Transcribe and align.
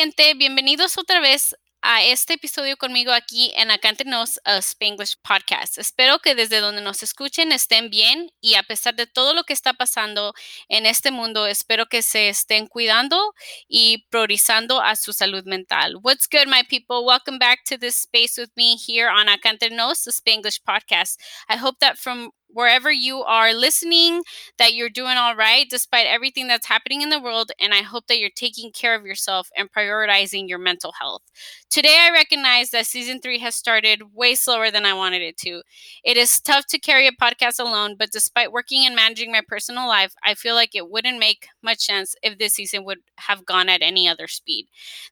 gente, 0.00 0.32
bienvenidos 0.34 0.96
otra 0.96 1.18
vez 1.18 1.56
a 1.82 2.04
este 2.04 2.34
episodio 2.34 2.76
conmigo 2.76 3.10
aquí 3.10 3.52
en 3.56 3.72
Acántenos 3.72 4.38
a 4.44 4.58
Spanglish 4.58 5.16
Podcast. 5.22 5.76
Espero 5.76 6.20
que 6.20 6.36
desde 6.36 6.60
donde 6.60 6.82
nos 6.82 7.02
escuchen 7.02 7.50
estén 7.50 7.90
bien 7.90 8.30
y 8.40 8.54
a 8.54 8.62
pesar 8.62 8.94
de 8.94 9.08
todo 9.08 9.34
lo 9.34 9.42
que 9.42 9.52
está 9.52 9.74
pasando 9.74 10.34
en 10.68 10.86
este 10.86 11.10
mundo, 11.10 11.48
espero 11.48 11.86
que 11.86 12.02
se 12.02 12.28
estén 12.28 12.68
cuidando 12.68 13.34
y 13.66 14.06
priorizando 14.08 14.80
a 14.80 14.94
su 14.94 15.12
salud 15.12 15.42
mental. 15.46 15.96
What's 16.00 16.28
good, 16.30 16.46
my 16.46 16.62
people? 16.62 17.04
Welcome 17.04 17.40
back 17.40 17.64
to 17.64 17.76
this 17.76 17.96
space 17.96 18.40
with 18.40 18.50
me 18.54 18.76
here 18.76 19.08
on 19.08 19.26
Acántenos, 19.26 20.04
the 20.04 20.12
Spanglish 20.12 20.62
Podcast. 20.62 21.18
I 21.48 21.56
hope 21.56 21.80
that 21.80 21.98
from 21.98 22.30
wherever 22.50 22.90
you 22.90 23.22
are 23.22 23.52
listening 23.54 24.22
that 24.58 24.74
you're 24.74 24.88
doing 24.90 25.16
all 25.16 25.36
right 25.36 25.66
despite 25.70 26.06
everything 26.06 26.48
that's 26.48 26.66
happening 26.66 27.02
in 27.02 27.08
the 27.10 27.20
world 27.20 27.52
and 27.60 27.74
i 27.74 27.82
hope 27.82 28.06
that 28.06 28.18
you're 28.18 28.30
taking 28.34 28.70
care 28.72 28.94
of 28.94 29.04
yourself 29.06 29.48
and 29.56 29.70
prioritizing 29.72 30.48
your 30.48 30.58
mental 30.58 30.92
health. 30.98 31.22
Today 31.70 31.96
i 32.00 32.10
recognize 32.10 32.70
that 32.70 32.86
season 32.86 33.20
three 33.20 33.38
has 33.38 33.54
started 33.54 34.14
way 34.14 34.34
slower 34.34 34.70
than 34.70 34.84
i 34.86 34.92
wanted 34.94 35.22
it 35.22 35.36
to. 35.38 35.62
It 36.04 36.16
is 36.16 36.40
tough 36.40 36.66
to 36.68 36.78
carry 36.78 37.06
a 37.06 37.12
podcast 37.12 37.58
alone 37.60 37.96
but 37.98 38.10
despite 38.10 38.52
working 38.52 38.84
and 38.86 38.96
managing 38.96 39.32
my 39.32 39.42
personal 39.46 39.86
life 39.88 40.14
i 40.24 40.34
feel 40.34 40.54
like 40.54 40.74
it 40.74 40.90
wouldn't 40.90 41.18
make 41.18 41.48
much 41.62 41.80
sense 41.80 42.14
if 42.22 42.38
this 42.38 42.54
season 42.54 42.84
would 42.84 42.98
have 43.18 43.44
gone 43.46 43.68
at 43.68 43.82
any 43.82 44.08
other 44.08 44.26
speed. 44.28 44.66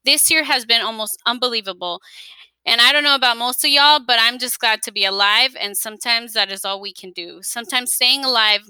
This 0.04 0.30
year 0.30 0.44
has 0.44 0.64
been 0.64 0.82
almost 0.82 1.20
unbelievable 1.26 2.00
and 2.66 2.80
I 2.80 2.92
don't 2.92 3.04
know 3.04 3.14
about 3.14 3.36
most 3.38 3.64
of 3.64 3.70
y'all, 3.70 4.00
but 4.00 4.18
I'm 4.20 4.38
just 4.38 4.58
glad 4.58 4.82
to 4.82 4.92
be 4.92 5.04
alive. 5.04 5.56
And 5.60 5.76
sometimes 5.76 6.32
that 6.32 6.50
is 6.50 6.64
all 6.64 6.80
we 6.80 6.92
can 6.92 7.12
do. 7.12 7.40
Sometimes 7.42 7.92
staying 7.92 8.24
alive 8.24 8.62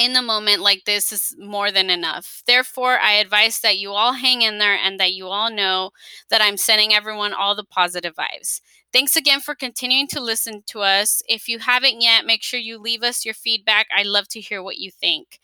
in 0.00 0.14
the 0.14 0.22
moment 0.22 0.62
like 0.62 0.84
this 0.86 1.12
is 1.12 1.34
more 1.38 1.70
than 1.70 1.90
enough. 1.90 2.42
Therefore, 2.46 2.98
I 2.98 3.14
advise 3.14 3.60
that 3.60 3.78
you 3.78 3.90
all 3.90 4.14
hang 4.14 4.42
in 4.42 4.58
there 4.58 4.74
and 4.76 4.98
that 4.98 5.12
you 5.12 5.26
all 5.26 5.50
know 5.50 5.90
that 6.30 6.40
I'm 6.40 6.56
sending 6.56 6.94
everyone 6.94 7.34
all 7.34 7.54
the 7.54 7.64
positive 7.64 8.14
vibes. 8.14 8.60
Thanks 8.92 9.16
again 9.16 9.40
for 9.40 9.54
continuing 9.54 10.08
to 10.08 10.20
listen 10.20 10.62
to 10.68 10.80
us. 10.80 11.22
If 11.28 11.48
you 11.48 11.58
haven't 11.60 12.00
yet, 12.00 12.24
make 12.26 12.42
sure 12.42 12.58
you 12.58 12.78
leave 12.78 13.02
us 13.02 13.24
your 13.24 13.34
feedback. 13.34 13.86
I 13.94 14.02
love 14.02 14.28
to 14.28 14.40
hear 14.40 14.62
what 14.62 14.78
you 14.78 14.90
think. 14.90 15.38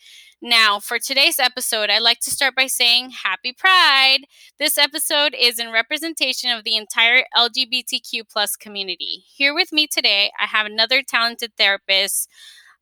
Now, 0.48 0.78
for 0.78 1.00
today's 1.00 1.41
episode, 1.41 1.91
I'd 1.91 2.02
like 2.02 2.20
to 2.20 2.30
start 2.30 2.55
by 2.55 2.69
saying 2.69 3.11
Happy 3.25 3.52
Pride. 3.52 4.27
This 4.61 4.78
episode 4.78 5.34
is 5.36 5.58
in 5.58 5.72
representation 5.72 6.53
of 6.53 6.62
the 6.62 6.77
entire 6.77 7.25
LGBTQ 7.36 8.30
plus 8.30 8.55
community. 8.55 9.25
Here 9.27 9.53
with 9.53 9.72
me 9.72 9.88
today, 9.88 10.30
I 10.41 10.47
have 10.47 10.64
another 10.64 11.03
talented 11.03 11.50
therapist 11.58 12.30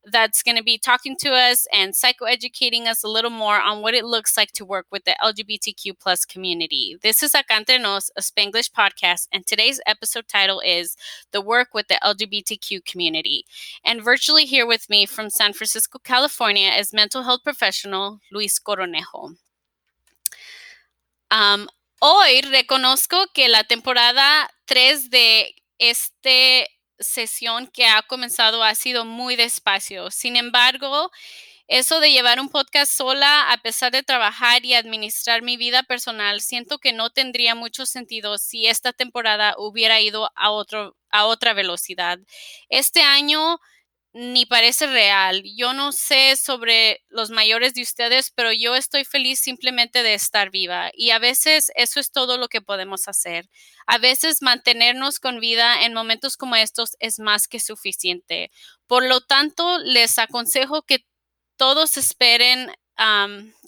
that's 0.07 0.43
going 0.43 0.57
to 0.57 0.63
be 0.63 0.79
talking 0.79 1.17
to 1.21 1.31
us 1.33 1.67
and 1.73 1.95
psychoeducating 1.95 2.87
us 2.87 3.03
a 3.03 3.09
little 3.09 3.31
more 3.31 3.61
on 3.61 3.81
what 3.83 3.95
it 3.95 4.05
looks 4.05 4.37
like 4.37 4.53
to 4.53 4.65
work 4.65 4.87
with 4.91 5.05
the 5.05 5.17
LGBTQ 5.23 5.99
plus 5.99 6.25
community. 6.25 6.97
This 7.03 7.23
is 7.23 7.33
Acá 7.33 7.57
Entre 7.57 7.79
Nos, 7.79 8.11
a 8.17 8.21
Spanglish 8.21 8.71
podcast, 8.73 9.29
and 9.33 9.47
today's 9.47 9.81
episode 9.87 10.29
title 10.29 10.61
is 10.61 10.97
The 11.33 11.41
Work 11.41 11.69
with 11.75 11.89
the 11.89 11.99
LGBTQ 12.03 12.85
Community. 12.85 13.45
And 13.85 14.03
virtually 14.03 14.45
here 14.45 14.67
with 14.67 14.91
me 14.91 15.07
from 15.07 15.31
San 15.31 15.53
Francisco, 15.53 15.99
California 16.03 16.71
is 16.71 16.93
mental 16.93 17.23
health 17.23 17.43
professional 17.43 18.21
Luis 18.31 18.59
Cornejo. 18.59 19.37
Um, 21.31 21.69
hoy 22.01 22.43
reconozco 22.43 23.27
que 23.35 23.49
la 23.49 23.65
temporada 23.65 24.49
3 24.67 25.11
de 25.11 25.55
este 25.79 26.69
sesión 26.99 27.67
que 27.69 27.87
ha 27.87 28.03
comenzado 28.03 28.63
ha 28.63 28.75
sido 28.75 29.05
muy 29.05 29.37
despacio. 29.37 30.11
Sin 30.11 30.37
embargo, 30.37 31.11
eso 31.69 32.01
de 32.01 32.13
llevar 32.13 32.41
un 32.41 32.51
podcast 32.51 32.93
sola, 32.93 33.51
a 33.51 33.57
pesar 33.59 33.91
de 33.93 34.03
trabajar 34.03 34.65
y 34.67 34.75
administrar 34.75 35.43
mi 35.43 35.57
vida 35.57 35.83
personal, 35.83 36.41
siento 36.43 36.79
que 36.79 36.93
no 36.93 37.11
tendría 37.11 37.55
mucho 37.55 37.87
sentido 37.87 38.39
si 38.39 38.67
esta 38.67 38.93
temporada 38.93 39.55
hubiera 39.59 40.01
ido 40.01 40.31
a, 40.37 40.51
otro, 40.51 40.97
a 41.11 41.25
otra 41.27 41.55
velocidad. 41.55 42.19
Este 42.69 43.03
año 43.03 43.59
ni 44.15 44.47
parece 44.47 44.87
real. 44.87 45.43
Yo 45.57 45.75
no 45.75 45.91
sé 45.93 46.37
sobre 46.37 47.03
los 47.09 47.31
mayores 47.31 47.75
de 47.75 47.83
ustedes, 47.83 48.31
pero 48.31 48.53
yo 48.53 48.77
estoy 48.77 49.05
feliz 49.05 49.41
simplemente 49.41 50.05
de 50.05 50.15
estar 50.15 50.51
viva 50.51 50.91
y 50.95 51.11
a 51.11 51.19
veces 51.19 51.73
eso 51.75 51.99
es 52.01 52.13
todo 52.13 52.39
lo 52.39 52.49
que 52.49 52.63
podemos 52.63 53.09
hacer. 53.09 53.51
A 53.87 53.99
veces 53.99 54.41
mantenernos 54.41 55.19
con 55.19 55.41
vida 55.41 55.85
en 55.85 55.95
momentos 55.95 56.37
como 56.37 56.55
estos 56.57 56.97
es 57.01 57.19
más 57.19 57.49
que 57.49 57.59
suficiente. 57.61 58.51
Por 58.87 59.05
lo 59.05 59.21
tanto, 59.21 59.79
les 59.79 60.19
aconsejo 60.19 60.83
que 60.83 61.05
todos 61.57 61.97
esperen 61.97 62.71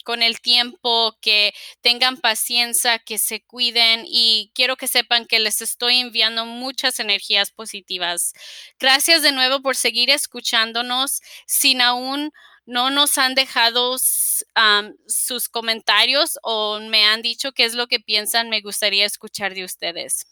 con 0.05 0.23
el 0.23 0.41
tiempo, 0.41 1.17
que 1.21 1.53
tengan 1.81 2.17
paciencia, 2.19 2.99
que 3.01 3.19
se 3.19 3.43
cuiden 3.43 4.05
y 4.07 4.51
quiero 4.55 4.77
que 4.77 4.87
sepan 4.89 5.27
que 5.27 5.41
les 5.41 5.63
estoy 5.63 5.97
enviando 5.99 6.47
muchas 6.47 7.01
energías 7.01 7.51
positivas. 7.51 8.33
Gracias 8.79 9.23
de 9.23 9.33
nuevo 9.33 9.61
por 9.63 9.77
seguir 9.77 10.11
escuchándonos. 10.11 11.21
Sin 11.47 11.81
aún 11.81 12.33
no 12.67 12.91
nos 12.91 13.19
han 13.19 13.35
dejado 13.35 13.97
sus 13.99 15.49
comentarios 15.49 16.39
o 16.43 16.79
me 16.81 17.05
han 17.05 17.23
dicho 17.23 17.53
qué 17.53 17.65
es 17.65 17.75
lo 17.75 17.87
que 17.87 18.01
piensan, 18.01 18.49
me 18.51 18.61
gustaría 18.61 19.07
escuchar 19.07 19.55
de 19.55 19.65
ustedes. 19.65 20.27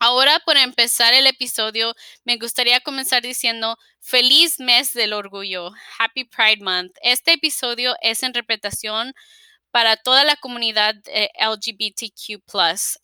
Ahora, 0.00 0.40
para 0.46 0.62
empezar 0.62 1.12
el 1.12 1.26
episodio, 1.26 1.92
me 2.24 2.36
gustaría 2.36 2.80
comenzar 2.80 3.22
diciendo 3.22 3.76
feliz 4.00 4.60
mes 4.60 4.94
del 4.94 5.12
orgullo, 5.12 5.72
Happy 5.98 6.24
Pride 6.24 6.62
Month. 6.62 6.96
Este 7.02 7.32
episodio 7.32 7.96
es 8.00 8.22
en 8.22 8.28
interpretación 8.28 9.12
para 9.72 9.96
toda 9.96 10.24
la 10.24 10.36
comunidad 10.36 10.94
LGBTQ. 11.40 12.42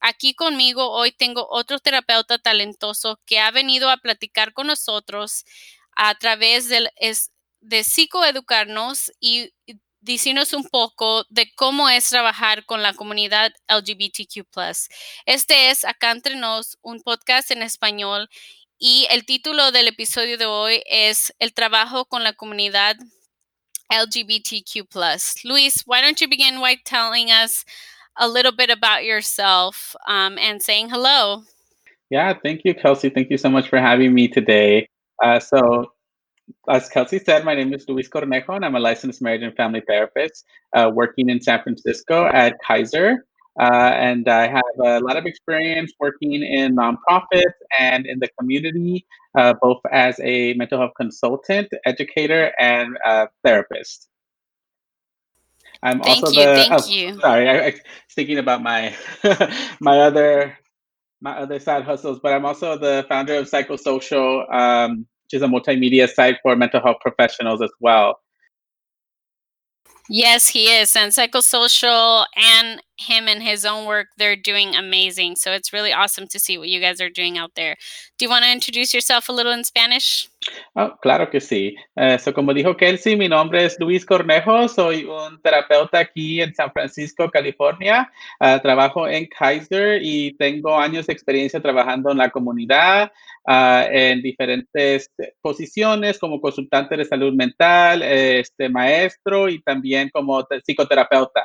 Aquí 0.01 0.35
conmigo 0.35 0.91
hoy 0.93 1.13
tengo 1.13 1.47
otro 1.51 1.81
terapeuta 1.81 2.39
talentoso 2.39 3.21
que 3.27 3.41
ha 3.41 3.51
venido 3.51 3.91
a 3.91 3.99
platicar 3.99 4.53
con 4.53 4.69
nosotros 4.69 5.45
a 5.97 6.15
través 6.17 6.69
del, 6.69 6.91
de 7.61 7.85
psicoeducarnos 7.85 9.13
y 9.21 9.53
decirnos 10.05 10.53
un 10.53 10.65
poco 10.65 11.25
de 11.31 11.51
cómo 11.57 11.89
es 11.89 12.09
trabajar 12.11 12.65
con 12.67 12.83
la 12.83 12.93
comunidad 12.93 13.53
LGBTQ. 13.69 14.47
Este 15.25 15.71
es 15.71 15.85
Acá 15.85 16.11
entre 16.11 16.37
nos, 16.37 16.79
un 16.83 17.01
podcast 17.01 17.51
en 17.51 17.63
español 17.63 18.29
y 18.79 19.07
el 19.11 19.25
título 19.25 19.73
del 19.73 19.89
episodio 19.89 20.37
de 20.37 20.45
hoy 20.45 20.83
es 20.87 21.33
El 21.39 21.55
trabajo 21.55 22.05
con 22.05 22.23
la 22.23 22.35
comunidad 22.35 22.97
LGBTQ. 23.91 24.87
Luis, 25.45 25.83
why 25.87 26.03
don't 26.03 26.21
you 26.21 26.29
begin 26.29 26.61
by 26.61 26.77
telling 26.85 27.31
us 27.31 27.65
a 28.17 28.29
little 28.29 28.53
bit 28.53 28.71
about 28.71 29.05
yourself 29.05 29.97
um, 30.07 30.37
and 30.39 30.61
saying 30.61 30.91
hello? 30.91 31.45
Yeah, 32.11 32.35
thank 32.35 32.61
you, 32.65 32.75
Kelsey. 32.75 33.09
Thank 33.09 33.31
you 33.31 33.39
so 33.39 33.49
much 33.49 33.69
for 33.69 33.79
having 33.79 34.13
me 34.13 34.29
today. 34.29 34.87
Uh, 35.23 35.41
so, 35.41 35.94
as 36.69 36.89
Kelsey 36.89 37.19
said, 37.19 37.45
my 37.45 37.55
name 37.55 37.73
is 37.75 37.89
Luis 37.89 38.09
Cornejo, 38.09 38.57
and 38.57 38.65
I'm 38.65 38.75
a 38.75 38.81
licensed 38.81 39.23
marriage 39.23 39.43
and 39.43 39.55
family 39.57 39.83
therapist 39.87 40.45
uh, 40.75 40.91
working 40.93 41.29
in 41.29 41.41
San 41.41 41.63
Francisco 41.63 42.27
at 42.27 42.57
Kaiser. 42.67 43.25
Uh, 43.59 43.93
and 43.95 44.29
I 44.29 44.49
have 44.49 44.63
a 44.85 44.99
lot 45.01 45.17
of 45.17 45.27
experience 45.27 45.93
working 46.01 46.43
in 46.43 46.75
nonprofits 46.75 47.55
and 47.79 48.05
in 48.05 48.19
the 48.19 48.29
community, 48.39 49.07
uh, 49.39 49.55
both 49.63 49.81
as 49.93 50.19
a 50.25 50.55
mental 50.55 50.79
health 50.79 50.93
consultant, 50.97 51.69
educator, 51.87 52.53
and 52.59 52.99
uh, 53.07 53.27
therapist. 53.45 54.09
I'm 55.85 56.01
thank 56.01 56.25
also 56.25 56.41
you, 56.41 56.47
the. 56.47 56.55
Thank 56.57 56.73
oh, 56.73 56.87
you. 56.87 57.21
Sorry, 57.21 57.49
I, 57.49 57.59
I 57.59 57.71
was 57.71 57.81
thinking 58.15 58.39
about 58.39 58.63
my 58.63 58.95
my 59.81 60.01
other 60.01 60.59
my 61.21 61.37
other 61.39 61.61
side 61.61 61.85
hustles, 61.85 62.19
but 62.23 62.33
I'm 62.33 62.45
also 62.45 62.77
the 62.77 63.07
founder 63.09 63.37
of 63.37 63.49
Psychosocial. 63.49 64.53
Um, 64.53 65.07
which 65.25 65.35
is 65.35 65.43
a 65.43 65.47
multimedia 65.47 66.09
site 66.09 66.39
for 66.43 66.55
mental 66.57 66.81
health 66.81 66.99
professionals 67.01 67.61
as 67.63 67.71
well. 67.81 68.21
Yes, 70.11 70.49
he 70.49 70.67
is. 70.67 70.95
And 70.97 71.13
Psychosocial 71.13 72.27
and 72.37 72.83
him 72.99 73.27
and 73.27 73.43
his 73.43 73.65
own 73.65 73.87
work, 73.87 74.09
they're 74.19 74.37
doing 74.37 74.75
amazing. 74.77 75.37
So 75.37 75.53
it's 75.53 75.73
really 75.73 75.95
awesome 75.95 76.27
to 76.29 76.39
see 76.39 76.59
what 76.59 76.69
you 76.69 76.79
guys 76.79 77.01
are 77.01 77.09
doing 77.09 77.39
out 77.39 77.55
there. 77.57 77.77
Do 78.19 78.27
you 78.27 78.31
want 78.31 78.45
to 78.45 78.53
introduce 78.53 78.93
yourself 78.93 79.31
a 79.31 79.33
little 79.33 79.53
in 79.53 79.65
Spanish? 79.65 80.29
Oh, 80.75 80.97
claro 81.01 81.31
que 81.31 81.41
sí. 81.41 81.77
Uh, 81.95 82.19
so 82.19 82.33
como 82.35 82.53
dijo 82.53 82.77
Kelsey, 82.77 83.17
mi 83.17 83.29
nombre 83.29 83.65
es 83.65 83.79
Luis 83.79 84.05
Cornejo, 84.05 84.69
soy 84.69 85.05
un 85.05 85.41
terapeuta 85.41 86.01
aquí 86.01 86.41
en 86.41 86.55
San 86.55 86.73
Francisco, 86.73 87.31
California. 87.31 88.11
Uh, 88.41 88.61
trabajo 88.61 89.07
en 89.09 89.27
Kaiser 89.27 90.01
y 90.03 90.37
tengo 90.37 90.79
años 90.79 91.07
de 91.07 91.13
experiencia 91.13 91.61
trabajando 91.61 92.11
en 92.11 92.19
la 92.19 92.31
comunidad, 92.31 93.13
uh, 93.47 93.87
en 93.91 94.23
diferentes 94.23 95.11
posiciones 95.41 96.19
como 96.19 96.41
consultante 96.41 96.97
de 96.97 97.05
salud 97.05 97.33
mental, 97.35 98.03
este 98.03 98.69
maestro 98.69 99.49
y 99.49 99.63
también 99.63 100.11
como 100.11 100.45
psicoterapeuta. 100.65 101.43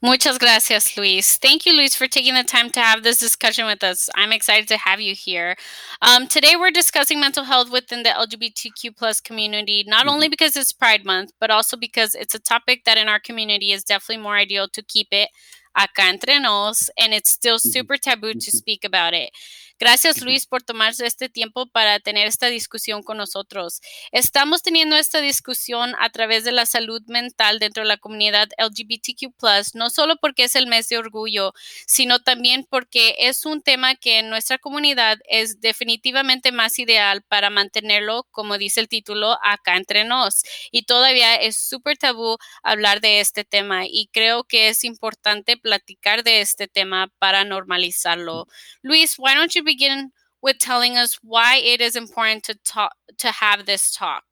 Muchas 0.00 0.38
gracias, 0.38 0.96
Luis. 0.96 1.38
Thank 1.38 1.66
you, 1.66 1.72
Luis, 1.72 1.96
for 1.96 2.06
taking 2.06 2.34
the 2.34 2.44
time 2.44 2.70
to 2.70 2.80
have 2.80 3.02
this 3.02 3.18
discussion 3.18 3.66
with 3.66 3.82
us. 3.82 4.08
I'm 4.14 4.30
excited 4.30 4.68
to 4.68 4.76
have 4.76 5.00
you 5.00 5.12
here. 5.12 5.56
Um, 6.00 6.28
today, 6.28 6.54
we're 6.54 6.70
discussing 6.70 7.18
mental 7.18 7.42
health 7.42 7.68
within 7.72 8.04
the 8.04 8.10
LGBTQ 8.10 8.96
plus 8.96 9.20
community, 9.20 9.82
not 9.84 10.02
mm-hmm. 10.02 10.10
only 10.10 10.28
because 10.28 10.56
it's 10.56 10.72
Pride 10.72 11.04
Month, 11.04 11.32
but 11.40 11.50
also 11.50 11.76
because 11.76 12.14
it's 12.14 12.32
a 12.32 12.38
topic 12.38 12.84
that 12.84 12.96
in 12.96 13.08
our 13.08 13.18
community 13.18 13.72
is 13.72 13.82
definitely 13.82 14.22
more 14.22 14.36
ideal 14.36 14.68
to 14.68 14.82
keep 14.82 15.08
it 15.10 15.30
acá 15.76 16.08
entre 16.08 16.38
nos, 16.38 16.90
and 16.96 17.12
it's 17.12 17.30
still 17.30 17.58
super 17.58 17.96
taboo 17.96 18.34
to 18.34 18.50
speak 18.52 18.84
about 18.84 19.14
it. 19.14 19.30
Gracias 19.80 20.22
Luis 20.22 20.44
por 20.46 20.64
tomarse 20.64 21.06
este 21.06 21.28
tiempo 21.28 21.66
para 21.66 22.00
tener 22.00 22.26
esta 22.26 22.48
discusión 22.48 23.04
con 23.04 23.16
nosotros. 23.16 23.80
Estamos 24.10 24.60
teniendo 24.62 24.96
esta 24.96 25.20
discusión 25.20 25.94
a 26.00 26.10
través 26.10 26.42
de 26.42 26.50
la 26.50 26.66
salud 26.66 27.00
mental 27.06 27.60
dentro 27.60 27.84
de 27.84 27.88
la 27.88 27.96
comunidad 27.96 28.48
LGBTQ, 28.58 29.34
no 29.74 29.90
solo 29.90 30.16
porque 30.20 30.44
es 30.44 30.56
el 30.56 30.66
mes 30.66 30.88
de 30.88 30.98
orgullo, 30.98 31.52
sino 31.86 32.18
también 32.18 32.66
porque 32.68 33.14
es 33.18 33.46
un 33.46 33.62
tema 33.62 33.94
que 33.94 34.18
en 34.18 34.30
nuestra 34.30 34.58
comunidad 34.58 35.18
es 35.28 35.60
definitivamente 35.60 36.50
más 36.50 36.80
ideal 36.80 37.22
para 37.22 37.48
mantenerlo, 37.48 38.26
como 38.32 38.58
dice 38.58 38.80
el 38.80 38.88
título, 38.88 39.38
acá 39.44 39.76
entre 39.76 40.04
nos. 40.04 40.42
Y 40.72 40.86
todavía 40.86 41.36
es 41.36 41.56
súper 41.56 41.98
tabú 41.98 42.36
hablar 42.64 43.00
de 43.00 43.20
este 43.20 43.44
tema 43.44 43.86
y 43.86 44.08
creo 44.12 44.42
que 44.42 44.70
es 44.70 44.82
importante 44.82 45.56
platicar 45.56 46.24
de 46.24 46.40
este 46.40 46.66
tema 46.66 47.12
para 47.20 47.44
normalizarlo. 47.44 48.48
Luis, 48.82 49.14
why 49.18 49.34
don't 49.36 49.54
you 49.54 49.67
begin 49.68 50.10
with 50.40 50.58
telling 50.58 50.96
us 50.96 51.18
why 51.22 51.56
it 51.56 51.80
is 51.80 51.94
important 51.94 52.42
to 52.44 52.54
talk 52.64 52.92
to 53.18 53.30
have 53.30 53.66
this 53.66 53.94
talk. 53.94 54.24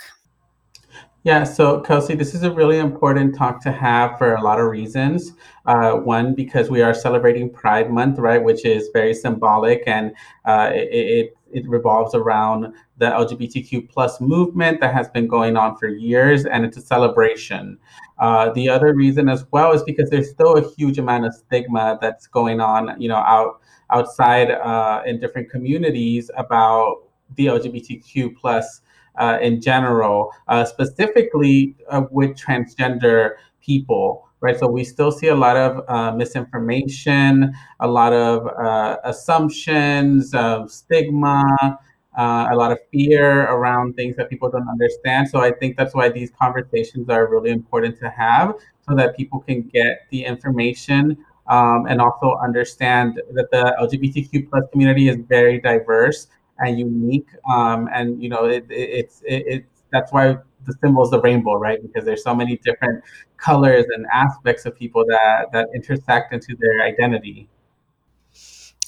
Yeah, 1.25 1.43
so 1.43 1.81
Kelsey, 1.81 2.15
this 2.15 2.35
is 2.37 2.45
a 2.45 2.53
really 2.53 2.79
important 2.79 3.37
talk 3.37 3.61
to 3.63 3.73
have 3.73 4.17
for 4.17 4.37
a 4.37 4.43
lot 4.43 4.61
of 4.61 4.67
reasons. 4.67 5.33
Uh, 5.67 5.95
one, 5.95 6.35
because 6.35 6.71
we 6.71 6.83
are 6.83 6.95
celebrating 6.95 7.51
Pride 7.51 7.91
Month, 7.91 8.21
right, 8.21 8.43
which 8.43 8.65
is 8.65 8.89
very 8.93 9.13
symbolic 9.13 9.83
and 9.87 10.13
uh, 10.45 10.71
it, 10.73 10.89
it, 10.93 11.37
it 11.53 11.69
revolves 11.69 12.15
around 12.15 12.73
the 12.99 13.07
LGBTQ 13.07 13.91
plus 13.91 14.21
movement 14.21 14.81
that 14.81 14.95
has 14.95 15.09
been 15.09 15.27
going 15.27 15.57
on 15.57 15.77
for 15.77 15.89
years, 15.89 16.47
and 16.47 16.65
it's 16.65 16.77
a 16.77 16.81
celebration. 16.81 17.77
Uh, 18.19 18.51
the 18.53 18.69
other 18.69 18.95
reason 18.95 19.29
as 19.29 19.45
well 19.51 19.73
is 19.73 19.83
because 19.83 20.09
there's 20.09 20.31
still 20.31 20.55
a 20.57 20.71
huge 20.77 20.99
amount 20.99 21.27
of 21.27 21.35
stigma 21.35 21.99
that's 22.01 22.27
going 22.27 22.61
on, 22.61 22.99
you 23.01 23.09
know, 23.09 23.17
out 23.17 23.61
outside 23.91 24.51
uh, 24.51 25.03
in 25.07 25.21
different 25.21 25.51
communities 25.51 26.31
about 26.37 27.03
the 27.37 27.47
LGBTQ 27.47 28.37
plus 28.37 28.81
uh, 29.19 29.39
in 29.41 29.61
general, 29.61 30.31
uh, 30.49 30.65
specifically 30.65 31.75
uh, 31.89 32.03
with 32.11 32.37
transgender 32.37 33.33
people, 33.61 34.29
right? 34.41 34.59
So 34.59 34.69
we 34.69 34.85
still 34.85 35.11
see 35.11 35.29
a 35.29 35.35
lot 35.35 35.57
of 35.57 35.85
uh, 35.89 36.15
misinformation, 36.15 37.53
a 37.81 37.89
lot 37.89 38.13
of 38.13 38.47
uh, 38.47 38.99
assumptions, 39.05 40.35
stigma, 40.67 41.79
uh, 42.17 42.49
a 42.51 42.57
lot 42.57 42.73
of 42.73 42.79
fear 42.91 43.43
around 43.45 43.95
things 43.95 44.17
that 44.17 44.31
people 44.31 44.51
don't 44.51 44.69
understand. 44.69 45.29
So 45.29 45.41
I 45.41 45.53
think 45.53 45.77
that's 45.77 45.95
why 45.95 46.09
these 46.09 46.31
conversations 46.31 47.09
are 47.11 47.27
really 47.27 47.51
important 47.51 47.99
to 48.01 48.11
have 48.11 48.55
so 48.89 48.95
that 48.95 49.17
people 49.17 49.41
can 49.41 49.63
get 49.63 50.07
the 50.11 50.25
information 50.25 51.19
um, 51.49 51.87
and 51.87 52.01
also 52.01 52.37
understand 52.43 53.21
that 53.33 53.51
the 53.51 53.77
LGBTQ 53.81 54.51
plus 54.51 54.65
community 54.73 55.09
is 55.09 55.17
very 55.29 55.61
diverse 55.61 56.29
and 56.59 56.79
unique. 56.79 57.29
Um, 57.51 57.89
and 57.93 58.23
you 58.23 58.29
know, 58.29 58.45
it, 58.45 58.67
it, 58.71 58.91
it's 58.91 59.23
it, 59.23 59.45
it's 59.47 59.83
that's 59.93 60.13
why 60.13 60.37
the 60.67 60.75
symbol 60.83 61.05
is 61.05 61.11
the 61.11 61.21
rainbow, 61.21 61.55
right? 61.55 61.81
Because 61.81 62.05
there's 62.05 62.25
so 62.25 62.35
many 62.35 62.57
different 62.59 63.03
colors 63.37 63.85
and 63.95 64.07
aspects 64.13 64.67
of 64.67 64.77
people 64.77 65.05
that 65.09 65.53
that 65.53 65.69
intersect 65.75 66.33
into 66.33 66.57
their 66.59 66.83
identity. 66.83 67.49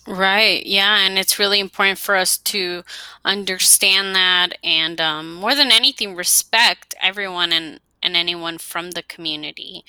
Right. 0.09 0.65
Yeah. 0.65 1.07
And 1.07 1.19
it's 1.19 1.39
really 1.39 1.61
important 1.61 1.99
for 1.99 2.17
us 2.17 2.39
to 2.39 2.83
understand 3.27 4.15
that 4.15 4.57
and 4.65 4.99
um, 5.03 5.35
more 5.35 5.55
than 5.55 5.71
anything, 5.71 6.17
respect 6.17 6.95
everyone 7.03 7.53
and, 7.53 7.79
and 8.09 8.17
anyone 8.17 8.59
from 8.59 8.93
the 8.93 9.03
community. 9.03 9.85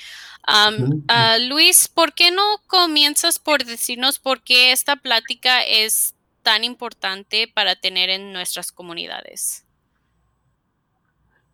Um, 0.48 1.06
uh, 1.10 1.38
Luis, 1.40 1.88
¿por 1.88 2.14
qué 2.14 2.32
no 2.32 2.62
comienzas 2.68 3.40
por 3.40 3.64
decirnos 3.64 4.20
por 4.20 4.44
qué 4.44 4.72
esta 4.72 4.96
plática 4.98 5.64
es 5.64 6.14
tan 6.44 6.64
importante 6.64 7.48
para 7.48 7.76
tener 7.76 8.10
en 8.10 8.34
nuestras 8.34 8.72
comunidades? 8.72 9.66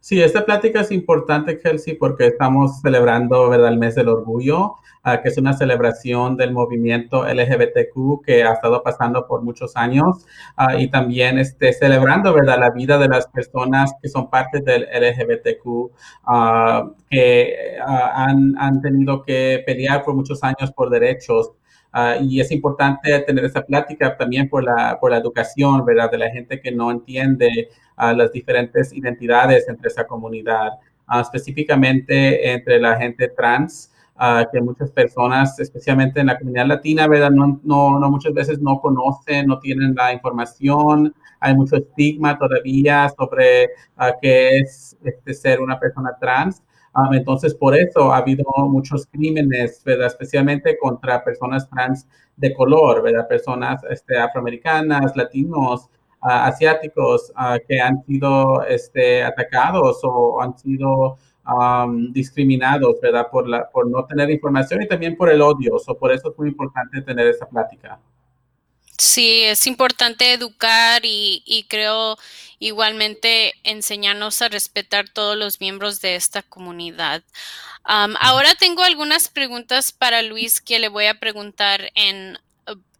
Sí, 0.08 0.22
esta 0.22 0.46
plática 0.46 0.82
es 0.82 0.92
importante, 0.92 1.58
Kelsey, 1.58 1.96
porque 1.96 2.28
estamos 2.28 2.80
celebrando 2.80 3.50
¿verdad? 3.50 3.70
el 3.70 3.80
mes 3.80 3.96
del 3.96 4.08
orgullo, 4.08 4.76
uh, 5.04 5.20
que 5.24 5.30
es 5.30 5.38
una 5.40 5.54
celebración 5.54 6.38
del 6.38 6.52
movimiento 6.52 7.26
LGBTQ 7.26 8.24
que 8.24 8.44
ha 8.44 8.54
estado 8.54 8.84
pasando 8.84 9.26
por 9.26 9.42
muchos 9.42 9.76
años 9.76 10.28
uh, 10.60 10.78
y 10.78 10.92
también 10.92 11.40
este, 11.40 11.74
celebrando 11.74 12.32
¿verdad? 12.36 12.60
la 12.60 12.70
vida 12.70 13.00
de 13.00 13.08
las 13.08 13.26
personas 13.30 13.96
que 14.00 14.08
son 14.08 14.30
parte 14.30 14.60
del 14.60 14.84
LGBTQ, 14.84 15.66
uh, 15.66 16.94
que 17.10 17.76
han, 17.84 18.54
han 18.60 18.82
tenido 18.84 19.24
que 19.24 19.64
pelear 19.66 20.04
por 20.04 20.14
muchos 20.14 20.44
años 20.44 20.72
por 20.72 20.92
derechos. 20.92 21.54
Uh, 21.96 22.22
y 22.22 22.42
es 22.42 22.52
importante 22.52 23.18
tener 23.22 23.46
esa 23.46 23.66
plática 23.66 24.18
también 24.18 24.50
por 24.50 24.64
la, 24.64 25.00
por 25.00 25.10
la 25.10 25.18
educación, 25.18 25.84
¿verdad? 25.84 26.12
De 26.12 26.20
la 26.20 26.30
gente 26.30 26.60
que 26.60 26.72
no 26.72 26.92
entiende 26.92 27.70
uh, 27.98 28.16
las 28.16 28.32
diferentes 28.32 28.94
identidades 28.94 29.68
entre 29.68 29.88
esa 29.88 30.06
comunidad, 30.06 30.74
uh, 31.10 31.20
específicamente 31.20 32.52
entre 32.52 32.80
la 32.80 32.98
gente 32.98 33.30
trans, 33.30 33.92
que 34.54 34.62
muchas 34.62 34.92
personas, 34.92 35.60
especialmente 35.60 36.22
en 36.22 36.28
la 36.28 36.40
comunidad 36.40 36.68
latina, 36.68 37.06
¿verdad? 37.06 37.32
No, 37.32 37.60
no, 37.64 38.00
no 38.00 38.10
muchas 38.10 38.34
veces 38.34 38.62
no 38.62 38.80
conocen, 38.80 39.46
no 39.46 39.60
tienen 39.60 39.94
la 39.94 40.14
información, 40.14 41.14
hay 41.42 41.54
mucho 41.54 41.76
estigma 41.76 42.38
todavía 42.38 43.10
sobre 43.10 43.72
qué 44.22 44.60
es 44.60 44.98
este, 45.04 45.34
ser 45.34 45.60
una 45.60 45.78
persona 45.78 46.16
trans. 46.18 46.64
Um, 46.96 47.14
entonces, 47.14 47.54
por 47.54 47.76
eso 47.76 48.14
ha 48.14 48.18
habido 48.18 48.46
muchos 48.70 49.06
crímenes, 49.08 49.84
¿verdad? 49.84 50.08
Especialmente 50.08 50.78
contra 50.78 51.24
personas 51.24 51.70
trans 51.70 52.08
de 52.38 52.54
color, 52.54 53.04
¿verdad? 53.04 53.28
Personas 53.28 53.82
este, 53.90 54.18
afroamericanas, 54.18 55.16
latinos, 55.16 55.86
uh, 55.86 55.90
asiáticos 56.22 57.32
que 57.68 57.80
han 57.80 58.04
sido 58.06 58.64
este, 58.64 59.24
atacados 59.24 60.00
o 60.04 60.42
han 60.42 60.58
sido 60.58 61.18
um, 61.46 62.12
discriminados, 62.12 63.00
¿verdad? 63.02 63.28
Por, 63.32 63.48
la, 63.48 63.70
por 63.70 63.90
no 63.90 64.06
tener 64.06 64.30
información 64.30 64.82
y 64.82 64.88
también 64.88 65.16
por 65.16 65.30
el 65.30 65.42
odio. 65.42 65.78
So, 65.80 65.98
por 65.98 66.12
eso 66.12 66.32
es 66.32 66.38
muy 66.38 66.50
importante 66.50 67.02
tener 67.02 67.28
esa 67.28 67.48
plática. 67.48 68.00
Sí, 68.98 69.44
es 69.44 69.68
importante 69.68 70.32
educar 70.32 71.02
y, 71.04 71.44
y, 71.46 71.66
creo 71.66 72.18
igualmente 72.60 73.54
enseñarnos 73.64 74.42
a 74.42 74.48
respetar 74.48 75.10
todos 75.10 75.36
los 75.36 75.60
miembros 75.60 76.00
de 76.00 76.16
esta 76.16 76.42
comunidad. 76.42 77.22
Um, 77.88 78.16
ahora 78.20 78.56
tengo 78.56 78.84
algunas 78.84 79.28
preguntas 79.28 79.92
para 79.92 80.22
Luis 80.22 80.62
que 80.62 80.80
le 80.80 80.88
voy 80.88 81.06
a 81.06 81.20
preguntar 81.20 81.92
en 81.94 82.40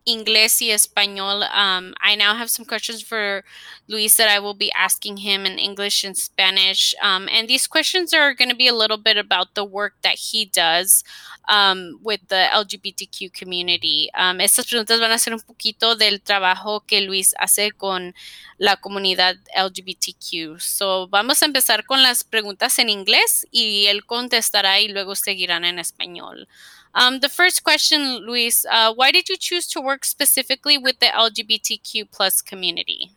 English 0.06 0.62
y 0.62 0.72
español. 0.72 1.44
Um, 1.52 1.94
I 2.02 2.16
now 2.16 2.36
have 2.36 2.50
some 2.50 2.66
questions 2.66 3.02
for 3.02 3.44
Luis 3.88 4.16
that 4.18 4.30
I 4.30 4.40
will 4.40 4.54
be 4.54 4.72
asking 4.74 5.18
him 5.18 5.46
in 5.46 5.58
English 5.58 6.04
and 6.04 6.16
Spanish. 6.16 6.94
Um, 7.02 7.28
and 7.32 7.48
these 7.48 7.68
questions 7.68 8.14
are 8.14 8.34
going 8.34 8.50
to 8.50 8.56
be 8.56 8.68
a 8.68 8.74
little 8.74 8.98
bit 8.98 9.18
about 9.18 9.56
the 9.56 9.66
work 9.66 9.94
that 10.04 10.16
he 10.32 10.46
does 10.46 11.04
um, 11.48 12.00
with 12.04 12.22
the 12.28 12.48
LGBTQ 12.54 13.34
community. 13.34 14.10
Um, 14.14 14.40
estas 14.40 14.68
preguntas 14.68 15.00
van 15.00 15.12
a 15.12 15.20
ser 15.20 15.34
un 15.34 15.42
poquito 15.42 15.96
del 15.96 16.22
trabajo 16.22 16.82
que 16.86 17.02
Luis 17.02 17.34
hace 17.40 17.72
con 17.72 18.14
la 18.58 18.78
comunidad 18.78 19.36
LGBTQ. 19.56 20.60
So, 20.60 21.08
vamos 21.08 21.42
a 21.42 21.46
empezar 21.46 21.86
con 21.86 22.04
las 22.04 22.24
preguntas 22.24 22.80
en 22.80 22.90
inglés 22.90 23.48
y 23.52 23.88
él 23.88 24.06
contestará 24.06 24.80
y 24.80 24.88
luego 24.88 25.16
seguirán 25.16 25.66
en 25.66 25.80
español. 25.80 26.48
Um, 26.96 27.20
the 27.20 27.30
first 27.30 27.64
question, 27.64 28.26
Luis, 28.26 28.66
uh, 28.72 28.94
why 28.94 29.12
did 29.12 29.28
you 29.28 29.36
choose 29.38 29.68
to 29.68 29.82
work 29.82 30.06
specifically 30.06 30.78
with 30.78 31.00
the 31.00 31.08
LGBTQ 31.08 32.10
plus 32.10 32.42
community? 32.42 33.12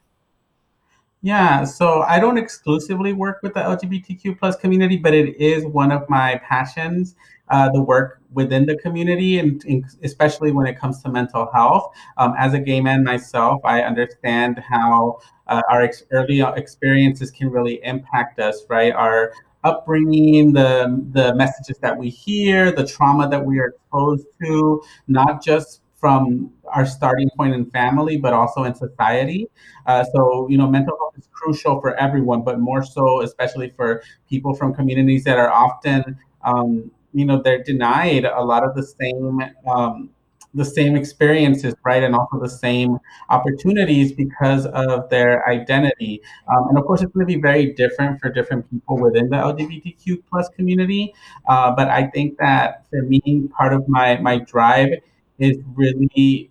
Yeah, 1.22 1.64
so 1.64 2.02
I 2.02 2.20
don't 2.20 2.38
exclusively 2.38 3.12
work 3.12 3.38
with 3.42 3.54
the 3.54 3.60
LGBTQ 3.60 4.38
plus 4.38 4.56
community, 4.56 4.96
but 4.96 5.14
it 5.14 5.36
is 5.36 5.64
one 5.64 5.90
of 5.90 6.08
my 6.08 6.40
passions. 6.48 7.14
Uh, 7.50 7.70
the 7.72 7.80
work 7.80 8.20
within 8.32 8.66
the 8.66 8.76
community, 8.76 9.38
and, 9.38 9.64
and, 9.64 9.82
especially 10.02 10.52
when 10.52 10.66
it 10.66 10.78
comes 10.78 11.02
to 11.02 11.08
mental 11.08 11.50
health. 11.50 11.94
Um, 12.18 12.34
as 12.38 12.52
a 12.52 12.58
gay 12.58 12.80
man 12.80 13.02
myself, 13.02 13.62
I 13.64 13.80
understand 13.80 14.58
how 14.58 15.20
uh, 15.46 15.62
our 15.70 15.80
ex- 15.80 16.02
early 16.10 16.40
experiences 16.40 17.30
can 17.30 17.48
really 17.50 17.82
impact 17.84 18.38
us, 18.38 18.64
right? 18.68 18.92
Our 18.92 19.32
upbringing, 19.64 20.52
the 20.52 21.04
the 21.12 21.34
messages 21.34 21.78
that 21.78 21.96
we 21.96 22.08
hear, 22.08 22.72
the 22.72 22.86
trauma 22.86 23.28
that 23.28 23.44
we 23.44 23.58
are 23.58 23.68
exposed 23.68 24.26
to, 24.42 24.82
not 25.08 25.42
just 25.42 25.82
from 25.96 26.52
our 26.72 26.86
starting 26.86 27.28
point 27.36 27.54
in 27.54 27.68
family, 27.70 28.16
but 28.16 28.32
also 28.32 28.64
in 28.64 28.74
society. 28.74 29.48
Uh, 29.86 30.04
so, 30.14 30.46
you 30.48 30.56
know, 30.56 30.68
mental 30.68 30.96
health 30.98 31.14
is 31.18 31.28
crucial 31.32 31.80
for 31.80 31.96
everyone, 31.96 32.42
but 32.42 32.60
more 32.60 32.84
so, 32.84 33.20
especially 33.22 33.70
for 33.70 34.02
people 34.28 34.54
from 34.54 34.72
communities 34.72 35.24
that 35.24 35.38
are 35.38 35.50
often, 35.50 36.16
um, 36.42 36.90
you 37.12 37.24
know, 37.24 37.42
they're 37.42 37.62
denied 37.64 38.24
a 38.24 38.42
lot 38.44 38.62
of 38.62 38.76
the 38.76 38.82
same 38.82 39.40
um, 39.66 40.10
the 40.54 40.64
same 40.64 40.96
experiences, 40.96 41.74
right, 41.84 42.02
and 42.02 42.14
also 42.14 42.40
the 42.40 42.48
same 42.48 42.98
opportunities 43.30 44.12
because 44.12 44.66
of 44.66 45.08
their 45.10 45.48
identity. 45.48 46.20
Um, 46.48 46.68
and 46.70 46.78
of 46.78 46.84
course, 46.84 47.02
it's 47.02 47.12
going 47.12 47.26
to 47.26 47.34
be 47.34 47.40
very 47.40 47.72
different 47.74 48.20
for 48.20 48.30
different 48.30 48.68
people 48.70 48.98
within 48.98 49.28
the 49.28 49.36
LGBTQ 49.42 50.22
plus 50.28 50.48
community. 50.50 51.14
Uh, 51.48 51.72
but 51.76 51.88
I 51.88 52.06
think 52.08 52.38
that 52.38 52.86
for 52.90 53.02
me, 53.02 53.20
part 53.56 53.72
of 53.72 53.86
my 53.88 54.18
my 54.18 54.38
drive 54.38 54.90
is 55.38 55.58
really 55.74 56.50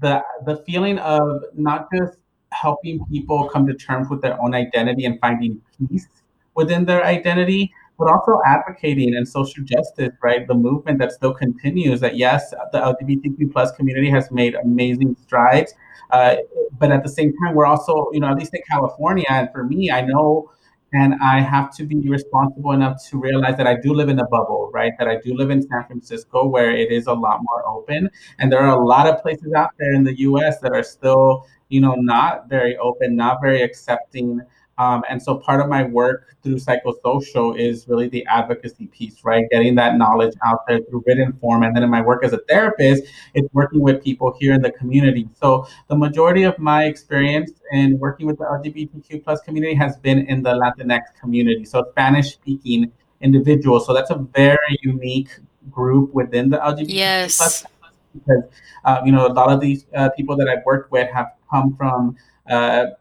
the 0.00 0.22
the 0.46 0.56
feeling 0.66 0.98
of 0.98 1.42
not 1.54 1.88
just 1.92 2.18
helping 2.52 3.04
people 3.06 3.48
come 3.48 3.66
to 3.66 3.74
terms 3.74 4.08
with 4.10 4.20
their 4.22 4.40
own 4.42 4.54
identity 4.54 5.04
and 5.04 5.18
finding 5.20 5.60
peace 5.78 6.06
within 6.54 6.84
their 6.84 7.04
identity, 7.04 7.72
but 8.00 8.10
also 8.10 8.40
advocating 8.46 9.14
and 9.14 9.28
social 9.28 9.62
justice, 9.64 10.10
right? 10.22 10.46
The 10.48 10.54
movement 10.54 10.98
that 10.98 11.12
still 11.12 11.34
continues. 11.34 12.00
That 12.00 12.16
yes, 12.16 12.50
the 12.72 12.78
LGBTQ 12.78 13.52
plus 13.52 13.70
community 13.72 14.10
has 14.10 14.30
made 14.30 14.54
amazing 14.56 15.16
strides, 15.22 15.74
uh, 16.10 16.36
but 16.78 16.90
at 16.90 17.02
the 17.04 17.08
same 17.08 17.32
time, 17.38 17.54
we're 17.54 17.66
also, 17.66 18.08
you 18.12 18.20
know, 18.20 18.28
at 18.28 18.36
least 18.36 18.54
in 18.54 18.62
California, 18.68 19.26
and 19.28 19.48
for 19.52 19.64
me, 19.64 19.90
I 19.90 20.00
know. 20.00 20.50
And 20.92 21.14
I 21.22 21.40
have 21.40 21.72
to 21.76 21.84
be 21.84 22.08
responsible 22.08 22.72
enough 22.72 22.96
to 23.10 23.18
realize 23.20 23.56
that 23.58 23.68
I 23.68 23.76
do 23.76 23.94
live 23.94 24.08
in 24.08 24.18
a 24.18 24.26
bubble, 24.26 24.72
right? 24.74 24.92
That 24.98 25.06
I 25.06 25.18
do 25.24 25.36
live 25.36 25.50
in 25.50 25.62
San 25.62 25.84
Francisco 25.86 26.48
where 26.48 26.72
it 26.74 26.90
is 26.90 27.06
a 27.06 27.12
lot 27.12 27.38
more 27.42 27.64
open. 27.68 28.10
And 28.40 28.50
there 28.50 28.58
are 28.58 28.76
a 28.76 28.84
lot 28.84 29.06
of 29.06 29.22
places 29.22 29.52
out 29.52 29.70
there 29.78 29.92
in 29.92 30.02
the 30.02 30.18
US 30.22 30.58
that 30.58 30.72
are 30.72 30.82
still 30.82 31.46
you 31.70 31.80
know, 31.80 31.94
not 31.94 32.48
very 32.48 32.76
open, 32.76 33.16
not 33.16 33.40
very 33.40 33.62
accepting. 33.62 34.42
Um, 34.80 35.04
and 35.10 35.22
so 35.22 35.36
part 35.36 35.60
of 35.60 35.68
my 35.68 35.82
work 35.82 36.36
through 36.42 36.56
psychosocial 36.56 37.58
is 37.58 37.86
really 37.86 38.08
the 38.08 38.24
advocacy 38.24 38.86
piece, 38.86 39.22
right? 39.24 39.44
Getting 39.50 39.74
that 39.74 39.98
knowledge 39.98 40.32
out 40.42 40.66
there 40.66 40.80
through 40.80 41.04
written 41.06 41.34
form. 41.34 41.64
And 41.64 41.76
then 41.76 41.82
in 41.82 41.90
my 41.90 42.00
work 42.00 42.24
as 42.24 42.32
a 42.32 42.38
therapist, 42.48 43.02
it's 43.34 43.46
working 43.52 43.80
with 43.82 44.02
people 44.02 44.34
here 44.40 44.54
in 44.54 44.62
the 44.62 44.72
community. 44.72 45.28
So 45.38 45.66
the 45.88 45.96
majority 45.96 46.44
of 46.44 46.58
my 46.58 46.86
experience 46.86 47.50
in 47.72 47.98
working 47.98 48.26
with 48.26 48.38
the 48.38 48.44
LGBTQ 48.44 49.22
plus 49.22 49.42
community 49.42 49.74
has 49.74 49.98
been 49.98 50.26
in 50.28 50.42
the 50.42 50.54
Latinx 50.54 51.02
community. 51.20 51.66
So 51.66 51.84
Spanish 51.90 52.32
speaking 52.32 52.90
individuals. 53.20 53.84
So 53.84 53.92
that's 53.92 54.10
a 54.10 54.26
very 54.34 54.78
unique 54.80 55.28
group 55.70 56.14
within 56.14 56.48
the 56.48 56.56
LGBTQ 56.56 56.86
yes. 56.88 57.36
plus 57.36 57.66
because 58.14 58.44
uh, 58.86 59.02
you 59.04 59.12
know 59.12 59.26
a 59.26 59.32
lot 59.32 59.52
of 59.52 59.60
these 59.60 59.84
uh, 59.94 60.08
people 60.16 60.36
that 60.36 60.48
I've 60.48 60.64
worked 60.64 60.90
with 60.90 61.08
have 61.10 61.32
come 61.50 61.76
from 61.76 62.16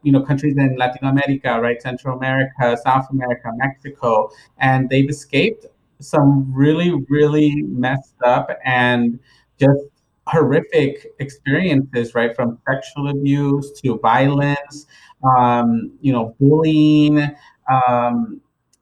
you 0.03 0.12
know 0.12 0.22
countries 0.22 0.56
in 0.58 0.75
Latin 0.77 1.08
America, 1.08 1.60
right, 1.62 1.82
Central 1.82 2.18
America, 2.18 2.77
South 2.84 3.08
America, 3.12 3.50
Mexico, 3.56 4.29
and 4.60 4.89
they've 4.89 5.10
escaped 5.10 5.65
some 6.01 6.51
really 6.53 6.94
really 7.10 7.63
messed 7.63 8.15
up 8.24 8.50
and 8.65 9.20
just 9.60 9.84
horrific 10.27 11.08
experiences, 11.20 12.13
right, 12.15 12.36
from 12.36 12.60
sexual 12.70 13.10
abuse 13.10 13.72
to 13.82 13.98
violence, 14.00 14.86
um, 15.38 15.91
you 16.01 16.13
know, 16.13 16.36
bullying. 16.39 17.20
Um, 17.72 18.41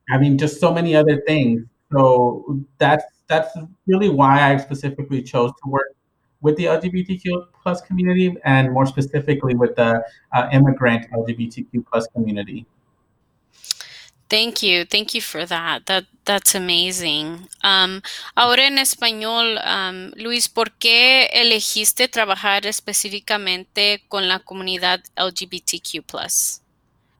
I 0.09 0.17
mean, 0.17 0.37
just 0.37 0.59
so 0.59 0.73
many 0.73 0.95
other 0.95 1.21
things. 1.27 1.63
So 1.91 2.59
that's 2.77 3.03
that's 3.27 3.49
really 3.87 4.09
why 4.09 4.53
I 4.53 4.57
specifically 4.57 5.21
chose 5.21 5.51
to 5.63 5.69
work 5.69 5.95
with 6.41 6.55
the 6.57 6.67
LGBTQ 6.67 7.47
plus 7.67 7.81
community 7.81 8.33
and 8.45 8.71
more 8.71 8.85
specifically 8.85 9.53
with 9.53 9.75
the 9.75 10.01
uh, 10.31 10.47
immigrant 10.53 11.05
LGBTQ 11.11 11.83
plus 11.91 12.07
community. 12.15 12.65
Thank 14.29 14.63
you, 14.63 14.85
thank 14.85 15.13
you 15.13 15.21
for 15.21 15.45
that. 15.45 15.85
That 15.85 16.05
that's 16.25 16.55
amazing. 16.55 17.47
Um, 17.63 18.01
ahora 18.35 18.67
en 18.67 18.77
español, 18.77 19.57
um, 19.63 20.11
Luis, 20.15 20.47
¿por 20.49 20.71
qué 20.79 21.27
elegiste 21.33 22.07
trabajar 22.07 22.65
específicamente 22.65 24.03
con 24.07 24.27
la 24.27 24.39
comunidad 24.39 25.01
LGBTQ 25.17 26.03
plus? 26.05 26.61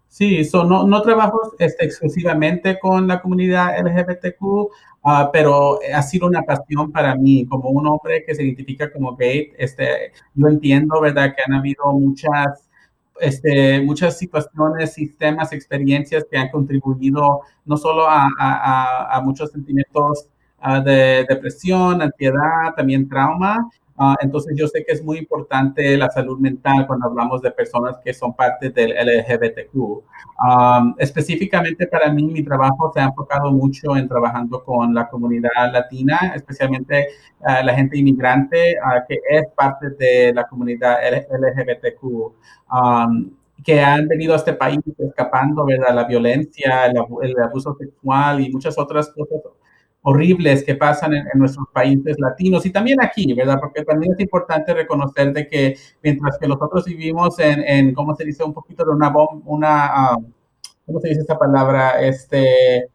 Sí, 0.09 0.43
so 0.45 0.63
no, 0.63 0.87
no 0.87 1.01
trabajo 1.01 1.53
este, 1.59 1.85
exclusivamente 1.85 2.79
con 2.79 3.07
la 3.07 3.21
comunidad 3.21 3.77
LGBTQ, 3.79 4.69
Uh, 5.07 5.29
pero 5.31 5.79
ha 5.95 6.01
sido 6.01 6.27
una 6.27 6.41
pasión 6.41 6.91
para 6.91 7.15
mí, 7.15 7.45
como 7.47 7.69
un 7.69 7.87
hombre 7.87 8.25
que 8.25 8.35
se 8.35 8.43
identifica 8.43 8.91
como 8.91 9.15
gay, 9.15 9.53
este, 9.57 10.11
yo 10.33 10.47
entiendo, 10.49 10.99
¿verdad?, 10.99 11.33
que 11.33 11.43
han 11.47 11.53
habido 11.53 11.93
muchas, 11.93 12.67
este, 13.21 13.79
muchas 13.81 14.17
situaciones, 14.17 14.93
sistemas, 14.93 15.53
experiencias 15.53 16.25
que 16.29 16.37
han 16.37 16.49
contribuido 16.49 17.39
no 17.63 17.77
solo 17.77 18.05
a, 18.09 19.21
muchos 19.23 19.51
sentimientos 19.51 20.27
uh, 20.61 20.83
de 20.83 21.25
depresión, 21.29 22.01
ansiedad, 22.01 22.75
también 22.75 23.07
trauma, 23.07 23.69
Uh, 23.97 24.13
entonces 24.21 24.53
yo 24.55 24.67
sé 24.67 24.85
que 24.85 24.93
es 24.93 25.03
muy 25.03 25.17
importante 25.17 25.97
la 25.97 26.09
salud 26.09 26.37
mental 26.39 26.85
cuando 26.85 27.07
hablamos 27.07 27.41
de 27.41 27.49
personas 27.51 27.97
que 28.03 28.13
son 28.13 28.35
parte 28.35 28.69
del 28.69 28.91
LGBTQ. 28.91 29.75
Um, 29.75 30.95
específicamente 30.99 31.87
para 31.87 32.11
mí 32.11 32.23
mi 32.23 32.43
trabajo 32.43 32.91
se 32.93 32.99
ha 32.99 33.05
enfocado 33.05 33.51
mucho 33.51 33.97
en 33.97 34.07
trabajando 34.07 34.63
con 34.63 34.93
la 34.93 35.09
comunidad 35.09 35.71
latina, 35.71 36.33
especialmente 36.35 37.07
uh, 37.39 37.65
la 37.65 37.73
gente 37.73 37.97
inmigrante 37.97 38.75
uh, 38.79 39.01
que 39.07 39.19
es 39.29 39.47
parte 39.55 39.89
de 39.91 40.31
la 40.33 40.47
comunidad 40.47 40.99
LGBTQ. 41.01 42.03
Um, 42.71 43.31
que 43.63 43.81
han 43.81 44.07
venido 44.07 44.33
a 44.33 44.37
este 44.37 44.53
país 44.53 44.79
escapando 44.99 45.65
de 45.65 45.79
la 45.79 46.03
violencia, 46.03 46.85
el 46.85 47.39
abuso 47.41 47.75
sexual 47.75 48.39
y 48.39 48.51
muchas 48.51 48.77
otras 48.77 49.09
cosas 49.09 49.41
horribles 50.01 50.63
que 50.63 50.75
pasan 50.75 51.13
en, 51.13 51.25
nuestros 51.35 51.67
países 51.73 52.17
latinos 52.19 52.65
y 52.65 52.71
también 52.71 53.01
aquí, 53.03 53.33
¿verdad? 53.33 53.57
Porque 53.59 53.83
también 53.83 54.13
es 54.13 54.19
importante 54.19 54.73
reconocer 54.73 55.33
de 55.33 55.47
que 55.47 55.77
mientras 56.01 56.37
que 56.37 56.47
nosotros 56.47 56.85
vivimos 56.85 57.37
en, 57.39 57.61
en 57.63 57.93
¿cómo 57.93 58.15
se 58.15 58.25
dice? 58.25 58.43
Un 58.43 58.53
poquito 58.53 58.85
de 58.85 58.91
una 58.91 59.09
bomba, 59.09 59.43
una, 59.45 60.15
um, 60.17 60.31
¿cómo 60.85 60.99
se 60.99 61.09
dice 61.09 61.21
esta 61.21 61.37
palabra? 61.37 61.99
Este, 62.01 62.89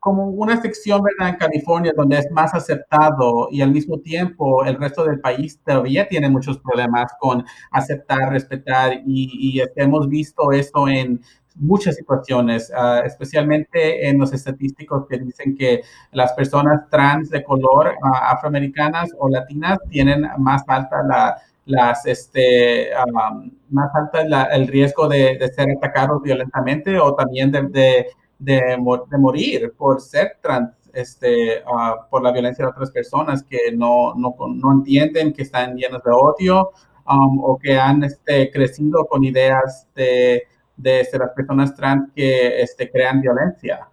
como 0.00 0.28
una 0.28 0.60
sección, 0.60 1.02
¿verdad? 1.02 1.34
En 1.34 1.36
California 1.36 1.92
donde 1.94 2.18
es 2.18 2.30
más 2.30 2.54
aceptado 2.54 3.48
y 3.50 3.60
al 3.60 3.70
mismo 3.70 3.98
tiempo 3.98 4.64
el 4.64 4.76
resto 4.76 5.04
del 5.04 5.20
país 5.20 5.60
todavía 5.64 6.08
tiene 6.08 6.30
muchos 6.30 6.58
problemas 6.58 7.12
con 7.20 7.44
aceptar, 7.70 8.30
respetar 8.30 9.02
y, 9.06 9.58
y 9.60 9.62
hemos 9.76 10.08
visto 10.08 10.52
eso 10.52 10.88
en 10.88 11.20
muchas 11.56 11.96
situaciones, 11.96 12.70
uh, 12.70 13.04
especialmente 13.04 14.08
en 14.08 14.18
los 14.18 14.32
estadísticos 14.32 15.06
que 15.08 15.18
dicen 15.18 15.56
que 15.56 15.82
las 16.12 16.32
personas 16.32 16.88
trans 16.90 17.30
de 17.30 17.42
color 17.42 17.88
uh, 17.88 18.16
afroamericanas 18.30 19.10
o 19.18 19.28
latinas 19.28 19.78
tienen 19.88 20.26
más 20.38 20.62
alta 20.68 21.02
la, 21.02 21.36
las, 21.66 22.06
este, 22.06 22.90
um, 22.94 23.50
más 23.70 23.90
alta 23.94 24.24
la, 24.24 24.44
el 24.44 24.68
riesgo 24.68 25.08
de, 25.08 25.36
de, 25.38 25.48
ser 25.48 25.68
atacados 25.76 26.22
violentamente 26.22 26.98
o 26.98 27.14
también 27.14 27.50
de, 27.50 27.62
de, 27.70 28.06
de, 28.38 28.78
morir 29.18 29.72
por 29.76 30.00
ser 30.00 30.38
trans. 30.40 30.70
Este, 30.92 31.62
uh, 31.62 32.10
por 32.10 32.20
la 32.20 32.32
violencia 32.32 32.64
de 32.64 32.72
otras 32.72 32.90
personas 32.90 33.44
que 33.44 33.70
no, 33.72 34.12
no, 34.16 34.34
no 34.48 34.72
entienden 34.72 35.32
que 35.32 35.42
están 35.42 35.76
llenos 35.76 36.02
de 36.02 36.10
odio 36.10 36.72
um, 37.08 37.38
o 37.44 37.56
que 37.56 37.78
han 37.78 38.02
este, 38.02 38.50
crecido 38.50 39.06
con 39.06 39.22
ideas 39.22 39.86
de, 39.94 40.48
de 40.82 41.00
este, 41.00 41.18
las 41.18 41.30
personas 41.30 41.74
trans 41.74 42.10
que 42.14 42.62
este, 42.62 42.90
crean 42.90 43.20
violencia. 43.20 43.86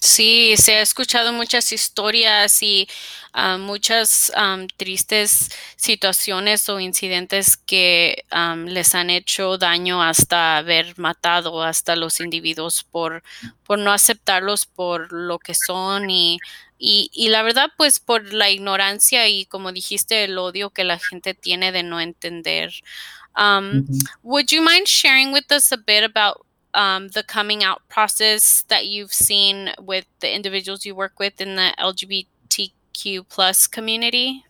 Sí, 0.00 0.56
se 0.56 0.74
ha 0.74 0.80
escuchado 0.80 1.32
muchas 1.32 1.72
historias 1.72 2.64
y 2.64 2.88
uh, 3.32 3.58
muchas 3.58 4.32
tristes 4.76 5.50
situaciones 5.76 6.68
o 6.68 6.80
incidentes 6.80 7.56
que 7.56 8.24
les 8.66 8.94
han 8.96 9.08
hecho 9.08 9.56
daño 9.56 10.02
hasta 10.02 10.56
haber 10.56 10.98
matado 10.98 11.62
hasta 11.62 11.94
los 11.94 12.18
individuos 12.18 12.82
por, 12.82 13.22
por 13.62 13.78
no 13.78 13.92
aceptarlos 13.92 14.66
por 14.66 15.12
lo 15.12 15.38
que 15.38 15.54
son 15.54 16.10
y, 16.10 16.40
y, 16.76 17.08
y, 17.12 17.28
la 17.28 17.44
verdad 17.44 17.70
pues 17.76 18.00
por 18.00 18.32
la 18.32 18.50
ignorancia 18.50 19.28
y 19.28 19.46
como 19.46 19.70
dijiste 19.70 20.24
el 20.24 20.38
odio 20.38 20.70
que 20.70 20.82
la 20.82 20.98
gente 20.98 21.34
tiene 21.34 21.70
de 21.70 21.84
no 21.84 22.00
entender. 22.00 22.72
Um, 23.36 23.82
mm-hmm. 23.82 23.98
Would 24.22 24.52
you 24.52 24.62
mind 24.62 24.88
sharing 24.88 25.32
with 25.32 25.50
us 25.50 25.72
a 25.72 25.76
bit 25.76 26.04
about 26.04 26.44
um, 26.74 27.08
the 27.08 27.22
coming 27.22 27.64
out 27.64 27.82
process 27.88 28.62
that 28.68 28.86
you've 28.86 29.12
seen 29.12 29.70
with 29.80 30.06
the 30.20 30.34
individuals 30.34 30.84
you 30.84 30.94
work 30.94 31.18
with 31.18 31.40
in 31.40 31.56
the 31.56 31.74
LGBTQ 31.78 33.28
plus 33.28 33.66
community? 33.66 34.44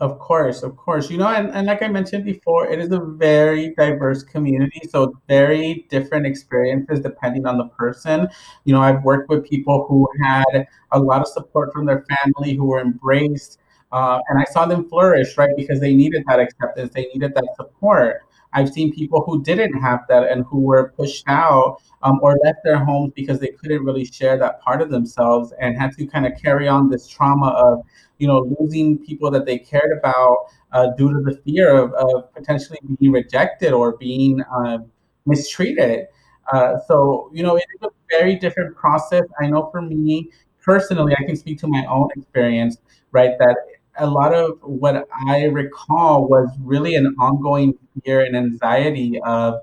Of 0.00 0.20
course, 0.20 0.62
of 0.62 0.76
course. 0.76 1.10
You 1.10 1.18
know, 1.18 1.26
and, 1.26 1.50
and 1.50 1.66
like 1.66 1.82
I 1.82 1.88
mentioned 1.88 2.24
before, 2.24 2.68
it 2.68 2.78
is 2.78 2.92
a 2.92 3.00
very 3.00 3.74
diverse 3.76 4.22
community. 4.22 4.82
So, 4.90 5.18
very 5.26 5.86
different 5.90 6.24
experiences 6.24 7.00
depending 7.00 7.46
on 7.46 7.58
the 7.58 7.64
person. 7.64 8.28
You 8.64 8.74
know, 8.74 8.80
I've 8.80 9.02
worked 9.02 9.28
with 9.28 9.44
people 9.44 9.86
who 9.88 10.08
had 10.22 10.66
a 10.92 11.00
lot 11.00 11.22
of 11.22 11.26
support 11.26 11.72
from 11.72 11.84
their 11.84 12.04
family, 12.04 12.54
who 12.54 12.66
were 12.66 12.80
embraced, 12.80 13.58
uh, 13.92 14.20
and 14.28 14.38
I 14.40 14.44
saw 14.44 14.66
them 14.66 14.88
flourish, 14.88 15.36
right? 15.36 15.50
Because 15.56 15.80
they 15.80 15.94
needed 15.94 16.24
that 16.28 16.40
acceptance, 16.40 16.92
they 16.94 17.06
needed 17.06 17.34
that 17.34 17.48
support. 17.56 18.22
I've 18.52 18.70
seen 18.70 18.92
people 18.92 19.22
who 19.22 19.42
didn't 19.42 19.74
have 19.74 20.00
that 20.08 20.30
and 20.30 20.44
who 20.46 20.60
were 20.60 20.92
pushed 20.96 21.24
out 21.26 21.82
um, 22.02 22.18
or 22.22 22.38
left 22.44 22.60
their 22.64 22.82
homes 22.82 23.12
because 23.14 23.40
they 23.40 23.48
couldn't 23.48 23.84
really 23.84 24.04
share 24.04 24.38
that 24.38 24.60
part 24.62 24.80
of 24.80 24.90
themselves 24.90 25.52
and 25.60 25.76
had 25.76 25.92
to 25.98 26.06
kind 26.06 26.26
of 26.26 26.32
carry 26.40 26.66
on 26.66 26.88
this 26.88 27.06
trauma 27.06 27.48
of, 27.48 27.84
you 28.18 28.26
know, 28.26 28.48
losing 28.58 28.98
people 28.98 29.30
that 29.30 29.44
they 29.44 29.58
cared 29.58 29.96
about 29.96 30.46
uh, 30.72 30.88
due 30.96 31.12
to 31.12 31.20
the 31.20 31.36
fear 31.44 31.76
of, 31.76 31.92
of, 31.94 32.32
potentially 32.34 32.78
being 32.98 33.12
rejected 33.12 33.72
or 33.72 33.96
being 33.96 34.42
uh, 34.42 34.78
mistreated. 35.26 36.06
Uh, 36.52 36.74
so, 36.86 37.30
you 37.32 37.42
know, 37.42 37.56
it 37.56 37.64
is 37.74 37.82
a 37.82 37.90
very 38.08 38.34
different 38.34 38.74
process. 38.76 39.24
I 39.40 39.46
know 39.46 39.68
for 39.70 39.82
me 39.82 40.30
personally, 40.62 41.14
I 41.18 41.24
can 41.24 41.36
speak 41.36 41.58
to 41.60 41.66
my 41.66 41.84
own 41.86 42.08
experience, 42.16 42.78
right? 43.12 43.38
That 43.38 43.56
a 43.98 44.06
lot 44.06 44.34
of 44.34 44.58
what 44.62 45.06
I 45.26 45.44
recall 45.46 46.28
was 46.28 46.48
really 46.60 46.94
an 46.94 47.14
ongoing 47.18 47.74
fear 48.04 48.24
and 48.24 48.36
anxiety 48.36 49.20
of 49.24 49.60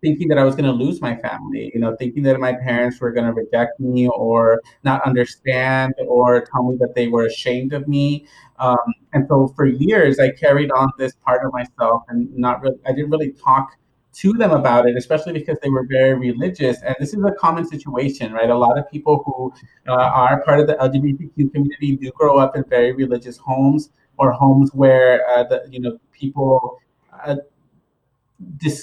thinking 0.00 0.28
that 0.28 0.38
I 0.38 0.44
was 0.44 0.54
going 0.54 0.64
to 0.64 0.72
lose 0.72 1.00
my 1.00 1.16
family, 1.16 1.70
you 1.74 1.80
know, 1.80 1.96
thinking 1.96 2.22
that 2.22 2.38
my 2.38 2.52
parents 2.52 3.00
were 3.00 3.10
going 3.10 3.26
to 3.26 3.32
reject 3.32 3.80
me 3.80 4.08
or 4.08 4.62
not 4.84 5.04
understand 5.04 5.94
or 6.06 6.44
tell 6.52 6.70
me 6.70 6.76
that 6.78 6.94
they 6.94 7.08
were 7.08 7.26
ashamed 7.26 7.72
of 7.72 7.88
me. 7.88 8.26
Um, 8.58 8.94
and 9.12 9.26
so 9.28 9.48
for 9.56 9.66
years, 9.66 10.18
I 10.20 10.30
carried 10.30 10.70
on 10.70 10.90
this 10.98 11.14
part 11.14 11.44
of 11.44 11.52
myself 11.52 12.02
and 12.08 12.32
not 12.36 12.62
really, 12.62 12.78
I 12.86 12.92
didn't 12.92 13.10
really 13.10 13.32
talk 13.32 13.76
to 14.18 14.32
them 14.32 14.50
about 14.50 14.88
it, 14.88 14.96
especially 14.96 15.32
because 15.34 15.58
they 15.62 15.68
were 15.70 15.86
very 15.88 16.14
religious. 16.14 16.82
And 16.82 16.96
this 16.98 17.14
is 17.14 17.22
a 17.24 17.32
common 17.32 17.64
situation, 17.64 18.32
right? 18.32 18.50
A 18.50 18.56
lot 18.56 18.78
of 18.78 18.90
people 18.90 19.22
who 19.24 19.52
uh, 19.88 19.94
are 19.94 20.42
part 20.42 20.60
of 20.60 20.66
the 20.66 20.80
LGBTQ 20.80 21.52
community 21.52 21.96
do 21.96 22.10
grow 22.12 22.38
up 22.38 22.56
in 22.56 22.64
very 22.64 22.92
religious 22.92 23.36
homes 23.36 23.90
or 24.18 24.32
homes 24.32 24.70
where 24.74 25.28
uh, 25.30 25.44
the 25.44 25.66
you 25.70 25.80
know 25.80 25.98
people 26.12 26.78
uh, 27.24 27.36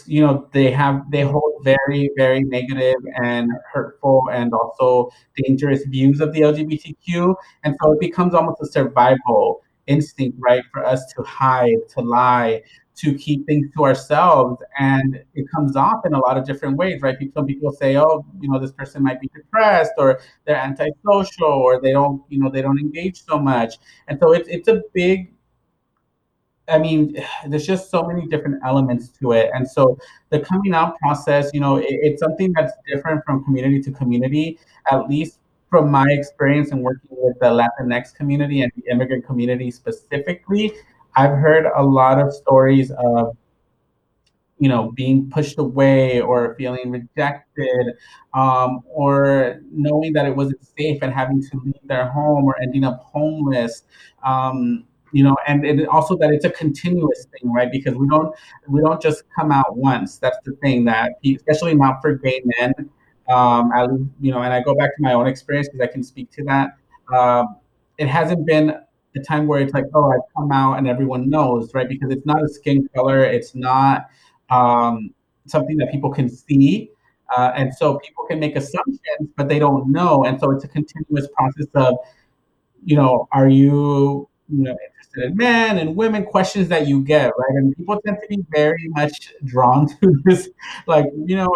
you 0.06 0.22
know 0.22 0.48
they 0.52 0.70
have 0.70 1.10
they 1.12 1.22
hold 1.22 1.54
very 1.64 2.10
very 2.18 2.44
negative 2.44 2.96
and 3.24 3.50
hurtful 3.72 4.30
and 4.32 4.52
also 4.54 5.10
dangerous 5.38 5.84
views 5.86 6.20
of 6.20 6.34
the 6.34 6.42
lgbtq 6.42 7.36
and 7.64 7.76
so 7.82 7.94
it 7.94 8.00
becomes 8.02 8.34
almost 8.34 8.62
a 8.62 8.66
survival 8.66 9.62
instinct 9.88 10.38
right 10.42 10.64
for 10.74 10.86
us 10.86 11.06
to 11.14 11.24
hide 11.24 11.78
to 11.88 12.02
lie 12.02 12.62
to 12.96 13.14
keep 13.16 13.46
things 13.46 13.68
to 13.76 13.84
ourselves 13.84 14.62
and 14.80 15.22
it 15.34 15.46
comes 15.54 15.76
off 15.76 16.06
in 16.06 16.14
a 16.14 16.20
lot 16.20 16.38
of 16.38 16.46
different 16.46 16.78
ways 16.78 17.02
right 17.02 17.18
some 17.34 17.46
people 17.46 17.72
say 17.72 17.98
oh 17.98 18.26
you 18.40 18.50
know 18.50 18.60
this 18.60 18.72
person 18.72 19.04
might 19.04 19.20
be 19.20 19.30
depressed 19.36 19.92
or 19.98 20.20
they're 20.46 20.56
antisocial 20.56 21.48
or 21.48 21.82
they 21.82 21.92
don't 21.92 22.22
you 22.30 22.40
know 22.40 22.50
they 22.50 22.62
don't 22.62 22.80
engage 22.80 23.24
so 23.24 23.38
much 23.38 23.76
and 24.08 24.18
so 24.20 24.32
it's, 24.32 24.48
it's 24.50 24.68
a 24.68 24.82
big 24.94 25.32
I 26.68 26.80
mean, 26.80 27.16
there's 27.48 27.66
just 27.66 27.90
so 27.90 28.04
many 28.04 28.28
different 28.28 28.62
elements 28.66 29.10
to 29.20 29.34
it. 29.34 29.52
And 29.54 29.70
so 29.70 29.98
the 30.30 30.40
coming 30.40 30.74
out 30.74 30.98
process, 31.00 31.52
you 31.54 31.60
know, 31.60 31.78
it, 31.78 31.86
it's 31.90 32.22
something 32.22 32.54
that's 32.54 32.74
different 32.88 33.24
from 33.26 33.44
community 33.44 33.82
to 33.84 33.92
community, 33.92 34.60
at 34.92 35.08
least 35.08 35.40
from 35.70 35.92
my 35.92 36.06
experience 36.10 36.72
in 36.72 36.82
working 36.82 37.10
with 37.12 37.38
the 37.40 37.48
Latinx 37.48 38.14
community 38.16 38.62
and 38.62 38.72
the 38.78 38.92
immigrant 38.92 39.26
community 39.26 39.72
specifically. 39.72 40.74
I've 41.16 41.32
heard 41.38 41.66
a 41.76 41.84
lot 41.84 42.20
of 42.20 42.34
stories 42.34 42.92
of, 42.92 43.38
you 44.58 44.70
know, 44.70 44.92
being 44.92 45.30
pushed 45.30 45.60
away 45.60 46.22
or 46.22 46.56
feeling 46.58 46.90
rejected, 46.92 47.94
um, 48.34 48.82
or 48.88 49.60
knowing 49.70 50.14
that 50.14 50.26
it 50.26 50.36
wasn't 50.36 50.66
safe 50.78 51.00
and 51.02 51.14
having 51.14 51.42
to 51.42 51.62
leave 51.66 51.80
their 51.84 52.08
home 52.10 52.46
or 52.46 52.60
ending 52.62 52.84
up 52.86 53.02
homeless. 53.04 53.84
Um, 54.24 54.86
you 55.12 55.24
know 55.24 55.38
and 55.48 55.88
also 55.88 56.18
that 56.18 56.32
it's 56.32 56.44
a 56.46 56.50
continuous 56.50 57.28
thing 57.32 57.54
right 57.54 57.72
because 57.72 57.94
we 57.96 58.06
don't 58.10 58.36
we 58.68 58.82
don't 58.82 59.00
just 59.00 59.24
come 59.34 59.52
out 59.52 59.78
once 59.78 60.18
that's 60.18 60.38
the 60.44 60.52
thing 60.64 60.84
that 60.84 61.12
especially 61.24 61.76
not 61.76 62.02
for 62.02 62.16
gay 62.16 62.42
men 62.60 62.74
um 63.30 63.72
I, 63.72 63.84
you 64.20 64.32
know 64.32 64.42
and 64.42 64.52
i 64.52 64.62
go 64.62 64.74
back 64.76 64.90
to 64.98 65.02
my 65.02 65.14
own 65.14 65.28
experience 65.28 65.70
because 65.70 65.88
i 65.88 65.90
can 65.90 66.04
speak 66.04 66.32
to 66.32 66.44
that 66.46 66.72
um, 67.14 67.56
it 67.98 68.08
hasn't 68.08 68.46
been 68.48 68.76
a 69.16 69.22
time 69.22 69.48
where 69.48 69.60
it's 69.60 69.74
like 69.74 69.86
oh 69.94 70.12
i 70.12 70.18
come 70.38 70.52
out 70.52 70.78
and 70.78 70.88
everyone 70.88 71.30
knows 71.30 71.74
right? 71.74 71.88
Because 71.88 72.12
it's 72.12 72.26
not 72.26 72.44
a 72.44 72.48
skin 72.48 72.88
color 72.96 73.24
it's 73.24 73.56
not 73.56 74.08
um, 74.50 75.10
something 75.48 75.78
that 75.78 75.92
people 75.92 76.12
can 76.12 76.30
see 76.30 76.90
uh, 77.36 77.52
and 77.56 77.74
so 77.74 77.98
people 78.00 78.26
can 78.26 78.40
make 78.40 78.56
assumptions 78.56 79.30
but 79.36 79.48
they 79.48 79.60
don't 79.60 79.92
know 79.92 80.26
and 80.26 80.40
so 80.40 80.52
it's 80.52 80.64
a 80.64 80.68
continuous 80.68 81.28
process 81.36 81.68
of 81.76 81.96
you 82.84 82.96
know 82.96 83.28
are 83.32 83.48
you 83.50 84.30
you 84.50 84.64
know 84.64 84.76
interested 84.88 85.32
in 85.32 85.36
men 85.36 85.78
and 85.78 85.96
women 85.96 86.26
questions 86.26 86.68
that 86.70 86.88
you 86.88 87.02
get 87.02 87.26
right? 87.26 87.56
And 87.56 87.76
people 87.76 88.00
tend 88.06 88.18
to 88.22 88.28
be 88.28 88.44
very 88.50 88.88
much 88.90 89.34
drawn 89.44 89.88
to 90.02 90.22
this 90.24 90.50
like 90.88 91.06
you 91.26 91.36
know 91.36 91.50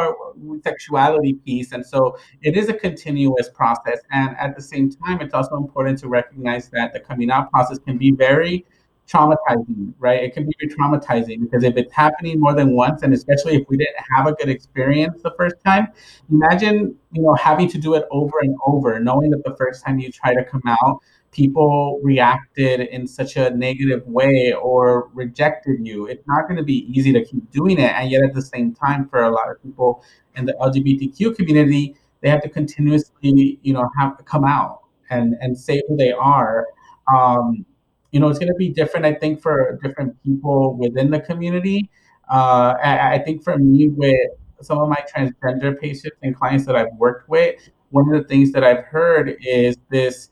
sexuality 0.64 1.34
piece. 1.34 1.72
And 1.72 1.86
so 1.86 2.18
it 2.42 2.58
is 2.58 2.70
a 2.70 2.74
continuous 2.74 3.50
process. 3.50 4.00
And 4.12 4.36
at 4.38 4.56
the 4.56 4.62
same 4.62 4.90
time 4.92 5.22
it's 5.22 5.34
also 5.34 5.58
important 5.58 6.00
to 6.00 6.08
recognize 6.08 6.70
that 6.70 6.94
the 6.94 7.00
coming 7.00 7.30
out 7.32 7.52
process 7.52 7.80
can 7.80 7.98
be 7.98 8.12
very 8.12 8.66
traumatizing 9.08 9.94
right? 9.98 10.24
It 10.24 10.34
can 10.34 10.46
be 10.46 10.68
traumatizing 10.68 11.42
because 11.42 11.64
if 11.64 11.76
it's 11.78 11.92
happening 11.94 12.40
more 12.40 12.54
than 12.54 12.76
once 12.76 13.02
and 13.02 13.12
especially 13.14 13.56
if 13.56 13.68
we 13.68 13.78
didn't 13.78 13.96
have 14.16 14.28
a 14.28 14.34
good 14.34 14.50
experience 14.50 15.22
the 15.24 15.34
first 15.36 15.56
time 15.66 15.88
imagine 16.30 16.96
you 17.12 17.24
know 17.24 17.34
having 17.34 17.68
to 17.70 17.80
do 17.80 17.96
it 17.96 18.06
over 18.12 18.38
and 18.42 18.56
over 18.68 19.00
knowing 19.00 19.32
that 19.32 19.44
the 19.44 19.56
first 19.58 19.84
time 19.84 19.98
you 19.98 20.12
try 20.12 20.36
to 20.36 20.44
come 20.44 20.62
out 20.68 21.00
people 21.32 22.00
reacted 22.04 22.82
in 22.82 23.08
such 23.08 23.36
a 23.36 23.50
negative 23.52 24.06
way 24.08 24.54
or 24.54 25.10
rejected 25.14 25.86
you. 25.86 26.08
It's 26.08 26.26
not 26.28 26.48
going 26.48 26.58
to 26.58 26.64
be 26.64 26.86
easy 26.92 27.14
to 27.14 27.24
keep 27.24 27.50
doing 27.52 27.80
it. 27.80 27.92
And 27.94 28.10
yet, 28.10 28.24
at 28.24 28.34
the 28.34 28.42
same 28.42 28.74
time, 28.74 29.08
for 29.08 29.24
a 29.24 29.30
lot 29.30 29.50
of 29.50 29.62
people 29.62 30.04
in 30.36 30.46
the 30.46 30.54
LGBTQ 30.54 31.36
community, 31.36 31.96
they 32.22 32.30
have 32.30 32.42
to 32.42 32.50
continuously, 32.50 33.60
you 33.62 33.74
know, 33.74 33.90
have 33.98 34.18
to 34.18 34.24
come 34.24 34.44
out 34.44 34.82
and 35.10 35.36
and 35.42 35.58
say 35.58 35.82
who 35.88 35.96
they 35.98 36.12
are. 36.12 36.68
Um, 37.14 37.66
you 38.12 38.20
know, 38.20 38.30
it's 38.30 38.40
going 38.40 38.52
to 38.52 38.58
be 38.58 38.70
different. 38.70 39.06
I 39.06 39.14
think 39.14 39.42
for 39.42 39.80
different 39.84 40.22
people 40.24 40.76
within 40.76 41.12
the 41.12 41.20
community. 41.20 41.90
Uh, 42.32 42.76
I, 42.84 43.16
I 43.16 43.20
think 43.20 43.44
for 43.44 43.58
me, 43.58 43.90
with 43.90 44.30
some 44.62 44.78
of 44.80 44.90
my 44.90 45.04
transgender 45.16 45.80
patients 45.80 46.18
and 46.22 46.36
clients 46.36 46.66
that 46.66 46.76
I've 46.76 46.94
worked 46.98 47.30
with, 47.30 47.56
one 47.92 48.14
of 48.14 48.22
the 48.22 48.28
things 48.28 48.52
that 48.52 48.64
I've 48.64 48.84
heard 48.86 49.36
is 49.42 49.78
this 49.90 50.30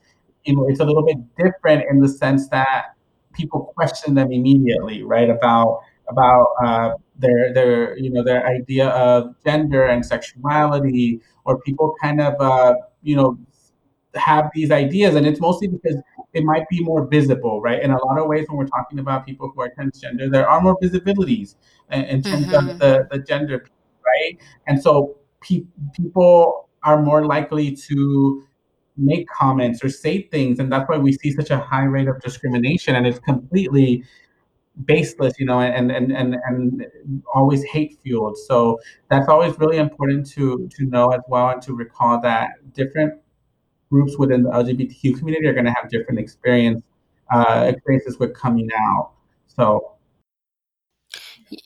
you 0.47 0.55
know, 0.55 0.67
it's 0.67 0.79
a 0.79 0.85
little 0.85 1.03
bit 1.03 1.17
different 1.35 1.83
in 1.89 1.99
the 1.99 2.07
sense 2.07 2.47
that 2.49 2.95
people 3.33 3.71
question 3.75 4.15
them 4.15 4.31
immediately, 4.31 5.03
right? 5.03 5.29
About 5.29 5.81
about 6.09 6.47
uh, 6.63 6.91
their 7.17 7.53
their 7.53 7.97
you 7.97 8.09
know 8.09 8.23
their 8.23 8.47
idea 8.47 8.87
of 8.89 9.35
gender 9.43 9.85
and 9.85 10.05
sexuality, 10.05 11.21
or 11.45 11.59
people 11.61 11.93
kind 12.01 12.21
of 12.21 12.39
uh, 12.39 12.75
you 13.03 13.15
know 13.15 13.37
have 14.15 14.49
these 14.55 14.71
ideas, 14.71 15.15
and 15.15 15.27
it's 15.27 15.41
mostly 15.41 15.67
because 15.67 15.97
it 16.33 16.43
might 16.43 16.67
be 16.69 16.81
more 16.81 17.05
visible, 17.05 17.61
right? 17.61 17.81
In 17.81 17.91
a 17.91 18.05
lot 18.05 18.17
of 18.17 18.27
ways, 18.27 18.45
when 18.47 18.57
we're 18.57 18.67
talking 18.67 18.99
about 18.99 19.25
people 19.25 19.51
who 19.53 19.61
are 19.61 19.71
transgender, 19.77 20.31
there 20.31 20.49
are 20.49 20.61
more 20.61 20.77
visibilities 20.79 21.55
in, 21.91 22.03
in 22.05 22.23
terms 22.23 22.47
mm-hmm. 22.47 22.69
of 22.69 22.79
the, 22.79 23.07
the 23.11 23.19
gender, 23.19 23.65
right? 24.05 24.37
And 24.67 24.81
so 24.81 25.17
pe- 25.41 25.65
people 25.93 26.69
are 26.83 27.01
more 27.01 27.25
likely 27.25 27.75
to 27.75 28.46
make 28.97 29.27
comments 29.29 29.83
or 29.83 29.89
say 29.89 30.23
things 30.23 30.59
and 30.59 30.71
that's 30.71 30.89
why 30.89 30.97
we 30.97 31.13
see 31.13 31.31
such 31.31 31.51
a 31.51 31.57
high 31.57 31.83
rate 31.83 32.07
of 32.07 32.19
discrimination 32.21 32.95
and 32.95 33.05
it's 33.05 33.19
completely 33.19 34.03
baseless 34.85 35.33
you 35.39 35.45
know 35.45 35.59
and 35.59 35.91
and 35.91 36.11
and, 36.11 36.37
and 36.45 36.85
always 37.33 37.63
hate 37.63 37.97
fueled. 38.03 38.37
So 38.37 38.79
that's 39.09 39.27
always 39.27 39.57
really 39.59 39.77
important 39.77 40.29
to 40.31 40.69
to 40.75 40.85
know 40.85 41.07
as 41.09 41.21
well 41.27 41.49
and 41.49 41.61
to 41.63 41.73
recall 41.73 42.21
that 42.21 42.51
different 42.73 43.19
groups 43.89 44.17
within 44.17 44.43
the 44.43 44.49
lgbtq 44.49 45.17
community 45.17 45.47
are 45.47 45.53
going 45.53 45.65
to 45.65 45.71
have 45.71 45.89
different 45.89 46.19
experience 46.19 46.83
uh, 47.31 47.65
experiences 47.67 48.19
with 48.19 48.33
coming 48.35 48.69
out. 48.75 49.11
So 49.47 49.96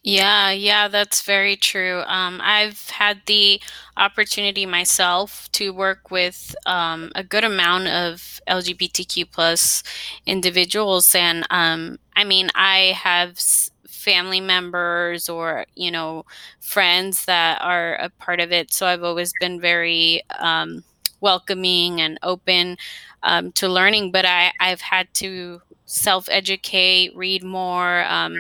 yeah, 0.04 0.52
yeah, 0.52 0.88
that's 0.88 1.24
very 1.24 1.56
true. 1.56 2.02
Um, 2.06 2.40
I've 2.44 2.90
had 2.92 3.22
the 3.26 3.60
opportunity 3.98 4.66
myself 4.66 5.52
to 5.54 5.72
work 5.74 6.12
with 6.12 6.56
um, 6.68 7.12
a 7.16 7.24
good 7.24 7.44
amount 7.44 7.88
of 7.88 8.40
LGBTQ 8.48 9.26
plus 9.26 9.82
individuals, 10.28 11.16
and 11.16 11.46
um, 11.50 11.98
I 12.16 12.24
mean, 12.24 12.50
I 12.54 12.96
have 13.02 13.40
family 13.88 14.40
members 14.42 15.30
or 15.30 15.66
you 15.76 15.92
know 15.92 16.26
friends 16.60 17.26
that 17.26 17.60
are 17.62 17.96
a 17.96 18.10
part 18.10 18.40
of 18.40 18.52
it. 18.52 18.72
So 18.72 18.86
I've 18.86 19.04
always 19.04 19.34
been 19.40 19.60
very 19.60 20.22
um, 20.40 20.84
welcoming 21.22 22.02
and 22.02 22.20
open 22.22 22.78
um, 23.24 23.52
to 23.54 23.68
learning. 23.68 24.12
But 24.12 24.26
I 24.26 24.52
I've 24.60 24.82
had 24.82 25.12
to 25.16 25.62
self 25.86 26.28
educate, 26.30 27.16
read 27.16 27.44
more 27.44 28.04
um, 28.06 28.38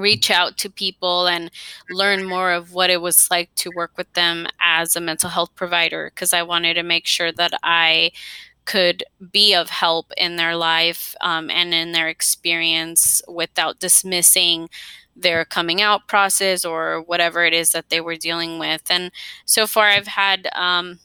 reach 0.00 0.30
out 0.30 0.56
to 0.58 0.70
people 0.70 1.26
and 1.26 1.50
learn 1.90 2.24
more 2.24 2.52
of 2.52 2.72
what 2.72 2.90
it 2.90 3.00
was 3.00 3.30
like 3.30 3.54
to 3.56 3.70
work 3.74 3.92
with 3.96 4.12
them 4.14 4.46
as 4.60 4.96
a 4.96 5.00
mental 5.00 5.30
health 5.30 5.54
provider 5.54 6.10
because 6.14 6.32
I 6.32 6.42
wanted 6.42 6.74
to 6.74 6.82
make 6.82 7.06
sure 7.06 7.32
that 7.32 7.52
I 7.62 8.12
could 8.64 9.02
be 9.32 9.54
of 9.54 9.70
help 9.70 10.12
in 10.16 10.36
their 10.36 10.54
life 10.54 11.14
um, 11.20 11.50
and 11.50 11.74
in 11.74 11.92
their 11.92 12.08
experience 12.08 13.22
without 13.26 13.80
dismissing 13.80 14.68
their 15.16 15.44
coming 15.44 15.82
out 15.82 16.06
process 16.06 16.64
or 16.64 17.02
whatever 17.02 17.44
it 17.44 17.52
is 17.52 17.72
that 17.72 17.88
they 17.88 18.00
were 18.00 18.16
dealing 18.16 18.58
with. 18.58 18.82
And 18.90 19.10
so 19.44 19.66
far, 19.66 19.86
I've 19.86 20.06
had 20.06 20.48
um, 20.54 21.00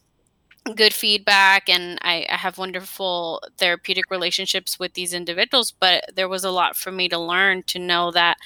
good 0.76 0.94
feedback 0.94 1.70
and 1.70 2.00
I, 2.02 2.26
I, 2.30 2.38
have 2.38 2.58
wonderful 2.58 3.42
therapeutic 3.58 4.10
relationships 4.10 4.80
with 4.80 4.94
these 4.94 5.14
individuals, 5.14 5.72
but 5.72 6.06
there 6.16 6.30
was 6.30 6.44
a 6.44 6.50
lot 6.50 6.76
for 6.76 6.92
me 6.92 7.08
to 7.10 7.20
learn 7.20 7.64
to 7.64 7.80
know 7.80 8.12
that. 8.12 8.38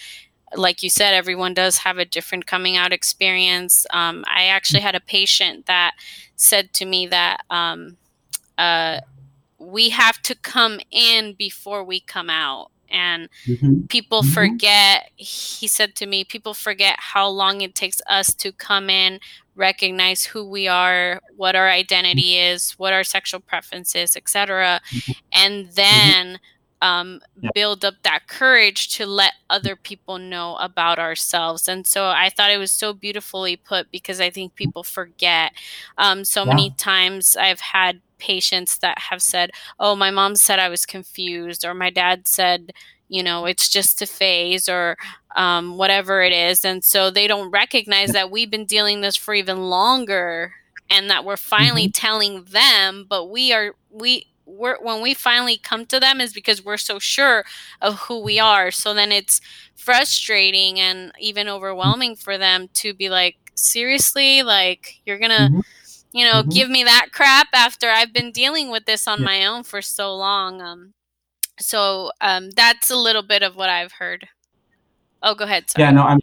Like 0.55 0.83
you 0.83 0.89
said, 0.89 1.13
everyone 1.13 1.53
does 1.53 1.79
have 1.79 1.97
a 1.97 2.05
different 2.05 2.45
coming 2.45 2.77
out 2.77 2.93
experience. 2.93 3.85
Um, 3.91 4.23
I 4.27 4.45
actually 4.45 4.81
had 4.81 4.95
a 4.95 4.99
patient 4.99 5.65
that 5.65 5.95
said 6.35 6.73
to 6.73 6.85
me 6.85 7.07
that 7.07 7.41
um, 7.49 7.97
uh, 8.57 9.01
we 9.57 9.89
have 9.89 10.21
to 10.23 10.35
come 10.35 10.79
in 10.91 11.33
before 11.33 11.83
we 11.83 11.99
come 11.99 12.29
out 12.29 12.71
and 12.91 13.29
mm-hmm. 13.45 13.81
people 13.87 14.21
mm-hmm. 14.21 14.31
forget 14.31 15.11
he 15.15 15.67
said 15.67 15.95
to 15.95 16.05
me 16.05 16.23
people 16.23 16.53
forget 16.53 16.95
how 16.97 17.27
long 17.27 17.61
it 17.61 17.75
takes 17.75 18.01
us 18.07 18.33
to 18.33 18.51
come 18.51 18.89
in 18.89 19.19
recognize 19.55 20.25
who 20.25 20.43
we 20.43 20.67
are 20.67 21.21
what 21.35 21.55
our 21.55 21.69
identity 21.69 22.37
is 22.37 22.71
what 22.73 22.93
our 22.93 23.03
sexual 23.03 23.39
preferences 23.39 24.15
etc 24.15 24.81
mm-hmm. 24.89 25.11
and 25.31 25.67
mm-hmm. 25.67 26.35
Um, 26.81 27.21
yeah. 27.41 27.49
build 27.53 27.83
up 27.83 27.95
that 28.03 28.27
courage 28.27 28.89
to 28.95 29.05
let 29.05 29.33
other 29.49 29.75
people 29.75 30.17
know 30.17 30.55
about 30.57 30.99
ourselves. 30.99 31.67
And 31.67 31.85
so 31.85 32.07
I 32.07 32.29
thought 32.29 32.51
it 32.51 32.57
was 32.57 32.71
so 32.71 32.93
beautifully 32.93 33.55
put 33.55 33.91
because 33.91 34.21
I 34.21 34.29
think 34.29 34.55
people 34.55 34.83
forget. 34.83 35.51
Um, 35.97 36.23
so 36.23 36.43
yeah. 36.43 36.49
many 36.49 36.69
times 36.71 37.35
I've 37.35 37.59
had 37.59 38.01
patients 38.17 38.77
that 38.79 38.99
have 38.99 39.21
said, 39.21 39.51
"Oh, 39.79 39.95
my 39.95 40.11
mom 40.11 40.35
said 40.35 40.59
I 40.59 40.69
was 40.69 40.85
confused," 40.85 41.65
or 41.65 41.73
my 41.73 41.89
dad 41.89 42.27
said, 42.27 42.73
you 43.09 43.23
know, 43.23 43.45
it's 43.45 43.67
just 43.67 44.01
a 44.01 44.05
phase 44.05 44.69
or 44.69 44.95
um, 45.35 45.77
whatever 45.77 46.21
it 46.21 46.31
is. 46.31 46.63
And 46.63 46.85
so 46.85 47.09
they 47.09 47.27
don't 47.27 47.49
recognize 47.49 48.11
that 48.13 48.31
we've 48.31 48.51
been 48.51 48.65
dealing 48.65 49.01
this 49.01 49.15
for 49.15 49.33
even 49.33 49.69
longer 49.69 50.53
and 50.89 51.09
that 51.09 51.25
we're 51.25 51.37
finally 51.37 51.85
mm-hmm. 51.85 51.91
telling 51.91 52.43
them, 52.45 53.05
but 53.09 53.25
we 53.25 53.51
are, 53.51 53.75
we, 53.91 54.27
we're, 54.49 54.81
when 54.81 55.01
we 55.01 55.13
finally 55.13 55.57
come 55.57 55.85
to 55.87 55.99
them 55.99 56.19
is 56.19 56.33
because 56.33 56.63
we're 56.63 56.77
so 56.77 56.99
sure 56.99 57.45
of 57.81 57.99
who 57.99 58.21
we 58.21 58.39
are. 58.39 58.71
So 58.71 58.93
then 58.93 59.11
it's 59.11 59.41
frustrating 59.75 60.79
and 60.79 61.11
even 61.19 61.47
overwhelming 61.47 62.15
for 62.15 62.37
them 62.37 62.69
to 62.75 62.93
be 62.93 63.09
like, 63.09 63.35
seriously, 63.55 64.43
like 64.43 65.01
you're 65.05 65.19
gonna, 65.19 65.49
mm-hmm 65.51 65.59
you 66.11 66.25
know, 66.25 66.41
mm-hmm. 66.41 66.49
give 66.49 66.69
me 66.69 66.83
that 66.83 67.07
crap 67.11 67.47
after 67.53 67.87
I've 67.89 68.13
been 68.13 68.31
dealing 68.31 68.71
with 68.71 68.85
this 68.85 69.07
on 69.07 69.19
yeah. 69.19 69.25
my 69.25 69.45
own 69.45 69.63
for 69.63 69.81
so 69.81 70.15
long. 70.15 70.61
Um, 70.61 70.93
so 71.59 72.11
um, 72.21 72.49
that's 72.51 72.89
a 72.89 72.95
little 72.95 73.21
bit 73.21 73.43
of 73.43 73.55
what 73.55 73.69
I've 73.69 73.93
heard. 73.93 74.27
Oh, 75.21 75.35
go 75.35 75.45
ahead. 75.45 75.69
Sorry. 75.69 75.83
Yeah, 75.83 75.91
no, 75.91 76.03
I'm. 76.03 76.19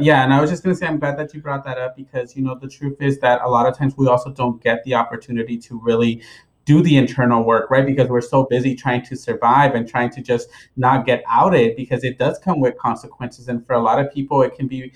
Yeah, 0.00 0.24
and 0.24 0.34
I 0.34 0.40
was 0.40 0.50
just 0.50 0.64
gonna 0.64 0.74
say 0.74 0.86
I'm 0.86 0.98
glad 0.98 1.16
that 1.16 1.32
you 1.32 1.40
brought 1.40 1.64
that 1.64 1.78
up 1.78 1.94
because 1.94 2.34
you 2.34 2.42
know 2.42 2.56
the 2.56 2.66
truth 2.66 3.00
is 3.00 3.20
that 3.20 3.40
a 3.42 3.48
lot 3.48 3.66
of 3.66 3.78
times 3.78 3.96
we 3.96 4.08
also 4.08 4.32
don't 4.32 4.60
get 4.60 4.82
the 4.82 4.94
opportunity 4.94 5.56
to 5.58 5.80
really 5.80 6.22
do 6.64 6.82
the 6.82 6.96
internal 6.96 7.44
work, 7.44 7.70
right? 7.70 7.86
Because 7.86 8.08
we're 8.08 8.20
so 8.20 8.44
busy 8.44 8.74
trying 8.74 9.02
to 9.02 9.16
survive 9.16 9.74
and 9.74 9.88
trying 9.88 10.10
to 10.10 10.22
just 10.22 10.48
not 10.76 11.06
get 11.06 11.22
outed 11.28 11.76
because 11.76 12.04
it 12.04 12.18
does 12.18 12.38
come 12.38 12.60
with 12.60 12.76
consequences. 12.78 13.48
And 13.48 13.66
for 13.66 13.74
a 13.74 13.80
lot 13.80 13.98
of 13.98 14.12
people, 14.12 14.42
it 14.42 14.54
can 14.54 14.66
be, 14.66 14.92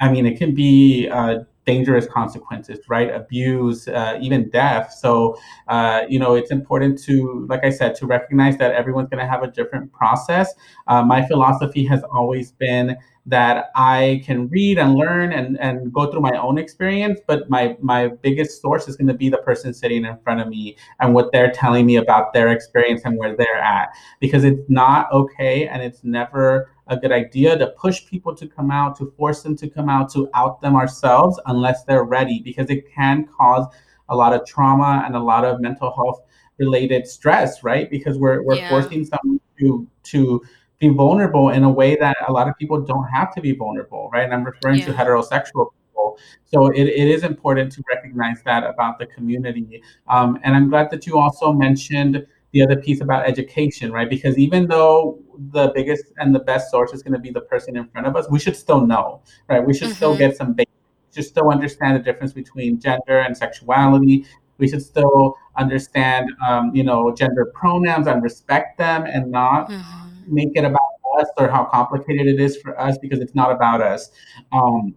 I 0.00 0.10
mean, 0.10 0.26
it 0.26 0.38
can 0.38 0.54
be 0.54 1.08
uh, 1.08 1.40
dangerous 1.66 2.06
consequences, 2.06 2.78
right? 2.88 3.14
Abuse, 3.14 3.86
uh, 3.88 4.18
even 4.20 4.48
death. 4.50 4.92
So, 4.92 5.38
uh, 5.68 6.02
you 6.08 6.18
know, 6.18 6.34
it's 6.34 6.50
important 6.50 7.02
to, 7.04 7.46
like 7.48 7.64
I 7.64 7.70
said, 7.70 7.94
to 7.96 8.06
recognize 8.06 8.56
that 8.58 8.72
everyone's 8.72 9.08
going 9.08 9.24
to 9.24 9.30
have 9.30 9.42
a 9.42 9.50
different 9.50 9.92
process. 9.92 10.52
Uh, 10.86 11.02
my 11.02 11.26
philosophy 11.26 11.84
has 11.86 12.02
always 12.04 12.52
been 12.52 12.96
that 13.30 13.70
I 13.74 14.22
can 14.24 14.48
read 14.48 14.78
and 14.78 14.94
learn 14.94 15.32
and, 15.32 15.58
and 15.60 15.92
go 15.92 16.10
through 16.10 16.20
my 16.20 16.36
own 16.36 16.58
experience, 16.58 17.20
but 17.26 17.48
my, 17.48 17.76
my 17.80 18.08
biggest 18.08 18.60
source 18.60 18.88
is 18.88 18.96
going 18.96 19.08
to 19.08 19.14
be 19.14 19.28
the 19.28 19.38
person 19.38 19.72
sitting 19.72 20.04
in 20.04 20.18
front 20.18 20.40
of 20.40 20.48
me 20.48 20.76
and 20.98 21.14
what 21.14 21.32
they're 21.32 21.50
telling 21.50 21.86
me 21.86 21.96
about 21.96 22.32
their 22.32 22.48
experience 22.48 23.02
and 23.04 23.16
where 23.16 23.36
they're 23.36 23.60
at. 23.60 23.90
Because 24.20 24.44
it's 24.44 24.68
not 24.68 25.10
okay 25.12 25.68
and 25.68 25.82
it's 25.82 26.04
never 26.04 26.70
a 26.88 26.96
good 26.96 27.12
idea 27.12 27.56
to 27.56 27.68
push 27.68 28.04
people 28.06 28.34
to 28.34 28.48
come 28.48 28.70
out, 28.70 28.96
to 28.98 29.12
force 29.16 29.42
them 29.42 29.56
to 29.56 29.70
come 29.70 29.88
out, 29.88 30.12
to 30.12 30.28
out 30.34 30.60
them 30.60 30.74
ourselves 30.74 31.40
unless 31.46 31.84
they're 31.84 32.04
ready, 32.04 32.40
because 32.44 32.68
it 32.68 32.92
can 32.92 33.26
cause 33.26 33.66
a 34.08 34.16
lot 34.16 34.32
of 34.32 34.44
trauma 34.44 35.04
and 35.06 35.14
a 35.14 35.20
lot 35.20 35.44
of 35.44 35.60
mental 35.60 35.94
health 35.94 36.20
related 36.58 37.06
stress, 37.06 37.62
right? 37.62 37.88
Because 37.90 38.18
we're, 38.18 38.42
we're 38.42 38.56
yeah. 38.56 38.68
forcing 38.68 39.04
someone 39.04 39.40
to 39.60 39.86
to 40.02 40.42
be 40.80 40.88
vulnerable 40.88 41.50
in 41.50 41.62
a 41.62 41.70
way 41.70 41.94
that 41.96 42.16
a 42.26 42.32
lot 42.32 42.48
of 42.48 42.56
people 42.58 42.80
don't 42.80 43.06
have 43.08 43.32
to 43.34 43.40
be 43.40 43.52
vulnerable, 43.52 44.10
right? 44.12 44.24
And 44.24 44.32
I'm 44.32 44.44
referring 44.44 44.78
yeah. 44.78 44.86
to 44.86 44.92
heterosexual 44.92 45.68
people. 45.72 46.18
So 46.46 46.68
it, 46.68 46.84
it 46.84 47.08
is 47.08 47.22
important 47.22 47.70
to 47.72 47.82
recognize 47.88 48.42
that 48.44 48.64
about 48.64 48.98
the 48.98 49.06
community. 49.06 49.82
Um, 50.08 50.38
and 50.42 50.56
I'm 50.56 50.70
glad 50.70 50.90
that 50.90 51.06
you 51.06 51.18
also 51.18 51.52
mentioned 51.52 52.26
the 52.52 52.62
other 52.62 52.76
piece 52.76 53.00
about 53.00 53.28
education, 53.28 53.92
right? 53.92 54.08
Because 54.08 54.38
even 54.38 54.66
though 54.66 55.22
the 55.52 55.70
biggest 55.74 56.06
and 56.16 56.34
the 56.34 56.40
best 56.40 56.70
source 56.70 56.92
is 56.92 57.02
going 57.02 57.12
to 57.12 57.20
be 57.20 57.30
the 57.30 57.42
person 57.42 57.76
in 57.76 57.86
front 57.88 58.06
of 58.06 58.16
us, 58.16 58.26
we 58.30 58.38
should 58.40 58.56
still 58.56 58.84
know, 58.84 59.22
right? 59.48 59.64
We 59.64 59.74
should 59.74 59.88
mm-hmm. 59.88 59.96
still 59.96 60.16
get 60.16 60.36
some 60.36 60.54
basic, 60.54 60.70
should 61.14 61.24
still 61.26 61.50
understand 61.50 61.96
the 61.96 62.00
difference 62.00 62.32
between 62.32 62.80
gender 62.80 63.20
and 63.20 63.36
sexuality. 63.36 64.24
We 64.58 64.68
should 64.68 64.82
still 64.82 65.36
understand, 65.56 66.30
um, 66.46 66.74
you 66.74 66.82
know, 66.82 67.14
gender 67.14 67.52
pronouns 67.54 68.06
and 68.06 68.22
respect 68.22 68.78
them 68.78 69.04
and 69.04 69.30
not 69.30 69.70
mm-hmm. 69.70 70.09
Make 70.26 70.50
it 70.54 70.64
about 70.64 70.80
us 71.18 71.26
or 71.38 71.48
how 71.48 71.64
complicated 71.64 72.26
it 72.26 72.40
is 72.40 72.56
for 72.56 72.78
us 72.80 72.98
because 72.98 73.20
it's 73.20 73.34
not 73.34 73.50
about 73.50 73.80
us. 73.80 74.10
Um, 74.52 74.94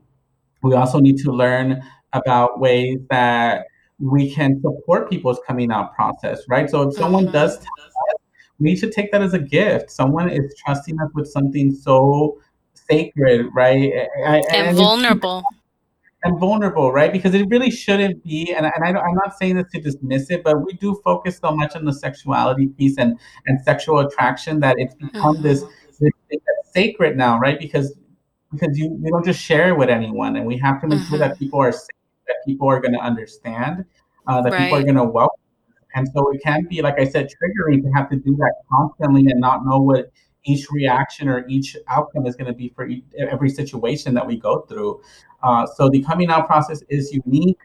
we 0.62 0.74
also 0.76 1.00
need 1.00 1.18
to 1.20 1.32
learn 1.32 1.84
about 2.14 2.60
ways 2.60 3.00
that 3.10 3.66
we 4.00 4.34
can 4.34 4.62
support 4.62 5.10
people's 5.10 5.40
coming 5.46 5.72
out 5.72 5.94
process, 5.94 6.42
right? 6.48 6.70
So 6.70 6.90
if 6.90 6.96
someone 6.96 7.26
mm-hmm. 7.26 7.34
does 7.34 7.58
tell 7.58 7.86
us, 7.86 7.94
we 8.60 8.76
should 8.76 8.92
take 8.92 9.12
that 9.12 9.22
as 9.22 9.34
a 9.34 9.40
gift. 9.40 9.92
Someone 9.92 10.30
is 10.30 10.54
trusting 10.64 11.00
us 11.02 11.10
with 11.14 11.28
something 11.28 11.74
so 11.74 12.40
sacred, 12.74 13.48
right? 13.54 13.92
And, 14.26 14.46
and 14.52 14.78
vulnerable. 14.78 15.44
And 16.26 16.40
vulnerable, 16.40 16.92
right? 16.94 17.12
Because 17.12 17.34
it 17.34 17.48
really 17.50 17.70
shouldn't 17.70 18.24
be. 18.24 18.54
And, 18.54 18.66
and 18.66 18.86
I, 18.86 18.90
am 18.90 19.16
not 19.16 19.38
saying 19.38 19.58
this 19.58 19.70
to 19.74 19.82
dismiss 19.82 20.30
it, 20.30 20.42
but 20.44 20.66
we 20.66 20.74
do 20.74 21.00
focus 21.04 21.38
so 21.38 21.52
much 21.52 21.76
on 21.76 21.84
the 21.84 21.92
sexuality 21.92 22.68
piece 22.68 22.98
and, 22.98 23.20
and 23.46 23.62
sexual 23.62 24.00
attraction 24.00 24.62
that 24.62 24.76
it's 24.78 24.96
become 24.96 25.36
mm-hmm. 25.36 25.44
this, 25.44 25.64
this 26.00 26.12
thing 26.30 26.40
sacred 26.74 27.18
now, 27.18 27.40
right? 27.40 27.60
Because 27.60 27.96
because 28.52 28.78
you, 28.78 28.98
you 29.02 29.10
don't 29.10 29.26
just 29.26 29.42
share 29.42 29.70
it 29.70 29.78
with 29.78 29.90
anyone, 29.90 30.36
and 30.36 30.46
we 30.46 30.58
have 30.60 30.80
to 30.82 30.88
make 30.88 31.00
mm-hmm. 31.00 31.10
sure 31.10 31.18
that 31.18 31.40
people 31.40 31.60
are 31.60 31.72
safe 31.72 31.90
that 32.28 32.38
people 32.46 32.70
are 32.70 32.80
going 32.80 32.94
to 32.94 33.00
understand, 33.00 33.84
uh, 34.28 34.42
that 34.42 34.52
right. 34.52 34.60
people 34.64 34.78
are 34.78 34.84
going 34.84 34.96
to 34.96 35.04
welcome. 35.04 35.40
And 35.96 36.08
so 36.16 36.32
it 36.32 36.42
can 36.42 36.66
be, 36.70 36.82
like 36.82 37.00
I 37.00 37.06
said, 37.06 37.28
triggering 37.28 37.84
to 37.84 37.90
have 37.90 38.10
to 38.10 38.16
do 38.16 38.36
that 38.38 38.54
constantly 38.72 39.30
and 39.30 39.40
not 39.40 39.66
know 39.66 39.80
what 39.80 40.12
each 40.46 40.68
reaction 40.72 41.30
or 41.30 41.46
each 41.48 41.78
outcome 41.88 42.26
is 42.26 42.36
going 42.36 42.48
to 42.48 42.54
be 42.54 42.70
for 42.76 42.88
each, 42.88 43.04
every 43.18 43.50
situation 43.50 44.14
that 44.14 44.26
we 44.26 44.38
go 44.38 44.62
through. 44.62 45.02
Uh, 45.44 45.66
so 45.66 45.90
the 45.90 46.02
coming 46.04 46.30
out 46.30 46.48
process 46.48 46.82
is 46.90 47.14
unique. 47.26 47.60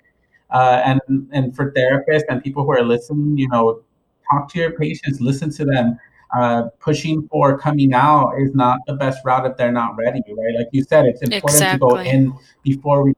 Uh, 0.50 0.80
and 0.84 1.28
and 1.32 1.54
for 1.54 1.72
therapists 1.72 2.24
and 2.30 2.42
people 2.42 2.64
who 2.64 2.70
are 2.70 2.82
listening, 2.82 3.36
you 3.36 3.48
know, 3.48 3.82
talk 4.30 4.50
to 4.50 4.58
your 4.58 4.72
patients, 4.72 5.20
listen 5.20 5.50
to 5.50 5.64
them. 5.64 5.98
Uh, 6.38 6.64
pushing 6.78 7.26
for 7.28 7.56
coming 7.56 7.94
out 7.94 8.34
is 8.38 8.54
not 8.54 8.80
the 8.86 8.92
best 8.92 9.18
route 9.24 9.46
if 9.46 9.56
they're 9.56 9.72
not 9.72 9.96
ready, 9.96 10.20
right? 10.28 10.54
Like 10.58 10.68
you 10.72 10.84
said, 10.84 11.06
it's 11.06 11.22
important 11.22 11.54
exactly. 11.54 11.88
to 11.88 11.94
go 11.94 11.98
in 11.98 12.34
before 12.62 13.02
we 13.02 13.14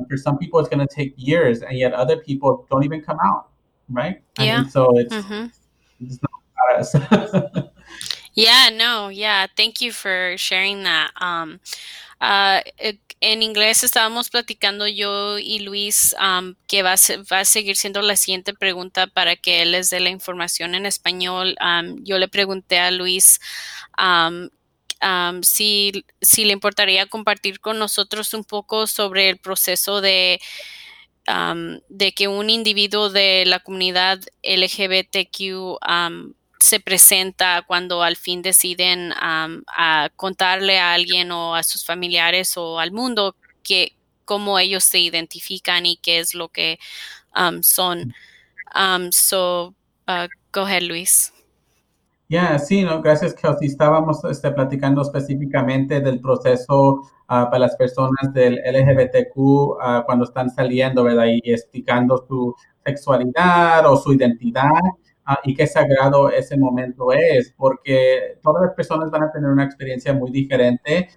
and 0.00 0.08
for 0.08 0.16
some 0.16 0.38
people, 0.38 0.58
it's 0.58 0.68
going 0.68 0.86
to 0.86 0.92
take 0.92 1.14
years, 1.16 1.62
and 1.62 1.78
yet 1.78 1.92
other 1.92 2.16
people 2.16 2.66
don't 2.70 2.84
even 2.84 3.02
come 3.02 3.18
out, 3.24 3.50
right? 3.88 4.22
Yeah. 4.38 4.62
And 4.62 4.70
so 4.70 4.98
it's, 4.98 5.14
mm-hmm. 5.14 5.46
it's 6.00 6.18
not 6.22 6.94
about 7.12 7.52
us. 7.52 7.64
yeah, 8.34 8.70
no, 8.72 9.08
yeah. 9.08 9.46
Thank 9.56 9.80
you 9.80 9.92
for 9.92 10.34
sharing 10.36 10.84
that. 10.84 11.12
Um, 11.20 11.60
uh, 12.20 12.60
en 13.20 13.42
inglés 13.42 13.84
estábamos 13.84 14.30
platicando 14.30 14.86
yo 14.86 15.38
y 15.38 15.60
Luis 15.60 16.14
um, 16.18 16.54
que 16.66 16.82
va 16.82 16.94
a, 16.94 16.96
va 17.30 17.40
a, 17.40 17.44
seguir 17.44 17.76
siendo 17.76 18.00
la 18.00 18.16
siguiente 18.16 18.54
pregunta 18.54 19.06
para 19.06 19.36
que 19.36 19.62
él 19.62 19.72
les 19.72 19.90
dé 19.90 20.00
la 20.00 20.08
información 20.08 20.74
en 20.74 20.86
español. 20.86 21.56
Um, 21.60 22.02
yo 22.02 22.18
le 22.18 22.28
pregunté 22.28 22.78
a 22.78 22.90
Luis 22.90 23.40
um, 23.98 24.48
si, 25.42 25.92
le 25.92 26.52
importaría 26.52 27.06
compartir 27.06 27.60
con 27.60 27.78
nosotros 27.78 28.34
un 28.34 28.44
poco 28.44 28.86
sobre 28.86 29.28
el 29.28 29.38
proceso 29.38 30.00
de, 30.00 30.40
de 31.88 32.12
que 32.12 32.28
un 32.28 32.50
individuo 32.50 33.10
de 33.10 33.44
la 33.46 33.60
comunidad 33.60 34.20
LGBTQ 34.42 35.78
se 36.60 36.80
presenta 36.80 37.62
cuando 37.66 38.02
al 38.02 38.16
fin 38.16 38.42
deciden 38.42 39.12
a 39.16 40.08
contarle 40.16 40.78
a 40.78 40.92
alguien 40.94 41.32
o 41.32 41.54
a 41.54 41.62
sus 41.62 41.84
familiares 41.84 42.56
o 42.56 42.78
al 42.78 42.92
mundo 42.92 43.34
que 43.62 43.94
cómo 44.30 44.60
ellos 44.60 44.84
se 44.84 45.00
identifican 45.00 45.86
y 45.86 45.96
qué 45.96 46.20
es 46.20 46.34
lo 46.34 46.50
que 46.50 46.78
son. 47.62 48.14
so, 49.10 49.74
uh, 50.06 50.28
go 50.52 50.60
ahead, 50.60 50.82
Luis. 50.82 51.32
Yeah, 52.28 52.60
sí, 52.60 52.84
no, 52.84 53.02
gracias, 53.02 53.34
Kelsey. 53.34 53.66
Estábamos 53.66 54.22
este, 54.24 54.52
platicando 54.52 55.02
específicamente 55.02 56.00
del 56.00 56.20
proceso 56.20 56.92
uh, 56.92 57.02
para 57.26 57.58
las 57.58 57.74
personas 57.74 58.32
del 58.32 58.60
LGBTQ 58.64 59.36
uh, 59.36 60.04
cuando 60.06 60.26
están 60.26 60.48
saliendo, 60.48 61.02
¿verdad? 61.02 61.26
Y 61.26 61.50
explicando 61.50 62.24
su 62.28 62.54
sexualidad 62.84 63.84
o 63.90 63.96
su 63.96 64.12
identidad 64.12 64.80
uh, 65.30 65.36
y 65.44 65.54
qué 65.54 65.66
sagrado 65.66 66.30
ese 66.30 66.56
momento 66.56 67.12
es, 67.12 67.52
porque 67.56 68.38
todas 68.42 68.62
las 68.66 68.74
personas 68.74 69.10
van 69.10 69.24
a 69.24 69.32
tener 69.32 69.50
una 69.50 69.64
experiencia 69.64 70.12
muy 70.12 70.30
diferente, 70.30 71.08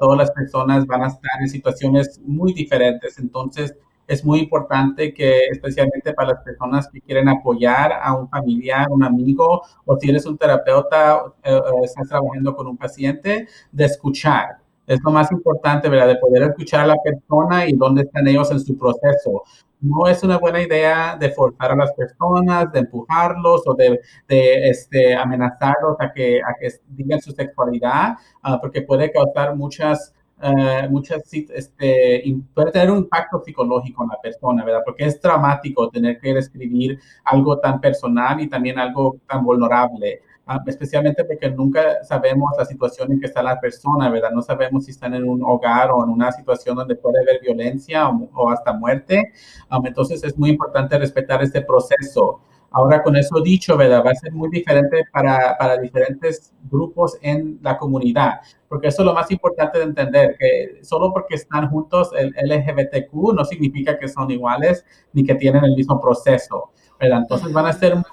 todas 0.00 0.18
las 0.18 0.30
personas 0.32 0.86
van 0.86 1.04
a 1.04 1.06
estar 1.08 1.40
en 1.40 1.48
situaciones 1.48 2.20
muy 2.24 2.52
diferentes, 2.52 3.18
entonces 3.18 3.76
es 4.06 4.24
muy 4.24 4.40
importante 4.40 5.14
que, 5.14 5.46
especialmente 5.46 6.12
para 6.12 6.32
las 6.32 6.42
personas 6.42 6.88
que 6.88 7.00
quieren 7.00 7.28
apoyar 7.28 7.92
a 7.92 8.14
un 8.14 8.28
familiar, 8.28 8.86
un 8.90 9.04
amigo, 9.04 9.62
o 9.84 9.96
si 9.98 10.10
eres 10.10 10.26
un 10.26 10.36
terapeuta, 10.38 11.22
eh, 11.42 11.54
eh, 11.54 11.60
estás 11.84 12.08
trabajando 12.08 12.54
con 12.54 12.66
un 12.66 12.76
paciente, 12.76 13.46
de 13.70 13.84
escuchar. 13.84 14.61
Es 14.86 15.00
lo 15.04 15.10
más 15.10 15.30
importante, 15.30 15.88
¿verdad? 15.88 16.08
De 16.08 16.16
poder 16.16 16.42
escuchar 16.42 16.80
a 16.80 16.86
la 16.86 16.96
persona 16.96 17.66
y 17.68 17.72
dónde 17.74 18.02
están 18.02 18.26
ellos 18.26 18.50
en 18.50 18.60
su 18.60 18.76
proceso. 18.76 19.44
No 19.80 20.06
es 20.06 20.22
una 20.22 20.38
buena 20.38 20.62
idea 20.62 21.16
de 21.16 21.30
forzar 21.30 21.72
a 21.72 21.76
las 21.76 21.92
personas, 21.94 22.72
de 22.72 22.80
empujarlos 22.80 23.62
o 23.66 23.74
de, 23.74 24.00
este, 24.28 25.14
amenazarlos 25.14 25.96
a 25.98 26.12
que, 26.12 26.40
a 26.40 26.54
que 26.60 26.68
digan 26.88 27.20
su 27.20 27.32
sexualidad, 27.32 28.14
uh, 28.44 28.60
porque 28.60 28.82
puede 28.82 29.10
causar 29.10 29.56
muchas 29.56 30.14
uh, 30.42 30.90
muchas, 30.90 31.22
este, 31.32 32.24
puede 32.54 32.72
tener 32.72 32.90
un 32.90 32.98
impacto 32.98 33.42
psicológico 33.44 34.02
en 34.02 34.10
la 34.10 34.20
persona, 34.20 34.64
¿verdad? 34.64 34.82
Porque 34.84 35.06
es 35.06 35.20
dramático 35.20 35.88
tener 35.90 36.18
que 36.20 36.34
describir 36.34 36.98
algo 37.24 37.58
tan 37.58 37.80
personal 37.80 38.40
y 38.40 38.48
también 38.48 38.78
algo 38.78 39.18
tan 39.28 39.44
vulnerable. 39.44 40.22
Uh, 40.44 40.58
especialmente 40.66 41.24
porque 41.24 41.48
nunca 41.50 42.02
sabemos 42.02 42.50
la 42.58 42.64
situación 42.64 43.12
en 43.12 43.20
que 43.20 43.26
está 43.26 43.44
la 43.44 43.60
persona, 43.60 44.10
¿verdad? 44.10 44.32
No 44.32 44.42
sabemos 44.42 44.84
si 44.84 44.90
están 44.90 45.14
en 45.14 45.28
un 45.28 45.40
hogar 45.44 45.92
o 45.92 46.02
en 46.02 46.10
una 46.10 46.32
situación 46.32 46.74
donde 46.74 46.96
puede 46.96 47.20
haber 47.20 47.40
violencia 47.40 48.08
o, 48.08 48.28
o 48.34 48.50
hasta 48.50 48.72
muerte. 48.72 49.32
Um, 49.70 49.86
entonces 49.86 50.24
es 50.24 50.36
muy 50.36 50.50
importante 50.50 50.98
respetar 50.98 51.42
este 51.44 51.62
proceso. 51.62 52.40
Ahora, 52.72 53.02
con 53.02 53.14
eso 53.16 53.40
dicho, 53.40 53.76
¿verdad? 53.76 54.02
Va 54.04 54.10
a 54.10 54.14
ser 54.14 54.32
muy 54.32 54.48
diferente 54.48 55.04
para, 55.12 55.56
para, 55.58 55.76
diferentes 55.76 56.54
grupos 56.70 57.18
en 57.20 57.58
la 57.62 57.76
comunidad, 57.76 58.40
porque 58.66 58.88
eso 58.88 59.02
es 59.02 59.06
lo 59.06 59.14
más 59.14 59.30
importante 59.30 59.78
de 59.78 59.84
entender, 59.84 60.36
que 60.38 60.82
solo 60.82 61.12
porque 61.12 61.34
están 61.34 61.68
juntos 61.68 62.10
el 62.16 62.32
LGBTQ 62.48 63.34
no 63.34 63.44
significa 63.44 63.98
que 63.98 64.08
son 64.08 64.30
iguales 64.30 64.86
ni 65.12 65.22
que 65.22 65.34
tienen 65.34 65.64
el 65.64 65.76
mismo 65.76 66.00
proceso, 66.00 66.70
¿verdad? 66.98 67.18
Entonces 67.18 67.52
van 67.52 67.66
a 67.66 67.72
ser 67.74 67.94
muy 67.94 68.04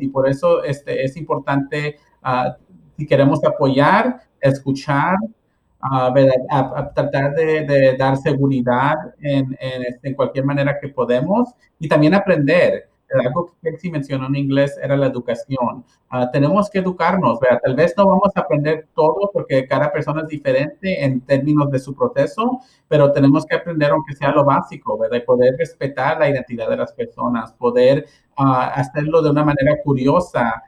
y 0.00 0.08
por 0.08 0.28
eso 0.28 0.62
este, 0.62 1.04
es 1.04 1.16
importante, 1.16 1.96
uh, 2.24 2.52
si 2.96 3.06
queremos 3.06 3.44
apoyar, 3.44 4.20
escuchar, 4.40 5.16
uh. 5.22 5.26
A, 5.84 6.78
a 6.78 6.92
tratar 6.94 7.34
de, 7.34 7.64
de, 7.66 7.96
dar 7.96 8.16
seguridad 8.16 8.94
en, 9.18 9.56
en, 9.58 9.82
este, 9.82 10.10
en 10.10 10.14
cualquier 10.14 10.44
manera 10.44 10.78
que 10.80 10.88
podemos 10.88 11.56
y 11.80 11.88
también 11.88 12.14
aprender 12.14 12.88
algo 13.20 13.46
que 13.46 13.70
Kelsey 13.70 13.90
mencionó 13.90 14.26
en 14.26 14.36
inglés 14.36 14.78
era 14.82 14.96
la 14.96 15.06
educación. 15.06 15.84
Uh, 16.10 16.30
tenemos 16.32 16.70
que 16.70 16.78
educarnos, 16.78 17.40
¿verdad? 17.40 17.60
Tal 17.62 17.74
vez 17.74 17.94
no 17.96 18.06
vamos 18.06 18.30
a 18.34 18.40
aprender 18.40 18.88
todo 18.94 19.30
porque 19.32 19.66
cada 19.66 19.92
persona 19.92 20.22
es 20.22 20.28
diferente 20.28 21.04
en 21.04 21.20
términos 21.22 21.70
de 21.70 21.78
su 21.78 21.94
proceso, 21.94 22.60
pero 22.88 23.12
tenemos 23.12 23.46
que 23.46 23.56
aprender 23.56 23.90
aunque 23.90 24.14
sea 24.14 24.32
lo 24.32 24.44
básico, 24.44 24.98
¿verdad? 24.98 25.18
Y 25.18 25.20
poder 25.20 25.56
respetar 25.58 26.18
la 26.18 26.28
identidad 26.28 26.68
de 26.68 26.76
las 26.76 26.92
personas, 26.92 27.52
poder 27.52 28.06
hacerlo 28.36 29.22
de 29.22 29.30
una 29.30 29.44
manera 29.44 29.76
curiosa, 29.82 30.62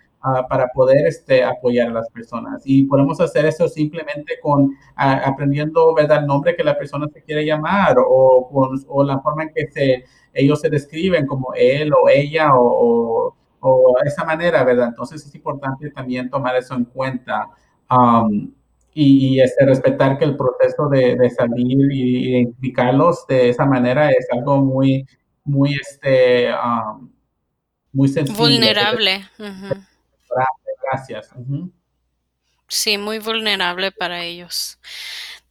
para 0.49 0.69
poder 0.69 1.07
este, 1.07 1.45
apoyar 1.45 1.89
a 1.89 1.93
las 1.93 2.11
personas. 2.11 2.63
Y 2.65 2.85
podemos 2.85 3.21
hacer 3.21 3.45
eso 3.45 3.69
simplemente 3.69 4.39
con 4.43 4.75
aprendiendo 4.97 5.95
¿verdad? 5.95 6.21
el 6.21 6.27
nombre 6.27 6.57
que 6.57 6.65
la 6.65 6.79
persona 6.79 7.07
se 7.13 7.23
quiere 7.23 7.45
llamar 7.45 7.97
o, 7.99 8.49
con, 8.51 8.81
o 8.89 9.05
la 9.05 9.21
forma 9.21 9.45
en 9.45 9.53
que 9.55 9.67
se, 9.71 10.05
ellos 10.33 10.61
se 10.61 10.71
describen 10.71 11.27
como 11.27 11.53
él 11.55 11.93
o 11.93 12.09
ella 12.09 12.51
o, 12.55 13.35
o, 13.61 13.95
esa 14.05 14.25
manera, 14.25 14.65
¿verdad? 14.65 14.89
Entonces 14.89 15.25
es 15.27 15.35
importante 15.35 15.91
también 15.91 16.31
tomar 16.31 16.57
eso 16.57 16.75
en 16.75 16.85
cuenta. 16.85 17.49
Um, 17.91 18.53
y, 18.95 19.37
y 19.37 19.41
este, 19.41 19.67
respetar 19.67 20.19
que 20.19 20.25
el 20.25 20.37
proceso 20.37 20.89
de, 20.89 21.17
de 21.17 21.31
salir 21.31 21.91
y 21.93 22.31
identificarlos 22.31 23.27
de 23.27 23.51
esa 23.51 23.67
manera 23.67 24.11
es 24.11 24.27
algo 24.33 24.59
muy, 24.59 25.07
muy, 25.45 25.75
este, 25.75 26.49
um, 26.53 27.09
muy 27.95 28.09
sensible. 28.09 28.39
Vulnerable. 28.39 29.29
Uh 29.39 29.45
-huh. 29.45 29.87
Gracias. 30.83 31.31
Uh 31.35 31.47
-huh. 31.49 31.71
Sí, 32.69 32.99
muy 32.99 33.19
vulnerable 33.19 33.93
para 33.93 34.25
ellos. 34.25 34.79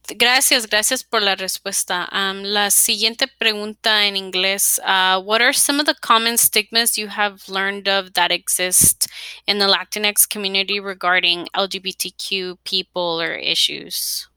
Gracias, 0.06 0.66
gracias 0.66 1.02
por 1.02 1.22
la 1.22 1.34
respuesta. 1.34 2.06
Um, 2.12 2.42
la 2.42 2.70
siguiente 2.70 3.26
pregunta 3.38 4.04
en 4.06 4.16
inglés. 4.16 4.78
Uh, 4.84 5.18
what 5.22 5.40
are 5.40 5.54
some 5.54 5.80
of 5.80 5.86
the 5.86 5.94
common 6.02 6.36
stigmas 6.36 6.98
you 6.98 7.08
have 7.08 7.48
learned 7.48 7.88
of 7.88 8.12
that 8.12 8.30
exist 8.30 9.08
in 9.46 9.58
the 9.58 9.66
Latinx 9.66 10.28
community 10.28 10.78
regarding 10.78 11.46
LGBTQ 11.54 12.58
people 12.64 13.18
or 13.18 13.32
issues? 13.32 14.28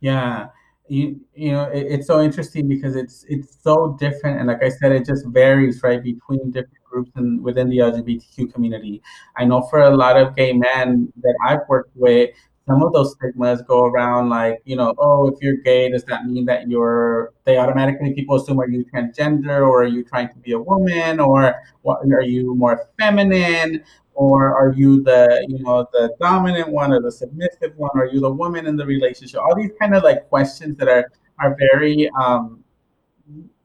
Yeah, 0.00 0.48
you, 0.88 1.20
you 1.34 1.52
know, 1.52 1.64
it, 1.72 1.86
it's 1.88 2.06
so 2.06 2.20
interesting 2.20 2.68
because 2.68 2.94
it's 2.94 3.24
it's 3.26 3.56
so 3.62 3.96
different, 3.98 4.38
and 4.38 4.48
like 4.48 4.62
I 4.62 4.68
said, 4.68 4.92
it 4.92 5.06
just 5.06 5.24
varies 5.28 5.82
right 5.82 6.02
between 6.02 6.50
different 6.50 6.83
groups 6.94 7.10
and 7.16 7.42
within 7.42 7.68
the 7.68 7.78
LGBTQ 7.78 8.52
community. 8.52 9.02
I 9.36 9.44
know 9.44 9.62
for 9.62 9.82
a 9.82 9.96
lot 9.96 10.16
of 10.16 10.36
gay 10.36 10.52
men 10.52 11.12
that 11.22 11.36
I've 11.46 11.68
worked 11.68 11.90
with, 11.94 12.30
some 12.66 12.82
of 12.82 12.92
those 12.92 13.12
stigmas 13.12 13.60
go 13.62 13.84
around 13.84 14.30
like, 14.30 14.62
you 14.64 14.76
know, 14.76 14.94
oh, 14.98 15.28
if 15.28 15.34
you're 15.42 15.58
gay, 15.58 15.90
does 15.90 16.04
that 16.04 16.24
mean 16.24 16.46
that 16.46 16.68
you're, 16.68 17.34
they 17.44 17.58
automatically, 17.58 18.14
people 18.14 18.36
assume, 18.36 18.58
are 18.58 18.68
you 18.68 18.84
transgender 18.86 19.58
or 19.60 19.82
are 19.82 19.86
you 19.86 20.02
trying 20.02 20.28
to 20.28 20.38
be 20.38 20.52
a 20.52 20.58
woman 20.58 21.20
or 21.20 21.54
what, 21.82 21.98
are 22.10 22.22
you 22.22 22.54
more 22.54 22.88
feminine 22.98 23.84
or 24.14 24.56
are 24.56 24.72
you 24.72 25.02
the, 25.02 25.44
you 25.48 25.58
know, 25.62 25.86
the 25.92 26.14
dominant 26.20 26.68
one 26.68 26.90
or 26.92 27.02
the 27.02 27.12
submissive 27.12 27.76
one? 27.76 27.90
Or 27.94 28.04
are 28.04 28.06
you 28.06 28.20
the 28.20 28.32
woman 28.32 28.66
in 28.66 28.76
the 28.76 28.86
relationship? 28.86 29.40
All 29.40 29.54
these 29.54 29.72
kind 29.78 29.94
of 29.94 30.02
like 30.02 30.28
questions 30.30 30.78
that 30.78 30.88
are, 30.88 31.10
are 31.40 31.54
very, 31.58 32.08
um, 32.18 32.64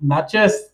not 0.01 0.29
just 0.29 0.71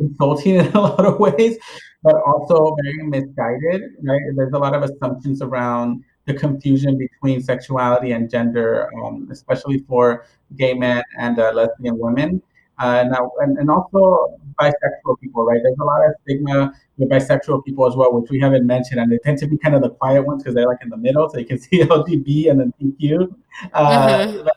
insulting 0.00 0.54
in 0.60 0.66
a 0.72 0.80
lot 0.80 1.04
of 1.04 1.18
ways, 1.18 1.58
but 2.02 2.16
also 2.26 2.76
very 2.82 3.06
misguided, 3.06 3.82
right? 4.02 4.20
There's 4.36 4.52
a 4.52 4.58
lot 4.58 4.74
of 4.74 4.82
assumptions 4.82 5.42
around 5.42 6.04
the 6.26 6.34
confusion 6.34 6.96
between 6.96 7.42
sexuality 7.42 8.12
and 8.12 8.30
gender, 8.30 8.90
um, 9.02 9.28
especially 9.30 9.78
for 9.86 10.24
gay 10.56 10.74
men 10.74 11.02
and 11.18 11.38
uh, 11.38 11.52
lesbian 11.52 11.98
women. 11.98 12.42
Uh, 12.78 13.04
now, 13.04 13.30
and, 13.38 13.56
and 13.58 13.70
also 13.70 14.36
bisexual 14.60 15.20
people, 15.20 15.44
right? 15.44 15.60
There's 15.62 15.78
a 15.78 15.84
lot 15.84 16.04
of 16.06 16.14
stigma 16.22 16.72
with 16.96 17.08
bisexual 17.08 17.64
people 17.64 17.86
as 17.86 17.94
well, 17.94 18.12
which 18.12 18.30
we 18.30 18.40
haven't 18.40 18.66
mentioned, 18.66 19.00
and 19.00 19.12
they 19.12 19.18
tend 19.18 19.38
to 19.38 19.46
be 19.46 19.56
kind 19.56 19.76
of 19.76 19.82
the 19.82 19.90
quiet 19.90 20.26
ones 20.26 20.42
because 20.42 20.56
they're 20.56 20.66
like 20.66 20.82
in 20.82 20.88
the 20.88 20.96
middle, 20.96 21.28
so 21.30 21.38
you 21.38 21.46
can 21.46 21.58
see 21.60 21.80
LGB 21.80 22.50
and 22.50 22.60
then 22.60 22.74
PQ. 22.80 23.32
Uh, 23.72 24.26
mm-hmm. 24.26 24.48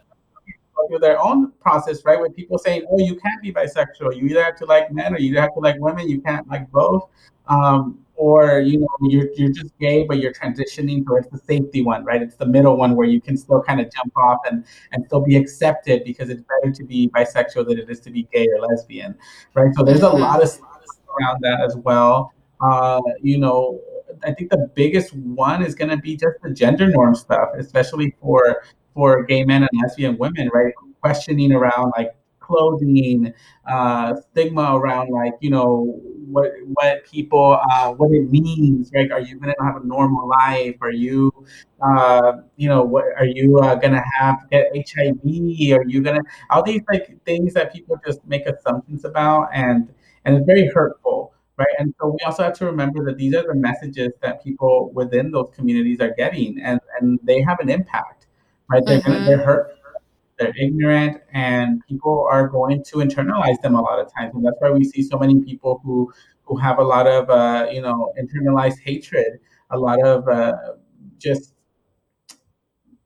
Through 0.90 1.00
their 1.00 1.20
own 1.22 1.52
process, 1.60 2.06
right? 2.06 2.20
With 2.20 2.36
people 2.36 2.58
saying, 2.58 2.86
"Oh, 2.90 3.00
you 3.00 3.16
can't 3.16 3.42
be 3.42 3.52
bisexual. 3.52 4.16
You 4.16 4.28
either 4.28 4.44
have 4.44 4.56
to 4.58 4.66
like 4.66 4.92
men 4.92 5.14
or 5.14 5.20
you 5.20 5.38
have 5.38 5.54
to 5.56 5.60
like 5.60 5.76
women. 5.80 6.08
You 6.08 6.22
can't 6.22 6.48
like 6.48 6.70
both." 6.72 7.10
Um, 7.48 8.00
or 8.18 8.60
you 8.60 8.80
know 8.80 8.88
you're 9.04 9.28
you're 9.36 9.52
just 9.52 9.78
gay 9.80 10.04
but 10.04 10.18
you're 10.18 10.34
transitioning 10.34 11.06
towards 11.06 11.30
the 11.30 11.38
safety 11.38 11.82
one 11.84 12.04
right 12.04 12.22
it's 12.22 12.36
the 12.36 12.46
middle 12.46 12.76
one 12.76 12.96
where 12.96 13.08
you 13.08 13.22
can 13.22 13.38
still 13.38 13.62
kind 13.62 13.80
of 13.80 13.90
jump 13.94 14.12
off 14.18 14.40
and 14.50 14.66
and 14.92 15.06
still 15.06 15.22
be 15.22 15.38
accepted 15.38 16.04
because 16.04 16.30
it's 16.30 16.42
better 16.42 16.74
to 16.74 16.84
be 16.84 17.10
bisexual 17.10 17.68
than 17.68 17.78
it 17.78 17.90
is 17.90 18.00
to 18.00 18.10
be 18.10 18.28
gay 18.34 18.48
or 18.48 18.68
lesbian 18.68 19.16
right 19.54 19.74
so 19.76 19.84
there's 19.84 20.02
a 20.02 20.10
lot 20.10 20.44
of 20.44 20.50
around 21.20 21.40
that 21.42 21.62
as 21.62 21.76
well 21.78 22.34
uh, 22.62 23.00
you 23.22 23.38
know 23.38 23.80
i 24.24 24.32
think 24.34 24.50
the 24.50 24.70
biggest 24.74 25.14
one 25.14 25.64
is 25.64 25.76
going 25.76 25.90
to 25.90 25.98
be 25.98 26.16
just 26.16 26.42
the 26.42 26.50
gender 26.50 26.90
norm 26.90 27.14
stuff 27.14 27.50
especially 27.58 28.16
for 28.20 28.64
for 28.98 29.24
gay 29.26 29.44
men 29.46 29.62
and 29.62 29.70
lesbian 29.82 30.18
women 30.18 30.50
right 30.54 30.74
questioning 31.02 31.52
around 31.54 31.94
like 31.98 32.12
clothing, 32.40 33.34
uh, 33.70 34.16
stigma 34.32 34.76
around 34.78 35.12
like 35.12 35.34
you 35.42 35.50
know 35.50 36.00
what 36.36 36.52
what 36.74 37.06
people 37.06 37.60
uh, 37.72 37.92
what 37.92 38.12
it 38.12 38.30
means. 38.32 38.92
Right? 38.94 39.12
Are 39.12 39.20
you 39.20 39.40
to 39.40 39.54
have 39.62 39.76
a 39.84 39.86
normal 39.86 40.28
life? 40.30 40.76
Are 40.82 40.92
you 40.92 41.32
uh, 41.82 42.34
you 42.56 42.70
know 42.70 42.84
what 42.84 43.06
are 43.18 43.26
you 43.26 43.60
uh, 43.60 43.76
to 43.80 44.04
have 44.20 44.38
get 44.52 44.72
HIV? 44.74 45.20
Are 45.24 45.86
you 45.88 46.02
to 46.04 46.22
all 46.50 46.64
these 46.64 46.82
like 46.92 47.18
things 47.26 47.54
that 47.54 47.74
people 47.74 47.98
just 48.06 48.26
make 48.26 48.46
assumptions 48.46 49.06
about 49.06 49.50
and 49.54 49.90
and 50.26 50.36
it's 50.36 50.46
very 50.46 50.70
hurtful. 50.74 51.34
Right. 51.58 51.68
And 51.80 51.94
so 52.00 52.10
we 52.10 52.20
also 52.24 52.44
have 52.44 52.54
to 52.60 52.66
remember 52.68 53.04
that 53.06 53.18
these 53.18 53.34
are 53.34 53.42
the 53.42 53.56
messages 53.56 54.12
that 54.22 54.44
people 54.44 54.92
within 54.94 55.32
those 55.32 55.50
communities 55.56 56.00
are 56.02 56.14
getting 56.16 56.62
and, 56.62 56.80
and 57.00 57.20
they 57.24 57.42
have 57.42 57.60
an 57.60 57.70
impact. 57.70 58.17
Right. 58.70 58.84
They're 58.86 59.00
mm-hmm. 59.00 59.12
gonna, 59.12 59.26
they're 59.26 59.46
hurt 59.46 59.74
they're 60.38 60.54
ignorant 60.60 61.20
and 61.34 61.82
people 61.88 62.28
are 62.30 62.48
going 62.48 62.84
to 62.84 62.98
internalize 62.98 63.60
them 63.64 63.74
a 63.74 63.82
lot 63.82 63.98
of 63.98 64.08
times 64.14 64.36
and 64.36 64.46
that's 64.46 64.58
why 64.60 64.70
we 64.70 64.84
see 64.84 65.02
so 65.02 65.18
many 65.18 65.42
people 65.44 65.82
who 65.84 66.14
who 66.44 66.56
have 66.56 66.78
a 66.78 66.84
lot 66.84 67.08
of 67.08 67.28
uh, 67.32 67.68
you 67.72 67.82
know 67.82 68.14
internalized 68.22 68.80
hatred 68.86 69.40
a 69.72 69.78
lot 69.78 70.00
of 70.04 70.28
uh, 70.28 70.54
just 71.18 71.54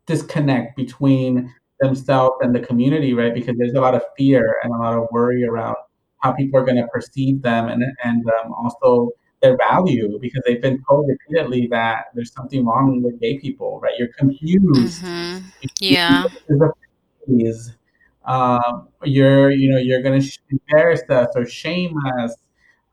disconnect 0.06 0.76
between 0.76 1.54
themselves 1.80 2.36
and 2.42 2.54
the 2.54 2.60
community, 2.60 3.14
right? 3.14 3.34
Because 3.34 3.58
there's 3.58 3.74
a 3.74 3.82
lot 3.82 3.96
of 3.96 4.04
fear 4.18 4.58
and 4.64 4.74
a 4.74 4.78
lot 4.78 4.94
of 4.94 5.08
worry 5.12 5.44
around 5.44 5.76
how 6.20 6.32
people 6.34 6.60
are 6.60 6.64
going 6.66 6.78
to 6.78 6.88
perceive 6.88 7.42
them 7.42 7.68
and 7.68 7.84
and 8.04 8.24
um, 8.28 8.54
also 8.54 9.10
their 9.42 9.58
value 9.58 10.20
because 10.20 10.42
they've 10.46 10.62
been 10.62 10.82
told 10.88 11.08
repeatedly 11.08 11.68
that 11.72 12.06
there's 12.14 12.32
something 12.34 12.66
wrong 12.66 13.02
with 13.02 13.20
gay 13.20 13.38
people, 13.38 13.80
right? 13.80 13.94
You're 13.98 14.10
confused. 14.10 15.04
Mm-hmm. 15.04 15.68
Yeah. 15.80 16.26
Um, 18.26 18.88
you're 19.04 19.52
you 19.52 19.70
know 19.70 19.78
you're 19.78 20.02
going 20.02 20.22
to 20.22 20.40
embarrass 20.50 21.02
us 21.10 21.30
or 21.36 21.46
shame 21.46 21.96
us. 22.20 22.36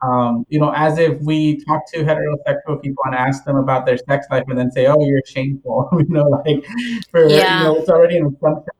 Um, 0.01 0.47
you 0.49 0.61
know, 0.61 0.73
as 0.75 0.99
if 0.99 1.21
we 1.23 1.63
talk 1.65 1.83
to 1.93 2.05
heterosexual 2.05 2.81
people 2.81 3.03
and 3.05 3.15
ask 3.15 3.45
them 3.45 3.57
about 3.57 3.85
their 3.85 3.99
sex 3.99 4.27
life 4.31 4.45
and 4.47 4.57
then 4.59 4.71
say, 4.71 4.87
"Oh, 4.87 5.05
you're 5.05 5.23
shameful," 5.27 5.89
you 5.99 6.09
know, 6.09 6.25
like 6.25 6.65
for 7.11 7.29
yeah. 7.29 7.59
you 7.59 7.65
know, 7.65 7.77
it's 7.77 7.89
already 7.89 8.17
an 8.17 8.27
assumption 8.27 8.73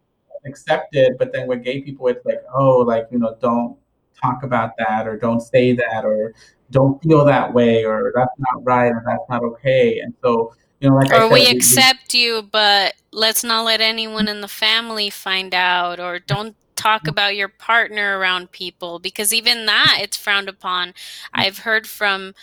accepted. 0.47 1.17
But 1.19 1.33
then 1.33 1.47
with 1.49 1.65
gay 1.65 1.83
people, 1.83 2.09
it's 2.09 2.25
like, 2.25 2.43
oh, 2.55 2.79
like 2.79 3.09
you 3.11 3.19
know, 3.19 3.37
don't 3.41 3.77
talk 4.21 4.43
about 4.43 4.73
that 4.79 5.07
or 5.07 5.17
don't 5.17 5.41
say 5.41 5.73
that 5.73 6.05
or 6.05 6.35
don't 6.71 7.03
feel 7.03 7.25
that 7.25 7.53
way 7.53 7.85
or 7.85 8.13
that's 8.15 8.35
not 8.39 8.65
right 8.65 8.89
or 8.89 9.03
that's 9.07 9.29
not 9.29 9.43
okay. 9.43 10.01
And 10.01 10.15
so, 10.23 10.55
you 10.81 10.91
know, 10.91 10.97
like 10.97 11.11
or 11.13 11.29
said, 11.29 11.33
we 11.33 11.47
accept 11.47 12.13
we, 12.13 12.21
you, 12.21 12.43
but 12.43 12.95
let's 13.13 13.43
not 13.43 13.65
let 13.65 13.81
anyone 13.81 14.29
in 14.29 14.41
the 14.41 14.49
family 14.49 15.11
find 15.11 15.55
out 15.55 15.99
or 15.99 16.19
don't 16.19 16.55
talk 16.77 17.03
mm-hmm. 17.03 17.11
about 17.11 17.37
your 17.37 17.49
partner 17.49 18.19
around 18.19 18.53
people 18.53 18.99
because 18.99 19.33
even 19.33 19.67
that 19.67 19.99
it's 20.01 20.17
frowned 20.17 20.49
upon. 20.49 20.89
Mm-hmm. 20.89 21.41
I've 21.41 21.59
heard 21.59 21.87
from 21.87 22.35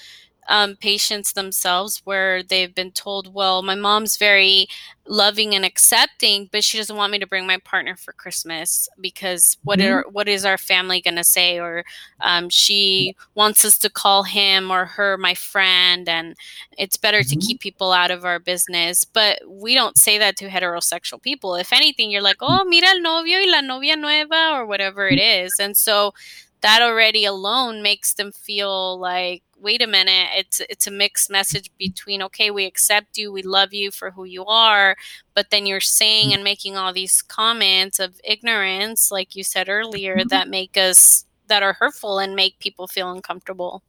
um, 0.48 0.76
patients 0.76 1.34
themselves 1.34 2.02
where 2.06 2.44
they've 2.44 2.74
been 2.74 2.92
told, 2.92 3.34
well, 3.34 3.62
my 3.62 3.76
mom's 3.76 4.18
very 4.18 4.68
loving 5.08 5.54
and 5.54 5.66
accepting, 5.66 6.50
but 6.52 6.64
she 6.64 6.78
doesn't 6.78 6.96
want 6.96 7.12
me 7.12 7.20
to 7.20 7.28
bring 7.28 7.46
my 7.46 7.58
partner 7.60 7.96
for 7.96 8.12
Christmas 8.14 8.90
because 9.00 9.58
what 9.64 9.80
mm-hmm. 9.80 9.94
are, 9.94 10.06
what 10.12 10.28
is 10.28 10.46
our 10.46 10.58
family 10.58 11.02
going 11.02 11.16
to 11.16 11.24
say? 11.24 11.60
Or 11.60 11.84
um, 12.22 12.50
she 12.50 13.16
wants 13.34 13.64
us 13.66 13.78
to 13.80 13.90
call 13.90 14.24
him 14.24 14.72
or 14.72 14.86
her 14.86 15.18
my 15.18 15.34
friend, 15.34 16.08
and 16.08 16.36
it's 16.78 16.98
better 16.98 17.20
mm-hmm. 17.20 17.40
to 17.40 17.46
keep 17.46 17.60
people 17.60 17.92
out 17.92 18.12
of 18.12 18.26
our 18.26 18.40
business. 18.40 19.04
But 19.04 19.42
we 19.48 19.74
don't 19.74 19.98
say 19.98 20.18
that 20.18 20.38
to 20.38 20.50
heterosexual 20.50 21.22
people. 21.22 21.56
If 21.56 21.74
anything, 21.74 22.12
you're 22.12 22.22
like, 22.22 22.38
oh, 22.42 22.66
mira 22.66 22.90
el 22.90 23.02
novio 23.02 23.40
y 23.40 23.46
la 23.48 23.62
novia 23.62 23.96
nueva, 23.96 24.52
or 24.54 24.66
whatever 24.66 25.08
it 25.08 25.20
is. 25.20 25.60
And 25.60 25.76
so 25.76 26.14
that 26.62 26.82
already 26.82 27.26
alone 27.26 27.84
makes 27.84 28.16
them 28.16 28.32
feel 28.32 28.98
like 28.98 29.44
wait 29.60 29.82
a 29.82 29.88
minute 29.88 30.28
it's 30.36 30.62
it's 30.70 30.88
a 30.88 30.92
mixed 30.92 31.30
message 31.30 31.72
between 31.78 32.22
okay 32.22 32.52
we 32.52 32.66
accept 32.66 33.18
you 33.18 33.32
we 33.32 33.42
love 33.42 33.74
you 33.74 33.90
for 33.90 34.12
who 34.12 34.26
you 34.26 34.46
are 34.46 34.96
but 35.34 35.50
then 35.50 35.66
you're 35.66 35.80
saying 35.80 36.34
and 36.34 36.44
making 36.44 36.76
all 36.76 36.92
these 36.92 37.22
comments 37.22 38.00
of 38.00 38.20
ignorance 38.24 39.12
like 39.12 39.36
you 39.36 39.44
said 39.44 39.70
earlier 39.70 40.18
mm-hmm. 40.18 40.28
that 40.28 40.50
make 40.50 40.78
us 40.78 41.26
that 41.48 41.64
are 41.64 41.74
hurtful 41.74 42.20
and 42.20 42.36
make 42.36 42.58
people 42.60 42.88
feel 42.88 43.12
uncomfortable. 43.12 43.84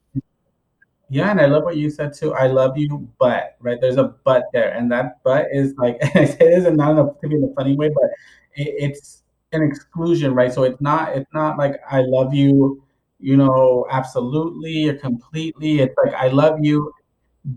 Yeah 1.09 1.31
and 1.31 1.41
i 1.41 1.47
love 1.47 1.63
what 1.63 1.77
you 1.77 1.89
said 1.89 2.13
too 2.15 2.35
i 2.35 2.49
love 2.49 2.77
you 2.77 3.09
but 3.21 3.57
right? 3.61 3.81
There's 3.81 3.97
a 3.97 4.15
but 4.25 4.45
there 4.53 4.73
and 4.73 4.91
that 4.91 5.19
but 5.23 5.47
is 5.53 5.75
like 5.79 5.99
i 6.17 6.25
say 6.33 6.37
it 6.41 6.59
isn't 6.59 6.77
not 6.77 6.93
enough 6.93 7.21
to 7.21 7.29
be 7.29 7.37
in 7.37 7.45
a 7.45 7.55
funny 7.55 7.77
way 7.77 7.91
but 7.91 8.11
it, 8.55 8.75
it's 8.79 9.23
an 9.53 9.63
exclusion 9.63 10.35
right? 10.35 10.53
So 10.53 10.65
it's 10.65 10.81
not 10.81 11.17
it's 11.17 11.33
not 11.33 11.59
like 11.59 11.81
i 11.89 12.01
love 12.01 12.35
you 12.35 12.83
you 13.19 13.37
know, 13.37 13.87
absolutely 13.91 14.89
or 14.89 14.95
completely. 14.99 15.81
It's 15.81 15.95
like 16.05 16.15
I 16.15 16.29
love 16.29 16.59
you, 16.63 16.93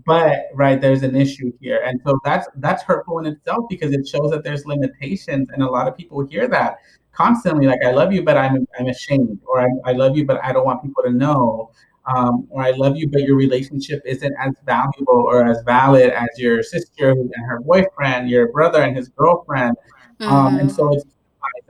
but 0.06 0.44
right 0.54 0.80
there's 0.80 1.02
an 1.02 1.16
issue 1.16 1.52
here, 1.60 1.82
and 1.84 2.00
so 2.04 2.18
that's 2.24 2.48
that's 2.56 2.82
hurtful 2.82 3.18
in 3.18 3.26
itself 3.26 3.64
because 3.68 3.92
it 3.92 4.06
shows 4.06 4.30
that 4.30 4.44
there's 4.44 4.64
limitations, 4.66 5.48
and 5.52 5.62
a 5.62 5.66
lot 5.70 5.88
of 5.88 5.96
people 5.96 6.26
hear 6.26 6.48
that 6.48 6.76
constantly, 7.12 7.66
like 7.66 7.80
I 7.84 7.90
love 7.90 8.12
you, 8.12 8.22
but 8.22 8.36
I'm 8.36 8.66
I'm 8.78 8.86
ashamed, 8.86 9.40
or 9.46 9.60
I, 9.60 9.68
I 9.84 9.92
love 9.92 10.16
you, 10.16 10.24
but 10.24 10.42
I 10.42 10.52
don't 10.52 10.64
want 10.64 10.82
people 10.82 11.02
to 11.04 11.10
know. 11.10 11.70
Um, 12.06 12.48
or 12.48 12.62
I 12.62 12.70
love 12.70 12.96
you, 12.96 13.08
but 13.08 13.22
your 13.22 13.36
relationship 13.36 14.02
isn't 14.06 14.34
as 14.40 14.54
valuable 14.64 15.22
or 15.30 15.46
as 15.46 15.62
valid 15.64 16.10
as 16.10 16.28
your 16.38 16.62
sister 16.62 17.10
and 17.10 17.46
her 17.46 17.60
boyfriend, 17.60 18.30
your 18.30 18.50
brother 18.50 18.82
and 18.82 18.96
his 18.96 19.08
girlfriend. 19.10 19.76
Mm-hmm. 20.18 20.32
Um, 20.32 20.58
and 20.58 20.72
so 20.72 20.92
it's 20.94 21.04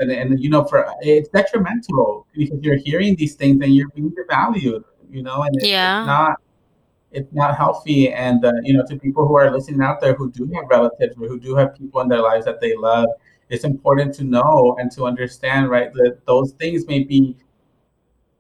and, 0.01 0.11
and 0.11 0.41
you 0.41 0.51
know 0.51 0.65
for 0.65 0.87
it's 1.01 1.29
detrimental 1.29 2.27
because 2.35 2.59
you're 2.63 2.79
hearing 2.79 3.15
these 3.17 3.35
things 3.35 3.63
and 3.63 3.75
you're 3.75 3.89
being 3.91 4.13
devalued 4.13 4.83
you 5.11 5.23
know 5.23 5.43
and 5.43 5.55
yeah. 5.61 6.01
it's 6.01 6.07
not 6.07 6.37
it's 7.13 7.33
not 7.33 7.57
healthy 7.57 8.13
and 8.13 8.45
uh, 8.45 8.53
you 8.63 8.73
know 8.73 8.85
to 8.87 8.99
people 8.99 9.27
who 9.27 9.37
are 9.37 9.51
listening 9.51 9.83
out 9.83 10.01
there 10.01 10.15
who 10.15 10.31
do 10.31 10.51
have 10.55 10.65
relatives 10.69 11.15
or 11.21 11.29
who 11.29 11.39
do 11.39 11.55
have 11.55 11.75
people 11.77 12.01
in 12.01 12.09
their 12.09 12.23
lives 12.23 12.45
that 12.45 12.61
they 12.61 12.75
love 12.77 13.09
it's 13.51 13.65
important 13.65 14.15
to 14.15 14.25
know 14.25 14.77
and 14.79 14.91
to 14.91 15.05
understand 15.05 15.69
right 15.69 15.93
that 15.93 16.19
those 16.27 16.53
things 16.53 16.87
may 16.87 17.05
be 17.05 17.37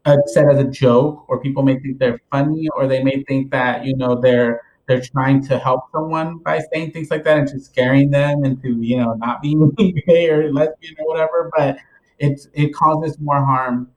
uh, 0.07 0.17
said 0.27 0.47
as 0.51 0.59
a 0.59 0.65
joke 0.65 1.25
or 1.29 1.41
people 1.41 1.63
may 1.63 1.79
think 1.79 1.99
they're 1.99 2.21
funny 2.31 2.69
or 2.75 2.87
they 2.87 3.03
may 3.03 3.23
think 3.25 3.51
that 3.51 3.85
you 3.85 3.95
know 3.97 4.19
they're 4.19 4.63
they're 4.91 5.01
trying 5.01 5.41
to 5.41 5.57
help 5.57 5.85
someone 5.93 6.39
by 6.39 6.61
saying 6.73 6.91
things 6.91 7.13
like 7.13 7.23
that 7.23 7.39
and 7.39 7.49
just 7.49 7.67
scaring 7.67 8.11
them 8.11 8.45
into 8.45 8.83
you 8.83 8.97
know 8.97 9.15
not 9.15 9.41
being 9.41 9.71
gay 10.07 10.29
or 10.29 10.53
lesbian 10.53 10.97
or 10.99 11.07
whatever 11.07 11.49
but 11.57 11.79
it's 12.19 12.49
it 12.55 12.75
causes 12.75 13.17
more 13.21 13.45
harm 13.45 13.89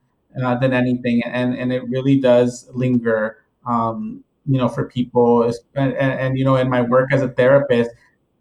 uh, 0.44 0.56
than 0.60 0.72
anything 0.72 1.24
and 1.26 1.56
and 1.56 1.74
it 1.74 1.84
really 1.90 2.20
does 2.20 2.70
linger 2.74 3.38
um, 3.66 4.24
you 4.46 4.60
know 4.60 4.70
for 4.70 4.88
people 4.88 5.42
and, 5.44 5.94
and, 5.94 6.14
and, 6.20 6.38
you 6.38 6.46
know 6.46 6.58
in 6.58 6.70
my 6.70 6.82
work 6.82 7.12
as 7.12 7.24
a 7.24 7.30
therapist 7.30 7.90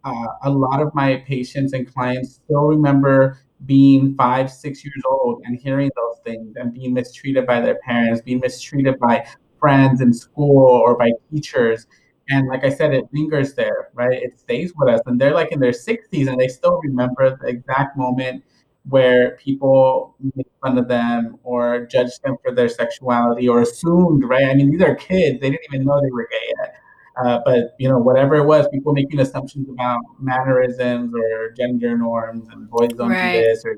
uh, 0.05 0.27
a 0.43 0.49
lot 0.51 0.79
of 0.79 0.93
my 0.93 1.23
patients 1.25 1.73
and 1.73 1.91
clients 1.91 2.35
still 2.35 2.65
remember 2.65 3.39
being 3.65 4.13
five 4.15 4.51
six 4.51 4.85
years 4.85 5.01
old 5.09 5.41
and 5.45 5.57
hearing 5.57 5.89
those 5.95 6.19
things 6.23 6.55
and 6.55 6.71
being 6.71 6.93
mistreated 6.93 7.47
by 7.47 7.59
their 7.59 7.79
parents 7.83 8.21
being 8.21 8.39
mistreated 8.39 8.99
by 8.99 9.25
friends 9.59 10.01
in 10.01 10.13
school 10.13 10.67
or 10.67 10.95
by 10.95 11.09
teachers 11.31 11.87
and 12.29 12.47
like 12.47 12.63
I 12.63 12.69
said, 12.69 12.93
it 12.93 13.05
lingers 13.11 13.53
there, 13.53 13.89
right? 13.93 14.21
It 14.21 14.39
stays 14.39 14.73
with 14.75 14.89
us. 14.89 15.01
And 15.05 15.19
they're 15.19 15.33
like 15.33 15.51
in 15.51 15.59
their 15.59 15.71
60s 15.71 16.27
and 16.27 16.39
they 16.39 16.47
still 16.47 16.79
remember 16.83 17.37
the 17.41 17.47
exact 17.47 17.97
moment 17.97 18.43
where 18.85 19.37
people 19.37 20.15
made 20.35 20.45
fun 20.61 20.77
of 20.77 20.87
them 20.87 21.37
or 21.43 21.85
judged 21.85 22.21
them 22.23 22.35
for 22.43 22.53
their 22.53 22.69
sexuality 22.69 23.47
or 23.47 23.61
assumed, 23.61 24.23
right? 24.25 24.45
I 24.45 24.53
mean, 24.53 24.71
these 24.71 24.81
are 24.81 24.95
kids. 24.95 25.39
They 25.39 25.49
didn't 25.49 25.65
even 25.71 25.85
know 25.85 26.01
they 26.01 26.11
were 26.11 26.27
gay 26.29 26.53
yet. 26.59 26.75
Uh, 27.23 27.39
but, 27.45 27.75
you 27.77 27.87
know, 27.87 27.99
whatever 27.99 28.35
it 28.35 28.45
was, 28.45 28.67
people 28.69 28.93
making 28.93 29.19
assumptions 29.19 29.69
about 29.69 29.99
mannerisms 30.19 31.13
or 31.13 31.51
gender 31.51 31.97
norms 31.97 32.47
and 32.49 32.69
boys 32.69 32.89
don't 32.97 33.09
right. 33.09 33.33
do 33.33 33.41
this 33.41 33.63
or 33.65 33.77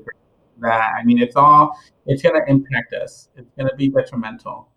that. 0.60 0.92
I 0.98 1.04
mean, 1.04 1.20
it's 1.20 1.36
all, 1.36 1.78
it's 2.06 2.22
going 2.22 2.34
to 2.34 2.50
impact 2.50 2.94
us. 2.94 3.28
It's 3.36 3.50
going 3.58 3.68
to 3.68 3.76
be 3.76 3.88
detrimental. 3.88 4.68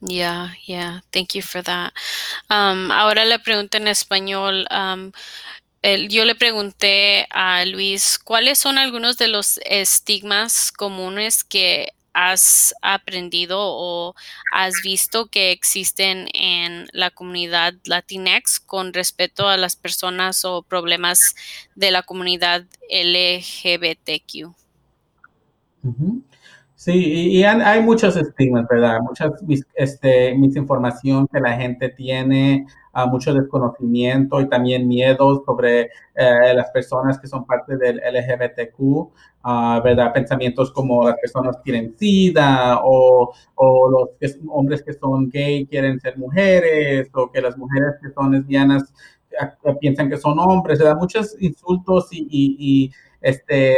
Yeah, 0.00 0.50
yeah. 0.66 1.00
Thank 1.12 1.34
you 1.34 1.42
for 1.42 1.62
that. 1.62 1.92
Um, 2.48 2.90
ahora 2.90 3.24
la 3.24 3.38
pregunta 3.38 3.76
en 3.76 3.88
español. 3.88 4.66
Um, 4.70 5.12
yo 6.08 6.24
le 6.24 6.34
pregunté 6.34 7.26
a 7.30 7.64
Luis, 7.64 8.18
¿cuáles 8.18 8.58
son 8.58 8.78
algunos 8.78 9.16
de 9.18 9.28
los 9.28 9.58
estigmas 9.64 10.72
comunes 10.72 11.44
que 11.44 11.92
has 12.12 12.74
aprendido 12.82 13.58
o 13.60 14.14
has 14.52 14.82
visto 14.82 15.26
que 15.26 15.52
existen 15.52 16.28
en 16.34 16.88
la 16.92 17.10
comunidad 17.10 17.74
Latinx 17.84 18.60
con 18.60 18.92
respecto 18.92 19.48
a 19.48 19.56
las 19.56 19.76
personas 19.76 20.44
o 20.44 20.62
problemas 20.62 21.34
de 21.74 21.90
la 21.90 22.02
comunidad 22.02 22.64
LGBTQ? 22.90 24.54
Sí, 26.80 26.92
y, 26.94 27.44
hay 27.44 27.82
muchos 27.82 28.16
estigmas, 28.16 28.66
¿verdad? 28.66 29.00
Muchas 29.02 29.32
este, 29.74 30.34
misinformación 30.34 31.28
que 31.28 31.38
la 31.38 31.52
gente 31.52 31.90
tiene, 31.90 32.64
uh, 32.94 33.06
mucho 33.06 33.34
desconocimiento 33.34 34.40
y 34.40 34.48
también 34.48 34.88
miedos 34.88 35.42
sobre 35.44 35.90
eh, 36.14 36.54
las 36.54 36.70
personas 36.70 37.18
que 37.18 37.26
son 37.26 37.44
parte 37.44 37.76
del 37.76 37.98
LGBTQ, 37.98 39.10
ah, 39.42 39.82
¿verdad? 39.84 40.10
Pensamientos 40.14 40.72
como 40.72 41.04
las 41.06 41.16
personas 41.18 41.62
tienen 41.62 41.94
SIDA 41.98 42.80
o, 42.82 43.30
o 43.56 43.90
los 43.90 44.38
hombres 44.48 44.82
que 44.82 44.94
son 44.94 45.28
gay 45.28 45.66
quieren 45.66 46.00
ser 46.00 46.16
mujeres 46.16 47.10
o 47.12 47.30
que 47.30 47.42
las 47.42 47.58
mujeres 47.58 47.96
que 48.02 48.08
son 48.10 48.32
lesbianas 48.32 48.90
ah, 49.38 49.54
piensan 49.78 50.08
que 50.08 50.16
son 50.16 50.38
hombres, 50.38 50.78
¿verdad? 50.78 50.96
Muchos 50.96 51.36
insultos 51.42 52.08
y 52.10 52.90
este, 53.20 53.76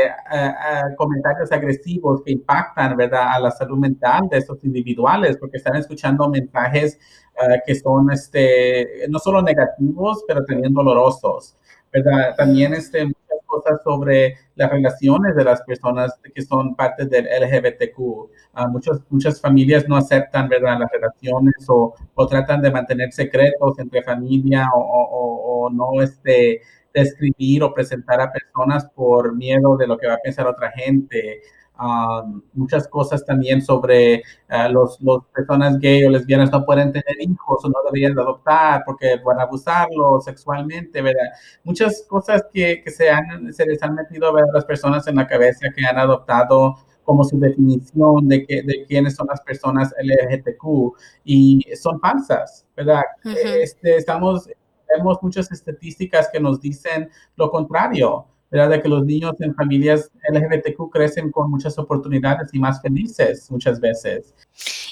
comentarios 0.97 1.51
agresivos 1.51 2.23
que 2.25 2.33
impactan, 2.33 2.97
¿verdad?, 2.97 3.35
a 3.35 3.41
la 3.41 3.51
salud 3.51 3.79
mental 3.79 4.29
de 4.31 4.39
estos 4.39 4.63
individuales, 4.65 5.37
porque 5.37 5.57
están 5.57 5.77
escuchando 5.77 6.29
mensajes 6.29 6.99
eh, 7.35 7.61
que 7.67 7.75
son, 7.75 8.11
este, 8.11 9.07
no 9.09 9.19
solo 9.19 9.43
negativos, 9.43 10.25
pero 10.29 10.45
también 10.45 10.73
dolorosos, 10.73 11.57
¿verdad? 11.93 12.35
También, 12.37 12.75
este, 12.75 13.05
muchas 13.05 13.47
cosas 13.47 13.83
sobre 13.83 14.37
las 14.55 14.71
relaciones 14.71 15.35
de 15.35 15.45
las 15.45 15.63
personas 15.63 16.13
que 16.35 16.43
son 16.43 16.75
parte 16.75 17.07
del 17.07 17.27
LGBTQ. 17.27 18.31
Ah, 18.55 18.69
muchas, 18.69 19.01
muchas 19.11 19.41
familias 19.41 19.89
no 19.89 19.97
aceptan 19.97 20.49
¿verdad? 20.49 20.79
las 20.81 20.91
relaciones 20.93 21.55
o, 21.69 21.95
o 22.15 22.27
tratan 22.27 22.63
de 22.63 22.71
mantener 22.71 23.13
secretos 23.13 23.79
entre 23.79 24.03
familia 24.03 24.69
o, 24.75 24.81
o, 24.81 25.67
o 25.67 25.71
no 25.71 26.03
este, 26.03 26.61
describir 26.95 27.63
o 27.63 27.75
presentar 27.75 28.21
a 28.21 28.33
personas 28.33 28.85
por 28.95 29.35
miedo 29.35 29.77
de 29.77 29.87
lo 29.87 29.99
que 29.99 30.07
va 30.07 30.15
a 30.15 30.19
pensar 30.23 30.47
otra 30.47 30.71
gente. 30.73 31.43
Um, 31.81 32.43
muchas 32.53 32.87
cosas 32.87 33.25
también 33.25 33.63
sobre 33.63 34.23
uh, 34.51 34.71
los, 34.71 35.01
los, 35.01 35.25
personas 35.35 35.79
gay 35.81 36.05
o 36.05 36.11
lesbianas 36.11 36.53
no 36.53 36.65
pueden 36.65 36.93
tener 36.93 37.17
hijos 37.19 37.65
o 37.65 37.69
no 37.69 37.75
deberían 37.87 38.17
adoptar 38.17 38.83
porque 38.85 39.17
van 39.25 39.41
a 39.41 39.45
abusarlos 39.45 40.25
sexualmente, 40.25 41.01
¿verdad? 41.01 41.29
Muchas 41.65 42.05
cosas 42.09 42.45
que, 42.53 42.83
que 42.85 42.91
se, 42.91 43.11
han, 43.11 43.53
se 43.53 43.67
les 43.67 43.83
han 43.83 43.95
metido 43.95 44.29
a 44.29 44.33
ver 44.33 44.45
a 44.45 44.53
las 44.53 44.65
personas 44.65 45.07
en 45.09 45.17
la 45.17 45.27
cabeza 45.27 45.69
que 45.75 45.85
han 45.85 45.99
adoptado 45.99 46.77
como 47.05 47.25
su 47.25 47.39
definición 47.39 48.29
de, 48.29 48.47
que, 48.47 48.63
de 48.63 48.85
quiénes 48.87 49.17
son 49.17 49.27
las 49.29 49.41
personas 49.41 49.95
LGBTQ 50.03 50.95
y 51.25 51.65
son 51.75 52.01
falsas, 52.01 52.67
¿verdad? 52.77 53.03
Uh 53.25 53.29
-huh. 53.29 53.63
este, 53.63 53.97
estamos, 53.97 54.49
vemos 54.97 55.19
muchas 55.23 55.51
estadísticas 55.51 56.29
que 56.33 56.41
nos 56.41 56.61
dicen 56.61 57.11
lo 57.37 57.51
contrario. 57.51 58.27
¿verdad? 58.51 58.69
De 58.69 58.83
que 58.83 58.89
los 58.89 59.03
niños 59.07 59.33
en 59.41 59.55
familias 59.55 60.11
LGBTQ 60.31 60.91
crecen 60.93 61.31
con 61.31 61.51
muchas 61.51 61.79
oportunidades 61.79 62.51
y 62.53 62.59
más 62.59 62.83
felices 62.83 63.51
muchas 63.51 63.81
veces. 63.81 64.35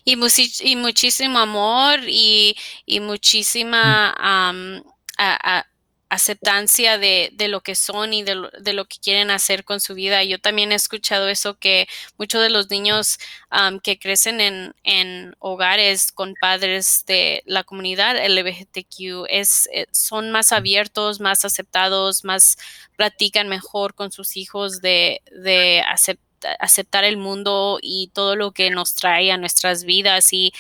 Y, 0.02 0.16
y 0.64 0.76
muchísimo 0.76 1.38
amor 1.38 1.98
y, 2.08 2.56
y 2.86 3.00
muchísima 3.00 4.14
um, 4.18 4.82
a, 5.18 5.58
a, 5.58 5.66
aceptancia 6.10 6.98
de, 6.98 7.30
de, 7.32 7.48
lo 7.48 7.62
que 7.62 7.74
son 7.74 8.12
y 8.12 8.22
de 8.22 8.34
lo, 8.34 8.50
de 8.50 8.72
lo, 8.74 8.84
que 8.86 8.98
quieren 8.98 9.30
hacer 9.30 9.64
con 9.64 9.80
su 9.80 9.94
vida. 9.94 10.22
Yo 10.24 10.40
también 10.40 10.72
he 10.72 10.74
escuchado 10.74 11.28
eso 11.28 11.58
que 11.58 11.88
muchos 12.18 12.42
de 12.42 12.50
los 12.50 12.68
niños 12.68 13.18
um, 13.52 13.78
que 13.78 13.98
crecen 13.98 14.40
en, 14.40 14.74
en, 14.82 15.34
hogares 15.38 16.12
con 16.12 16.34
padres 16.34 17.04
de 17.06 17.42
la 17.46 17.62
comunidad 17.64 18.16
LGBTQ 18.26 19.26
es, 19.30 19.68
eh, 19.72 19.86
son 19.92 20.32
más 20.32 20.52
abiertos, 20.52 21.20
más 21.20 21.44
aceptados, 21.44 22.24
más 22.24 22.58
platican 22.96 23.48
mejor 23.48 23.94
con 23.94 24.10
sus 24.10 24.36
hijos 24.36 24.80
de, 24.82 25.22
de 25.30 25.80
aceptar 25.88 26.29
aceptar 26.58 27.04
el 27.04 27.16
mundo 27.16 27.78
y 27.82 28.10
todo 28.14 28.36
lo 28.36 28.52
que 28.52 28.70
nos 28.70 28.94
trae 28.94 29.32
a 29.32 29.36
nuestras 29.36 29.84
vidas 29.84 30.32
y 30.32 30.52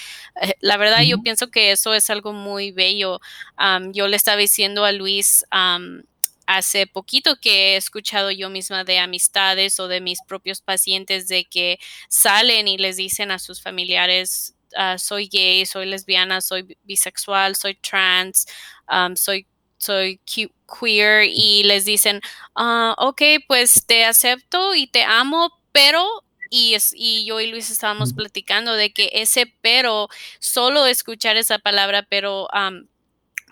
eh, 0.42 0.54
la 0.60 0.76
verdad 0.76 1.00
uh 1.00 1.02
-huh. 1.02 1.08
yo 1.08 1.22
pienso 1.22 1.50
que 1.50 1.72
eso 1.72 1.94
es 1.94 2.10
algo 2.10 2.32
muy 2.32 2.72
bello. 2.72 3.20
Um, 3.58 3.92
yo 3.92 4.08
le 4.08 4.16
estaba 4.16 4.36
diciendo 4.38 4.84
a 4.84 4.92
Luis 4.92 5.44
um, 5.52 6.02
hace 6.46 6.86
poquito 6.86 7.36
que 7.36 7.74
he 7.74 7.76
escuchado 7.76 8.30
yo 8.30 8.50
misma 8.50 8.84
de 8.84 8.98
amistades 8.98 9.78
o 9.80 9.88
de 9.88 10.00
mis 10.00 10.20
propios 10.26 10.60
pacientes 10.60 11.28
de 11.28 11.44
que 11.44 11.78
salen 12.08 12.68
y 12.68 12.76
les 12.78 12.96
dicen 12.96 13.30
a 13.30 13.38
sus 13.38 13.62
familiares 13.62 14.54
uh, 14.76 14.98
soy 14.98 15.28
gay, 15.28 15.66
soy 15.66 15.86
lesbiana, 15.86 16.40
soy 16.40 16.76
bisexual, 16.84 17.56
soy 17.56 17.74
trans, 17.76 18.46
um, 18.88 19.16
soy 19.16 19.46
soy 19.78 20.20
queer 20.26 21.24
y 21.24 21.64
les 21.64 21.84
dicen, 21.86 22.20
uh, 22.54 22.92
ok, 22.98 23.22
pues 23.48 23.86
te 23.86 24.04
acepto 24.04 24.74
y 24.74 24.86
te 24.86 25.02
amo, 25.02 25.50
pero 25.72 26.24
y, 26.50 26.74
es, 26.74 26.92
y, 26.96 27.24
yo 27.24 27.40
y 27.40 27.46
Luis 27.50 27.70
estábamos 27.70 28.12
platicando 28.12 28.74
de 28.74 28.92
que 28.92 29.10
ese 29.14 29.52
pero, 29.62 30.08
solo 30.40 30.86
escuchar 30.86 31.36
esa 31.36 31.58
palabra, 31.58 32.02
pero 32.08 32.48
um, 32.52 32.86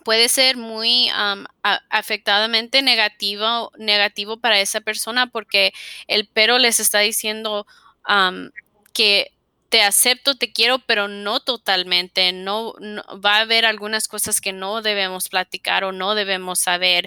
puede 0.05 0.29
ser 0.29 0.57
muy 0.57 1.09
um, 1.11 1.45
a, 1.63 1.81
afectadamente 1.91 2.83
negativo, 2.83 3.73
negativo 3.79 4.39
para 4.39 4.61
esa 4.61 4.81
persona 4.81 5.29
porque 5.29 5.73
el 6.09 6.29
pero 6.33 6.59
les 6.59 6.81
está 6.81 7.01
diciendo 7.01 7.67
um, 8.09 8.51
que 8.93 9.33
te 9.69 9.83
acepto, 9.83 10.35
te 10.37 10.53
quiero, 10.53 10.79
pero 10.81 11.09
no 11.09 11.41
totalmente. 11.41 12.33
No, 12.33 12.75
no, 12.81 13.03
va 13.21 13.37
a 13.37 13.41
haber 13.41 13.67
algunas 13.67 14.09
cosas 14.09 14.41
que 14.41 14.53
no 14.53 14.83
debemos 14.83 15.29
platicar 15.29 15.85
o 15.85 15.93
no 15.93 16.15
debemos 16.15 16.59
saber. 16.61 17.07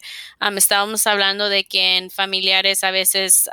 Estábamos 0.56 1.08
hablando 1.08 1.50
de 1.50 1.64
que 1.64 1.98
en 1.98 2.12
familiares 2.12 2.84
a 2.84 2.92
veces 2.92 3.50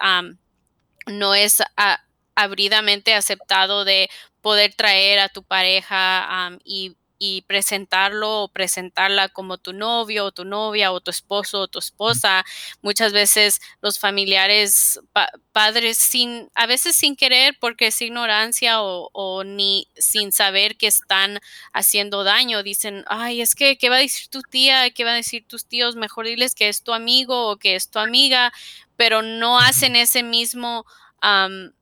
no 1.09 1.35
es 1.35 1.63
a, 1.77 2.01
abridamente 2.35 3.15
aceptado 3.15 3.85
de 3.85 4.11
poder 4.41 4.75
traer 4.75 5.19
a 5.21 5.29
tu 5.29 5.43
pareja 5.45 6.49
um, 6.51 6.59
y, 6.65 6.97
y, 7.19 7.43
presentarlo 7.43 8.43
o 8.43 8.49
presentarla 8.49 9.29
como 9.29 9.59
tu 9.59 9.73
novio 9.73 10.27
o 10.27 10.33
tu 10.33 10.45
novia 10.45 10.93
o 10.93 11.01
tu 11.01 11.11
esposo 11.11 11.61
o 11.61 11.69
tu 11.69 11.79
esposa. 11.79 12.45
Muchas 12.83 13.13
veces 13.13 13.61
los 13.81 13.99
familiares, 13.99 15.01
pa 15.13 15.31
padres, 15.53 15.99
sin, 15.99 16.49
a 16.55 16.67
veces 16.67 16.95
sin 16.97 17.17
querer 17.17 17.57
porque 17.61 17.89
es 17.89 18.01
ignorancia 18.01 18.83
o, 18.83 19.11
o, 19.13 19.45
ni 19.45 19.89
sin 19.97 20.33
saber 20.33 20.77
que 20.77 20.87
están 20.87 21.41
haciendo 21.73 22.25
daño, 22.25 22.63
dicen, 22.63 23.05
ay, 23.09 23.41
es 23.41 23.55
que, 23.55 23.77
¿qué 23.79 23.89
va 23.91 23.97
a 23.97 23.99
decir 24.01 24.29
tu 24.29 24.43
tía? 24.43 24.91
¿Qué 24.91 25.05
va 25.05 25.13
a 25.13 25.15
decir 25.15 25.45
tus 25.47 25.67
tíos? 25.67 25.97
Mejor 25.97 26.27
diles 26.27 26.55
que 26.55 26.69
es 26.69 26.83
tu 26.83 26.93
amigo 26.93 27.49
o 27.51 27.57
que 27.57 27.75
es 27.75 27.91
tu 27.91 27.99
amiga, 27.99 28.53
pero 28.97 29.23
no 29.23 29.59
hacen 29.59 29.97
ese 29.97 30.23
mismo... 30.23 30.87
Um, 31.23 31.73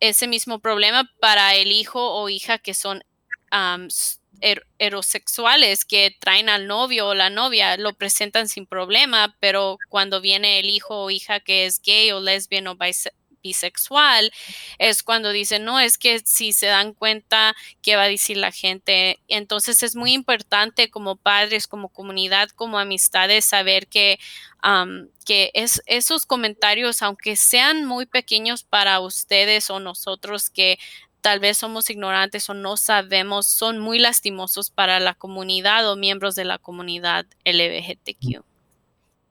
ese 0.00 0.26
mismo 0.28 0.58
problema 0.60 1.10
para 1.20 1.54
el 1.54 1.72
hijo 1.72 2.14
o 2.14 2.28
hija 2.28 2.58
que 2.58 2.74
son 2.74 3.02
um, 3.52 3.88
er 4.40 4.66
heterosexuales 4.78 5.84
que 5.84 6.16
traen 6.18 6.48
al 6.48 6.66
novio 6.66 7.08
o 7.08 7.14
la 7.14 7.30
novia, 7.30 7.76
lo 7.76 7.94
presentan 7.94 8.48
sin 8.48 8.66
problema, 8.66 9.36
pero 9.40 9.78
cuando 9.88 10.20
viene 10.20 10.60
el 10.60 10.70
hijo 10.70 11.02
o 11.04 11.10
hija 11.10 11.40
que 11.40 11.66
es 11.66 11.80
gay 11.82 12.10
o 12.12 12.20
lesbian 12.20 12.66
o 12.68 12.76
bise 12.76 13.12
bisexual, 13.42 14.32
es 14.78 15.02
cuando 15.02 15.30
dicen, 15.30 15.64
no, 15.64 15.80
es 15.80 15.98
que 15.98 16.20
si 16.20 16.52
se 16.52 16.66
dan 16.66 16.92
cuenta 16.92 17.54
qué 17.82 17.96
va 17.96 18.02
a 18.02 18.08
decir 18.08 18.36
la 18.36 18.52
gente. 18.52 19.20
Entonces 19.28 19.82
es 19.82 19.96
muy 19.96 20.12
importante 20.12 20.90
como 20.90 21.16
padres, 21.16 21.66
como 21.66 21.88
comunidad, 21.88 22.50
como 22.50 22.78
amistades, 22.78 23.44
saber 23.44 23.86
que, 23.86 24.18
que 25.24 25.50
es, 25.54 25.82
esos 25.86 26.26
comentarios, 26.26 27.02
aunque 27.02 27.36
sean 27.36 27.84
muy 27.84 28.06
pequeños 28.06 28.64
para 28.64 29.00
ustedes 29.00 29.70
o 29.70 29.80
nosotros 29.80 30.50
que 30.50 30.78
tal 31.20 31.40
vez 31.40 31.58
somos 31.58 31.90
ignorantes 31.90 32.48
o 32.50 32.54
no 32.54 32.76
sabemos, 32.76 33.46
son 33.46 33.78
muy 33.78 33.98
lastimosos 33.98 34.70
para 34.70 35.00
la 35.00 35.14
comunidad 35.14 35.90
o 35.90 35.96
miembros 35.96 36.34
de 36.34 36.44
la 36.44 36.58
comunidad 36.58 37.26
LGBTQ. 37.44 38.44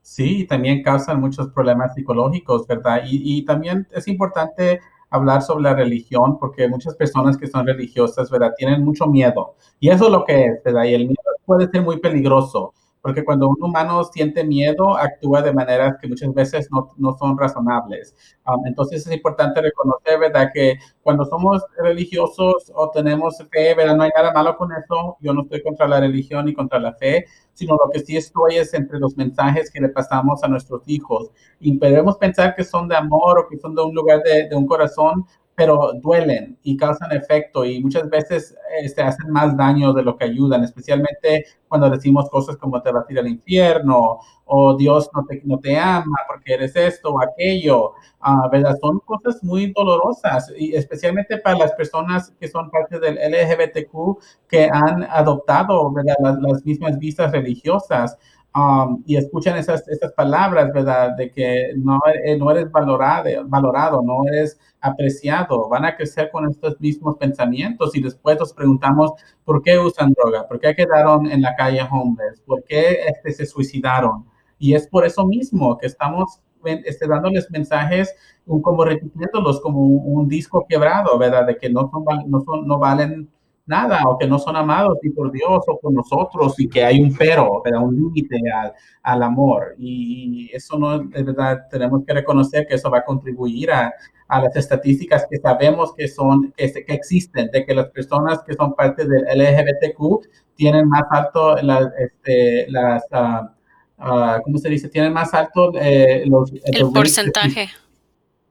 Sí, 0.02 0.46
también 0.48 0.84
causan 0.84 1.20
muchos 1.20 1.50
problemas 1.50 1.94
psicológicos, 1.94 2.66
¿verdad? 2.66 3.02
Y, 3.06 3.40
y, 3.40 3.46
también 3.46 3.88
es 3.92 4.08
importante 4.08 4.80
hablar 5.10 5.42
sobre 5.42 5.64
la 5.64 5.76
religión 5.76 6.40
porque 6.40 6.68
muchas 6.68 6.96
personas 6.96 7.38
que 7.38 7.48
son 7.48 7.68
religiosas, 7.68 8.30
¿verdad? 8.30 8.54
Tienen 8.58 8.84
mucho 8.84 9.06
miedo. 9.08 9.56
Y 9.80 9.90
eso 9.90 10.06
es 10.06 10.12
lo 10.12 10.24
que 10.24 10.46
es, 10.46 10.64
¿verdad? 10.64 10.86
Y 10.86 10.94
el 10.94 11.08
miedo 11.08 11.18
puede 11.46 11.70
ser 11.70 11.82
muy 11.82 12.00
peligroso 12.00 12.74
porque 13.08 13.24
cuando 13.24 13.48
un 13.48 13.56
humano 13.64 14.04
siente 14.04 14.44
miedo, 14.44 14.98
actúa 14.98 15.42
de 15.42 15.54
maneras 15.54 15.96
que 16.02 16.10
muchas 16.10 16.34
veces 16.34 16.68
no, 16.70 16.92
no 16.98 17.18
son 17.18 17.38
razonables. 17.38 18.14
Um, 18.46 18.68
entonces 18.68 19.08
es 19.08 19.14
importante 19.14 19.62
reconocer, 19.62 20.20
¿verdad?, 20.20 20.50
que 20.54 20.76
cuando 21.02 21.24
somos 21.24 21.64
religiosos 21.82 22.70
o 22.76 22.92
tenemos 22.92 23.38
fe, 23.50 23.74
¿verdad?, 23.76 23.96
no 23.96 24.04
hay 24.04 24.10
nada 24.14 24.34
malo 24.34 24.58
con 24.58 24.74
eso. 24.74 25.16
Yo 25.22 25.34
no 25.34 25.44
estoy 25.44 25.64
contra 25.64 25.88
la 25.88 26.02
religión 26.02 26.48
ni 26.48 26.54
contra 26.54 26.80
la 26.80 26.96
fe, 26.96 27.24
sino 27.54 27.78
lo 27.82 27.90
que 27.90 28.02
sí 28.02 28.18
estoy 28.18 28.58
es 28.58 28.74
entre 28.74 29.00
los 29.00 29.16
mensajes 29.16 29.72
que 29.72 29.80
le 29.80 29.88
pasamos 29.88 30.44
a 30.44 30.50
nuestros 30.50 30.82
hijos. 30.86 31.32
Y 31.62 31.80
debemos 31.80 32.18
pensar 32.18 32.58
que 32.58 32.66
son 32.66 32.90
de 32.90 32.98
amor 32.98 33.40
o 33.40 33.48
que 33.48 33.58
son 33.58 33.74
de 33.74 33.84
un 33.84 33.96
lugar 33.96 34.22
de, 34.24 34.50
de 34.50 34.56
un 34.58 34.68
corazón, 34.68 35.26
pero 35.58 35.92
duelen 36.04 36.56
y 36.62 36.78
causan 36.78 37.12
efecto 37.14 37.66
y 37.66 37.82
muchas 37.82 38.08
veces 38.12 38.56
este, 38.80 39.02
hacen 39.02 39.32
más 39.32 39.58
daño 39.58 39.92
de 39.92 40.04
lo 40.04 40.16
que 40.16 40.26
ayudan, 40.26 40.64
especialmente 40.64 41.46
cuando 41.68 41.90
decimos 41.90 42.30
cosas 42.30 42.58
como 42.58 42.80
te 42.80 42.92
vas 42.92 43.10
a 43.10 43.12
ir 43.12 43.18
al 43.18 43.28
infierno 43.28 44.20
o 44.46 44.78
Dios 44.78 45.10
no 45.16 45.26
te, 45.26 45.42
no 45.46 45.60
te 45.60 45.76
ama 45.76 46.16
porque 46.28 46.54
eres 46.54 46.76
esto 46.76 47.10
o 47.10 47.20
aquello, 47.20 47.94
uh, 48.24 48.48
¿verdad? 48.52 48.78
Son 48.80 49.00
cosas 49.00 49.44
muy 49.44 49.74
dolorosas 49.76 50.54
y 50.56 50.76
especialmente 50.76 51.40
para 51.40 51.58
las 51.58 51.72
personas 51.72 52.36
que 52.40 52.48
son 52.48 52.70
parte 52.70 53.00
del 53.00 53.16
LGBTQ 53.16 54.20
que 54.48 54.70
han 54.72 55.06
adoptado, 55.10 55.92
las 56.06 56.64
mismas 56.66 57.00
vistas 57.00 57.32
religiosas. 57.32 58.16
Um, 58.58 59.04
y 59.06 59.18
escuchan 59.18 59.56
esas, 59.56 59.88
esas 59.88 60.14
palabras, 60.14 60.74
¿verdad? 60.74 61.16
De 61.16 61.32
que 61.32 61.74
no, 61.76 62.00
eh, 62.24 62.36
no 62.38 62.50
eres 62.50 62.72
valorado, 62.72 63.30
valorado, 63.46 64.02
no 64.02 64.26
eres 64.28 64.60
apreciado. 64.82 65.70
Van 65.70 65.86
a 65.86 65.96
crecer 65.96 66.32
con 66.32 66.50
estos 66.50 66.80
mismos 66.80 67.18
pensamientos 67.18 67.96
y 67.96 68.02
después 68.02 68.40
nos 68.40 68.54
preguntamos 68.54 69.12
por 69.46 69.62
qué 69.62 69.78
usan 69.78 70.12
droga, 70.14 70.48
por 70.48 70.60
qué 70.60 70.76
quedaron 70.76 71.30
en 71.30 71.44
la 71.44 71.56
calle 71.56 71.82
homeless, 71.92 72.42
por 72.48 72.64
qué 72.64 73.02
este, 73.08 73.32
se 73.34 73.46
suicidaron. 73.46 74.26
Y 74.58 74.74
es 74.74 74.88
por 74.88 75.06
eso 75.06 75.24
mismo 75.28 75.78
que 75.78 75.86
estamos 75.86 76.42
este, 76.64 77.08
dándoles 77.08 77.52
mensajes 77.52 78.16
como 78.64 78.86
repitiéndolos 78.86 79.62
como 79.62 79.82
un, 79.82 80.18
un, 80.22 80.28
disco 80.28 80.66
quebrado, 80.68 81.16
¿verdad? 81.20 81.46
De 81.46 81.58
que 81.58 81.70
no, 81.70 81.92
son, 81.92 82.04
no, 82.28 82.42
son, 82.42 82.66
no 82.66 82.80
valen 82.80 83.30
nada, 83.68 84.02
o 84.08 84.18
que 84.18 84.26
no 84.26 84.40
son 84.40 84.56
amados 84.56 84.98
ni 85.04 85.12
por 85.12 85.32
Dios 85.32 85.64
o 85.68 85.80
por 85.80 85.94
nosotros, 85.94 86.60
y 86.60 86.68
que 86.68 86.84
hay 86.84 87.02
un 87.02 87.16
pero, 87.16 87.62
pero 87.64 87.82
un 87.82 87.96
límite 87.96 88.38
al, 88.52 88.74
al, 89.04 89.24
amor. 89.24 89.76
Y 89.78 90.50
eso 90.54 90.80
no 90.80 90.96
es 90.96 91.26
verdad, 91.26 91.68
tenemos 91.70 92.04
que 92.06 92.14
reconocer 92.14 92.66
que 92.66 92.76
eso 92.76 92.90
va 92.90 93.00
a 93.00 93.06
contribuir 93.06 93.72
a, 93.72 93.94
a 94.28 94.42
las 94.42 94.56
estadísticas 94.56 95.26
que 95.30 95.38
sabemos 95.38 95.94
que 95.96 96.08
son, 96.08 96.54
que, 96.56 96.72
que, 96.72 96.94
existen, 96.94 97.50
de 97.52 97.66
que 97.66 97.74
las 97.74 97.90
personas 97.90 98.42
que 98.44 98.54
son 98.54 98.74
parte 98.74 99.06
del 99.08 99.24
LGBTQ 99.24 100.28
tienen 100.56 100.88
más 100.88 101.04
alto 101.12 101.56
la, 101.58 101.92
este, 102.00 102.70
las, 102.70 103.04
uh, 103.12 104.04
uh, 104.04 104.42
¿cómo 104.44 104.58
se 104.58 104.70
dice? 104.70 104.90
Tienen 104.90 105.14
más 105.14 105.34
alto 105.34 105.72
eh, 105.80 106.24
los... 106.26 106.52
El 106.64 106.92
porcentaje. 106.92 107.70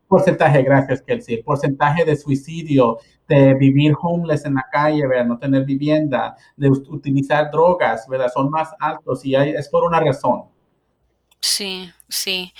Porcentaje, 0.09 0.62
gracias, 0.62 1.02
Kelsey. 1.02 1.36
El 1.36 1.44
porcentaje 1.44 2.04
de 2.04 2.16
suicidio, 2.16 2.98
de 3.28 3.54
vivir 3.54 3.94
homeless 4.00 4.44
en 4.44 4.54
la 4.54 4.66
calle, 4.70 5.07
¿verdad? 5.07 5.26
no 5.26 5.38
tener 5.38 5.64
vivienda, 5.64 6.36
de 6.57 6.68
utilizar 6.68 7.50
drogas, 7.50 8.07
¿verdad? 8.09 8.30
Son 8.32 8.50
más 8.50 8.70
altos 8.78 9.24
y 9.24 9.34
hay, 9.34 9.50
es 9.50 9.68
por 9.68 9.84
una 9.84 9.98
razón. 10.00 10.44
Sí, 11.40 11.90
sí. 12.09 12.52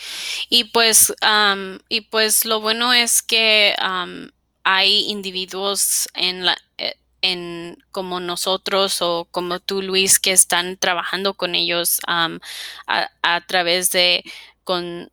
Y 0.49 0.65
pues, 0.65 1.13
um, 1.23 1.79
y 1.89 2.03
pues 2.03 2.45
lo 2.45 2.61
bueno 2.61 2.93
es 2.93 3.23
que 3.23 3.75
um, 3.81 4.29
hay 4.65 5.07
individuos 5.09 6.09
en 6.15 6.45
la, 6.45 6.57
eh, 6.79 6.95
en 7.23 7.79
como 7.91 8.21
nosotros 8.21 9.03
o 9.03 9.27
como 9.31 9.61
tú, 9.61 9.83
Luis, 9.83 10.19
que 10.19 10.33
están 10.33 10.77
trabajando 10.77 11.35
con 11.35 11.55
ellos 11.55 12.01
um, 12.09 12.39
a, 12.87 13.09
a, 13.23 13.41
través 13.47 13.91
de 13.91 14.25
con 14.65 15.11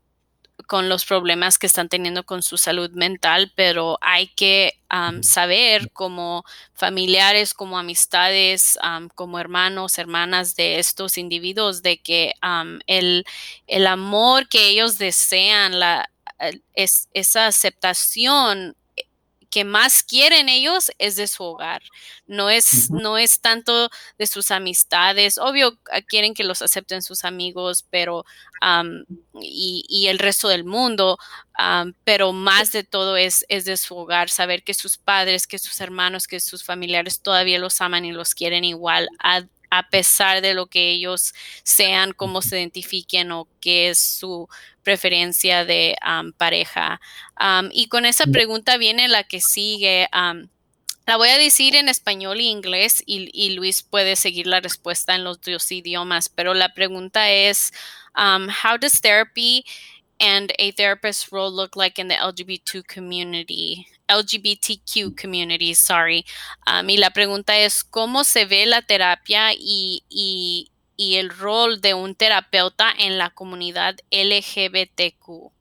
con 0.73 0.89
los 0.89 1.05
problemas 1.05 1.59
que 1.59 1.67
están 1.67 1.87
teniendo 1.87 2.23
con 2.23 2.41
su 2.41 2.57
salud 2.57 2.89
mental, 2.93 3.51
pero 3.53 3.99
hay 4.01 4.29
que 4.29 4.79
saber 5.21 5.91
como 5.91 6.45
familiares, 6.73 7.53
como 7.53 7.77
amistades, 7.77 8.79
como 9.13 9.37
hermanos, 9.37 9.99
hermanas 9.99 10.55
de 10.55 10.79
estos 10.79 11.19
individuos, 11.19 11.83
de 11.83 12.01
que 12.01 12.33
el, 12.87 13.23
el, 13.67 13.85
amor 13.85 14.49
que 14.49 14.69
ellos 14.69 14.97
desean, 14.97 15.79
la, 15.79 16.09
es, 16.73 17.07
esa 17.13 17.45
aceptación 17.45 18.75
que 19.53 19.63
más 19.65 20.01
quieren 20.01 20.49
ellos 20.49 20.91
es 20.97 21.15
de 21.15 21.27
su 21.27 21.43
hogar. 21.43 21.83
No 22.25 22.49
es, 22.49 22.89
no 22.89 23.19
es 23.19 23.39
tanto 23.39 23.91
de 24.17 24.25
sus 24.25 24.49
amistades. 24.49 25.37
Obvio, 25.37 25.77
ah, 25.91 26.01
quieren 26.01 26.33
que 26.33 26.43
los 26.43 26.63
acepten 26.63 27.03
sus 27.03 27.23
amigos, 27.23 27.85
pero 27.91 28.25
y, 29.39 30.07
el 30.07 30.17
resto 30.17 30.47
del 30.47 30.63
mundo, 30.63 31.19
pero 32.03 32.31
más 32.31 32.71
de 32.71 32.83
todo 32.83 33.15
es, 33.15 33.45
es 33.47 33.65
de 33.65 33.77
su 33.77 33.95
hogar, 33.95 34.31
saber 34.31 34.63
que 34.63 34.73
sus 34.73 34.97
padres, 34.97 35.45
que 35.45 35.59
sus 35.59 35.79
hermanos, 35.81 36.25
que 36.25 36.39
sus 36.39 36.63
familiares 36.63 37.21
todavía 37.21 37.59
los 37.59 37.79
aman 37.79 38.05
y 38.05 38.11
los 38.11 38.33
quieren 38.33 38.63
igual, 38.63 39.07
a, 39.19 39.43
a 39.69 39.89
pesar 39.89 40.41
de 40.41 40.55
lo 40.55 40.65
que 40.65 40.89
ellos 40.89 41.35
sean, 41.63 42.13
cómo 42.13 42.41
se 42.41 42.57
identifiquen 42.57 43.31
o 43.31 43.47
qué 43.59 43.89
es 43.89 43.99
su 43.99 44.47
preferencia 44.83 45.65
de 45.65 45.95
pareja. 46.37 46.99
y 47.71 47.87
con 47.87 48.05
esa 48.05 48.25
pregunta 48.25 48.77
viene 48.77 49.07
la 49.07 49.23
que 49.23 49.41
sigue. 49.41 50.07
la 51.05 51.17
voy 51.17 51.29
a 51.29 51.37
decir 51.37 51.75
en 51.75 51.89
español 51.89 52.39
e 52.39 52.43
inglés 52.43 53.03
y, 53.05 53.29
y, 53.33 53.51
Luis 53.51 53.83
puede 53.83 54.15
seguir 54.15 54.47
la 54.47 54.61
respuesta 54.61 55.15
en 55.15 55.23
los 55.23 55.41
dos 55.41 55.69
idiomas, 55.71 56.29
pero 56.29 56.53
la 56.53 56.73
pregunta 56.73 57.29
es, 57.29 57.73
how 58.15 58.77
does 58.79 59.01
therapy 59.01 59.65
and 60.19 60.53
a 60.59 60.71
therapist's 60.71 61.31
role 61.31 61.51
look 61.51 61.75
like 61.75 61.99
in 61.99 62.07
the 62.07 62.15
LGBT 62.15 62.85
community? 62.87 63.87
LGBTQ 64.09 65.15
community, 65.15 65.73
sorry. 65.73 66.25
Um, 66.67 66.89
y 66.89 66.97
la 66.97 67.11
pregunta 67.11 67.57
es, 67.57 67.83
¿cómo 67.83 68.23
se 68.23 68.45
ve 68.45 68.65
la 68.65 68.81
terapia 68.81 69.53
y, 69.53 70.03
y, 70.09 70.69
y 70.95 71.15
el 71.15 71.29
rol 71.29 71.81
de 71.81 71.93
un 71.93 72.15
terapeuta 72.15 72.91
en 72.97 73.17
la 73.17 73.29
comunidad 73.29 73.95
LGBTQ? 74.11 75.51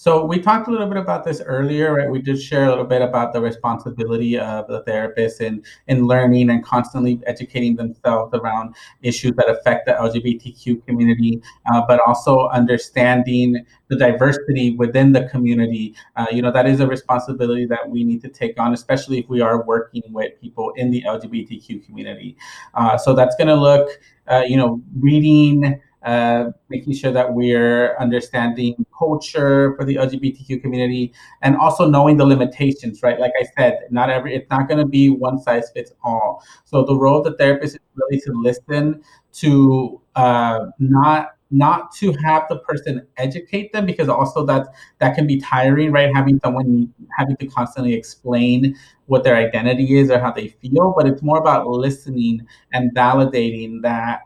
So 0.00 0.24
we 0.24 0.40
talked 0.40 0.66
a 0.66 0.70
little 0.70 0.86
bit 0.86 0.96
about 0.96 1.24
this 1.26 1.42
earlier, 1.42 1.92
right? 1.92 2.10
We 2.10 2.22
did 2.22 2.40
share 2.40 2.64
a 2.64 2.70
little 2.70 2.86
bit 2.86 3.02
about 3.02 3.34
the 3.34 3.40
responsibility 3.42 4.38
of 4.38 4.66
the 4.66 4.82
therapist 4.84 5.42
in 5.42 5.62
in 5.88 6.06
learning 6.06 6.48
and 6.48 6.64
constantly 6.64 7.20
educating 7.26 7.76
themselves 7.76 8.32
around 8.32 8.74
issues 9.02 9.32
that 9.32 9.50
affect 9.50 9.84
the 9.84 9.92
LGBTQ 9.92 10.86
community, 10.86 11.42
uh, 11.70 11.82
but 11.86 12.00
also 12.06 12.48
understanding 12.48 13.62
the 13.88 13.96
diversity 13.96 14.74
within 14.74 15.12
the 15.12 15.28
community. 15.28 15.94
Uh, 16.16 16.28
you 16.32 16.40
know, 16.40 16.50
that 16.50 16.66
is 16.66 16.80
a 16.80 16.86
responsibility 16.86 17.66
that 17.66 17.86
we 17.86 18.02
need 18.02 18.22
to 18.22 18.28
take 18.30 18.58
on, 18.58 18.72
especially 18.72 19.18
if 19.18 19.28
we 19.28 19.42
are 19.42 19.66
working 19.66 20.04
with 20.08 20.32
people 20.40 20.72
in 20.76 20.90
the 20.90 21.02
LGBTQ 21.02 21.84
community. 21.84 22.38
Uh, 22.72 22.96
so 22.96 23.12
that's 23.12 23.36
going 23.36 23.48
to 23.48 23.54
look, 23.54 24.00
uh, 24.28 24.44
you 24.46 24.56
know, 24.56 24.80
reading 24.98 25.78
uh, 26.02 26.50
making 26.68 26.94
sure 26.94 27.12
that 27.12 27.32
we're 27.32 27.96
understanding 27.98 28.86
culture 28.96 29.74
for 29.76 29.84
the 29.84 29.96
LGBTQ 29.96 30.60
community 30.62 31.12
and 31.42 31.56
also 31.56 31.88
knowing 31.88 32.16
the 32.16 32.24
limitations, 32.24 33.02
right? 33.02 33.20
Like 33.20 33.32
I 33.38 33.44
said, 33.56 33.80
not 33.90 34.10
every 34.10 34.34
it's 34.34 34.50
not 34.50 34.68
going 34.68 34.78
to 34.78 34.86
be 34.86 35.10
one 35.10 35.38
size 35.38 35.70
fits 35.70 35.92
all. 36.02 36.42
So 36.64 36.84
the 36.84 36.96
role 36.96 37.18
of 37.18 37.24
the 37.24 37.36
therapist 37.36 37.74
is 37.74 37.80
really 37.94 38.20
to 38.22 38.32
listen 38.32 39.02
to 39.34 40.00
uh, 40.16 40.66
not 40.78 41.34
not 41.50 41.92
to 41.92 42.12
have 42.12 42.44
the 42.48 42.58
person 42.60 43.04
educate 43.16 43.72
them 43.72 43.84
because 43.84 44.08
also 44.08 44.46
that 44.46 44.68
that 44.98 45.16
can 45.16 45.26
be 45.26 45.40
tiring 45.40 45.90
right 45.90 46.14
having 46.14 46.38
someone 46.38 46.92
having 47.18 47.36
to 47.36 47.46
constantly 47.48 47.92
explain 47.92 48.76
what 49.06 49.24
their 49.24 49.34
identity 49.34 49.98
is 49.98 50.10
or 50.10 50.20
how 50.20 50.30
they 50.30 50.46
feel 50.46 50.94
but 50.96 51.08
it's 51.08 51.22
more 51.22 51.38
about 51.38 51.66
listening 51.66 52.46
and 52.72 52.94
validating 52.94 53.82
that 53.82 54.20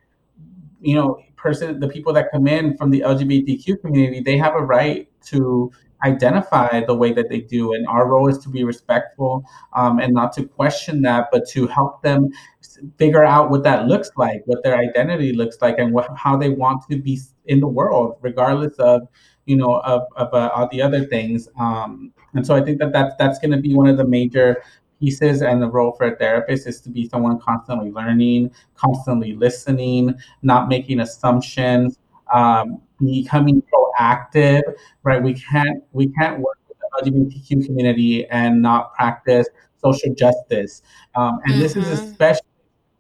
you 0.82 0.94
know 0.94 1.18
person, 1.44 1.78
the 1.78 1.88
people 1.88 2.12
that 2.14 2.32
come 2.32 2.46
in 2.48 2.76
from 2.76 2.90
the 2.90 3.00
LGBTQ 3.00 3.82
community, 3.82 4.20
they 4.20 4.38
have 4.38 4.54
a 4.54 4.62
right 4.62 5.06
to 5.26 5.70
identify 6.02 6.84
the 6.84 6.94
way 6.94 7.12
that 7.12 7.28
they 7.28 7.40
do. 7.40 7.74
And 7.74 7.86
our 7.86 8.08
role 8.08 8.28
is 8.28 8.38
to 8.38 8.48
be 8.48 8.64
respectful 8.64 9.44
um, 9.74 9.98
and 10.00 10.12
not 10.12 10.32
to 10.34 10.46
question 10.46 11.02
that, 11.02 11.28
but 11.30 11.46
to 11.50 11.66
help 11.66 12.02
them 12.02 12.30
figure 12.98 13.24
out 13.24 13.50
what 13.50 13.62
that 13.62 13.86
looks 13.86 14.10
like, 14.16 14.42
what 14.46 14.62
their 14.64 14.76
identity 14.76 15.32
looks 15.32 15.58
like, 15.60 15.78
and 15.78 15.92
what, 15.92 16.08
how 16.16 16.36
they 16.36 16.48
want 16.48 16.82
to 16.90 16.96
be 16.96 17.20
in 17.46 17.60
the 17.60 17.68
world, 17.68 18.16
regardless 18.22 18.74
of 18.78 19.02
you 19.46 19.56
know 19.56 19.80
of, 19.80 20.02
of 20.16 20.32
uh, 20.32 20.50
all 20.54 20.68
the 20.72 20.80
other 20.80 21.04
things. 21.04 21.48
Um, 21.60 22.12
and 22.34 22.46
so 22.46 22.54
I 22.56 22.62
think 22.62 22.78
that 22.78 22.92
that's 22.92 23.14
that's 23.18 23.38
going 23.38 23.52
to 23.52 23.58
be 23.58 23.74
one 23.74 23.88
of 23.88 23.96
the 23.98 24.06
major 24.06 24.62
pieces 25.00 25.42
and 25.42 25.60
the 25.60 25.68
role 25.68 25.92
for 25.92 26.06
a 26.06 26.16
therapist 26.16 26.66
is 26.66 26.80
to 26.80 26.90
be 26.90 27.08
someone 27.08 27.38
constantly 27.38 27.90
learning 27.90 28.50
constantly 28.74 29.34
listening 29.34 30.14
not 30.42 30.68
making 30.68 31.00
assumptions 31.00 31.98
um, 32.32 32.80
becoming 33.00 33.62
proactive 33.62 34.62
right 35.02 35.22
we 35.22 35.34
can't 35.34 35.82
we 35.92 36.08
can't 36.08 36.40
work 36.40 36.58
with 36.68 36.78
the 36.78 37.10
lgbtq 37.10 37.66
community 37.66 38.26
and 38.28 38.60
not 38.60 38.94
practice 38.94 39.48
social 39.76 40.14
justice 40.14 40.82
um, 41.14 41.38
and 41.44 41.54
mm-hmm. 41.54 41.60
this 41.60 41.76
is 41.76 41.84
mm-hmm. 41.84 42.10
especially 42.10 42.46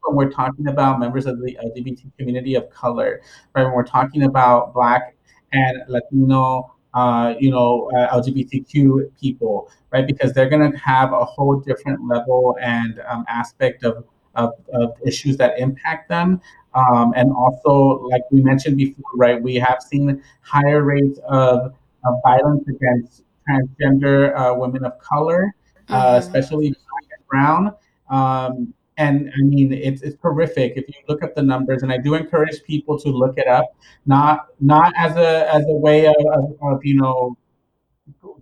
when 0.02 0.16
we're 0.16 0.30
talking 0.30 0.68
about 0.68 0.98
members 0.98 1.26
of 1.26 1.40
the 1.40 1.56
lgbt 1.64 2.04
community 2.18 2.54
of 2.54 2.68
color 2.70 3.22
right 3.54 3.64
when 3.64 3.72
we're 3.72 3.84
talking 3.84 4.24
about 4.24 4.74
black 4.74 5.16
and 5.52 5.82
latino 5.88 6.73
uh, 6.94 7.34
you 7.40 7.50
know, 7.50 7.90
uh, 7.96 8.16
LGBTQ 8.20 9.10
people, 9.20 9.68
right? 9.90 10.06
Because 10.06 10.32
they're 10.32 10.48
going 10.48 10.70
to 10.70 10.78
have 10.78 11.12
a 11.12 11.24
whole 11.24 11.56
different 11.56 12.06
level 12.06 12.56
and 12.60 13.02
um, 13.08 13.24
aspect 13.28 13.84
of, 13.84 14.04
of, 14.36 14.52
of, 14.72 14.92
issues 15.04 15.36
that 15.36 15.58
impact 15.58 16.08
them. 16.08 16.40
Um, 16.74 17.12
and 17.16 17.32
also, 17.32 18.06
like 18.08 18.22
we 18.30 18.42
mentioned 18.42 18.76
before, 18.76 19.04
right, 19.16 19.40
we 19.40 19.56
have 19.56 19.82
seen 19.82 20.22
higher 20.42 20.82
rates 20.82 21.18
of, 21.28 21.74
of 22.04 22.14
violence 22.22 22.64
against 22.68 23.24
transgender 23.48 24.36
uh, 24.36 24.54
women 24.54 24.84
of 24.84 24.98
color, 25.00 25.52
uh, 25.88 25.94
mm-hmm. 25.94 26.18
especially 26.18 26.70
black 26.70 27.10
and 27.16 27.26
brown. 27.28 27.74
Um, 28.08 28.74
and 28.96 29.30
I 29.36 29.42
mean 29.42 29.72
it's 29.72 30.02
it's 30.02 30.16
horrific 30.22 30.74
if 30.76 30.88
you 30.88 31.02
look 31.08 31.22
up 31.22 31.34
the 31.34 31.42
numbers. 31.42 31.82
And 31.82 31.92
I 31.92 31.98
do 31.98 32.14
encourage 32.14 32.62
people 32.64 32.98
to 33.00 33.08
look 33.10 33.38
it 33.38 33.48
up, 33.48 33.74
not 34.06 34.46
not 34.60 34.92
as 34.96 35.16
a 35.16 35.52
as 35.52 35.64
a 35.66 35.74
way 35.74 36.06
of, 36.06 36.14
of, 36.32 36.56
of 36.62 36.84
you 36.84 36.96
know 37.00 37.36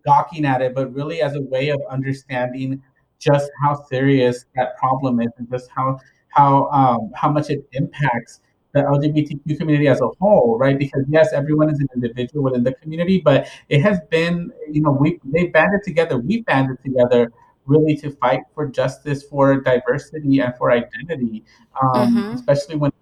gawking 0.04 0.44
at 0.44 0.62
it, 0.62 0.74
but 0.74 0.92
really 0.94 1.22
as 1.22 1.34
a 1.34 1.40
way 1.42 1.68
of 1.70 1.80
understanding 1.90 2.82
just 3.18 3.50
how 3.62 3.74
serious 3.84 4.46
that 4.56 4.76
problem 4.76 5.20
is 5.20 5.28
and 5.38 5.48
just 5.50 5.70
how 5.70 5.98
how 6.28 6.68
um, 6.70 7.10
how 7.14 7.30
much 7.30 7.50
it 7.50 7.66
impacts 7.72 8.40
the 8.72 8.80
LGBTQ 8.80 9.58
community 9.58 9.86
as 9.86 10.00
a 10.00 10.08
whole, 10.18 10.58
right? 10.58 10.78
Because 10.78 11.04
yes, 11.08 11.32
everyone 11.32 11.70
is 11.70 11.78
an 11.78 11.88
individual 11.94 12.44
within 12.44 12.64
the 12.64 12.72
community, 12.74 13.20
but 13.22 13.46
it 13.68 13.82
has 13.82 14.00
been, 14.10 14.50
you 14.70 14.80
know, 14.80 14.90
we 14.90 15.20
they 15.24 15.46
banded 15.48 15.82
together, 15.84 16.18
we 16.18 16.42
banded 16.42 16.78
together 16.82 17.30
really 17.72 17.96
to 17.96 18.10
fight 18.10 18.42
for 18.54 18.66
justice, 18.68 19.22
for 19.22 19.60
diversity, 19.60 20.40
and 20.40 20.54
for 20.56 20.70
identity, 20.70 21.44
um, 21.80 22.16
mm-hmm. 22.16 22.34
especially 22.34 22.76
when 22.76 22.92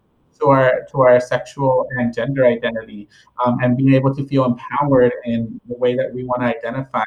to 0.41 0.47
our 0.47 0.87
to 0.91 0.97
our 1.03 1.21
sexual 1.21 1.87
and 1.97 2.15
gender 2.15 2.47
identity, 2.47 3.09
um, 3.45 3.59
and 3.63 3.77
being 3.77 3.95
able 3.95 4.15
to 4.15 4.23
feel 4.27 4.45
empowered 4.45 5.13
in 5.25 5.61
the 5.69 5.77
way 5.77 5.95
that 5.95 6.09
we 6.15 6.25
want 6.25 6.41
to 6.43 6.47
identify. 6.47 7.05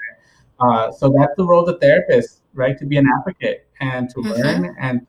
Uh, 0.60 0.92
so 0.92 1.10
that's 1.10 1.36
the 1.36 1.46
role 1.46 1.62
of 1.62 1.68
the 1.68 1.80
therapist, 1.80 2.44
right? 2.54 2.78
To 2.78 2.86
be 2.86 2.98
an 2.98 3.08
advocate 3.18 3.68
and 3.80 4.10
to 4.12 4.20
Mhm. 4.22 4.38
learn 4.38 4.76
and 4.80 5.08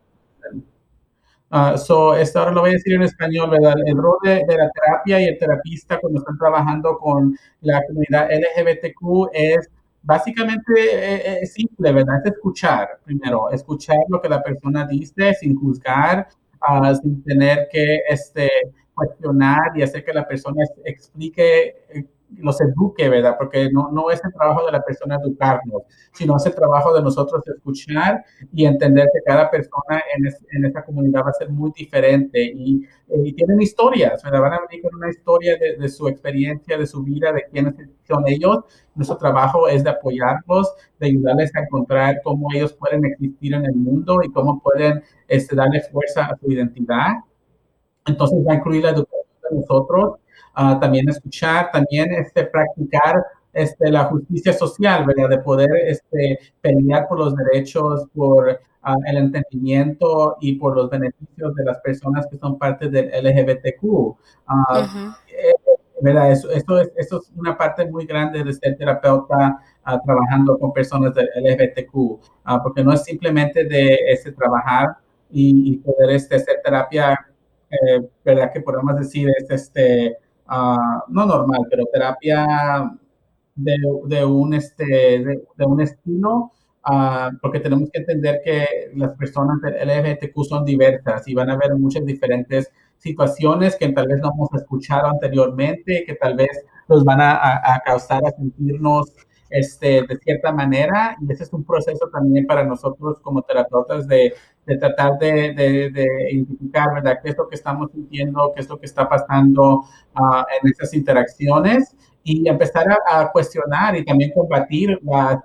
Ah, 1.56 1.76
so, 1.76 2.14
esto 2.16 2.40
ahora 2.40 2.50
lo 2.50 2.62
voy 2.62 2.70
a 2.70 2.72
decir 2.72 2.94
en 2.94 3.02
español, 3.02 3.50
¿verdad? 3.50 3.76
El 3.86 3.96
rol 3.96 4.16
de, 4.24 4.42
de 4.48 4.56
la 4.58 4.68
terapia 4.70 5.20
y 5.20 5.24
el 5.26 5.38
terapista 5.38 6.00
cuando 6.00 6.18
están 6.18 6.36
trabajando 6.36 6.98
con 6.98 7.36
la 7.60 7.80
comunidad 7.86 8.28
LGBTQ 8.32 9.28
es 9.32 9.70
básicamente 10.04 10.72
eh, 10.76 11.40
eh, 11.42 11.46
simple, 11.46 11.92
¿verdad? 11.92 12.16
Es 12.24 12.32
escuchar 12.32 13.00
primero, 13.04 13.50
escuchar 13.50 13.98
lo 14.08 14.20
que 14.20 14.28
la 14.28 14.42
persona 14.42 14.86
dice 14.86 15.34
sin 15.34 15.56
juzgar, 15.58 16.28
ah, 16.60 16.94
sin 16.94 17.22
tener 17.24 17.68
que 17.72 18.00
este, 18.08 18.48
cuestionar 18.94 19.76
y 19.76 19.82
hacer 19.82 20.04
que 20.04 20.12
la 20.12 20.26
persona 20.26 20.62
es- 20.64 20.72
explique, 20.84 21.76
eh, 21.90 22.04
los 22.38 22.60
eduque, 22.60 23.08
¿verdad? 23.08 23.36
Porque 23.38 23.70
no, 23.72 23.90
no 23.92 24.10
es 24.10 24.22
el 24.24 24.32
trabajo 24.32 24.64
de 24.66 24.72
la 24.72 24.82
persona 24.82 25.16
educarnos, 25.22 25.82
sino 26.12 26.36
es 26.36 26.46
el 26.46 26.54
trabajo 26.54 26.94
de 26.94 27.02
nosotros 27.02 27.42
escuchar 27.48 28.24
y 28.52 28.64
entender 28.66 29.08
que 29.12 29.20
cada 29.24 29.50
persona 29.50 30.02
en, 30.16 30.26
es- 30.26 30.44
en 30.52 30.64
esta 30.64 30.84
comunidad 30.84 31.24
va 31.24 31.30
a 31.30 31.32
ser 31.32 31.50
muy 31.50 31.72
diferente 31.76 32.42
y, 32.42 32.86
y 33.08 33.32
tienen 33.34 33.60
historias, 33.62 34.22
¿verdad? 34.22 34.40
Van 34.40 34.52
a 34.54 34.60
venir 34.68 34.82
con 34.82 34.94
una 34.94 35.10
historia 35.10 35.56
de, 35.58 35.76
de 35.76 35.88
su 35.88 36.08
experiencia, 36.08 36.76
de 36.78 36.86
su 36.86 37.02
vida, 37.02 37.32
de 37.32 37.44
quiénes 37.50 37.74
son 38.06 38.24
ellos. 38.26 38.64
Nuestro 38.94 39.16
trabajo 39.16 39.68
es 39.68 39.82
de 39.84 39.90
apoyarlos, 39.90 40.72
de 40.98 41.06
ayudarles 41.08 41.54
a 41.56 41.60
encontrar 41.60 42.20
cómo 42.22 42.48
ellos 42.54 42.72
pueden 42.74 43.04
existir 43.04 43.54
en 43.54 43.64
el 43.66 43.74
mundo 43.74 44.20
y 44.22 44.30
cómo 44.32 44.60
pueden 44.60 45.02
este, 45.28 45.56
darle 45.56 45.80
fuerza 45.80 46.26
a 46.26 46.36
su 46.36 46.50
identidad. 46.50 47.08
Entonces 48.06 48.38
va 48.46 48.52
a 48.52 48.56
incluir 48.56 48.82
la 48.84 48.90
educación 48.90 49.22
de 49.50 49.56
nosotros, 49.58 50.14
ah, 50.54 50.78
también 50.80 51.08
escuchar, 51.08 51.70
también 51.72 52.12
este, 52.12 52.44
practicar 52.46 53.22
este, 53.52 53.90
la 53.90 54.04
justicia 54.04 54.52
social, 54.52 55.04
¿verdad? 55.06 55.28
De 55.28 55.38
poder 55.38 55.70
este, 55.86 56.38
pelear 56.60 57.06
por 57.08 57.18
los 57.18 57.34
derechos, 57.36 58.06
por 58.14 58.60
ah, 58.82 58.96
el 59.06 59.16
entendimiento 59.18 60.36
y 60.40 60.56
por 60.56 60.76
los 60.76 60.90
beneficios 60.90 61.54
de 61.54 61.64
las 61.64 61.78
personas 61.80 62.26
que 62.30 62.38
son 62.38 62.58
parte 62.58 62.88
del 62.88 63.10
LGBTQ. 63.24 64.16
Ah, 64.46 64.80
Ujú. 64.84 65.14
¿verdad? 66.00 66.32
Eso, 66.32 66.50
eso, 66.50 66.80
es, 66.80 66.92
eso 66.96 67.20
es 67.22 67.32
una 67.36 67.56
parte 67.56 67.86
muy 67.86 68.04
grande 68.04 68.42
de 68.42 68.52
ser 68.52 68.76
terapeuta 68.76 69.58
ah, 69.84 70.00
trabajando 70.04 70.58
con 70.58 70.72
personas 70.72 71.14
del 71.14 71.28
LGBTQ, 71.36 72.20
porque 72.62 72.84
no 72.84 72.92
es 72.92 73.04
simplemente 73.04 73.64
de 73.64 73.94
este, 74.08 74.32
trabajar 74.32 74.96
y, 75.30 75.72
y 75.72 75.76
poder 75.78 76.10
este, 76.10 76.36
hacer 76.36 76.60
terapia, 76.62 77.26
eh, 77.70 78.08
¿verdad? 78.24 78.52
Que 78.52 78.60
podemos 78.60 78.96
decir 78.96 79.30
es 79.36 79.50
este, 79.50 80.16
ah, 80.46 81.04
no 81.08 81.26
normal, 81.26 81.66
pero 81.70 81.84
terapia 81.92 82.46
de, 83.54 83.74
de 84.06 84.24
un, 84.24 84.54
este, 84.54 84.84
de, 84.86 85.44
de 85.56 85.64
un 85.66 85.80
estilo, 85.80 86.52
ah, 86.84 87.30
porque 87.40 87.60
tenemos 87.60 87.90
que 87.92 88.00
entender 88.00 88.40
que 88.44 88.66
las 88.96 89.16
personas 89.16 89.60
del 89.62 89.74
LGBTQ 89.76 90.44
son 90.44 90.64
diversas 90.64 91.26
y 91.28 91.34
van 91.34 91.50
a 91.50 91.54
haber 91.54 91.74
muchas 91.76 92.04
diferentes 92.04 92.70
situaciones 92.98 93.76
que 93.76 93.88
tal 93.92 94.08
vez 94.08 94.20
no 94.20 94.30
hemos 94.34 94.52
escuchado 94.54 95.08
anteriormente, 95.08 96.04
que 96.06 96.14
tal 96.14 96.36
vez 96.36 96.50
nos 96.88 97.04
van 97.04 97.20
a, 97.20 97.32
a- 97.36 97.74
a 97.76 97.80
causar 97.80 98.22
a 98.26 98.30
sentirnos 98.32 99.12
este, 99.60 100.02
de 100.08 100.16
cierta 100.18 100.52
manera. 100.52 101.16
Y 101.20 101.32
ese 101.32 101.44
es 101.44 101.52
un 101.52 101.64
proceso 101.64 102.08
también 102.12 102.46
para 102.46 102.64
nosotros 102.64 103.18
como 103.22 103.42
terapeutas 103.42 104.06
de, 104.08 104.34
de 104.66 104.76
tratar 104.78 105.18
de, 105.18 105.52
de- 105.54 105.90
de 105.90 106.06
identificar, 106.32 106.94
¿verdad? 106.94 107.18
¿Qué 107.22 107.30
es 107.30 107.36
lo 107.38 107.48
que 107.48 107.56
estamos 107.56 107.90
sintiendo? 107.92 108.52
¿Qué 108.54 108.60
es 108.62 108.68
lo 108.68 108.78
que 108.78 108.86
está 108.86 109.08
pasando 109.08 109.84
ah, 110.14 110.44
en 110.62 110.70
esas 110.70 110.92
interacciones? 110.94 111.94
Y 112.24 112.48
empezar 112.48 112.86
a, 112.90 113.20
a 113.20 113.32
cuestionar 113.32 113.96
y 113.96 114.04
también 114.04 114.32
combatir 114.34 114.98
las, 115.02 115.38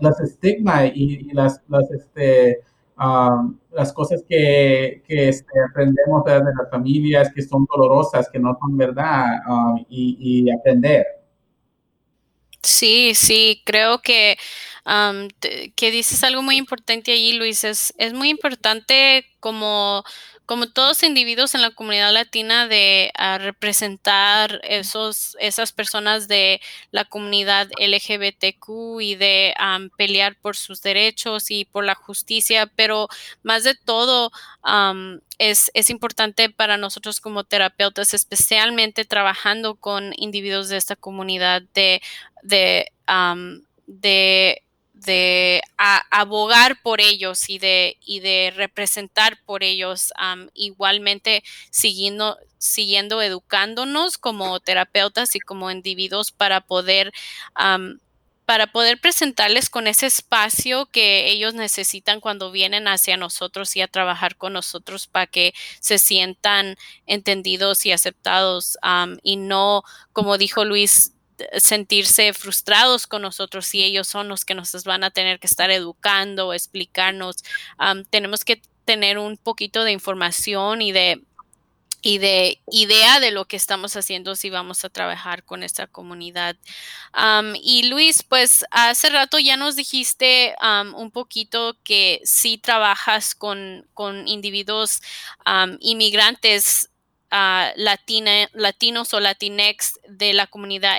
las, 0.00 0.20
estigmas 0.20 0.90
y, 0.94 1.32
las, 1.32 1.62
las, 1.68 1.90
este, 1.90 2.60
um, 2.98 3.56
las 3.72 3.92
cosas 3.92 4.22
que, 4.28 5.02
que 5.06 5.28
este, 5.30 5.50
aprendemos 5.70 6.24
de 6.24 6.40
las 6.40 6.70
familias 6.70 7.32
que 7.34 7.42
son 7.42 7.66
dolorosas, 7.74 8.28
que 8.30 8.38
no 8.38 8.56
son 8.60 8.76
verdad, 8.76 9.24
um, 9.48 9.84
y 9.88 10.50
aprender. 10.50 11.06
Sí, 12.66 13.14
sí, 13.14 13.62
creo 13.64 14.02
que, 14.02 14.36
te- 15.40 15.72
que 15.76 15.90
dices 15.92 16.24
algo 16.24 16.42
muy 16.42 16.56
importante 16.56 17.12
allí, 17.12 17.34
Luis. 17.34 17.62
Es, 17.64 17.94
es 17.98 18.12
muy 18.12 18.28
importante 18.28 19.24
como, 19.40 20.02
como 20.46 20.68
todos 20.68 21.02
individuos 21.02 21.54
en 21.54 21.62
la 21.62 21.72
comunidad 21.72 22.12
latina 22.12 22.68
de 22.68 23.12
representar 23.38 24.60
esos, 24.64 25.36
esas 25.40 25.72
personas 25.72 26.28
de 26.28 26.60
la 26.92 27.04
comunidad 27.04 27.68
LGBTQ 27.78 29.00
y 29.00 29.16
de 29.16 29.54
pelear 29.96 30.36
por 30.36 30.56
sus 30.56 30.82
derechos 30.82 31.50
y 31.50 31.64
por 31.64 31.84
la 31.84 31.94
justicia, 31.94 32.70
pero 32.76 33.08
más 33.42 33.64
de 33.64 33.74
todo, 33.74 34.30
am, 34.62 35.20
es, 35.38 35.70
es 35.74 35.90
importante 35.90 36.48
para 36.48 36.78
nosotros 36.78 37.20
como 37.20 37.44
terapeutas, 37.44 38.14
especialmente 38.14 39.04
trabajando 39.04 39.74
con 39.74 40.12
individuos 40.16 40.68
de 40.68 40.76
esta 40.78 40.96
comunidad, 40.96 41.62
de 41.74 42.00
de, 42.46 42.92
am, 43.06 43.62
de, 43.86 44.62
de 44.96 45.60
a- 45.76 46.02
abogar 46.10 46.80
por 46.82 47.00
ellos 47.02 47.48
y 47.50 47.58
de, 47.58 47.98
y 48.00 48.20
de 48.20 48.52
representar 48.56 49.38
por 49.44 49.62
ellos, 49.62 50.12
igualmente 50.54 51.44
siguiendo, 51.70 52.38
siguiendo 52.58 53.20
educándonos 53.20 54.16
como 54.18 54.58
terapeutas 54.60 55.36
y 55.36 55.40
como 55.40 55.70
individuos 55.70 56.32
para 56.32 56.62
poder, 56.62 57.12
para 58.44 58.68
poder 58.68 59.00
presentarles 59.00 59.68
con 59.70 59.88
ese 59.88 60.06
espacio 60.06 60.86
que 60.86 61.28
ellos 61.32 61.54
necesitan 61.54 62.20
cuando 62.20 62.52
vienen 62.52 62.86
hacia 62.86 63.16
nosotros 63.16 63.74
y 63.74 63.80
a 63.80 63.88
trabajar 63.88 64.36
con 64.36 64.52
nosotros 64.52 65.08
para 65.08 65.26
que 65.26 65.52
se 65.80 65.98
sientan 65.98 66.76
entendidos 67.06 67.84
y 67.86 67.92
aceptados 67.92 68.78
y 69.24 69.36
no, 69.36 69.82
como 70.12 70.38
dijo 70.38 70.64
Luis, 70.64 71.12
sentirse 71.58 72.32
frustrados 72.32 73.06
con 73.06 73.22
nosotros 73.22 73.66
si 73.66 73.82
ellos 73.82 74.06
son 74.06 74.28
los 74.28 74.44
que 74.44 74.54
nos 74.54 74.72
van 74.84 75.04
a 75.04 75.10
tener 75.10 75.38
que 75.38 75.46
estar 75.46 75.70
educando, 75.70 76.52
explicarnos. 76.52 77.36
Tenemos 78.10 78.44
que 78.44 78.62
tener 78.84 79.18
un 79.18 79.36
poquito 79.36 79.84
de 79.84 79.92
información 79.92 80.82
y 80.82 80.92
de 80.92 81.22
y 82.02 82.18
de 82.18 82.60
idea 82.70 83.18
de 83.18 83.32
lo 83.32 83.46
que 83.46 83.56
estamos 83.56 83.96
haciendo 83.96 84.36
si 84.36 84.48
vamos 84.48 84.84
a 84.84 84.90
trabajar 84.90 85.42
con 85.42 85.64
esta 85.64 85.88
comunidad. 85.88 86.56
Y 87.62 87.88
Luis, 87.88 88.22
pues 88.22 88.64
hace 88.70 89.10
rato 89.10 89.40
ya 89.40 89.56
nos 89.56 89.74
dijiste 89.74 90.54
un 90.94 91.10
poquito 91.10 91.76
que 91.82 92.20
sí 92.22 92.58
trabajas 92.58 93.34
con, 93.34 93.88
con 93.92 94.28
individuos 94.28 95.00
inmigrantes 95.80 96.90
uh, 97.32 97.70
latina, 97.76 98.48
latinos 98.52 99.12
o 99.14 99.20
latinex 99.20 99.98
de 100.08 100.32
la 100.32 100.46
comunidad 100.46 100.98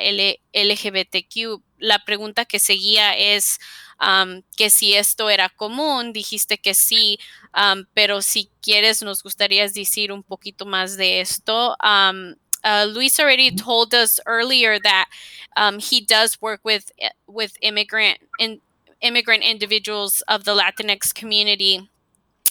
LGBTQ. 0.54 1.62
La 1.80 2.00
pregunta 2.00 2.46
que 2.46 2.60
seguía 2.60 3.16
es 3.16 3.60
um, 4.02 4.42
que 4.56 4.70
si 4.70 4.94
esto 4.94 5.30
era 5.30 5.50
común, 5.50 6.14
dijiste 6.14 6.58
que 6.58 6.74
sí, 6.74 7.20
um, 7.56 7.86
pero 7.94 8.22
si 8.22 8.50
quieres 8.62 9.02
nos 9.02 9.24
gustaría 9.24 9.68
decir 9.68 10.12
un 10.12 10.24
poquito 10.24 10.66
más 10.66 10.98
de 10.98 11.22
esto. 11.22 11.76
Um, 11.84 12.36
uh, 12.64 12.86
Luis 12.86 13.20
already 13.20 13.52
told 13.52 13.94
us 13.94 14.20
earlier 14.26 14.80
that 14.80 15.06
um, 15.56 15.80
he 15.80 16.02
does 16.02 16.42
work 16.42 16.62
with 16.64 16.92
with 17.28 17.54
immigrant 17.62 18.20
in, 18.40 18.62
immigrant 19.02 19.44
individuals 19.44 20.22
of 20.28 20.44
the 20.44 20.56
Latinx 20.56 21.14
community 21.14 21.90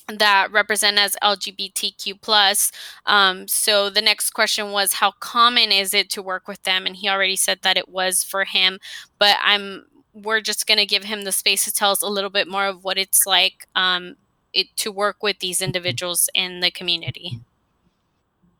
that 0.08 0.52
represent 0.52 0.98
as 0.98 1.16
LGBTQ 1.22 2.20
plus. 2.20 2.70
Um, 3.06 3.48
so 3.48 3.90
the 3.90 4.00
next 4.00 4.30
question 4.30 4.70
was, 4.70 4.94
how 4.94 5.12
common 5.12 5.72
is 5.72 5.92
it 5.94 6.10
to 6.10 6.22
work 6.22 6.46
with 6.46 6.62
them? 6.62 6.86
And 6.86 6.96
he 6.96 7.08
already 7.08 7.36
said 7.36 7.60
that 7.62 7.76
it 7.76 7.88
was 7.88 8.22
for 8.22 8.44
him, 8.44 8.78
but 9.18 9.36
I'm 9.42 9.86
we're 10.14 10.40
just 10.40 10.66
going 10.66 10.78
to 10.78 10.86
give 10.86 11.04
him 11.04 11.24
the 11.24 11.32
space 11.32 11.66
to 11.66 11.72
tell 11.72 11.90
us 11.90 12.00
a 12.00 12.08
little 12.08 12.30
bit 12.30 12.48
more 12.48 12.66
of 12.66 12.84
what 12.84 12.96
it's 12.96 13.26
like 13.26 13.68
um, 13.74 14.16
it, 14.54 14.74
to 14.76 14.90
work 14.90 15.22
with 15.22 15.38
these 15.40 15.60
individuals 15.60 16.30
in 16.34 16.60
the 16.60 16.70
community. 16.70 17.38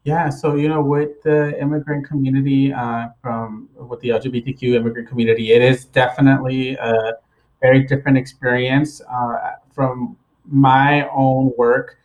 Yeah, 0.05 0.29
so 0.29 0.55
you 0.55 0.69
know, 0.69 0.83
with 0.83 1.23
the 1.23 1.61
immigrant 1.61 2.07
community, 2.07 2.73
uh, 2.73 3.09
from 3.23 3.69
with 3.75 4.01
the 4.01 4.11
LGBTQ 4.11 4.75
immigrant 4.75 5.09
community, 5.09 5.53
it 5.53 5.63
is 5.63 5.87
definitely 5.87 6.75
a 6.75 7.15
very 7.61 7.83
different 7.83 8.17
experience. 8.17 9.01
Uh, 9.01 9.55
from 9.75 10.17
my 10.49 11.09
own 11.09 11.53
work, 11.57 11.99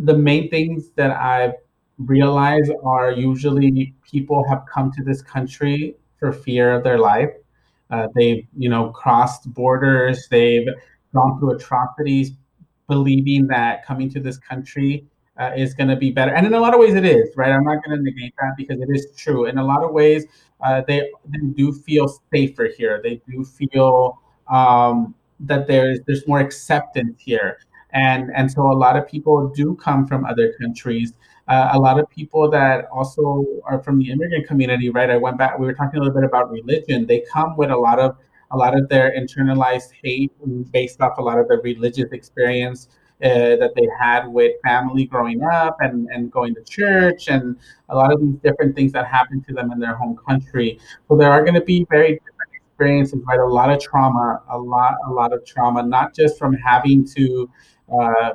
the 0.00 0.16
main 0.16 0.50
things 0.50 0.90
that 0.96 1.10
I've 1.10 1.54
realized 1.98 2.72
are 2.84 3.12
usually 3.12 3.94
people 4.10 4.44
have 4.48 4.64
come 4.72 4.92
to 4.92 5.04
this 5.04 5.22
country 5.22 5.96
for 6.18 6.32
fear 6.32 6.72
of 6.72 6.84
their 6.84 6.98
life. 6.98 7.30
Uh, 7.90 8.06
they've, 8.14 8.46
you 8.56 8.68
know, 8.68 8.90
crossed 8.90 9.52
borders. 9.52 10.28
They've 10.30 10.68
gone 11.14 11.38
through 11.38 11.52
atrocities, 11.52 12.32
believing 12.86 13.46
that 13.48 13.84
coming 13.84 14.10
to 14.10 14.20
this 14.20 14.38
country 14.38 15.06
uh, 15.38 15.52
is 15.56 15.74
going 15.74 15.88
to 15.88 15.96
be 15.96 16.10
better. 16.10 16.34
And 16.34 16.46
in 16.46 16.54
a 16.54 16.60
lot 16.60 16.74
of 16.74 16.80
ways, 16.80 16.94
it 16.94 17.04
is, 17.04 17.30
right? 17.36 17.50
I'm 17.52 17.64
not 17.64 17.84
going 17.84 17.96
to 17.96 18.02
negate 18.02 18.34
that 18.40 18.54
because 18.56 18.80
it 18.80 18.88
is 18.90 19.08
true. 19.16 19.46
In 19.46 19.58
a 19.58 19.64
lot 19.64 19.82
of 19.84 19.92
ways, 19.92 20.26
uh, 20.64 20.82
they, 20.86 21.10
they 21.26 21.38
do 21.56 21.72
feel 21.72 22.08
safer 22.32 22.68
here. 22.76 23.00
They 23.02 23.20
do 23.28 23.44
feel 23.44 24.20
um, 24.50 25.14
that 25.40 25.66
there's 25.66 26.00
there's 26.06 26.26
more 26.26 26.40
acceptance 26.40 27.20
here, 27.20 27.58
and 27.92 28.30
and 28.34 28.50
so 28.50 28.62
a 28.70 28.74
lot 28.74 28.96
of 28.96 29.06
people 29.06 29.48
do 29.48 29.74
come 29.76 30.06
from 30.06 30.24
other 30.24 30.52
countries. 30.60 31.14
Uh, 31.48 31.70
a 31.72 31.78
lot 31.78 31.98
of 31.98 32.08
people 32.10 32.50
that 32.50 32.86
also 32.92 33.44
are 33.64 33.82
from 33.82 33.98
the 33.98 34.10
immigrant 34.10 34.46
community, 34.46 34.90
right? 34.90 35.08
I 35.10 35.16
went 35.16 35.38
back. 35.38 35.58
We 35.58 35.66
were 35.66 35.74
talking 35.74 35.98
a 35.98 36.02
little 36.02 36.14
bit 36.14 36.24
about 36.24 36.50
religion. 36.50 37.06
They 37.06 37.24
come 37.32 37.56
with 37.56 37.70
a 37.70 37.76
lot 37.76 37.98
of 37.98 38.16
a 38.50 38.56
lot 38.56 38.76
of 38.76 38.88
their 38.88 39.12
internalized 39.16 39.90
hate 40.02 40.32
based 40.72 41.00
off 41.00 41.18
a 41.18 41.22
lot 41.22 41.38
of 41.38 41.48
their 41.48 41.60
religious 41.60 42.12
experience 42.12 42.88
uh, 43.22 43.56
that 43.56 43.72
they 43.74 43.86
had 43.98 44.26
with 44.28 44.52
family 44.64 45.04
growing 45.04 45.42
up 45.42 45.76
and, 45.80 46.08
and 46.08 46.30
going 46.30 46.54
to 46.54 46.62
church 46.64 47.28
and 47.28 47.56
a 47.88 47.96
lot 47.96 48.12
of 48.12 48.20
these 48.20 48.36
different 48.44 48.76
things 48.76 48.92
that 48.92 49.06
happened 49.06 49.44
to 49.46 49.52
them 49.52 49.72
in 49.72 49.80
their 49.80 49.96
home 49.96 50.16
country. 50.28 50.78
So 51.08 51.16
there 51.16 51.30
are 51.30 51.42
going 51.42 51.54
to 51.54 51.60
be 51.60 51.86
very 51.90 52.20
experiences, 52.78 53.20
right? 53.26 53.40
A 53.40 53.46
lot 53.46 53.70
of 53.70 53.80
trauma, 53.80 54.40
a 54.50 54.58
lot, 54.58 54.94
a 55.06 55.10
lot 55.10 55.32
of 55.32 55.44
trauma, 55.44 55.82
not 55.82 56.14
just 56.14 56.38
from 56.38 56.54
having 56.54 57.04
to 57.16 57.50
uh, 57.92 58.30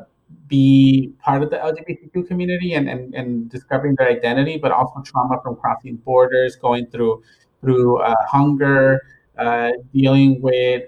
be 0.48 1.14
part 1.20 1.44
of 1.44 1.50
the 1.50 1.58
LGBTQ 1.58 2.28
community 2.28 2.74
and, 2.74 2.90
and, 2.90 3.14
and 3.14 3.50
discovering 3.50 3.96
their 3.96 4.10
identity, 4.10 4.58
but 4.58 4.72
also 4.72 5.02
trauma 5.06 5.40
from 5.42 5.56
crossing 5.56 5.96
borders, 5.98 6.56
going 6.58 6.88
through 6.88 7.24
through 7.62 8.00
uh, 8.02 8.14
hunger, 8.28 9.02
uh, 9.38 9.70
dealing 9.94 10.42
with 10.42 10.84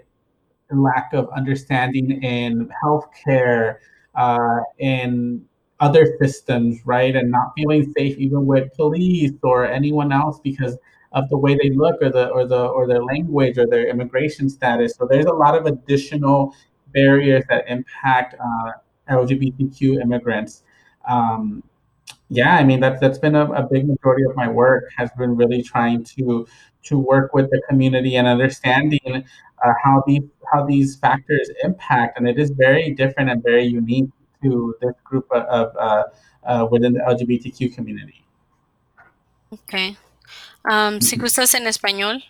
lack 0.72 1.14
of 1.14 1.30
understanding 1.36 2.22
in 2.24 2.70
healthcare, 2.84 3.78
uh, 4.16 4.60
in 4.80 5.42
other 5.80 6.18
systems, 6.20 6.80
right? 6.86 7.16
And 7.16 7.32
not 7.32 7.52
feeling 7.56 7.94
safe 7.98 8.18
even 8.18 8.46
with 8.46 8.74
police 8.74 9.32
or 9.44 9.66
anyone 9.66 10.12
else 10.12 10.40
because 10.44 10.78
of 11.16 11.30
the 11.30 11.38
way 11.38 11.56
they 11.56 11.72
look 11.72 11.96
or 12.02 12.12
the 12.12 12.28
or 12.30 12.46
the 12.46 12.68
or 12.68 12.88
their 12.88 13.04
language 13.04 13.58
or 13.58 13.66
their 13.66 13.88
immigration 13.88 14.50
status. 14.50 14.96
So 14.96 15.08
there's 15.10 15.26
a 15.26 15.34
lot 15.34 15.56
of 15.56 15.66
additional 15.66 16.54
barriers 16.94 17.44
that 17.50 17.66
impact 17.68 18.36
uh, 18.40 18.72
LGBTQ 19.10 20.02
immigrants. 20.02 20.64
Um, 21.08 21.64
yeah, 22.30 22.56
I 22.56 22.64
mean 22.64 22.80
that's 22.82 23.00
that's 23.00 23.18
been 23.18 23.36
a, 23.36 23.50
a 23.52 23.64
big 23.64 23.88
majority 23.88 24.24
of 24.24 24.36
my 24.36 24.48
work 24.48 24.92
has 24.98 25.10
been 25.18 25.36
really 25.36 25.64
trying 25.64 26.04
to 26.16 26.46
to 26.84 27.00
work 27.00 27.34
with 27.34 27.50
the 27.50 27.62
community 27.70 28.18
and 28.18 28.28
understanding 28.28 29.24
uh, 29.64 29.74
how 29.84 30.04
these 30.06 30.24
how 30.52 30.66
these 30.66 30.98
factors 30.98 31.50
impact, 31.64 32.18
and 32.18 32.28
it 32.28 32.38
is 32.38 32.50
very 32.52 32.92
different 32.94 33.30
and 33.30 33.42
very 33.42 33.66
unique 33.66 34.10
to 34.44 34.76
this 34.82 34.94
group 35.04 35.32
of 35.32 35.76
uh, 35.80 36.04
uh, 36.44 36.68
within 36.70 36.94
the 36.94 37.00
LGBTQ 37.00 37.74
community. 37.74 38.26
Okay. 39.54 39.96
Um, 40.70 41.00
si 41.00 41.18
gustas 41.18 41.54
en 41.54 41.68
español. 41.68 42.24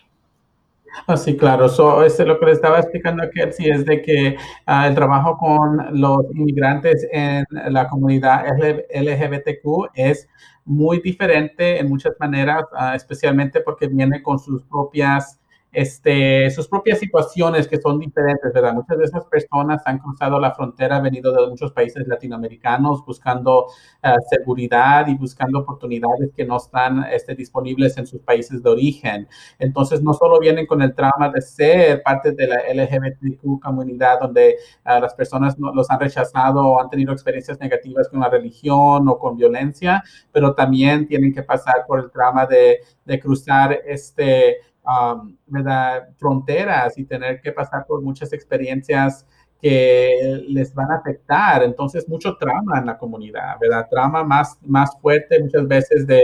Oh, 1.06 1.16
sí, 1.16 1.36
claro. 1.36 1.68
So, 1.68 2.02
este, 2.04 2.24
lo 2.24 2.38
que 2.38 2.46
le 2.46 2.52
estaba 2.52 2.78
explicando 2.80 3.22
aquí 3.22 3.40
sí 3.52 3.68
es 3.68 3.84
de 3.84 4.02
que 4.02 4.36
uh, 4.66 4.86
el 4.86 4.94
trabajo 4.94 5.36
con 5.36 6.00
los 6.00 6.24
inmigrantes 6.34 7.06
en 7.12 7.44
la 7.50 7.88
comunidad 7.88 8.44
LGBTQ 8.90 9.90
es 9.94 10.28
muy 10.64 11.00
diferente 11.00 11.78
en 11.78 11.88
muchas 11.88 12.14
maneras, 12.18 12.64
uh, 12.72 12.94
especialmente 12.94 13.60
porque 13.60 13.88
viene 13.88 14.22
con 14.22 14.38
sus 14.38 14.62
propias 14.64 15.38
este, 15.76 16.50
sus 16.50 16.68
propias 16.68 16.98
situaciones 16.98 17.68
que 17.68 17.78
son 17.78 17.98
diferentes, 17.98 18.50
¿verdad? 18.50 18.72
Muchas 18.72 18.96
de 18.96 19.04
esas 19.04 19.26
personas 19.26 19.82
han 19.84 19.98
cruzado 19.98 20.40
la 20.40 20.54
frontera, 20.54 21.00
venido 21.00 21.30
de 21.32 21.46
muchos 21.50 21.70
países 21.70 22.08
latinoamericanos 22.08 23.04
buscando 23.04 23.66
uh, 23.66 24.08
seguridad 24.30 25.06
y 25.06 25.18
buscando 25.18 25.58
oportunidades 25.58 26.30
que 26.34 26.46
no 26.46 26.56
están 26.56 27.04
este, 27.12 27.34
disponibles 27.34 27.98
en 27.98 28.06
sus 28.06 28.22
países 28.22 28.62
de 28.62 28.70
origen. 28.70 29.28
Entonces, 29.58 30.02
no 30.02 30.14
solo 30.14 30.40
vienen 30.40 30.64
con 30.64 30.80
el 30.80 30.94
trauma 30.94 31.28
de 31.28 31.42
ser 31.42 32.02
parte 32.02 32.32
de 32.32 32.46
la 32.46 32.56
LGBTQ 32.72 33.60
comunidad, 33.60 34.20
donde 34.20 34.56
uh, 34.86 34.98
las 34.98 35.12
personas 35.12 35.58
no, 35.58 35.74
los 35.74 35.90
han 35.90 36.00
rechazado 36.00 36.66
o 36.66 36.80
han 36.80 36.88
tenido 36.88 37.12
experiencias 37.12 37.60
negativas 37.60 38.08
con 38.08 38.20
la 38.20 38.30
religión 38.30 39.06
o 39.10 39.18
con 39.18 39.36
violencia, 39.36 40.02
pero 40.32 40.54
también 40.54 41.06
tienen 41.06 41.34
que 41.34 41.42
pasar 41.42 41.84
por 41.86 42.00
el 42.00 42.10
trauma 42.10 42.46
de, 42.46 42.80
de 43.04 43.20
cruzar 43.20 43.78
este 43.84 44.56
um, 44.86 45.36
¿verdad? 45.46 46.08
fronteras 46.16 46.96
y 46.98 47.04
tener 47.04 47.40
que 47.40 47.52
pasar 47.52 47.86
por 47.86 48.02
muchas 48.02 48.32
experiencias 48.32 49.26
que 49.60 50.44
les 50.48 50.74
van 50.74 50.90
a 50.90 50.96
afectar. 50.96 51.62
Entonces, 51.62 52.08
mucho 52.08 52.36
trauma 52.36 52.78
en 52.78 52.86
la 52.86 52.98
comunidad, 52.98 53.58
¿verdad? 53.60 53.86
Trauma 53.90 54.22
más, 54.22 54.58
más 54.62 54.98
fuerte 55.00 55.40
muchas 55.42 55.66
veces 55.66 56.06
de 56.06 56.22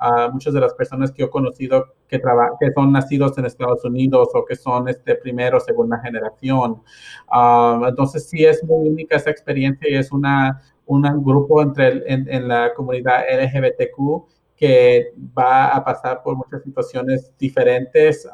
uh, 0.00 0.32
muchas 0.32 0.52
de 0.52 0.60
las 0.60 0.74
personas 0.74 1.10
que 1.10 1.24
he 1.24 1.30
conocido 1.30 1.94
que, 2.08 2.20
que 2.20 2.72
son 2.72 2.92
nacidos 2.92 3.36
en 3.38 3.46
Estados 3.46 3.84
Unidos 3.84 4.28
o 4.34 4.44
que 4.44 4.54
son 4.54 4.88
este 4.88 5.14
primero 5.16 5.56
o 5.56 5.60
segunda 5.60 5.98
generación. 6.00 6.82
Um, 7.34 7.84
entonces, 7.86 8.28
sí 8.28 8.44
es 8.44 8.62
muy 8.64 8.88
única 8.88 9.16
esa 9.16 9.30
experiencia 9.30 9.88
y 9.90 9.96
es 9.96 10.12
una, 10.12 10.60
un 10.86 11.02
grupo 11.24 11.62
entre 11.62 12.02
en, 12.12 12.28
en 12.28 12.48
la 12.48 12.74
comunidad 12.74 13.22
LGBTQ 13.30 14.34
que 14.64 15.12
va 15.36 15.66
a 15.66 15.84
pasar 15.84 16.22
por 16.22 16.36
muchas 16.36 16.62
situaciones 16.62 17.30
diferentes 17.38 18.26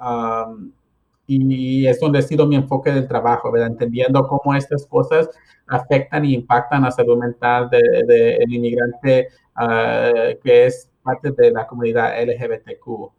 y 1.27 1.87
es 1.89 1.99
donde 1.99 2.21
ha 2.21 2.23
sido 2.23 2.47
mi 2.47 2.55
enfoque 2.55 2.93
del 2.93 3.09
trabajo, 3.09 3.51
¿verdad? 3.51 3.69
Entendiendo 3.69 4.29
cómo 4.29 4.55
estas 4.55 4.87
cosas 4.87 5.29
afectan 5.67 6.25
y 6.25 6.35
impactan 6.35 6.83
la 6.83 6.93
salud 6.93 7.19
mental 7.19 7.69
del 7.69 8.07
de, 8.07 8.45
inmigrante 8.49 9.29
ah, 9.57 10.13
que 10.43 10.67
es 10.67 10.89
parte 11.03 11.33
de 11.33 11.51
la 11.51 11.67
comunidad 11.67 12.15
LGBTQ. 12.23 13.13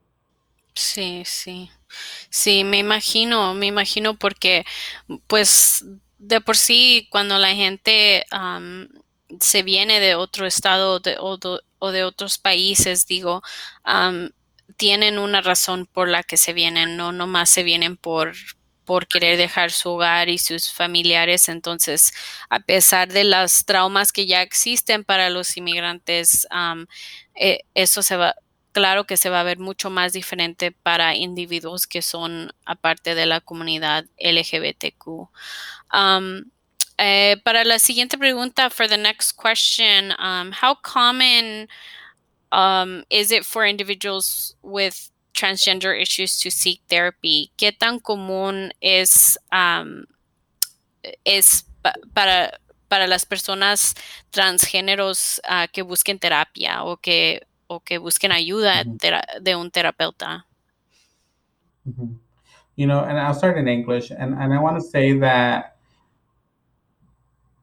Sí, 0.73 1.23
sí. 1.25 1.69
Sí, 2.29 2.63
me 2.63 2.77
imagino, 2.77 3.53
me 3.53 3.65
imagino 3.65 4.13
porque 4.17 4.63
pues 5.27 5.85
de 6.17 6.39
por 6.39 6.55
sí 6.55 7.09
cuando 7.11 7.37
la 7.37 7.53
gente 7.53 8.23
se 9.41 9.63
viene 9.63 9.99
de 9.99 10.15
otro 10.15 10.45
estado 10.45 11.01
de, 11.01 11.17
o, 11.19 11.37
o 11.81 11.91
de 11.91 12.03
otros 12.03 12.37
países, 12.37 13.07
digo, 13.07 13.41
tienen 14.77 15.19
una 15.19 15.41
razón 15.41 15.85
por 15.85 16.07
la 16.07 16.23
que 16.23 16.37
se 16.37 16.53
vienen, 16.53 16.95
no 16.97 17.11
nomás 17.11 17.49
se 17.49 17.63
vienen 17.63 17.97
por, 17.97 18.33
por 18.85 19.07
querer 19.07 19.37
dejar 19.37 19.71
su 19.71 19.89
hogar 19.89 20.29
y 20.29 20.37
sus 20.37 20.71
familiares. 20.71 21.49
Entonces, 21.49 22.13
a 22.49 22.59
pesar 22.59 23.09
de 23.11 23.23
las 23.23 23.65
traumas 23.65 24.11
que 24.13 24.25
ya 24.27 24.41
existen 24.41 25.03
para 25.03 25.29
los 25.29 25.57
inmigrantes, 25.57 26.47
eh, 27.35 27.59
eso 27.73 28.03
se 28.03 28.15
va, 28.15 28.35
claro 28.71 29.05
que 29.05 29.17
se 29.17 29.29
va 29.29 29.41
a 29.41 29.43
ver 29.43 29.59
mucho 29.59 29.89
más 29.89 30.13
diferente 30.13 30.71
para 30.71 31.15
individuos 31.15 31.87
que 31.87 32.01
son 32.01 32.53
aparte 32.65 33.15
de 33.15 33.25
la 33.25 33.41
comunidad 33.41 34.05
LGBTQ. 34.17 35.29
Uh, 37.01 37.35
para 37.43 37.65
la 37.65 37.79
siguiente 37.79 38.15
pregunta, 38.15 38.69
for 38.69 38.87
the 38.87 38.95
next 38.95 39.31
question, 39.31 40.13
um, 40.19 40.51
how 40.51 40.75
common 40.75 41.67
um, 42.51 43.03
is 43.09 43.31
it 43.31 43.43
for 43.43 43.65
individuals 43.65 44.55
with 44.61 45.09
transgender 45.33 45.99
issues 45.99 46.37
to 46.37 46.51
seek 46.51 46.79
therapy? 46.89 47.51
¿Qué 47.57 47.71
tan 47.75 47.99
común 47.99 48.69
es, 48.83 49.35
um, 49.51 50.05
es 51.25 51.63
pa 51.81 51.93
para, 52.13 52.51
para 52.87 53.07
las 53.07 53.25
personas 53.25 53.95
transgéneros 54.31 55.39
uh, 55.49 55.65
que 55.73 55.81
busquen 55.81 56.19
terapia 56.19 56.83
o 56.83 56.97
que, 56.97 57.41
o 57.67 57.79
que 57.79 57.97
busquen 57.97 58.31
ayuda 58.31 58.83
mm 58.83 58.97
-hmm. 58.97 59.41
de 59.41 59.55
un 59.55 59.71
terapeuta? 59.71 60.45
Mm 61.83 61.93
-hmm. 61.97 62.19
You 62.75 62.85
know, 62.85 62.99
and 62.99 63.17
I'll 63.17 63.33
start 63.33 63.57
in 63.57 63.67
English, 63.67 64.11
and, 64.11 64.35
and 64.35 64.53
I 64.53 64.59
want 64.59 64.77
to 64.77 64.83
say 64.83 65.17
that 65.19 65.70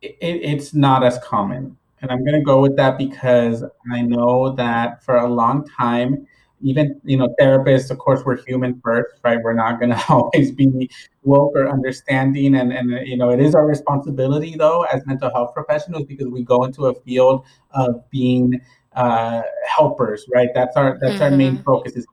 it, 0.02 0.16
it's 0.20 0.74
not 0.74 1.04
as 1.04 1.18
common. 1.18 1.76
And 2.00 2.10
I'm 2.10 2.24
going 2.24 2.38
to 2.38 2.44
go 2.44 2.60
with 2.60 2.76
that 2.76 2.96
because 2.96 3.64
I 3.90 4.02
know 4.02 4.52
that 4.52 5.02
for 5.02 5.16
a 5.16 5.28
long 5.28 5.66
time, 5.66 6.26
even 6.60 7.00
you 7.04 7.16
know 7.16 7.34
therapists 7.40 7.90
of 7.90 7.98
course 7.98 8.24
we're 8.24 8.36
human 8.44 8.80
first 8.80 9.14
right 9.22 9.38
we're 9.42 9.52
not 9.52 9.78
going 9.78 9.90
to 9.96 10.04
always 10.08 10.50
be 10.50 10.90
woke 11.22 11.52
or 11.54 11.68
understanding 11.68 12.56
and 12.56 12.72
and 12.72 13.06
you 13.06 13.16
know 13.16 13.30
it 13.30 13.40
is 13.40 13.54
our 13.54 13.66
responsibility 13.66 14.56
though 14.56 14.82
as 14.84 15.04
mental 15.06 15.30
health 15.30 15.54
professionals 15.54 16.04
because 16.04 16.26
we 16.26 16.42
go 16.42 16.64
into 16.64 16.86
a 16.86 16.94
field 17.02 17.44
of 17.72 18.08
being 18.10 18.60
uh, 18.94 19.42
helpers 19.66 20.26
right 20.34 20.48
that's 20.54 20.76
our 20.76 20.98
that's 21.00 21.14
mm-hmm. 21.14 21.22
our 21.22 21.30
main 21.30 21.54
mm-hmm. 21.54 21.62
focus 21.62 21.92
is 21.92 22.06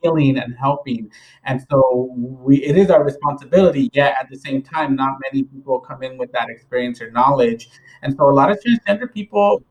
healing 0.00 0.38
and 0.38 0.54
helping. 0.56 1.10
And 1.44 1.64
so 1.70 2.10
we, 2.16 2.62
it 2.62 2.76
is 2.76 2.90
our 2.90 3.04
responsibility, 3.04 3.90
yet 3.92 4.14
at 4.20 4.28
the 4.30 4.38
same 4.38 4.62
time, 4.62 4.96
not 4.96 5.18
many 5.20 5.44
people 5.44 5.80
come 5.80 6.02
in 6.02 6.18
with 6.18 6.32
that 6.32 6.48
experience 6.48 7.00
or 7.00 7.10
knowledge. 7.10 7.68
And 8.02 8.16
so 8.16 8.28
a 8.28 8.32
lot 8.32 8.50
of 8.50 8.58
transgender 8.60 9.12
people, 9.12 9.62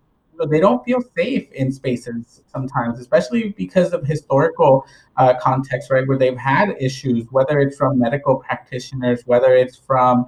they 0.50 0.60
don't 0.60 0.84
feel 0.84 1.02
safe 1.16 1.50
in 1.54 1.72
spaces 1.72 2.44
sometimes, 2.48 3.00
especially 3.00 3.50
because 3.58 3.94
of 3.94 4.06
historical 4.06 4.86
uh, 5.16 5.34
context, 5.40 5.90
right, 5.90 6.06
where 6.08 6.18
they've 6.18 6.38
had 6.38 6.76
issues, 6.80 7.26
whether 7.32 7.60
it's 7.60 7.78
from 7.78 7.98
medical 7.98 8.38
practitioners, 8.38 9.22
whether 9.26 9.56
it's 9.56 9.78
from 9.78 10.26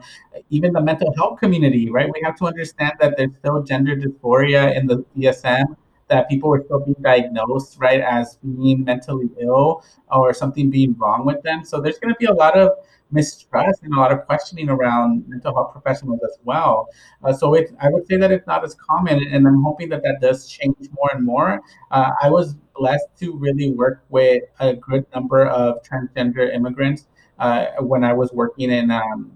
even 0.50 0.72
the 0.72 0.82
mental 0.82 1.14
health 1.16 1.40
community, 1.40 1.90
right? 1.90 2.10
We 2.14 2.22
have 2.24 2.38
to 2.38 2.46
understand 2.46 2.94
that 3.02 3.16
there's 3.18 3.36
still 3.36 3.64
gender 3.64 3.98
dysphoria 3.98 4.78
in 4.78 4.88
the 4.88 5.04
DSM 5.18 5.76
that 6.10 6.30
people 6.30 6.50
were 6.50 6.64
still 6.66 6.80
being 6.80 7.02
diagnosed, 7.02 7.78
right, 7.80 8.02
as 8.02 8.38
being 8.38 8.84
mentally 8.84 9.30
ill 9.42 9.84
or 10.12 10.34
something 10.34 10.70
being 10.70 10.96
wrong 10.98 11.26
with 11.26 11.42
them. 11.44 11.66
So 11.66 11.82
there's 11.82 12.00
going 12.00 12.14
to 12.14 12.20
be 12.20 12.28
a 12.28 12.34
lot 12.34 12.58
of 12.58 12.72
mistrust 13.12 13.84
and 13.84 13.94
a 13.94 13.98
lot 13.98 14.12
of 14.12 14.26
questioning 14.26 14.70
around 14.70 15.28
mental 15.28 15.54
health 15.54 15.72
professionals 15.72 16.20
as 16.26 16.38
well. 16.44 16.90
Uh, 17.24 17.34
so 17.34 17.54
it, 17.54 17.72
I 17.82 17.90
would 17.90 18.06
say 18.08 18.18
that 18.18 18.32
it's 18.32 18.48
not 18.48 18.64
as 18.64 18.76
common, 18.76 19.22
and 19.32 19.48
I'm 19.48 19.64
hoping 19.64 19.90
that 19.90 20.04
that 20.04 20.20
does 20.22 20.48
change 20.48 20.76
more 20.92 21.10
and 21.14 21.26
more. 21.26 21.62
Uh, 21.92 22.12
I 22.22 22.30
was 22.30 22.56
blessed 22.76 23.08
to 23.20 23.36
really 23.36 23.72
work 23.72 24.04
with 24.10 24.44
a 24.60 24.76
good 24.76 25.06
number 25.14 25.46
of 25.48 25.82
transgender 25.84 26.54
immigrants 26.54 27.08
uh, 27.40 27.68
when 27.80 28.04
I 28.04 28.14
was 28.14 28.32
working 28.32 28.72
in, 28.72 28.92
um, 28.92 29.32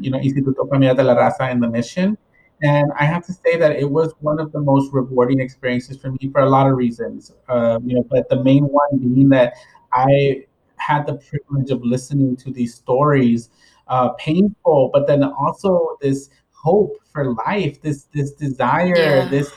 you 0.00 0.10
know, 0.10 0.18
Instituto 0.18 0.68
Familiar 0.68 0.94
de 0.94 1.02
la 1.02 1.14
Raza 1.14 1.50
in 1.50 1.60
the 1.60 1.68
mission. 1.68 2.16
And 2.64 2.90
I 2.98 3.04
have 3.04 3.26
to 3.26 3.32
say 3.34 3.58
that 3.58 3.76
it 3.76 3.90
was 3.90 4.14
one 4.20 4.40
of 4.40 4.50
the 4.50 4.58
most 4.58 4.90
rewarding 4.90 5.38
experiences 5.38 5.98
for 5.98 6.10
me 6.10 6.30
for 6.32 6.40
a 6.40 6.48
lot 6.48 6.66
of 6.66 6.76
reasons. 6.78 7.30
Uh, 7.46 7.78
you 7.84 7.94
know, 7.94 8.06
but 8.10 8.26
the 8.30 8.42
main 8.42 8.64
one 8.64 8.96
being 8.96 9.28
that 9.28 9.52
I 9.92 10.46
had 10.76 11.06
the 11.06 11.16
privilege 11.16 11.70
of 11.70 11.84
listening 11.84 12.36
to 12.36 12.50
these 12.50 12.74
stories, 12.74 13.50
uh, 13.88 14.10
painful, 14.14 14.88
but 14.94 15.06
then 15.06 15.22
also 15.22 15.98
this 16.00 16.30
hope 16.52 16.96
for 17.12 17.34
life, 17.34 17.82
this 17.82 18.04
this 18.14 18.32
desire, 18.32 18.96
yeah. 18.96 19.28
this 19.28 19.52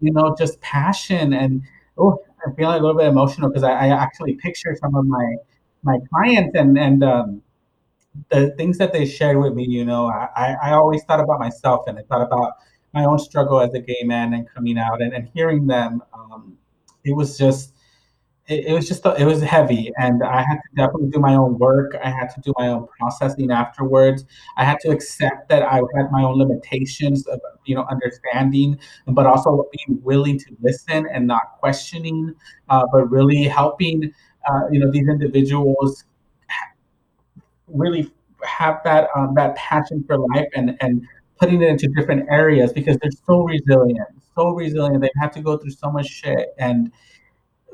you 0.00 0.10
know, 0.12 0.34
just 0.36 0.58
passion, 0.62 1.34
and 1.34 1.62
oh, 1.98 2.18
I'm 2.46 2.54
feeling 2.56 2.78
a 2.78 2.82
little 2.82 2.96
bit 2.96 3.08
emotional 3.08 3.50
because 3.50 3.62
I, 3.62 3.72
I, 3.72 3.88
actually 3.88 4.34
picture 4.34 4.74
some 4.80 4.94
of 4.94 5.04
my 5.04 5.36
my 5.82 5.98
clients 6.10 6.56
and 6.56 6.78
and 6.78 7.04
um, 7.04 7.41
the 8.30 8.50
things 8.56 8.78
that 8.78 8.92
they 8.92 9.06
shared 9.06 9.38
with 9.38 9.54
me. 9.54 9.66
You 9.68 9.84
know, 9.84 10.06
I 10.08 10.56
I 10.62 10.72
always 10.72 11.04
thought 11.04 11.20
about 11.20 11.40
myself 11.40 11.84
and 11.86 11.98
I 11.98 12.02
thought 12.02 12.22
about 12.22 12.54
my 12.94 13.04
own 13.04 13.18
struggle 13.18 13.60
as 13.60 13.72
a 13.74 13.80
gay 13.80 14.02
man 14.04 14.34
and 14.34 14.48
coming 14.48 14.78
out 14.78 15.00
and, 15.02 15.12
and 15.14 15.28
hearing 15.34 15.66
them. 15.66 16.02
Um, 16.12 16.56
it 17.04 17.16
was 17.16 17.38
just 17.38 17.74
it, 18.48 18.66
it 18.66 18.72
was 18.72 18.88
just 18.88 19.04
it 19.06 19.24
was 19.24 19.40
heavy 19.42 19.92
and 19.98 20.22
i 20.24 20.38
had 20.42 20.56
to 20.56 20.68
definitely 20.76 21.08
do 21.10 21.20
my 21.20 21.34
own 21.34 21.58
work 21.58 21.92
i 22.04 22.10
had 22.10 22.28
to 22.28 22.40
do 22.40 22.52
my 22.58 22.68
own 22.68 22.86
processing 22.98 23.50
afterwards 23.52 24.24
i 24.56 24.64
had 24.64 24.78
to 24.80 24.90
accept 24.90 25.48
that 25.48 25.62
i 25.62 25.76
had 25.96 26.10
my 26.10 26.22
own 26.22 26.38
limitations 26.38 27.26
of 27.28 27.40
you 27.64 27.74
know 27.74 27.84
understanding 27.90 28.78
but 29.08 29.26
also 29.26 29.68
being 29.72 30.00
willing 30.02 30.38
to 30.38 30.56
listen 30.60 31.06
and 31.12 31.26
not 31.26 31.42
questioning 31.60 32.34
uh, 32.68 32.84
but 32.92 33.08
really 33.10 33.44
helping 33.44 34.12
uh, 34.50 34.62
you 34.72 34.80
know 34.80 34.90
these 34.90 35.08
individuals 35.08 36.04
really 37.72 38.10
have 38.44 38.80
that 38.84 39.08
um, 39.16 39.34
that 39.34 39.54
passion 39.56 40.04
for 40.06 40.18
life 40.18 40.48
and 40.54 40.76
and 40.80 41.02
putting 41.38 41.62
it 41.62 41.68
into 41.68 41.88
different 41.96 42.28
areas 42.30 42.72
because 42.72 42.96
they're 42.98 43.10
so 43.26 43.42
resilient 43.42 44.08
so 44.34 44.50
resilient. 44.50 45.02
They 45.02 45.10
have 45.20 45.32
to 45.32 45.42
go 45.42 45.56
through 45.56 45.70
so 45.70 45.90
much 45.90 46.06
shit 46.06 46.48
and 46.58 46.92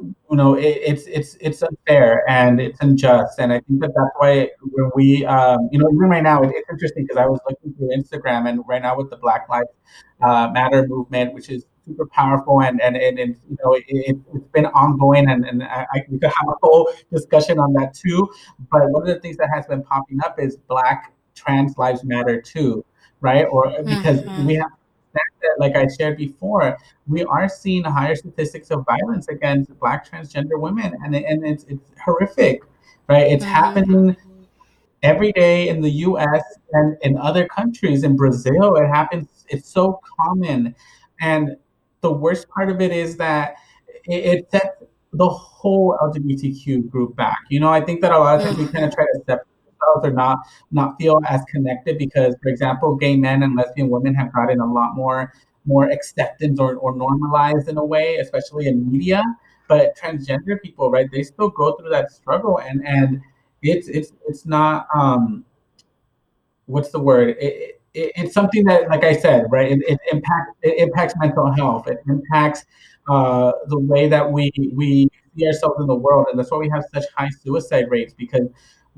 you 0.00 0.36
know 0.36 0.54
it, 0.54 0.78
it's 0.86 1.06
it's 1.06 1.36
it's 1.40 1.62
unfair 1.62 2.22
and 2.28 2.60
it's 2.60 2.80
unjust. 2.80 3.38
And 3.40 3.52
i 3.52 3.60
think 3.60 3.80
that 3.80 3.92
that's 3.96 4.10
why 4.16 4.50
when 4.60 4.90
we 4.94 5.24
um, 5.26 5.68
you 5.72 5.78
know 5.78 5.88
even 5.92 6.08
right 6.08 6.22
now 6.22 6.42
it, 6.42 6.50
it's 6.54 6.70
interesting 6.70 7.04
because 7.04 7.16
i 7.16 7.26
was 7.26 7.40
looking 7.48 7.74
through 7.74 7.88
instagram 7.96 8.48
and 8.48 8.60
right 8.68 8.82
now 8.82 8.96
with 8.96 9.10
the 9.10 9.16
black 9.16 9.48
lives 9.48 9.68
uh, 10.22 10.50
matter 10.52 10.86
movement 10.86 11.34
which 11.34 11.48
is 11.48 11.64
super 11.88 12.06
powerful 12.06 12.62
and 12.62 12.80
and, 12.80 12.96
and, 12.96 13.18
and 13.18 13.36
you 13.48 13.56
know 13.64 13.76
it, 13.86 14.16
has 14.32 14.42
been 14.52 14.66
ongoing 14.66 15.28
and, 15.28 15.44
and 15.44 15.62
I, 15.62 15.86
I 15.92 16.04
we 16.08 16.18
could 16.18 16.32
have 16.38 16.48
a 16.48 16.54
whole 16.62 16.90
discussion 17.12 17.58
on 17.58 17.72
that 17.74 17.94
too 17.94 18.28
but 18.70 18.88
one 18.90 19.02
of 19.02 19.08
the 19.08 19.20
things 19.20 19.36
that 19.38 19.48
has 19.54 19.66
been 19.66 19.82
popping 19.82 20.20
up 20.22 20.38
is 20.38 20.56
black 20.68 21.12
trans 21.34 21.76
lives 21.78 22.04
matter 22.04 22.40
too 22.40 22.84
right 23.20 23.46
or 23.50 23.70
because 23.82 24.20
mm-hmm. 24.20 24.46
we 24.46 24.54
have 24.54 24.70
that, 25.40 25.56
like 25.58 25.76
I 25.76 25.86
shared 25.88 26.16
before, 26.16 26.78
we 27.06 27.24
are 27.24 27.48
seeing 27.48 27.84
higher 27.84 28.14
statistics 28.14 28.70
of 28.70 28.84
violence 28.86 29.28
against 29.28 29.78
Black 29.78 30.08
transgender 30.08 30.58
women, 30.58 30.94
and 31.04 31.14
and 31.14 31.46
it's 31.46 31.64
it's 31.64 31.90
horrific, 32.04 32.62
right? 33.08 33.26
It's 33.26 33.44
mm-hmm. 33.44 33.54
happening 33.54 34.16
every 35.02 35.32
day 35.32 35.68
in 35.68 35.80
the 35.80 35.90
U.S. 35.90 36.42
and 36.72 36.96
in 37.02 37.16
other 37.18 37.46
countries. 37.46 38.04
In 38.04 38.16
Brazil, 38.16 38.76
it 38.76 38.86
happens. 38.86 39.44
It's 39.48 39.70
so 39.70 40.00
common, 40.20 40.74
and 41.20 41.56
the 42.00 42.12
worst 42.12 42.48
part 42.48 42.70
of 42.70 42.80
it 42.80 42.92
is 42.92 43.16
that 43.16 43.56
it, 44.04 44.24
it 44.24 44.50
sets 44.50 44.68
the 45.12 45.28
whole 45.28 45.96
LGBTQ 46.00 46.82
group 46.82 47.16
back. 47.16 47.38
You 47.48 47.60
know, 47.60 47.70
I 47.70 47.80
think 47.80 48.00
that 48.02 48.12
a 48.12 48.18
lot 48.18 48.36
of 48.40 48.42
times 48.44 48.58
we 48.58 48.66
kind 48.68 48.84
of 48.84 48.94
try 48.94 49.04
to 49.04 49.18
separate 49.26 49.46
themselves 49.66 50.06
or 50.06 50.10
not 50.12 50.38
not 50.70 50.96
feel 51.00 51.20
as 51.28 51.42
connected 51.50 51.98
because, 51.98 52.34
for 52.42 52.48
example, 52.48 52.94
gay 52.96 53.16
men 53.16 53.42
and 53.42 53.56
lesbian 53.56 53.88
women 53.88 54.14
have 54.14 54.32
gotten 54.32 54.60
a 54.60 54.72
lot 54.72 54.94
more 54.94 55.32
more 55.66 55.90
acceptance 55.90 56.58
or, 56.60 56.76
or 56.76 56.96
normalized 56.96 57.68
in 57.68 57.76
a 57.76 57.84
way, 57.84 58.16
especially 58.16 58.66
in 58.68 58.90
media. 58.90 59.22
But 59.68 59.96
transgender 59.98 60.60
people, 60.62 60.90
right, 60.90 61.08
they 61.12 61.22
still 61.22 61.50
go 61.50 61.72
through 61.76 61.90
that 61.90 62.10
struggle 62.10 62.58
and 62.58 62.86
and 62.86 63.20
it's 63.62 63.88
it's 63.88 64.12
it's 64.26 64.46
not 64.46 64.86
um 64.94 65.44
what's 66.66 66.90
the 66.90 67.00
word? 67.00 67.30
It, 67.30 67.36
it, 67.40 67.77
it's 67.94 68.34
something 68.34 68.64
that, 68.64 68.88
like 68.88 69.04
I 69.04 69.16
said, 69.16 69.46
right, 69.50 69.72
it, 69.72 69.80
it 69.88 69.98
impacts 70.12 70.52
it 70.62 70.78
impacts 70.78 71.14
mental 71.18 71.50
health. 71.52 71.88
It 71.88 71.98
impacts 72.08 72.64
uh, 73.08 73.52
the 73.66 73.78
way 73.78 74.08
that 74.08 74.30
we 74.30 74.52
we 74.74 75.08
see 75.36 75.46
ourselves 75.46 75.80
in 75.80 75.86
the 75.86 75.94
world, 75.94 76.26
and 76.30 76.38
that's 76.38 76.50
why 76.50 76.58
we 76.58 76.68
have 76.68 76.84
such 76.92 77.04
high 77.16 77.30
suicide 77.42 77.86
rates 77.90 78.14
because 78.16 78.48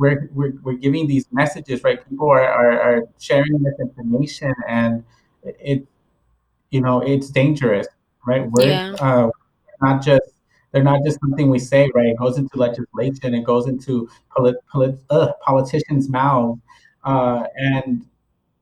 we're, 0.00 0.30
we're, 0.32 0.54
we're 0.62 0.78
giving 0.78 1.06
these 1.06 1.26
messages, 1.30 1.84
right? 1.84 2.02
People 2.08 2.30
are, 2.30 2.42
are, 2.42 2.80
are 2.80 3.02
sharing 3.18 3.62
this 3.62 3.74
information 3.80 4.52
and 4.66 5.04
it, 5.44 5.86
you 6.70 6.80
know, 6.80 7.02
it's 7.02 7.28
dangerous, 7.28 7.86
right? 8.26 8.50
We're 8.50 8.68
yeah. 8.68 8.94
uh, 8.98 9.28
not 9.82 10.02
just, 10.02 10.24
they're 10.72 10.82
not 10.82 11.04
just 11.04 11.20
something 11.20 11.50
we 11.50 11.58
say, 11.58 11.90
right? 11.94 12.06
It 12.06 12.16
goes 12.16 12.38
into 12.38 12.56
legislation, 12.56 13.34
it 13.34 13.44
goes 13.44 13.68
into 13.68 14.08
polit, 14.34 14.56
polit, 14.72 14.98
uh, 15.10 15.32
politicians' 15.42 16.08
mouths. 16.08 16.60
Uh, 17.04 17.44
and 17.56 18.06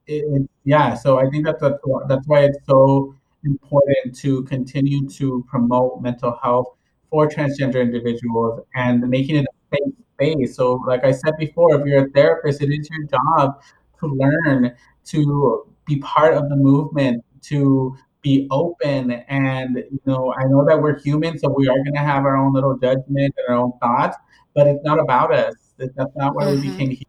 it, 0.09 0.49
yeah, 0.65 0.95
so 0.95 1.19
I 1.19 1.29
think 1.31 1.45
that 1.47 1.61
that's, 1.61 1.79
that's 2.09 2.27
why 2.27 2.45
it's 2.45 2.59
so 2.67 3.15
important 3.45 4.17
to 4.17 4.43
continue 4.45 5.09
to 5.11 5.45
promote 5.49 6.03
mental 6.03 6.39
health 6.43 6.75
for 7.11 7.29
transgender 7.29 7.81
individuals 7.81 8.61
and 8.75 9.09
making 9.09 9.37
it 9.37 9.47
a 9.47 9.77
safe 9.77 9.95
space. 10.15 10.57
So, 10.57 10.83
like 10.87 11.05
I 11.05 11.13
said 11.13 11.35
before, 11.39 11.81
if 11.81 11.87
you're 11.87 12.07
a 12.07 12.11
therapist, 12.11 12.63
it 12.63 12.71
is 12.71 12.89
your 12.91 13.07
job 13.07 13.63
to 14.01 14.07
learn 14.07 14.75
to 15.07 15.67
be 15.87 15.99
part 16.01 16.35
of 16.35 16.49
the 16.49 16.57
movement, 16.57 17.25
to 17.43 17.97
be 18.23 18.49
open. 18.51 19.13
And, 19.29 19.77
you 19.77 20.01
know, 20.05 20.35
I 20.37 20.45
know 20.45 20.65
that 20.67 20.81
we're 20.81 20.99
human, 20.99 21.39
so 21.39 21.49
we 21.49 21.69
are 21.69 21.77
going 21.77 21.95
to 21.95 22.01
have 22.01 22.25
our 22.25 22.37
own 22.37 22.53
little 22.53 22.77
judgment 22.77 23.35
and 23.37 23.49
our 23.49 23.55
own 23.55 23.73
thoughts, 23.81 24.17
but 24.55 24.67
it's 24.67 24.85
not 24.85 24.99
about 24.99 25.33
us. 25.33 25.55
That's 25.79 26.17
not 26.17 26.35
why 26.35 26.45
mm-hmm. 26.45 26.61
we 26.61 26.71
became 26.71 26.91
here 26.91 27.03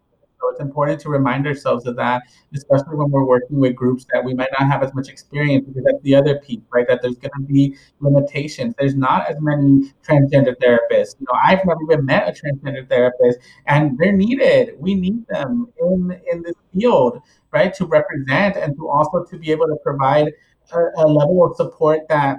it's 0.59 0.65
important 0.65 0.99
to 1.01 1.09
remind 1.09 1.47
ourselves 1.47 1.85
of 1.87 1.95
that, 1.95 2.23
especially 2.53 2.95
when 2.95 3.09
we're 3.09 3.23
working 3.23 3.59
with 3.59 3.75
groups 3.75 4.05
that 4.11 4.23
we 4.23 4.33
might 4.33 4.49
not 4.59 4.69
have 4.69 4.83
as 4.83 4.93
much 4.93 5.07
experience 5.07 5.65
because 5.65 5.83
that's 5.85 6.03
the 6.03 6.15
other 6.15 6.39
piece, 6.39 6.59
right? 6.73 6.85
That 6.87 7.01
there's 7.01 7.17
going 7.17 7.31
to 7.37 7.43
be 7.43 7.77
limitations. 8.01 8.75
There's 8.77 8.95
not 8.95 9.29
as 9.29 9.37
many 9.39 9.93
transgender 10.05 10.55
therapists. 10.57 11.15
You 11.19 11.27
know, 11.31 11.39
I've 11.41 11.65
never 11.65 11.79
even 11.89 12.05
met 12.05 12.27
a 12.27 12.31
transgender 12.33 12.87
therapist, 12.89 13.39
and 13.67 13.97
they're 13.97 14.11
needed. 14.11 14.75
We 14.77 14.95
need 14.95 15.25
them 15.27 15.71
in 15.79 16.19
in 16.31 16.43
this 16.43 16.55
field, 16.73 17.21
right, 17.51 17.73
to 17.75 17.85
represent 17.85 18.57
and 18.57 18.75
to 18.75 18.89
also 18.89 19.23
to 19.23 19.37
be 19.37 19.51
able 19.51 19.67
to 19.67 19.77
provide 19.81 20.33
a, 20.73 20.79
a 20.97 21.07
level 21.07 21.45
of 21.45 21.55
support 21.55 22.01
that 22.09 22.37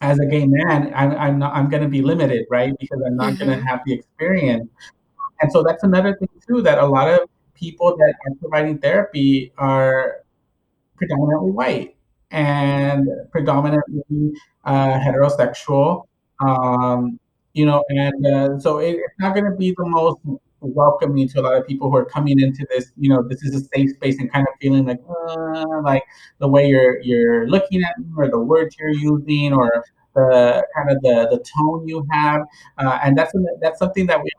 as 0.00 0.18
a 0.18 0.26
gay 0.26 0.46
man, 0.46 0.92
I'm, 0.94 1.12
I'm 1.12 1.38
not, 1.38 1.54
I'm 1.54 1.70
going 1.70 1.82
to 1.82 1.88
be 1.88 2.02
limited, 2.02 2.44
right? 2.50 2.74
Because 2.78 3.00
I'm 3.06 3.16
not 3.16 3.34
mm-hmm. 3.34 3.46
going 3.46 3.58
to 3.58 3.64
have 3.64 3.80
the 3.86 3.94
experience. 3.94 4.68
And 5.40 5.52
so 5.52 5.62
that's 5.62 5.82
another 5.84 6.16
thing 6.16 6.28
too 6.46 6.62
that 6.62 6.78
a 6.78 6.86
lot 6.86 7.08
of 7.08 7.28
people 7.56 7.96
that 7.96 8.14
are 8.26 8.34
providing 8.40 8.78
therapy 8.78 9.52
are 9.58 10.18
predominantly 10.96 11.50
white 11.50 11.96
and 12.30 13.08
predominantly 13.30 14.32
uh, 14.64 14.98
heterosexual. 14.98 16.06
Um, 16.40 17.18
you 17.54 17.64
know, 17.64 17.82
and 17.88 18.26
uh, 18.26 18.58
so 18.58 18.78
it, 18.78 18.96
it's 18.96 19.18
not 19.18 19.34
going 19.34 19.50
to 19.50 19.56
be 19.56 19.70
the 19.70 19.86
most 19.86 20.18
welcoming 20.60 21.28
to 21.28 21.40
a 21.40 21.42
lot 21.42 21.54
of 21.54 21.66
people 21.66 21.90
who 21.90 21.96
are 21.96 22.04
coming 22.04 22.38
into 22.40 22.66
this. 22.70 22.92
You 22.96 23.10
know, 23.10 23.22
this 23.26 23.42
is 23.42 23.54
a 23.54 23.64
safe 23.74 23.90
space 23.90 24.18
and 24.18 24.30
kind 24.30 24.46
of 24.46 24.54
feeling 24.60 24.86
like, 24.86 25.00
uh, 25.08 25.80
like 25.82 26.02
the 26.38 26.48
way 26.48 26.68
you're 26.68 27.00
you're 27.00 27.48
looking 27.48 27.82
at 27.82 27.98
me 27.98 28.06
or 28.16 28.28
the 28.28 28.38
words 28.38 28.76
you're 28.78 28.90
using 28.90 29.52
or 29.52 29.84
the 30.16 30.66
kind 30.76 30.90
of 30.90 31.00
the 31.02 31.28
the 31.30 31.44
tone 31.56 31.86
you 31.86 32.06
have, 32.10 32.42
uh, 32.78 32.98
and 33.04 33.16
that's 33.16 33.32
that's 33.60 33.78
something 33.78 34.06
that 34.08 34.22
we 34.22 34.30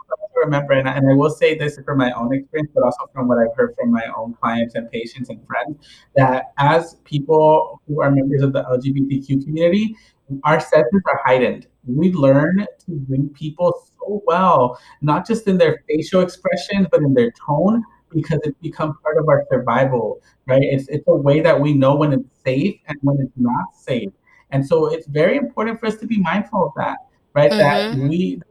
remember, 0.43 0.73
and 0.73 0.87
and 0.87 1.09
I 1.09 1.13
will 1.15 1.29
say 1.29 1.57
this 1.57 1.79
from 1.85 1.97
my 1.97 2.11
own 2.11 2.33
experience, 2.33 2.71
but 2.75 2.83
also 2.83 3.09
from 3.13 3.27
what 3.27 3.37
I've 3.39 3.55
heard 3.55 3.75
from 3.79 3.91
my 3.91 4.05
own 4.17 4.33
clients 4.35 4.75
and 4.75 4.89
patients 4.91 5.29
and 5.29 5.39
friends, 5.47 5.77
that 6.15 6.53
as 6.57 6.95
people 7.05 7.81
who 7.87 8.01
are 8.01 8.11
members 8.11 8.41
of 8.43 8.53
the 8.53 8.63
LGBTQ 8.69 9.39
community, 9.39 9.95
our 10.43 10.59
senses 10.59 11.01
are 11.07 11.21
heightened. 11.23 11.67
We 11.85 12.11
learn 12.13 12.59
to 12.85 13.05
read 13.09 13.33
people 13.33 13.73
so 13.97 14.21
well, 14.25 14.79
not 15.01 15.25
just 15.25 15.47
in 15.47 15.57
their 15.57 15.83
facial 15.87 16.21
expressions, 16.21 16.87
but 16.91 17.01
in 17.01 17.13
their 17.13 17.31
tone, 17.47 17.83
because 18.09 18.39
it's 18.43 18.57
become 18.61 18.97
part 19.03 19.17
of 19.17 19.27
our 19.29 19.45
survival, 19.51 20.21
right? 20.47 20.61
It's, 20.61 20.87
it's 20.89 21.05
a 21.07 21.15
way 21.15 21.39
that 21.41 21.59
we 21.59 21.73
know 21.73 21.95
when 21.95 22.13
it's 22.13 22.29
safe 22.43 22.79
and 22.87 22.97
when 23.01 23.17
it's 23.19 23.33
not 23.37 23.73
safe. 23.75 24.09
And 24.51 24.65
so 24.65 24.87
it's 24.87 25.07
very 25.07 25.37
important 25.37 25.79
for 25.79 25.87
us 25.87 25.97
to 25.97 26.07
be 26.07 26.19
mindful 26.19 26.65
of 26.65 26.71
that, 26.77 26.97
right? 27.33 27.51
Mm-hmm. 27.51 27.99
That 27.99 28.09
we, 28.09 28.41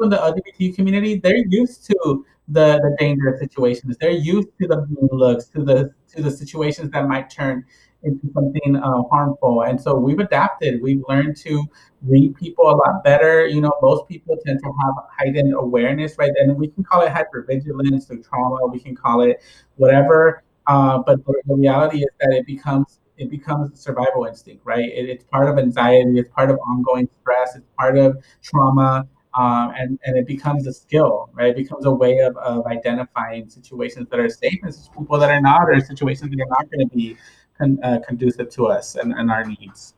in 0.00 0.08
the 0.08 0.16
LGBT 0.16 0.74
community, 0.74 1.18
they're 1.18 1.44
used 1.48 1.86
to 1.86 2.24
the, 2.48 2.78
the 2.80 2.96
dangerous 2.98 3.40
situations. 3.40 3.96
They're 4.00 4.10
used 4.10 4.48
to 4.60 4.68
the 4.68 4.86
looks, 5.12 5.46
to 5.46 5.64
the 5.64 5.92
to 6.14 6.22
the 6.22 6.30
situations 6.30 6.90
that 6.92 7.08
might 7.08 7.30
turn 7.30 7.64
into 8.04 8.30
something 8.32 8.76
uh, 8.76 9.02
harmful. 9.10 9.62
And 9.62 9.80
so 9.80 9.94
we've 9.94 10.18
adapted. 10.18 10.82
We've 10.82 11.02
learned 11.08 11.36
to 11.38 11.64
read 12.02 12.36
people 12.36 12.70
a 12.70 12.76
lot 12.76 13.02
better. 13.02 13.46
You 13.46 13.62
know, 13.62 13.72
most 13.82 14.06
people 14.08 14.36
tend 14.44 14.60
to 14.62 14.66
have 14.66 14.94
heightened 15.18 15.54
awareness, 15.54 16.16
right? 16.18 16.32
And 16.38 16.56
we 16.56 16.68
can 16.68 16.84
call 16.84 17.02
it 17.02 17.12
hypervigilance 17.12 18.10
or 18.10 18.16
trauma. 18.18 18.66
We 18.66 18.78
can 18.78 18.94
call 18.94 19.22
it 19.22 19.40
whatever. 19.76 20.42
Uh, 20.66 20.98
but 20.98 21.24
the, 21.24 21.34
reality 21.46 21.98
is 21.98 22.08
that 22.20 22.32
it 22.32 22.46
becomes 22.46 23.00
it 23.16 23.30
becomes 23.30 23.72
a 23.72 23.76
survival 23.76 24.24
instinct, 24.26 24.62
right? 24.64 24.84
It, 24.84 25.08
it's 25.08 25.24
part 25.24 25.48
of 25.48 25.58
anxiety. 25.58 26.18
It's 26.18 26.30
part 26.30 26.50
of 26.50 26.58
ongoing 26.58 27.08
stress. 27.20 27.56
It's 27.56 27.66
part 27.78 27.96
of 27.98 28.22
trauma. 28.42 29.08
Um, 29.34 29.72
and, 29.76 29.98
and 30.04 30.16
it 30.16 30.28
becomes 30.28 30.68
a 30.68 30.72
skill, 30.72 31.28
right? 31.34 31.48
It 31.48 31.56
becomes 31.56 31.86
a 31.86 31.90
way 31.90 32.18
of, 32.18 32.36
of 32.36 32.66
identifying 32.66 33.48
situations 33.48 34.08
that 34.10 34.20
are 34.20 34.28
safe 34.28 34.60
and 34.62 34.72
people 34.96 35.18
that 35.18 35.28
are 35.28 35.40
not, 35.40 35.62
or 35.62 35.80
situations 35.80 36.30
that 36.30 36.40
are 36.40 36.50
not 36.50 36.70
going 36.70 36.88
to 36.88 36.96
be 36.96 37.16
con, 37.58 37.78
uh, 37.82 37.98
conducive 38.06 38.48
to 38.50 38.66
us 38.66 38.94
and, 38.94 39.12
and 39.12 39.32
our 39.32 39.44
needs. 39.44 39.94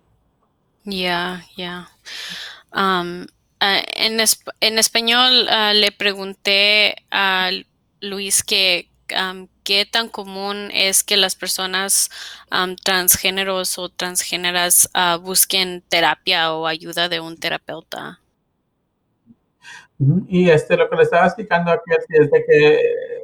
Yeah, 0.84 1.40
yeah. 1.56 1.84
Um, 2.72 3.26
uh, 3.60 3.82
en, 3.96 4.20
esp 4.20 4.48
en, 4.60 4.78
español 4.78 5.48
uh, 5.48 5.72
le 5.74 5.90
pregunté 5.90 6.96
a 7.10 7.50
Luis 8.00 8.42
que 8.42 8.88
um, 9.14 9.48
qué 9.66 9.84
tan 9.84 10.08
común 10.08 10.70
es 10.72 11.02
que 11.02 11.16
las 11.16 11.34
personas 11.34 12.08
um, 12.52 12.76
transgéneros 12.76 13.80
o 13.80 13.88
transgéneras 13.88 14.88
uh, 14.94 15.20
busquen 15.20 15.82
terapia 15.88 16.54
o 16.54 16.68
ayuda 16.68 17.08
de 17.08 17.18
un 17.18 17.36
terapeuta. 17.36 18.20
Y 20.28 20.50
este, 20.50 20.76
lo 20.76 20.88
que 20.88 20.94
le 20.94 21.02
estaba 21.02 21.26
explicando 21.26 21.72
aquí 21.72 21.90
es 22.10 22.30
de 22.30 22.44
que 22.46 22.80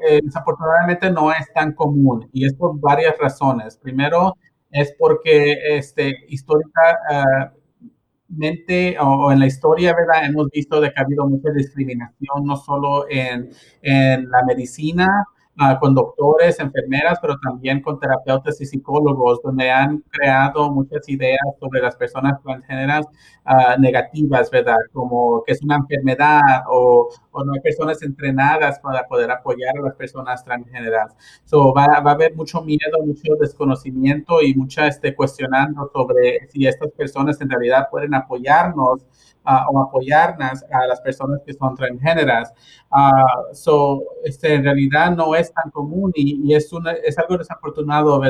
eh, 0.08 0.20
desafortunadamente 0.24 1.10
no 1.10 1.30
es 1.30 1.52
tan 1.52 1.74
común 1.74 2.28
y 2.32 2.44
es 2.44 2.54
por 2.54 2.76
varias 2.80 3.16
razones. 3.18 3.76
Primero 3.76 4.36
es 4.72 4.92
porque 4.98 5.76
este, 5.76 6.12
históricamente 6.26 8.98
o, 8.98 9.30
en 9.30 9.38
la 9.38 9.46
historia, 9.46 9.94
¿verdad? 9.94 10.24
Hemos 10.24 10.50
visto 10.50 10.80
de 10.80 10.92
que 10.92 10.98
ha 10.98 11.04
habido 11.04 11.24
mucha 11.28 11.52
discriminación, 11.52 12.44
no 12.44 12.56
solo 12.56 13.06
en 13.08 13.52
la 13.82 14.42
medicina, 14.44 15.24
Ah, 15.58 15.78
con 15.78 15.94
doctores, 15.94 16.58
enfermeras, 16.60 17.18
pero 17.20 17.36
también 17.38 17.82
con 17.82 18.00
terapeutas 18.00 18.58
y 18.62 18.66
psicólogos, 18.66 19.42
donde 19.42 19.70
han 19.70 19.98
creado 20.08 20.72
muchas 20.72 21.06
ideas 21.10 21.40
sobre 21.60 21.82
las 21.82 21.94
personas 21.94 22.42
transgéneras 22.42 23.04
uh, 23.44 23.78
negativas, 23.78 24.50
¿verdad? 24.50 24.78
Como 24.94 25.42
que 25.44 25.52
es 25.52 25.62
una 25.62 25.76
enfermedad 25.76 26.40
o, 26.70 27.06
o, 27.32 27.44
no 27.44 27.52
hay 27.52 27.60
personas 27.60 28.02
entrenadas 28.02 28.80
para 28.80 29.06
poder 29.06 29.30
apoyar 29.30 29.76
a 29.76 29.82
las 29.82 29.94
personas 29.94 30.42
transgéneras. 30.42 31.14
So, 31.44 31.74
va, 31.74 32.00
va, 32.00 32.12
a 32.12 32.14
haber 32.14 32.34
mucho 32.34 32.62
miedo, 32.62 33.04
mucho 33.04 33.34
desconocimiento 33.38 34.40
y 34.40 34.54
mucha 34.54 34.86
este, 34.86 35.14
cuestionando 35.14 35.90
sobre 35.92 36.48
si 36.48 36.66
estas 36.66 36.90
personas 36.92 37.38
en 37.42 37.50
realidad 37.50 37.88
pueden 37.90 38.14
apoyarnos 38.14 39.04
o 39.44 39.80
apoyarnos 39.80 40.62
a 40.70 40.86
las 40.86 41.00
personas 41.00 41.40
que 41.44 41.52
son 41.52 41.74
transgéneras. 41.74 42.52
Uh, 42.90 43.54
so, 43.54 44.02
este, 44.24 44.54
en 44.54 44.64
realidad 44.64 45.16
no 45.16 45.34
es 45.34 45.52
tan 45.52 45.70
común 45.70 46.12
y, 46.14 46.54
es, 46.54 46.72
una, 46.72 46.92
es 46.92 47.18
algo 47.18 47.38
desafortunado. 47.38 48.22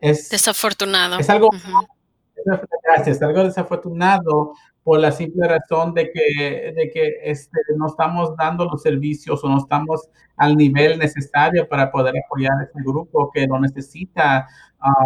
Es, 0.00 0.28
desafortunado. 0.28 1.18
Es 1.18 1.30
algo, 1.30 1.50
gracias, 2.84 3.16
es 3.16 3.22
algo 3.22 3.44
desafortunado 3.44 4.52
por 4.84 4.98
la 4.98 5.12
simple 5.12 5.46
razón 5.46 5.94
de 5.94 6.10
que, 6.10 6.72
de 6.74 6.90
que 6.92 7.14
este, 7.22 7.58
no 7.76 7.86
estamos 7.86 8.36
dando 8.36 8.64
los 8.64 8.82
servicios 8.82 9.42
o 9.44 9.48
no 9.48 9.58
estamos 9.58 10.08
al 10.36 10.56
nivel 10.56 10.98
necesario 10.98 11.68
para 11.68 11.90
poder 11.90 12.14
apoyar 12.24 12.52
a 12.58 12.64
este 12.64 12.80
grupo 12.84 13.30
que 13.32 13.46
lo 13.46 13.60
necesita. 13.60 14.48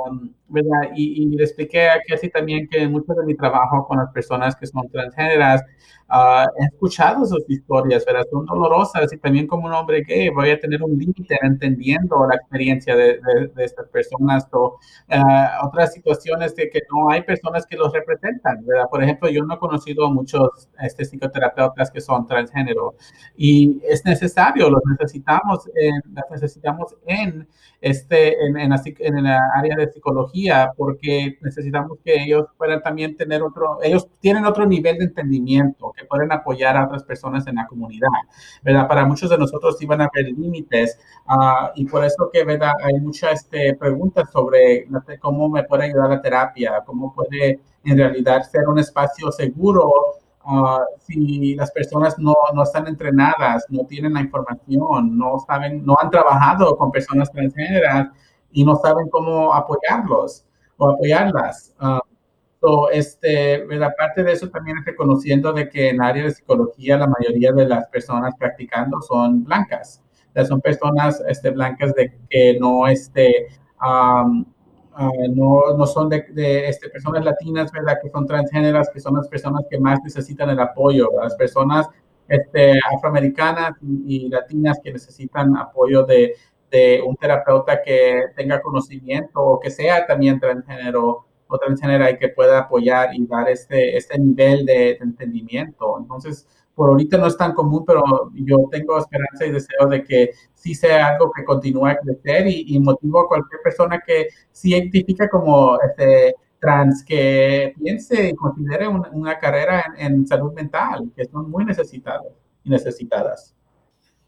Um, 0.08 0.32
¿verdad? 0.48 0.90
Y, 0.94 1.22
y, 1.22 1.26
le 1.36 1.44
expliqué 1.44 1.88
aquí 1.88 2.12
así 2.12 2.28
también 2.30 2.68
que 2.68 2.86
mucho 2.88 3.12
de 3.14 3.24
mi 3.24 3.34
trabajo 3.34 3.86
con 3.86 3.98
las 3.98 4.10
personas 4.12 4.56
que 4.56 4.66
son 4.66 4.88
transgéneras, 4.88 5.62
uh, 6.10 6.46
he 6.60 6.66
escuchado 6.66 7.24
sus 7.26 7.48
historias, 7.48 8.04
¿verdad? 8.04 8.24
Son 8.30 8.44
dolorosas 8.46 9.12
y 9.12 9.18
también 9.18 9.46
como 9.46 9.66
un 9.66 9.72
hombre 9.72 10.02
gay 10.06 10.28
voy 10.30 10.50
a 10.50 10.60
tener 10.60 10.82
un 10.82 10.98
límite 10.98 11.36
entendiendo 11.42 12.26
la 12.28 12.36
experiencia 12.36 12.94
de, 12.94 13.18
de, 13.54 13.64
estas 13.64 13.88
personas 13.88 14.46
o 14.52 14.78
uh, 15.10 15.66
otras 15.66 15.92
situaciones 15.94 16.54
de 16.54 16.68
que 16.70 16.80
no 16.90 17.10
hay 17.10 17.22
personas 17.22 17.66
que 17.66 17.76
los 17.76 17.92
representan, 17.92 18.64
¿verdad? 18.64 18.86
Por 18.90 19.02
ejemplo, 19.02 19.28
yo 19.28 19.44
no 19.44 19.54
he 19.54 19.58
conocido 19.58 20.06
a 20.06 20.12
muchos 20.12 20.68
este, 20.80 21.04
psicoterapeutas 21.04 21.90
que 21.90 22.00
son 22.00 22.26
transgénero 22.26 22.94
y 23.36 23.80
es 23.88 24.04
necesario, 24.04 24.70
los 24.70 24.82
necesitamos, 24.88 25.68
en, 25.74 26.14
las 26.14 26.24
necesitamos 26.30 26.94
en, 27.06 27.48
este, 27.80 28.34
en, 28.46 28.56
en, 28.56 28.70
la, 28.70 28.82
en 28.84 29.24
la 29.24 29.40
área 29.56 29.76
de 29.76 29.90
psicología 29.90 30.35
porque 30.76 31.38
necesitamos 31.40 31.98
que 32.04 32.22
ellos 32.22 32.46
puedan 32.56 32.82
también 32.82 33.16
tener 33.16 33.42
otro, 33.42 33.78
ellos 33.82 34.06
tienen 34.20 34.44
otro 34.44 34.66
nivel 34.66 34.98
de 34.98 35.04
entendimiento, 35.04 35.92
que 35.96 36.04
pueden 36.04 36.32
apoyar 36.32 36.76
a 36.76 36.84
otras 36.84 37.04
personas 37.04 37.46
en 37.46 37.56
la 37.56 37.66
comunidad, 37.66 38.08
¿verdad? 38.62 38.88
Para 38.88 39.06
muchos 39.06 39.30
de 39.30 39.38
nosotros 39.38 39.80
iban 39.80 40.00
a 40.00 40.06
haber 40.06 40.26
límites 40.32 40.98
uh, 41.28 41.70
y 41.74 41.86
por 41.86 42.04
eso 42.04 42.30
que, 42.32 42.44
¿verdad? 42.44 42.72
Hay 42.82 43.00
muchas 43.00 43.42
este, 43.42 43.74
preguntas 43.74 44.30
sobre 44.30 44.86
cómo 45.20 45.48
me 45.48 45.64
puede 45.64 45.84
ayudar 45.84 46.10
la 46.10 46.20
terapia, 46.20 46.82
cómo 46.84 47.14
puede 47.14 47.60
en 47.84 47.96
realidad 47.98 48.42
ser 48.42 48.66
un 48.68 48.78
espacio 48.78 49.30
seguro 49.32 49.90
Uh, 50.48 50.78
si 51.00 51.56
las 51.56 51.72
personas 51.72 52.16
no, 52.20 52.32
no, 52.54 52.62
están 52.62 52.86
entrenadas, 52.86 53.66
no 53.68 53.84
tienen 53.84 54.14
la 54.14 54.20
información, 54.20 55.18
no 55.18 55.40
saben, 55.44 55.84
no 55.84 55.96
han 56.00 56.08
trabajado 56.08 56.76
con 56.76 56.92
personas 56.92 57.32
transgéneras 57.32 58.10
y 58.56 58.64
no 58.64 58.76
saben 58.76 59.08
cómo 59.08 59.52
apoyarlos 59.52 60.44
o 60.78 60.90
apoyarlas. 60.90 61.74
Uh, 61.80 62.00
so, 62.60 62.90
este, 62.90 63.66
aparte 63.84 64.24
de 64.24 64.32
eso, 64.32 64.48
también 64.48 64.78
es 64.78 64.84
reconociendo 64.84 65.52
de 65.52 65.68
que 65.68 65.90
en 65.90 66.02
área 66.02 66.24
de 66.24 66.30
psicología 66.30 66.96
la 66.96 67.06
mayoría 67.06 67.52
de 67.52 67.66
las 67.66 67.86
personas 67.88 68.34
practicando 68.38 69.00
son 69.02 69.44
blancas. 69.44 70.02
son 70.48 70.60
personas 70.60 71.22
este, 71.28 71.50
blancas 71.50 71.94
de 71.94 72.12
que 72.30 72.58
no, 72.58 72.86
este, 72.86 73.48
um, 73.80 74.44
Ah, 74.98 75.10
no, 75.28 75.76
no, 75.76 75.86
son 75.86 76.08
de, 76.08 76.24
de 76.30 76.68
este, 76.70 76.88
personas 76.88 77.22
latinas, 77.22 77.70
¿verdad? 77.70 77.98
Que 78.02 78.08
son 78.08 78.26
transgéneras, 78.26 78.88
que 78.88 78.98
son 78.98 79.14
las 79.14 79.28
personas 79.28 79.66
que 79.68 79.78
más 79.78 80.02
necesitan 80.02 80.48
el 80.48 80.58
apoyo, 80.58 81.10
las 81.22 81.34
personas 81.34 81.86
este, 82.28 82.80
afroamericanas 82.94 83.72
y, 83.82 84.30
latinas 84.30 84.80
que 84.82 84.94
necesitan 84.94 85.54
apoyo 85.54 86.04
de, 86.04 86.34
de, 86.76 87.02
un 87.02 87.16
terapeuta 87.16 87.82
que 87.82 88.24
tenga 88.36 88.60
conocimiento 88.62 89.40
o 89.40 89.60
que 89.60 89.70
sea 89.70 90.06
también 90.06 90.40
transgénero 90.40 91.26
o 91.48 91.58
transgénera 91.58 92.10
y 92.10 92.18
que 92.18 92.28
pueda 92.28 92.60
apoyar 92.60 93.14
y 93.14 93.26
dar 93.26 93.48
este, 93.48 93.96
este 93.96 94.18
nivel 94.18 94.66
de, 94.66 94.92
entendimiento. 95.00 95.98
Entonces, 95.98 96.46
por 96.74 96.90
ahorita 96.90 97.16
no 97.18 97.26
es 97.26 97.36
tan 97.36 97.54
común, 97.54 97.84
pero 97.86 98.02
yo 98.34 98.56
tengo 98.70 98.98
esperanza 98.98 99.46
y 99.46 99.52
deseo 99.52 99.86
de 99.88 100.04
que 100.04 100.30
sí 100.54 100.74
sea 100.74 101.08
algo 101.08 101.30
que 101.32 101.44
continúe 101.44 101.86
a 101.86 101.96
crecer 101.96 102.46
y, 102.48 102.78
motivo 102.80 103.20
a 103.20 103.28
cualquier 103.28 103.60
persona 103.62 104.02
que 104.06 104.28
se 104.52 104.68
identifica 104.70 105.28
como 105.28 105.78
este, 105.80 106.34
trans 106.60 107.04
que 107.04 107.74
piense 107.78 108.28
y 108.28 108.34
considere 108.34 108.88
una 108.88 109.38
carrera 109.38 109.94
en, 109.96 110.26
salud 110.26 110.52
mental, 110.52 111.10
que 111.16 111.24
son 111.24 111.50
muy 111.50 111.64
necesitadas 111.64 112.26
y 112.64 112.70
necesitadas. 112.70 113.55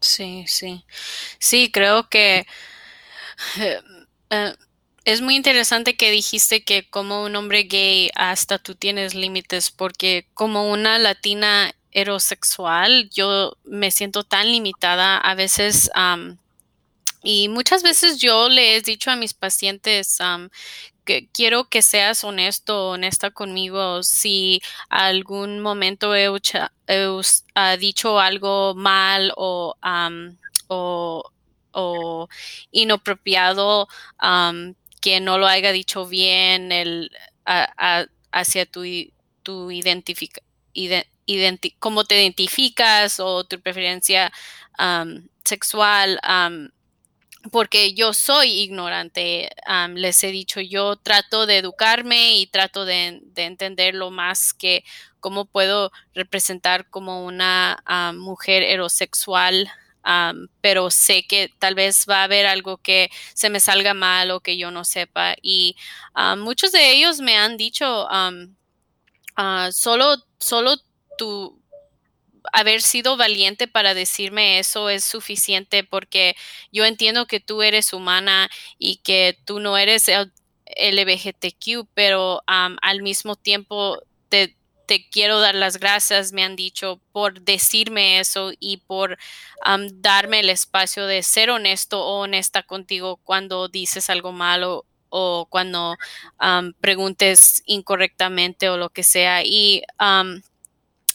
Sí, 0.01 0.45
sí. 0.47 0.85
Sí, 1.39 1.71
creo 1.71 2.09
que 2.09 2.45
eh, 3.59 3.79
eh, 4.29 4.53
es 5.05 5.21
muy 5.21 5.35
interesante 5.35 5.95
que 5.95 6.11
dijiste 6.11 6.63
que 6.63 6.87
como 6.89 7.23
un 7.23 7.35
hombre 7.35 7.63
gay 7.63 8.09
hasta 8.15 8.59
tú 8.59 8.75
tienes 8.75 9.15
límites, 9.15 9.71
porque 9.71 10.27
como 10.33 10.69
una 10.71 10.99
latina 10.99 11.73
heterosexual, 11.91 13.09
yo 13.09 13.57
me 13.63 13.91
siento 13.91 14.23
tan 14.23 14.51
limitada 14.51 15.17
a 15.17 15.35
veces 15.35 15.89
y 17.21 17.49
muchas 17.49 17.83
veces 17.83 18.17
yo 18.19 18.49
le 18.49 18.75
he 18.75 18.81
dicho 18.81 19.11
a 19.11 19.15
mis 19.15 19.33
pacientes 19.33 20.19
quiero 21.33 21.69
que 21.69 21.81
seas 21.81 22.23
honesto, 22.23 22.89
honesta 22.91 23.31
conmigo. 23.31 24.03
Si 24.03 24.61
algún 24.89 25.59
momento 25.59 26.15
he, 26.15 26.29
dicho 27.77 28.19
algo 28.19 28.75
mal 28.75 29.33
o, 29.35 29.75
inapropiado, 32.71 33.87
que 35.01 35.19
no 35.19 35.37
lo 35.37 35.47
haya 35.47 35.71
dicho 35.71 36.07
bien 36.07 36.71
el, 36.71 37.11
hacia 38.31 38.65
tu, 38.65 38.83
tu 39.43 39.71
cómo 41.79 42.03
te 42.05 42.21
identificas 42.21 43.19
o 43.19 43.43
tu 43.43 43.59
preferencia 43.61 44.31
sexual 45.43 46.19
porque 47.51 47.93
yo 47.93 48.13
soy 48.13 48.51
ignorante. 48.51 49.49
Les 49.95 50.23
he 50.23 50.31
dicho, 50.31 50.61
yo 50.61 50.95
trato 50.97 51.45
de 51.45 51.57
educarme 51.57 52.37
y 52.37 52.47
trato 52.47 52.85
de, 52.85 53.21
de 53.23 53.45
entender 53.45 53.95
lo 53.95 54.11
más 54.11 54.53
que 54.53 54.83
cómo 55.19 55.45
puedo 55.45 55.91
representar 56.13 56.89
como 56.89 57.25
una 57.25 57.83
mujer 58.15 58.63
heterosexual, 58.63 59.69
pero 60.61 60.89
sé 60.89 61.25
que 61.27 61.53
tal 61.59 61.75
vez 61.75 62.05
va 62.09 62.21
a 62.21 62.23
haber 62.23 62.47
algo 62.47 62.77
que 62.77 63.09
se 63.33 63.49
me 63.49 63.59
salga 63.59 63.93
mal 63.93 64.31
o 64.31 64.39
que 64.39 64.57
yo 64.57 64.71
no 64.71 64.83
sepa. 64.85 65.35
Y 65.41 65.75
muchos 66.37 66.71
de 66.71 66.91
ellos 66.91 67.19
me 67.19 67.37
han 67.37 67.57
dicho, 67.57 68.07
uh, 68.07 69.71
solo, 69.71 70.17
solo 70.39 70.77
tu 71.17 71.58
haber 72.53 72.81
sido 72.81 73.17
valiente 73.17 73.67
para 73.67 73.93
decirme 73.93 74.59
eso 74.59 74.89
es 74.89 75.03
suficiente 75.03 75.83
porque 75.83 76.35
yo 76.71 76.85
entiendo 76.85 77.27
que 77.27 77.39
tú 77.39 77.61
eres 77.61 77.93
humana 77.93 78.49
y 78.77 78.97
que 78.97 79.37
tú 79.45 79.59
no 79.59 79.77
eres 79.77 80.07
LGBTQ, 80.09 81.87
pero 81.93 82.41
um, 82.47 82.77
al 82.81 83.01
mismo 83.01 83.35
tiempo 83.35 84.01
te, 84.29 84.55
te, 84.85 85.09
quiero 85.09 85.39
dar 85.39 85.55
las 85.55 85.77
gracias, 85.77 86.31
me 86.33 86.43
han 86.43 86.55
dicho, 86.55 87.01
por 87.11 87.41
decirme 87.41 88.19
eso 88.19 88.51
y 88.59 88.77
por 88.77 89.17
um, 89.65 89.87
darme 90.01 90.41
el 90.41 90.49
espacio 90.49 91.05
de 91.05 91.23
ser 91.23 91.49
honesto 91.49 92.03
o 92.05 92.21
honesta 92.21 92.63
contigo 92.63 93.17
cuando 93.23 93.67
dices 93.67 94.09
algo 94.09 94.31
malo 94.31 94.85
o 95.09 95.47
cuando 95.49 95.97
um, 96.41 96.73
preguntes 96.73 97.63
incorrectamente 97.65 98.69
o 98.69 98.77
lo 98.77 98.89
que 98.89 99.03
sea. 99.03 99.43
Y 99.43 99.83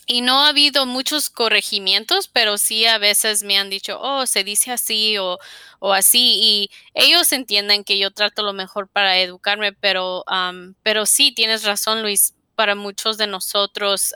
y 0.05 0.21
no 0.21 0.43
ha 0.43 0.49
habido 0.49 0.85
muchos 0.85 1.29
corregimientos, 1.29 2.27
pero 2.27 2.57
sí 2.57 2.85
a 2.85 2.97
veces 2.99 3.43
me 3.43 3.57
han 3.57 3.69
dicho, 3.69 3.99
oh, 3.99 4.25
se 4.27 4.43
dice 4.43 4.71
así 4.71 5.17
o, 5.17 5.39
o 5.79 5.93
así. 5.93 6.39
Y 6.41 6.71
ellos 6.93 7.31
entienden 7.31 7.83
que 7.83 7.97
yo 7.97 8.11
trato 8.11 8.43
lo 8.43 8.53
mejor 8.53 8.87
para 8.87 9.17
educarme, 9.19 9.73
pero, 9.73 10.23
pero 10.83 11.05
sí, 11.05 11.31
tienes 11.33 11.63
razón, 11.63 12.01
Luis. 12.01 12.33
Para 12.55 12.75
muchos 12.75 13.17
de 13.17 13.27
nosotros, 13.27 14.13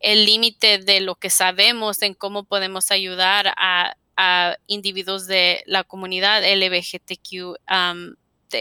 el 0.00 0.24
límite 0.24 0.78
de 0.78 1.00
lo 1.00 1.16
que 1.16 1.28
sabemos 1.28 2.00
en 2.00 2.14
cómo 2.14 2.44
podemos 2.44 2.90
ayudar 2.90 3.52
a, 3.58 3.94
a 4.16 4.56
individuos 4.66 5.26
de 5.26 5.62
la 5.66 5.84
comunidad 5.84 6.42
LGBTQ 6.44 7.58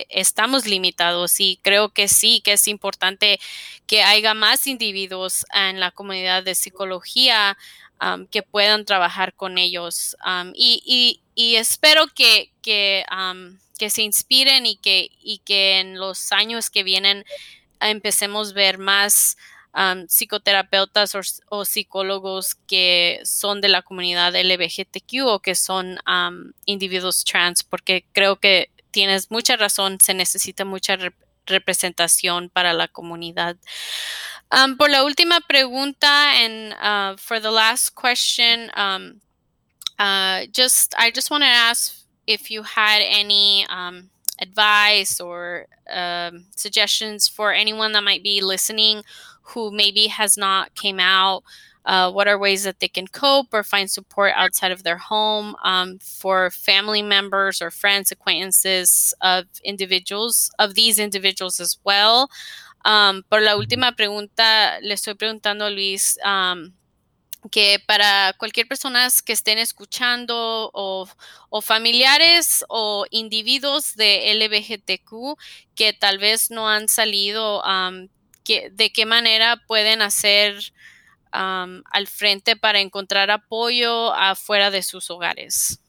estamos 0.10 0.66
limitados 0.66 1.40
y 1.40 1.60
creo 1.62 1.90
que 1.90 2.08
sí, 2.08 2.42
que 2.42 2.54
es 2.54 2.68
importante 2.68 3.40
que 3.88 4.04
haya 4.04 4.34
más 4.34 4.68
individuos 4.68 5.46
en 5.54 5.80
la 5.80 5.92
comunidad 5.92 6.44
de 6.44 6.56
psicología 6.56 7.58
que 8.32 8.42
puedan 8.42 8.86
trabajar 8.86 9.34
con 9.34 9.58
ellos. 9.58 10.16
y, 10.56 11.22
espero 11.36 12.08
que, 12.08 12.52
que, 12.62 13.06
que, 13.78 13.90
se 13.90 14.02
inspiren 14.02 14.66
y 14.66 14.76
que, 14.78 15.12
y 15.22 15.40
que 15.40 15.80
en 15.80 16.00
los 16.00 16.32
años 16.32 16.70
que 16.70 16.84
vienen 16.84 17.26
empecemos 17.80 18.52
a 18.52 18.54
ver 18.54 18.78
más 18.78 19.38
psicoterapeutas 20.08 21.16
o, 21.50 21.66
psicólogos 21.66 22.56
que 22.56 23.22
son 23.24 23.62
de 23.62 23.70
la 23.70 23.82
comunidad 23.82 24.36
LGBTQ 24.36 25.26
o 25.26 25.40
que 25.40 25.56
son 25.56 25.98
individuos 26.66 27.24
trans, 27.24 27.64
porque 27.64 28.06
creo 28.12 28.38
que 28.38 28.70
tienes 28.92 29.32
mucha 29.32 29.56
razón, 29.56 30.00
se 30.00 30.14
necesita 30.14 30.66
mucha 30.66 30.98
representación 31.46 32.50
para 32.50 32.74
la 32.74 32.88
comunidad. 32.88 33.58
Um, 34.52 34.78
por 34.78 34.90
la 34.90 35.04
última 35.04 35.40
pregunta, 35.42 36.34
and 36.36 36.74
uh, 36.74 37.18
for 37.18 37.40
the 37.40 37.52
last 37.52 37.96
question, 37.96 38.70
um, 38.76 39.22
uh, 39.98 40.46
just 40.52 40.94
I 40.98 41.10
just 41.12 41.32
want 41.32 41.44
to 41.44 41.48
ask 41.48 41.96
if 42.28 42.52
you 42.52 42.64
had 42.64 43.02
any 43.02 43.66
um, 43.70 44.10
advice 44.40 45.22
or 45.22 45.68
um, 45.90 46.46
suggestions 46.56 47.30
for 47.30 47.54
anyone 47.54 47.94
that 47.94 48.04
might 48.04 48.24
be 48.24 48.42
listening 48.42 49.04
who 49.42 49.72
maybe 49.72 50.08
has 50.08 50.38
not 50.38 50.76
came 50.76 51.00
out 51.00 51.44
uh, 51.86 52.12
what 52.12 52.28
are 52.28 52.38
ways 52.38 52.64
that 52.64 52.80
they 52.80 52.88
can 52.88 53.08
cope 53.08 53.48
or 53.54 53.64
find 53.64 53.90
support 53.90 54.34
outside 54.36 54.72
of 54.72 54.84
their 54.84 54.98
home 54.98 55.56
um, 55.64 55.98
for 56.00 56.50
family 56.52 57.02
members 57.02 57.62
or 57.62 57.72
friends, 57.72 58.12
acquaintances 58.12 59.14
of 59.22 59.46
individuals, 59.64 60.52
of 60.60 60.76
these 60.76 61.00
individuals 61.00 61.60
as 61.60 61.78
well. 61.84 62.30
Um, 62.86 63.24
por 63.30 63.42
la 63.42 63.56
última 63.56 63.96
pregunta, 63.96 64.80
le 64.82 64.94
estoy 64.94 65.16
preguntando 65.16 65.66
a 65.66 65.70
Luis 65.70 66.18
um, 66.26 66.74
que 67.50 67.80
para 67.88 68.34
cualquier 68.38 68.68
persona 68.68 69.08
que 69.26 69.34
estén 69.34 69.58
escuchando 69.58 70.70
o, 70.74 71.08
o, 71.50 71.62
familiares 71.62 72.64
o 72.70 73.06
individuos 73.10 73.96
de 73.96 74.32
LGBTQ 74.36 75.36
que 75.74 75.94
tal 75.94 76.20
vez 76.20 76.52
no 76.52 76.70
han 76.70 76.88
salido, 76.88 77.64
um, 77.64 78.10
que, 78.44 78.70
de 78.72 78.92
qué 78.92 79.06
manera 79.06 79.62
pueden 79.68 80.02
hacer 80.02 80.72
um, 81.34 81.84
al 81.92 82.08
frente 82.08 82.56
para 82.56 82.80
encontrar 82.80 83.30
apoyo 83.32 84.14
afuera 84.14 84.72
de 84.72 84.82
sus 84.82 85.10
hogares? 85.10 85.80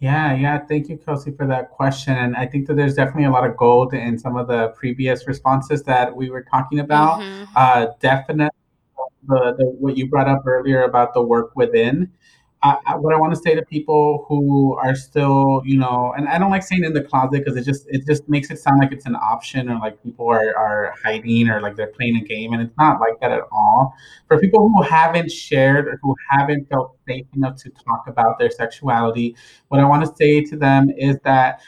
Yeah, 0.00 0.34
yeah. 0.34 0.58
Thank 0.58 0.90
you, 0.90 0.98
Kelsey, 0.98 1.30
for 1.30 1.46
that 1.46 1.70
question. 1.70 2.14
And 2.14 2.36
I 2.36 2.46
think 2.46 2.66
that 2.66 2.74
there's 2.74 2.94
definitely 2.94 3.24
a 3.24 3.30
lot 3.30 3.48
of 3.48 3.56
gold 3.56 3.94
in 3.94 4.18
some 4.18 4.36
of 4.36 4.48
the 4.48 4.68
previous 4.76 5.26
responses 5.26 5.82
that 5.84 6.14
we 6.14 6.28
were 6.28 6.42
talking 6.42 6.80
about. 6.80 7.20
Mm-hmm. 7.20 7.44
Uh, 7.56 7.86
definitely, 8.00 8.50
the, 9.26 9.54
the, 9.56 9.64
what 9.64 9.96
you 9.96 10.10
brought 10.10 10.28
up 10.28 10.42
earlier 10.46 10.82
about 10.82 11.14
the 11.14 11.22
work 11.22 11.56
within. 11.56 12.10
I, 12.64 12.96
what 12.96 13.14
I 13.14 13.18
want 13.18 13.34
to 13.34 13.40
say 13.40 13.54
to 13.54 13.62
people 13.62 14.24
who 14.26 14.74
are 14.76 14.94
still, 14.94 15.60
you 15.66 15.76
know, 15.76 16.14
and 16.16 16.26
I 16.26 16.38
don't 16.38 16.50
like 16.50 16.62
saying 16.62 16.82
in 16.82 16.94
the 16.94 17.02
closet 17.02 17.44
because 17.44 17.56
it 17.56 17.64
just 17.64 17.86
it 17.88 18.06
just 18.06 18.26
makes 18.26 18.50
it 18.50 18.58
sound 18.58 18.78
like 18.80 18.90
it's 18.90 19.04
an 19.04 19.16
option 19.16 19.68
or 19.68 19.78
like 19.78 20.02
people 20.02 20.28
are, 20.28 20.56
are 20.56 20.94
hiding 21.04 21.50
or 21.50 21.60
like 21.60 21.76
they're 21.76 21.92
playing 21.98 22.16
a 22.16 22.24
game, 22.24 22.54
and 22.54 22.62
it's 22.62 22.74
not 22.78 23.00
like 23.00 23.20
that 23.20 23.32
at 23.32 23.42
all. 23.52 23.92
For 24.28 24.38
people 24.38 24.68
who 24.68 24.82
haven't 24.82 25.30
shared 25.30 25.86
or 25.88 25.98
who 26.02 26.14
haven't 26.30 26.68
felt 26.70 26.96
safe 27.06 27.26
enough 27.36 27.56
to 27.56 27.70
talk 27.70 28.04
about 28.08 28.38
their 28.38 28.50
sexuality, 28.50 29.36
what 29.68 29.80
I 29.80 29.84
want 29.84 30.06
to 30.06 30.14
say 30.16 30.42
to 30.44 30.56
them 30.56 30.88
is 30.96 31.18
that 31.24 31.60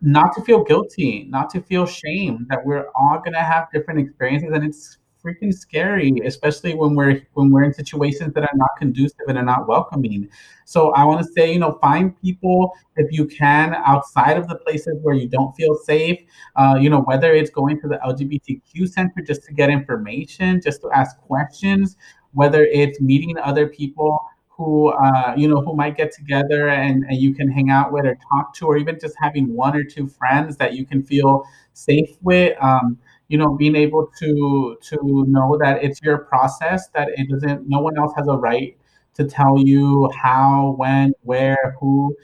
not 0.00 0.34
to 0.34 0.42
feel 0.42 0.64
guilty, 0.64 1.26
not 1.28 1.50
to 1.50 1.60
feel 1.60 1.86
shame, 1.86 2.46
that 2.48 2.64
we're 2.64 2.86
all 2.94 3.20
gonna 3.24 3.42
have 3.42 3.68
different 3.72 4.00
experiences, 4.00 4.50
and 4.52 4.64
it's 4.64 4.98
freaking 5.22 5.52
scary, 5.52 6.12
especially 6.24 6.74
when 6.74 6.94
we're 6.94 7.22
when 7.34 7.50
we're 7.50 7.64
in 7.64 7.72
situations 7.74 8.34
that 8.34 8.42
are 8.42 8.56
not 8.56 8.70
conducive 8.78 9.26
and 9.28 9.38
are 9.38 9.44
not 9.44 9.68
welcoming. 9.68 10.28
So 10.64 10.90
I 10.92 11.04
want 11.04 11.24
to 11.24 11.32
say, 11.32 11.52
you 11.52 11.58
know, 11.58 11.78
find 11.80 12.20
people 12.20 12.72
if 12.96 13.10
you 13.10 13.26
can 13.26 13.74
outside 13.74 14.36
of 14.36 14.48
the 14.48 14.56
places 14.56 14.98
where 15.02 15.14
you 15.14 15.28
don't 15.28 15.54
feel 15.56 15.74
safe. 15.74 16.20
Uh, 16.56 16.78
you 16.80 16.90
know, 16.90 17.00
whether 17.00 17.34
it's 17.34 17.50
going 17.50 17.80
to 17.80 17.88
the 17.88 17.98
LGBTQ 18.04 18.88
center 18.88 19.22
just 19.22 19.44
to 19.44 19.52
get 19.52 19.70
information, 19.70 20.60
just 20.60 20.80
to 20.82 20.90
ask 20.90 21.18
questions, 21.20 21.96
whether 22.32 22.64
it's 22.64 23.00
meeting 23.00 23.36
other 23.38 23.66
people 23.66 24.20
who 24.60 24.88
uh, 24.90 25.32
you 25.36 25.48
know 25.48 25.62
who 25.62 25.74
might 25.74 25.96
get 25.96 26.12
together 26.12 26.68
and, 26.68 27.04
and 27.08 27.16
you 27.16 27.34
can 27.34 27.50
hang 27.50 27.70
out 27.70 27.92
with 27.92 28.04
or 28.04 28.16
talk 28.30 28.54
to 28.54 28.66
or 28.66 28.76
even 28.76 28.98
just 29.00 29.14
having 29.18 29.54
one 29.54 29.74
or 29.74 29.82
two 29.82 30.06
friends 30.06 30.56
that 30.58 30.74
you 30.74 30.84
can 30.84 31.02
feel 31.02 31.44
safe 31.72 32.10
with 32.20 32.54
um, 32.62 32.98
you 33.30 33.38
know 33.38 33.54
being 33.56 33.76
able 33.76 34.10
to 34.18 34.76
to 34.82 35.24
know 35.28 35.56
that 35.58 35.82
it's 35.82 36.02
your 36.02 36.18
process 36.18 36.88
that 36.88 37.08
it 37.16 37.30
doesn't 37.30 37.68
no 37.68 37.78
one 37.80 37.96
else 37.96 38.12
has 38.16 38.26
a 38.28 38.36
right 38.36 38.76
to 39.14 39.24
tell 39.24 39.58
you 39.58 40.10
how 40.20 40.74
when 40.76 41.12
where 41.22 41.76
who 41.80 42.14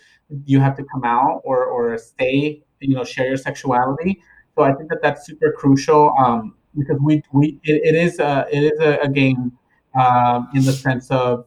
you 0.44 0.60
have 0.60 0.76
to 0.76 0.84
come 0.92 1.04
out 1.04 1.40
or 1.44 1.64
or 1.64 1.96
stay 1.96 2.62
you 2.80 2.94
know 2.94 3.04
share 3.04 3.28
your 3.28 3.36
sexuality. 3.36 4.20
So 4.54 4.62
i 4.64 4.72
think 4.74 4.90
that 4.90 5.00
that's 5.02 5.26
super 5.26 5.52
crucial 5.56 6.12
um, 6.18 6.54
because 6.76 6.98
we 7.00 7.22
we 7.32 7.58
it, 7.62 7.80
it 7.90 7.94
is 7.94 8.18
a 8.18 8.46
it 8.50 8.62
is 8.72 8.80
a, 8.80 8.98
a 9.02 9.08
game 9.08 9.52
um, 9.98 10.48
in 10.54 10.64
the 10.64 10.72
sense 10.72 11.10
of 11.10 11.46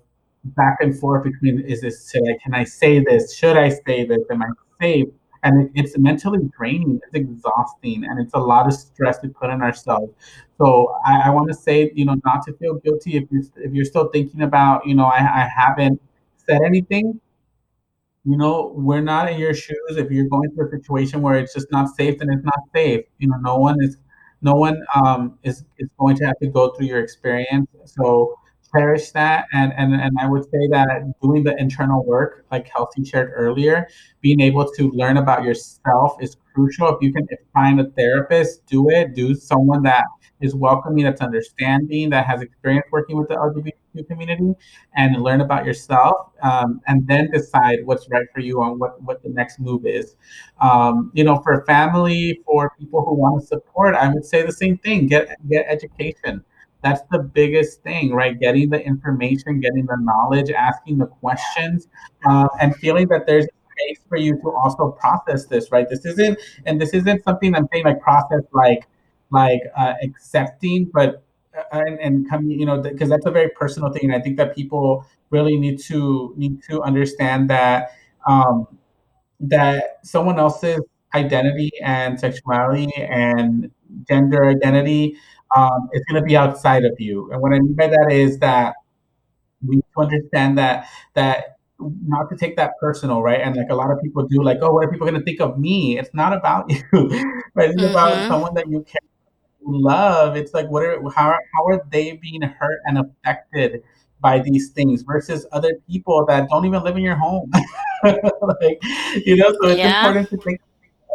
back 0.56 0.78
and 0.80 0.98
forth 0.98 1.24
between 1.26 1.60
is 1.62 1.82
this 1.82 2.16
I, 2.16 2.38
can 2.42 2.54
i 2.54 2.64
say 2.64 3.04
this? 3.04 3.36
Should 3.36 3.58
i 3.58 3.70
say 3.70 4.06
this? 4.06 4.22
Am 4.32 4.42
i 4.42 4.48
safe 4.82 5.10
and 5.44 5.64
it, 5.66 5.72
it's 5.76 5.98
mentally 5.98 6.40
draining 6.58 7.00
it's 7.04 7.16
exhausting 7.16 8.04
and 8.06 8.20
it's 8.20 8.34
a 8.34 8.40
lot 8.40 8.68
of 8.68 8.74
stress 8.74 9.20
we 9.24 9.30
put 9.30 9.50
on 9.50 9.62
ourselves. 9.62 10.12
So 10.58 10.96
i, 11.06 11.22
I 11.28 11.30
want 11.32 11.48
to 11.50 11.54
say 11.56 11.92
you 11.96 12.06
know 12.06 12.16
not 12.26 12.44
to 12.48 12.54
feel 12.54 12.76
guilty 12.76 13.18
if 13.18 13.26
you're 13.32 13.44
if 13.58 13.74
you're 13.74 13.86
still 13.86 14.10
thinking 14.10 14.42
about 14.42 14.86
you 14.86 14.96
know 14.96 15.06
i, 15.06 15.20
I 15.44 15.50
haven't 15.58 16.02
said 16.38 16.62
anything. 16.66 17.20
You 18.26 18.38
know 18.38 18.74
we're 18.76 19.02
not 19.02 19.32
in 19.32 19.40
your 19.40 19.54
shoes 19.54 19.96
if 19.98 20.12
you're 20.12 20.28
going 20.28 20.52
through 20.52 20.68
a 20.68 20.72
situation 20.72 21.22
where 21.22 21.36
it's 21.38 21.54
just 21.54 21.72
not 21.72 21.88
safe 21.96 22.20
then 22.20 22.30
it's 22.32 22.44
not 22.44 22.60
safe. 22.76 23.06
You 23.18 23.30
know 23.30 23.38
no 23.42 23.58
one 23.58 23.78
is 23.82 23.98
no 24.42 24.54
one 24.54 24.82
um, 24.96 25.38
is, 25.44 25.66
is 25.78 25.90
going 26.00 26.16
to 26.18 26.26
have 26.26 26.38
to 26.40 26.48
go 26.48 26.70
through 26.70 26.86
your 26.88 27.00
experience. 27.00 27.68
So 27.86 28.39
cherish 28.72 29.12
that 29.12 29.46
and, 29.54 29.74
and 29.78 29.94
and 29.94 30.16
i 30.20 30.28
would 30.28 30.44
say 30.44 30.68
that 30.72 31.12
doing 31.22 31.44
the 31.44 31.56
internal 31.60 32.06
work 32.06 32.46
like 32.52 32.66
kelsey 32.70 33.04
shared 33.04 33.32
earlier 33.36 33.88
being 34.22 34.40
able 34.40 34.66
to 34.72 34.92
learn 34.92 35.18
about 35.18 35.44
yourself 35.44 36.14
is 36.22 36.38
crucial 36.54 36.88
if 36.90 36.98
you 37.02 37.12
can 37.12 37.28
find 37.54 37.80
a 37.80 37.86
therapist 37.92 38.66
do 38.68 38.90
it 38.90 39.14
do 39.16 39.34
someone 39.34 39.82
that 39.84 40.06
is 40.42 40.56
welcoming 40.56 41.04
that's 41.04 41.22
understanding 41.22 42.10
that 42.10 42.26
has 42.26 42.42
experience 42.42 42.86
working 42.92 43.18
with 43.18 43.28
the 43.28 43.36
lgbtq 43.36 44.08
community 44.08 44.54
and 44.96 45.22
learn 45.22 45.42
about 45.42 45.66
yourself 45.66 46.30
um, 46.44 46.80
and 46.88 47.06
then 47.08 47.30
decide 47.32 47.80
what's 47.86 48.08
right 48.10 48.26
for 48.34 48.40
you 48.40 48.62
on 48.62 48.80
what, 48.80 49.02
what 49.02 49.22
the 49.24 49.30
next 49.30 49.60
move 49.60 49.86
is. 49.86 50.16
Um, 50.62 51.12
you 51.14 51.24
know, 51.24 51.42
for 51.44 51.66
family, 51.66 52.40
for 52.46 52.72
people 52.80 53.04
who 53.06 53.16
want 53.16 53.42
to 53.42 53.48
support, 53.48 53.96
I 53.96 54.08
would 54.14 54.26
say 54.26 54.44
the 54.46 54.52
same 54.52 54.78
thing. 54.78 55.08
Get 55.08 55.36
get 55.50 55.66
education. 55.68 56.44
That's 56.82 57.02
the 57.12 57.20
biggest 57.20 57.84
thing, 57.84 58.14
right? 58.14 58.40
Getting 58.40 58.70
the 58.70 58.82
information, 58.82 59.60
getting 59.60 59.86
the 59.86 59.98
knowledge, 60.00 60.50
asking 60.50 61.00
the 61.00 61.08
questions, 61.08 61.88
uh, 62.26 62.48
and 62.62 62.76
feeling 62.78 63.08
that 63.10 63.28
there's 63.28 63.46
space 63.46 64.00
for 64.08 64.18
you 64.18 64.36
to 64.42 64.52
also 64.52 64.92
process 64.92 65.46
this, 65.46 65.72
right? 65.72 65.90
This 65.90 66.06
isn't, 66.06 66.40
and 66.66 66.80
this 66.80 66.94
isn't 66.94 67.24
something 67.24 67.54
I'm 67.54 67.68
saying 67.74 67.84
like 67.86 68.00
process 68.02 68.44
like 68.54 68.88
like 69.32 69.62
uh, 69.78 69.94
accepting, 70.02 70.90
but 70.94 71.24
uh, 71.56 71.64
and, 71.72 72.00
and 72.32 72.52
you 72.52 72.66
know, 72.66 72.82
because 72.82 73.10
that's 73.10 73.26
a 73.26 73.32
very 73.32 73.50
personal 73.50 73.92
thing. 73.92 74.06
And 74.06 74.16
I 74.16 74.22
think 74.22 74.38
that 74.38 74.56
people 74.56 75.06
really 75.32 75.58
need 75.58 75.80
to 75.84 76.34
need 76.38 76.64
to 76.70 76.82
understand 76.82 77.50
that 77.50 77.92
um, 78.26 78.68
that 79.40 80.00
someone 80.04 80.40
else's 80.40 80.80
identity 81.16 81.72
and 81.84 82.20
sexuality 82.20 82.90
and 82.98 83.72
gender 84.08 84.46
identity 84.46 85.16
um, 85.56 85.90
is 85.94 86.04
going 86.10 86.22
to 86.22 86.26
be 86.26 86.38
outside 86.38 86.86
of 86.86 87.00
you. 87.00 87.32
And 87.32 87.42
what 87.42 87.54
I 87.54 87.60
mean 87.60 87.74
by 87.74 87.88
that 87.88 88.12
is 88.12 88.40
that 88.40 88.76
we 89.66 89.78
need 89.78 89.86
to 89.96 90.02
understand 90.02 90.58
that 90.58 90.88
that 91.16 91.58
not 91.80 92.30
to 92.30 92.36
take 92.36 92.58
that 92.58 92.74
personal, 92.80 93.22
right? 93.22 93.40
And 93.42 93.56
like 93.56 93.70
a 93.70 93.76
lot 93.76 93.92
of 93.92 94.02
people 94.02 94.28
do, 94.28 94.44
like, 94.44 94.60
oh, 94.62 94.74
what 94.74 94.86
are 94.86 94.92
people 94.92 95.08
going 95.08 95.20
to 95.20 95.26
think 95.26 95.40
of 95.40 95.58
me? 95.58 95.98
It's 95.98 96.14
not 96.14 96.34
about 96.34 96.70
you, 96.70 96.84
right? 97.54 97.70
It's 97.70 97.82
mm-hmm. 97.82 97.92
about 97.92 98.28
someone 98.28 98.54
that 98.56 98.70
you 98.70 98.84
can 98.84 99.02
love. 99.66 100.36
It's 100.36 100.54
like, 100.54 100.70
what 100.70 100.84
are 100.84 101.02
how 101.10 101.38
how 101.54 101.66
are 101.68 101.82
they 101.90 102.14
being 102.14 102.42
hurt 102.42 102.82
and 102.86 102.98
affected 103.00 103.84
by 104.22 104.40
these 104.40 104.72
things 104.72 105.04
versus 105.04 105.46
other 105.54 105.80
people 105.90 106.26
that 106.28 106.50
don't 106.50 106.66
even 106.66 106.84
live 106.84 106.98
in 106.98 107.04
your 107.04 107.16
home? 107.16 107.50
like, 108.04 108.80
you 109.26 109.38
know, 109.38 109.52
so 109.62 109.70
it's 109.70 109.78
yeah. 109.78 110.00
important 110.00 110.30
to 110.30 110.38
think 110.38 110.62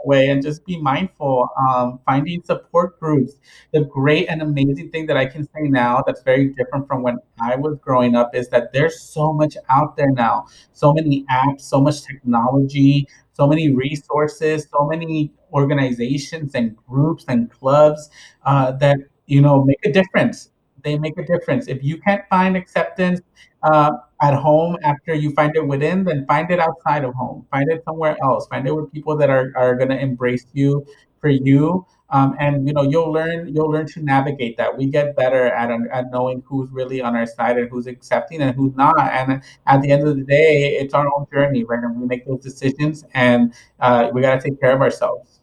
way 0.06 0.28
and 0.28 0.43
just 0.43 0.64
be 0.66 0.81
mindful. 0.81 1.48
Um, 1.59 2.01
finding 2.06 2.43
support 2.44 2.98
groups. 3.01 3.35
The 3.72 3.85
great 3.85 4.26
and 4.28 4.43
amazing 4.43 4.90
thing 4.90 5.06
that 5.06 5.16
I 5.16 5.26
can 5.26 5.44
say 5.44 5.62
now 5.62 6.02
that's 6.06 6.22
very 6.22 6.48
different 6.48 6.86
from 6.86 7.02
when 7.02 7.18
I 7.40 7.56
was 7.56 7.76
growing 7.81 8.14
up 8.16 8.35
is 8.35 8.48
that 8.51 8.72
there's 8.72 9.01
so 9.01 9.32
much 9.32 9.56
out 9.68 9.97
there 9.97 10.10
now. 10.10 10.47
So 10.72 10.93
many 10.93 11.24
apps, 11.31 11.62
so 11.62 11.81
much 11.81 12.02
technology, 12.02 13.09
so 13.32 13.47
many 13.47 13.70
resources, 13.72 14.66
so 14.72 14.86
many 14.86 15.32
organizations 15.52 16.55
and 16.55 16.76
groups 16.89 17.24
and 17.28 17.51
clubs 17.51 18.09
uh, 18.44 18.72
that 18.72 18.98
you 19.26 19.40
know 19.40 19.64
make 19.64 19.85
a 19.85 19.93
difference. 19.93 20.51
They 20.85 20.98
make 20.98 21.19
a 21.19 21.24
difference. 21.24 21.66
If 21.66 21.82
you 21.82 21.98
can't 21.98 22.23
find 22.28 22.56
acceptance 22.56 23.20
uh, 23.62 23.93
at 24.20 24.35
home 24.35 24.77
after 24.85 25.15
you 25.15 25.32
find 25.32 25.56
it 25.56 25.66
within, 25.66 26.05
then 26.05 26.27
find 26.27 26.51
it 26.51 26.61
outside 26.61 27.05
of 27.05 27.15
home. 27.15 27.47
Find 27.51 27.70
it 27.70 27.82
somewhere 27.85 28.16
else. 28.23 28.47
Find 28.47 28.66
it 28.69 28.74
with 28.74 28.93
people 28.93 29.16
that 29.16 29.31
are, 29.31 29.52
are 29.56 29.74
going 29.74 29.89
to 29.89 29.98
embrace 29.98 30.47
you 30.52 30.86
for 31.20 31.31
you. 31.31 31.86
Um, 32.11 32.36
and 32.39 32.69
you 32.69 32.74
know 32.74 32.82
you'll 32.82 33.11
learn 33.11 33.48
you'll 33.52 33.70
learn 33.70 33.86
to 33.89 34.01
navigate 34.01 34.56
that. 34.59 34.77
We 34.77 34.86
get 34.86 35.16
better 35.16 35.47
at 35.47 35.70
at 35.90 36.11
knowing 36.12 36.44
who's 36.47 36.70
really 36.70 37.01
on 37.01 37.16
our 37.16 37.27
side 37.27 37.56
and 37.59 37.69
who's 37.69 37.86
accepting 37.86 38.43
and 38.43 38.55
who's 38.55 38.74
not. 38.77 38.98
And 38.98 39.43
at 39.66 39.82
the 39.82 39.90
end 39.90 40.06
of 40.06 40.16
the 40.16 40.23
day, 40.23 40.77
it's 40.77 40.94
our 40.94 41.06
own 41.16 41.27
journey, 41.32 41.65
right? 41.65 41.81
We 41.81 42.06
make 42.06 42.27
those 42.27 42.40
decisions, 42.40 43.05
and 43.15 43.55
uh, 43.81 44.11
we 44.12 44.20
got 44.20 44.40
to 44.40 44.48
take 44.48 44.61
care 44.61 44.73
of 44.73 44.82
ourselves. 44.82 45.40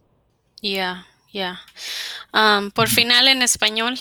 Yeah, 0.61 1.01
yeah. 1.31 1.57
Um, 2.31 2.71
por 2.71 2.87
final 2.87 3.27
en 3.27 3.41
español. 3.41 3.97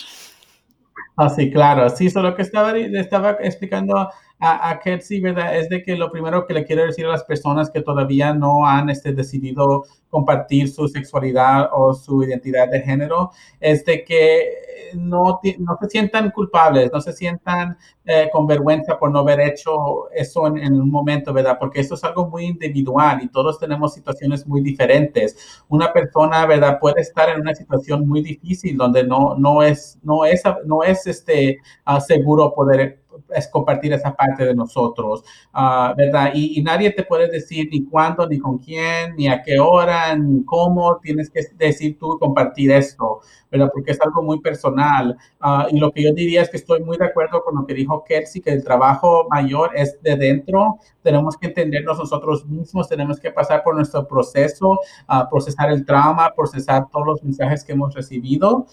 Ah, 1.17 1.29
sí, 1.29 1.51
claro. 1.51 1.89
Sí, 1.89 2.09
solo 2.09 2.35
que 2.35 2.41
estaba, 2.41 2.77
estaba 2.77 3.31
explicando 3.41 4.09
a, 4.41 4.71
a 4.71 4.79
¿verdad? 5.21 5.57
Es 5.57 5.69
de 5.69 5.83
que 5.83 5.95
lo 5.95 6.11
primero 6.11 6.47
que 6.47 6.53
le 6.55 6.65
quiero 6.65 6.83
decir 6.83 7.05
a 7.05 7.09
las 7.09 7.23
personas 7.23 7.69
que 7.69 7.81
todavía 7.81 8.33
no 8.33 8.65
han 8.65 8.89
este, 8.89 9.13
decidido 9.13 9.83
compartir 10.09 10.67
su 10.67 10.87
sexualidad 10.87 11.69
o 11.71 11.93
su 11.93 12.23
identidad 12.23 12.67
de 12.67 12.81
género, 12.81 13.31
es 13.59 13.85
de 13.85 14.03
que 14.03 14.71
no, 14.95 15.39
no 15.59 15.77
se 15.79 15.89
sientan 15.89 16.31
culpables, 16.31 16.91
no 16.91 16.99
se 16.99 17.13
sientan 17.13 17.77
eh, 18.03 18.29
con 18.33 18.47
vergüenza 18.47 18.97
por 18.97 19.11
no 19.11 19.19
haber 19.19 19.39
hecho 19.41 20.09
eso 20.11 20.47
en, 20.47 20.57
en, 20.57 20.73
un 20.73 20.89
momento, 20.89 21.31
¿verdad? 21.31 21.57
Porque 21.59 21.79
eso 21.79 21.93
es 21.93 22.03
algo 22.03 22.27
muy 22.27 22.45
individual 22.45 23.21
y 23.21 23.29
todos 23.29 23.59
tenemos 23.59 23.93
situaciones 23.93 24.45
muy 24.47 24.61
diferentes. 24.61 25.63
Una 25.69 25.93
persona, 25.93 26.45
¿verdad? 26.47 26.79
Puede 26.79 27.01
estar 27.01 27.29
en 27.29 27.41
una 27.41 27.53
situación 27.53 28.07
muy 28.07 28.21
difícil 28.21 28.75
donde 28.75 29.03
no, 29.05 29.35
no 29.37 29.61
es, 29.61 29.99
no 30.01 30.25
es, 30.25 30.41
no 30.65 30.83
es 30.83 31.05
este, 31.05 31.59
uh, 31.87 32.01
seguro 32.01 32.53
poder 32.53 33.00
es 33.35 33.47
compartir 33.47 33.93
esa 33.93 34.13
parte 34.13 34.45
de 34.45 34.55
nosotros, 34.55 35.23
uh, 35.53 35.95
¿verdad? 35.95 36.31
Y, 36.33 36.59
y, 36.59 36.63
nadie 36.63 36.91
te 36.91 37.03
puede 37.03 37.29
decir 37.29 37.69
ni 37.71 37.85
cuándo, 37.85 38.27
ni 38.27 38.39
con 38.39 38.57
quién, 38.57 39.15
ni 39.15 39.27
a 39.27 39.41
qué 39.41 39.59
hora, 39.59 40.15
ni 40.15 40.43
cómo 40.45 40.97
tienes 40.97 41.29
que 41.29 41.41
decir 41.57 41.97
tú 41.99 42.17
compartir 42.19 42.71
esto, 42.71 43.21
¿verdad? 43.51 43.69
Porque 43.73 43.91
es 43.91 44.01
algo 44.01 44.21
muy 44.21 44.39
personal. 44.39 45.17
Uh, 45.41 45.75
y 45.75 45.79
lo 45.79 45.91
que 45.91 46.03
yo 46.03 46.13
diría 46.13 46.41
es 46.41 46.49
que 46.49 46.57
estoy 46.57 46.83
muy 46.83 46.97
de 46.97 47.05
acuerdo 47.05 47.43
con 47.43 47.55
lo 47.55 47.65
que 47.65 47.73
dijo 47.73 48.03
Kelsey, 48.03 48.41
que 48.41 48.51
el 48.51 48.63
trabajo 48.63 49.27
mayor 49.29 49.71
es 49.75 50.01
de 50.01 50.15
dentro, 50.15 50.77
tenemos 51.01 51.37
que 51.37 51.47
entendernos 51.47 51.97
nosotros 51.97 52.45
mismos, 52.45 52.87
tenemos 52.87 53.19
que 53.19 53.31
pasar 53.31 53.63
por 53.63 53.75
nuestro 53.75 54.07
proceso, 54.07 54.71
uh, 54.71 55.29
procesar 55.29 55.71
el 55.71 55.85
trauma, 55.85 56.33
procesar 56.35 56.87
todos 56.89 57.05
los 57.05 57.23
mensajes 57.23 57.63
que 57.63 57.73
hemos 57.73 57.93
recibido. 57.93 58.65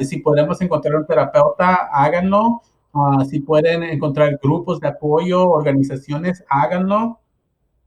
y 0.00 0.04
si 0.04 0.18
podemos 0.18 0.60
encontrar 0.60 0.96
un 0.96 1.06
terapeuta, 1.06 1.88
háganlo. 1.92 2.62
Ah, 2.98 3.26
si 3.28 3.40
pueden 3.40 3.82
encontrar 3.82 4.38
grupos 4.42 4.80
de 4.80 4.88
apoyo, 4.88 5.50
organizaciones, 5.50 6.42
háganlo. 6.48 7.20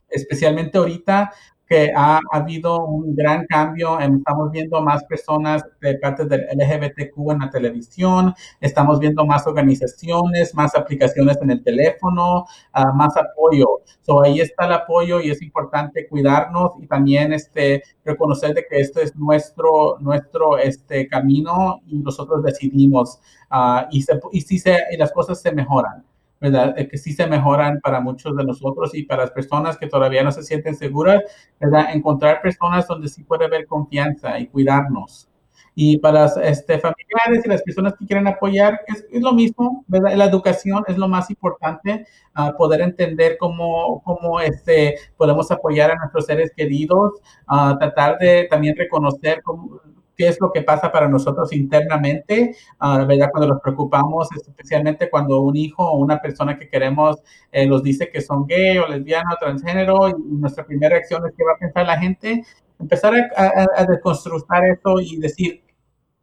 Especialmente 0.08 0.78
ahorita 0.78 1.32
que 1.70 1.94
ha, 1.96 2.20
habido 2.32 2.84
un 2.86 3.16
gran 3.16 3.46
cambio. 3.46 4.00
Estamos 4.00 4.52
viendo 4.52 4.82
más 4.82 5.04
personas 5.06 5.64
de 5.80 5.96
parte 6.00 6.26
del 6.26 6.48
LGBTQ 6.58 7.32
en 7.32 7.40
la 7.40 7.50
televisión, 7.50 8.34
estamos 8.60 9.00
viendo 9.00 9.26
más 9.26 9.46
organizaciones, 9.46 10.56
más 10.56 10.76
aplicaciones 10.76 11.38
en 11.42 11.52
el 11.52 11.64
teléfono, 11.64 12.46
uh, 12.76 12.96
más 12.96 13.16
apoyo. 13.16 13.68
So, 14.02 14.24
ahí 14.24 14.42
está 14.42 14.66
el 14.66 14.74
apoyo 14.74 15.22
y 15.22 15.30
es 15.30 15.42
importante 15.42 16.08
cuidarnos 16.08 16.72
y 16.82 16.88
también 16.88 17.34
este, 17.34 17.84
reconocer 18.04 18.56
de 18.56 18.66
que 18.68 18.80
este 18.80 19.04
es 19.04 19.16
nuestro, 19.16 19.98
nuestro 20.00 20.58
este, 20.58 21.08
camino 21.08 21.82
y 21.86 22.00
nosotros 22.00 22.44
decidimos 22.44 23.20
uh, 23.52 23.82
y, 23.92 24.02
se, 24.02 24.20
y, 24.32 24.42
si 24.42 24.58
se, 24.58 24.80
y 24.92 24.98
las 24.98 25.12
cosas 25.12 25.40
se 25.40 25.52
mejoran. 25.52 26.04
¿Verdad? 26.40 26.76
Que 26.76 26.98
sí 26.98 27.14
se 27.14 27.28
mejoran 27.28 27.80
para 27.82 28.00
muchos 28.00 28.36
de 28.36 28.44
nosotros 28.44 28.96
y 28.96 29.04
para 29.04 29.24
las 29.24 29.32
personas 29.32 29.78
que 29.78 29.88
todavía 29.88 30.24
no 30.24 30.32
se 30.32 30.44
sienten 30.44 30.76
seguras, 30.76 31.22
¿verdad? 31.60 31.94
Encontrar 31.94 32.42
personas 32.42 32.88
donde 32.88 33.08
sí 33.08 33.24
puede 33.24 33.46
haber 33.46 33.68
confianza 33.68 34.40
y 34.40 34.48
cuidarnos. 34.48 35.30
Y 35.76 35.98
para 36.00 36.22
las 36.22 36.38
este, 36.38 36.78
familiares 36.80 37.46
y 37.46 37.48
las 37.48 37.62
personas 37.62 37.94
que 37.98 38.06
quieren 38.06 38.28
apoyar, 38.28 38.82
es, 38.88 39.06
es 39.12 39.22
lo 39.22 39.32
mismo, 39.32 39.86
¿verdad? 39.88 40.14
La 40.16 40.26
educación 40.26 40.84
es 40.88 40.98
lo 40.98 41.08
más 41.08 41.30
importante, 41.30 42.06
uh, 42.38 42.56
poder 42.58 42.82
entender 42.82 43.38
cómo, 43.40 44.02
cómo 44.04 44.42
este, 44.42 44.96
podemos 45.16 45.50
apoyar 45.52 45.92
a 45.92 45.96
nuestros 45.96 46.26
seres 46.26 46.52
queridos, 46.56 47.14
uh, 47.50 47.78
tratar 47.78 48.18
de 48.18 48.48
también 48.50 48.76
reconocer 48.76 49.42
cómo, 49.42 49.80
qué 50.20 50.28
es 50.28 50.38
lo 50.42 50.52
que 50.52 50.64
pasa 50.64 50.92
para 50.92 51.08
nosotros 51.08 51.54
internamente, 51.54 52.54
uh, 52.82 53.06
¿verdad? 53.06 53.30
Cuando 53.32 53.54
nos 53.54 53.62
preocupamos, 53.62 54.28
especialmente 54.36 55.10
cuando 55.10 55.40
un 55.40 55.56
hijo 55.56 55.82
o 55.90 55.98
una 55.98 56.20
persona 56.20 56.60
que 56.60 56.68
queremos 56.68 57.24
eh, 57.54 57.66
nos 57.66 57.82
dice 57.82 58.10
que 58.12 58.20
son 58.20 58.46
gay 58.46 58.78
o 58.80 58.88
lesbiana 58.90 59.30
o 59.34 59.38
transgénero, 59.40 60.10
y 60.10 60.14
nuestra 60.18 60.66
primera 60.66 60.96
reacción 60.96 61.26
es 61.26 61.34
qué 61.38 61.44
va 61.46 61.54
a 61.54 61.58
pensar 61.58 61.86
la 61.86 61.98
gente. 61.98 62.44
Empezar 62.78 63.14
a, 63.16 63.44
a, 63.44 63.66
a 63.78 63.86
desconstruir 63.86 64.44
eso 64.74 65.00
y 65.00 65.18
decir, 65.20 65.64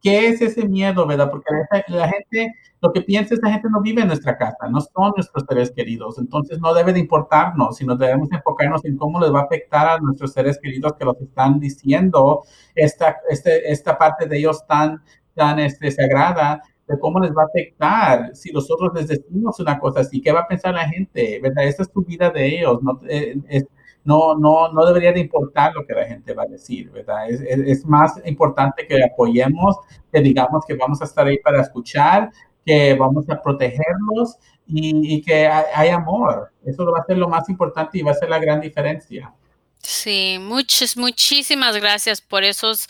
¿Qué 0.07 0.29
es 0.29 0.41
ese 0.41 0.69
miedo, 0.69 1.05
verdad? 1.05 1.29
Porque 1.29 1.51
la, 1.89 2.09
gente, 2.09 2.55
lo 2.81 2.93
que 2.93 3.03
piensa 3.03 3.35
esa 3.35 3.51
gente 3.51 3.67
no 3.69 3.83
vive 3.83 4.03
en 4.03 4.07
nuestra 4.07 4.39
casa, 4.39 4.69
no 4.71 4.81
son 4.81 5.15
nuestros 5.17 5.45
seres 5.49 5.73
queridos, 5.73 6.17
entonces 6.19 6.61
no 6.61 6.73
debe 6.75 6.93
de 6.93 7.01
importarnos, 7.01 7.77
sino 7.77 7.97
debemos 7.97 8.31
enfocarnos 8.31 8.85
en 8.85 8.97
cómo 8.97 9.19
les 9.19 9.35
va 9.35 9.41
a 9.41 9.43
afectar 9.43 9.89
a 9.89 9.99
nuestros 9.99 10.33
seres 10.33 10.61
queridos 10.63 10.93
que 10.97 11.05
los 11.05 11.21
están 11.21 11.59
diciendo 11.59 12.45
esta, 12.77 13.17
este, 13.29 13.69
esta 13.73 13.99
parte 13.99 14.29
de 14.29 14.39
ellos 14.39 14.65
tan, 14.69 15.03
tan 15.35 15.59
este, 15.59 15.91
sagrada, 15.91 16.63
de 16.87 16.97
cómo 17.01 17.19
les 17.19 17.33
va 17.33 17.43
a 17.43 17.47
afectar 17.47 18.31
si 18.33 18.53
nosotros 18.53 18.93
les 18.95 19.09
decimos 19.09 19.59
una 19.59 19.77
cosa 19.81 20.03
así, 20.03 20.21
qué 20.21 20.31
va 20.31 20.43
a 20.43 20.47
pensar 20.47 20.73
la 20.73 20.89
gente, 20.89 21.41
¿verdad? 21.43 21.65
Esta 21.65 21.83
es 21.83 21.91
tu 21.91 22.05
vida 22.05 22.31
de 22.31 22.59
ellos, 22.59 22.81
no, 22.81 23.01
eh, 23.09 23.35
es, 23.49 23.65
no, 24.07 24.37
no, 24.37 24.73
no 24.73 24.87
debería 24.87 25.13
de 25.13 25.21
importar 25.21 25.75
lo 25.75 25.85
que 25.85 25.93
la 25.93 26.07
gente 26.07 26.33
va 26.33 26.45
a 26.45 26.47
decir, 26.47 26.91
¿verdad? 26.91 27.29
Es, 27.29 27.41
es, 27.41 27.85
más 27.85 28.21
importante 28.25 28.87
que 28.87 29.03
apoyemos, 29.03 29.77
que 30.13 30.21
digamos 30.21 30.65
que 30.65 30.75
vamos 30.75 31.03
a 31.03 31.05
estar 31.05 31.27
ahí 31.27 31.39
para 31.39 31.61
escuchar, 31.61 32.31
que 32.65 32.95
vamos 32.95 33.29
a 33.29 33.43
protegerlos 33.43 34.39
y, 34.65 35.17
y 35.17 35.23
que 35.23 35.47
hay, 35.49 35.89
amor. 35.89 36.53
Eso 36.65 36.87
va 36.91 37.01
a 37.01 37.05
ser 37.05 37.19
lo 37.19 37.29
más 37.29 37.49
importante 37.49 37.99
y 37.99 38.03
va 38.03 38.13
a 38.13 38.15
ser 38.15 38.31
la 38.31 38.39
gran 38.39 38.61
diferencia. 38.61 39.35
Sí, 39.89 40.39
muchas, 40.41 40.97
muchísimas 40.97 41.77
gracias 41.77 42.21
por 42.21 42.43
esos 42.43 42.89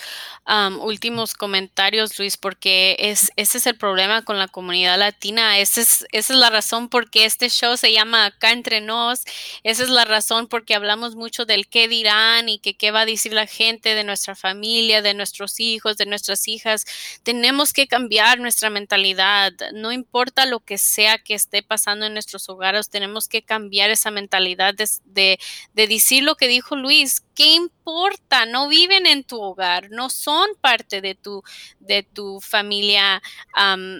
um, 0.48 0.80
últimos 0.80 1.34
comentarios, 1.34 2.18
Luis, 2.18 2.38
porque 2.38 2.96
es, 2.98 3.30
ese 3.36 3.58
es 3.58 3.66
el 3.66 3.76
problema 3.76 4.24
con 4.24 4.38
la 4.38 4.48
comunidad 4.48 4.98
latina. 4.98 5.58
Ese 5.58 5.82
es, 5.82 6.06
esa 6.10 6.32
es 6.32 6.38
la 6.38 6.48
razón 6.48 6.88
por 6.88 7.10
qué 7.10 7.26
este 7.26 7.50
show 7.50 7.76
se 7.76 7.92
llama 7.92 8.24
Acá 8.24 8.50
entre 8.50 8.80
nos. 8.80 9.24
Esa 9.62 9.82
es 9.82 9.90
la 9.90 10.06
razón 10.06 10.48
por 10.48 10.64
qué 10.64 10.74
hablamos 10.74 11.16
mucho 11.16 11.44
del 11.44 11.68
qué 11.68 11.86
dirán 11.86 12.48
y 12.48 12.60
qué 12.60 12.90
va 12.90 13.00
a 13.02 13.06
decir 13.06 13.34
la 13.34 13.46
gente 13.46 13.94
de 13.94 14.02
nuestra 14.02 14.34
familia, 14.34 15.02
de 15.02 15.12
nuestros 15.12 15.60
hijos, 15.60 15.98
de 15.98 16.06
nuestras 16.06 16.48
hijas. 16.48 16.86
Tenemos 17.24 17.74
que 17.74 17.88
cambiar 17.88 18.40
nuestra 18.40 18.70
mentalidad. 18.70 19.52
No 19.74 19.92
importa 19.92 20.46
lo 20.46 20.60
que 20.60 20.78
sea 20.78 21.18
que 21.18 21.34
esté 21.34 21.62
pasando 21.62 22.06
en 22.06 22.14
nuestros 22.14 22.48
hogares, 22.48 22.88
tenemos 22.88 23.28
que 23.28 23.42
cambiar 23.42 23.90
esa 23.90 24.10
mentalidad 24.10 24.72
de, 24.72 24.88
de, 25.04 25.38
de 25.74 25.86
decir 25.88 26.22
lo 26.22 26.36
que 26.36 26.48
dijo 26.48 26.74
Luis 26.74 26.85
Luis, 26.86 27.20
¿qué 27.34 27.54
importa? 27.54 28.46
No 28.46 28.68
viven 28.68 29.06
en 29.06 29.24
tu 29.24 29.42
hogar, 29.42 29.90
no 29.90 30.08
son 30.08 30.48
parte 30.60 31.00
de 31.00 31.16
tu, 31.16 31.42
de 31.80 32.04
tu 32.04 32.40
familia, 32.40 33.20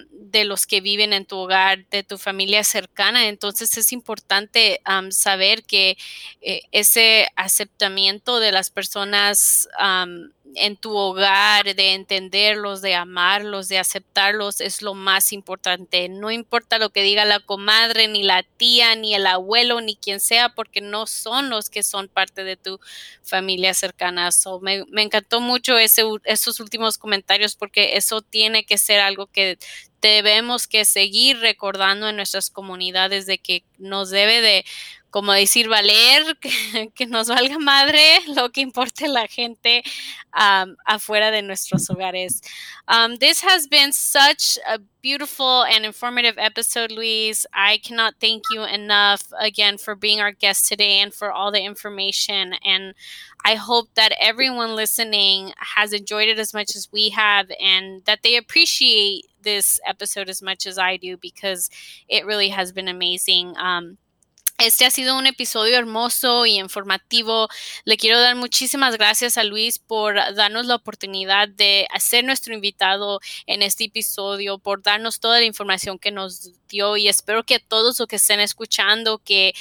de 0.09 0.45
los 0.45 0.65
que 0.65 0.79
viven 0.79 1.11
en 1.11 1.25
tu 1.25 1.35
hogar, 1.35 1.85
de 1.89 2.03
tu 2.03 2.17
familia 2.17 2.63
cercana. 2.63 3.27
Entonces 3.27 3.77
es 3.77 3.91
importante 3.91 4.79
saber 5.09 5.65
que 5.65 5.97
eh, 6.39 6.61
ese 6.71 7.27
aceptamiento 7.35 8.39
de 8.39 8.53
las 8.53 8.69
personas 8.69 9.67
en 10.55 10.75
tu 10.77 10.95
hogar, 10.95 11.75
de 11.75 11.93
entenderlos, 11.93 12.81
de 12.81 12.95
amarlos, 12.95 13.67
de 13.67 13.77
aceptarlos, 13.77 14.61
es 14.61 14.81
lo 14.81 14.93
más 14.93 15.33
importante. 15.33 16.09
No 16.09 16.31
importa 16.31 16.77
lo 16.77 16.89
que 16.89 17.03
diga 17.03 17.25
la 17.25 17.39
comadre, 17.39 18.07
ni 18.07 18.23
la 18.23 18.43
tía, 18.43 18.95
ni 18.95 19.13
el 19.13 19.27
abuelo, 19.27 19.81
ni 19.81 19.95
quien 19.95 20.19
sea, 20.19 20.49
porque 20.49 20.81
no 20.81 21.07
son 21.07 21.49
los 21.49 21.69
que 21.69 21.83
son 21.83 22.07
parte 22.07 22.43
de 22.43 22.57
tu 22.57 22.79
familia 23.23 23.73
cercana. 23.73 24.29
me, 24.61 24.85
encantó 25.01 25.41
mucho 25.41 25.77
ese, 25.77 26.03
esos 26.23 26.59
últimos 26.59 26.97
comentarios 26.97 27.55
porque 27.55 27.97
eso 27.97 28.21
tiene 28.21 28.65
que 28.65 28.77
ser 28.77 28.99
algo 28.99 29.27
que 29.27 29.57
debemos 30.01 30.67
que 30.67 30.85
seguir 30.85 31.39
recordando 31.39 32.09
en 32.09 32.15
nuestras 32.15 32.49
comunidades 32.49 33.25
de 33.25 33.39
que 33.39 33.63
nos 33.77 34.09
debe 34.09 34.41
de 34.41 34.65
como 35.17 35.33
decir 35.33 35.67
valer, 35.67 36.37
que, 36.41 36.91
que, 36.93 37.07
nos 37.07 37.27
valga 37.27 37.57
madre 37.57 38.19
lo 38.35 38.51
que 38.51 38.61
importe 38.61 39.07
la 39.07 39.27
gente 39.27 39.81
um, 40.31 40.75
afuera 40.85 41.31
de 41.31 41.41
nuestros 41.41 41.89
hogares. 41.89 42.39
Um, 42.87 43.15
this 43.17 43.41
has 43.43 43.67
been 43.67 43.91
such 43.91 44.59
a 44.67 44.77
beautiful 45.01 45.63
and 45.63 45.85
informative 45.85 46.35
episode, 46.37 46.91
Luis. 46.91 47.47
I 47.51 47.79
cannot 47.79 48.13
thank 48.21 48.43
you 48.51 48.63
enough 48.63 49.23
again 49.39 49.79
for 49.79 49.95
being 49.95 50.21
our 50.21 50.31
guest 50.31 50.67
today 50.67 50.99
and 50.99 51.11
for 51.11 51.31
all 51.31 51.51
the 51.51 51.65
information. 51.65 52.53
And 52.63 52.93
I 53.43 53.55
hope 53.55 53.87
that 53.95 54.13
everyone 54.19 54.75
listening 54.75 55.51
has 55.57 55.93
enjoyed 55.93 56.27
it 56.27 56.37
as 56.37 56.53
much 56.53 56.75
as 56.75 56.89
we 56.91 57.09
have 57.09 57.47
and 57.59 58.05
that 58.05 58.19
they 58.21 58.35
appreciate 58.35 59.25
this 59.41 59.79
episode 59.83 60.29
as 60.29 60.43
much 60.43 60.67
as 60.67 60.77
I 60.77 60.97
do 60.97 61.17
because 61.17 61.71
it 62.07 62.23
really 62.23 62.49
has 62.49 62.71
been 62.71 62.87
amazing. 62.87 63.57
Um, 63.57 63.97
Este 64.59 64.85
ha 64.85 64.89
sido 64.89 65.15
un 65.15 65.27
episodio 65.27 65.77
hermoso 65.77 66.47
y 66.47 66.57
informativo. 66.57 67.47
Le 67.85 67.95
quiero 67.95 68.19
dar 68.19 68.35
muchísimas 68.35 68.97
gracias 68.97 69.37
a 69.37 69.43
Luis 69.43 69.77
por 69.77 70.15
darnos 70.33 70.65
la 70.65 70.73
oportunidad 70.73 71.47
de 71.47 71.87
hacer 71.93 72.23
nuestro 72.23 72.55
invitado 72.55 73.19
en 73.45 73.61
este 73.61 73.83
episodio, 73.83 74.57
por 74.57 74.81
darnos 74.81 75.19
toda 75.19 75.37
la 75.37 75.45
información 75.45 75.99
que 75.99 76.09
nos 76.09 76.53
dio 76.69 76.97
y 76.97 77.07
espero 77.07 77.43
que 77.43 77.59
todos 77.59 77.99
los 77.99 78.07
que 78.07 78.15
estén 78.15 78.39
escuchando 78.39 79.19
que 79.19 79.53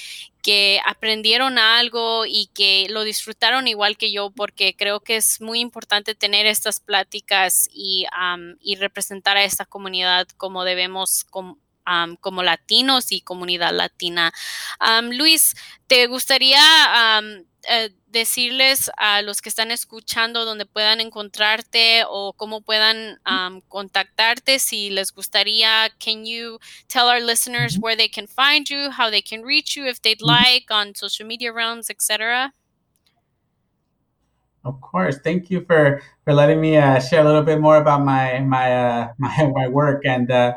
que 0.42 0.80
aprendieron 0.86 1.58
algo 1.58 2.24
y 2.24 2.48
que 2.54 2.86
lo 2.88 3.02
disfrutaron 3.02 3.66
igual 3.66 3.96
que 3.96 4.12
yo, 4.12 4.30
porque 4.30 4.76
creo 4.76 5.00
que 5.00 5.16
es 5.16 5.40
muy 5.40 5.58
importante 5.58 6.14
tener 6.14 6.46
estas 6.46 6.78
pláticas 6.78 7.68
y, 7.72 8.06
y 8.60 8.76
representar 8.76 9.36
a 9.36 9.42
esta 9.42 9.64
comunidad 9.64 10.28
como 10.36 10.62
debemos, 10.62 11.24
latinos 12.42 13.12
y 13.12 13.20
comunidad 13.20 13.72
latina. 13.72 14.32
Luis, 15.12 15.54
¿te 15.86 16.06
gustaría 16.06 16.60
eh, 17.68 17.90
decirles 18.06 18.90
a 18.96 19.22
los 19.22 19.40
que 19.40 19.48
están 19.48 19.70
escuchando 19.70 20.44
dónde 20.44 20.66
puedan 20.66 21.00
encontrarte 21.00 22.04
o 22.08 22.32
cómo 22.32 22.60
puedan 22.62 23.18
contactarte 23.68 24.58
si 24.58 24.90
les 24.90 25.12
gustaría? 25.12 25.90
Can 25.98 26.24
you 26.24 26.58
tell 26.88 27.08
our 27.08 27.20
listeners 27.20 27.78
where 27.78 27.96
they 27.96 28.08
can 28.08 28.26
find 28.26 28.68
you, 28.68 28.90
how 28.90 29.10
they 29.10 29.22
can 29.22 29.42
reach 29.42 29.76
you 29.76 29.86
if 29.86 30.00
they'd 30.00 30.22
like 30.22 30.70
on 30.70 30.94
social 30.94 31.26
media 31.26 31.52
realms, 31.52 31.90
etc.? 31.90 32.52
Of 34.66 34.80
course. 34.80 35.18
Thank 35.22 35.48
you 35.48 35.64
for 35.64 36.02
for 36.24 36.34
letting 36.34 36.60
me 36.60 36.76
uh, 36.76 36.98
share 36.98 37.22
a 37.22 37.24
little 37.24 37.44
bit 37.44 37.60
more 37.60 37.76
about 37.76 38.02
my 38.02 38.40
my 38.40 38.74
uh, 38.74 39.08
my, 39.18 39.52
my 39.54 39.68
work 39.68 40.02
and 40.04 40.30
uh, 40.30 40.54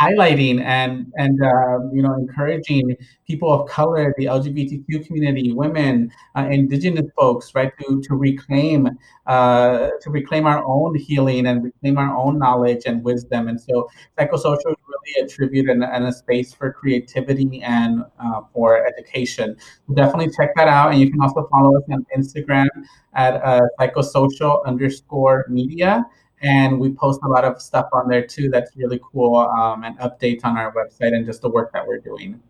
highlighting 0.00 0.60
and 0.62 1.12
and 1.16 1.42
uh, 1.42 1.78
you 1.92 2.02
know 2.02 2.14
encouraging 2.14 2.96
people 3.26 3.52
of 3.52 3.68
color, 3.68 4.14
the 4.18 4.26
LGBTQ 4.26 5.06
community, 5.06 5.52
women, 5.52 6.10
uh, 6.36 6.46
indigenous 6.50 7.06
folks, 7.16 7.54
right, 7.54 7.72
to 7.80 8.00
to 8.02 8.14
reclaim 8.14 8.88
uh, 9.26 9.88
to 10.00 10.10
reclaim 10.10 10.46
our 10.46 10.64
own 10.66 10.94
healing 10.96 11.46
and 11.46 11.64
reclaim 11.64 11.98
our 11.98 12.16
own 12.16 12.38
knowledge 12.38 12.82
and 12.86 13.02
wisdom. 13.04 13.48
And 13.48 13.60
so, 13.60 13.88
psychosocial 14.18 14.70
is 14.70 14.76
really 14.88 15.24
a 15.24 15.28
tribute 15.28 15.68
and, 15.68 15.84
and 15.84 16.04
a 16.04 16.12
space 16.12 16.52
for 16.52 16.72
creativity 16.72 17.62
and 17.62 18.02
uh, 18.18 18.42
for 18.52 18.86
education. 18.86 19.56
So 19.86 19.94
definitely 19.94 20.32
check 20.36 20.54
that 20.56 20.68
out, 20.68 20.92
and 20.92 21.00
you 21.00 21.10
can 21.10 21.20
also 21.20 21.48
follow 21.50 21.76
us 21.76 21.84
on 21.90 22.04
Instagram 22.16 22.68
at 23.14 23.42
uh, 23.42 23.60
psychosocial 23.80 24.64
underscore 24.66 25.46
media 25.48 26.04
and 26.42 26.78
we 26.78 26.90
post 26.90 27.20
a 27.24 27.28
lot 27.28 27.44
of 27.44 27.60
stuff 27.60 27.86
on 27.92 28.08
there 28.08 28.26
too 28.26 28.48
that's 28.50 28.76
really 28.76 29.00
cool 29.12 29.36
um, 29.36 29.84
and 29.84 29.98
updates 29.98 30.44
on 30.44 30.56
our 30.56 30.72
website 30.72 31.14
and 31.14 31.24
just 31.24 31.40
the 31.40 31.48
work 31.48 31.72
that 31.72 31.86
we're 31.86 31.98
doing. 31.98 32.40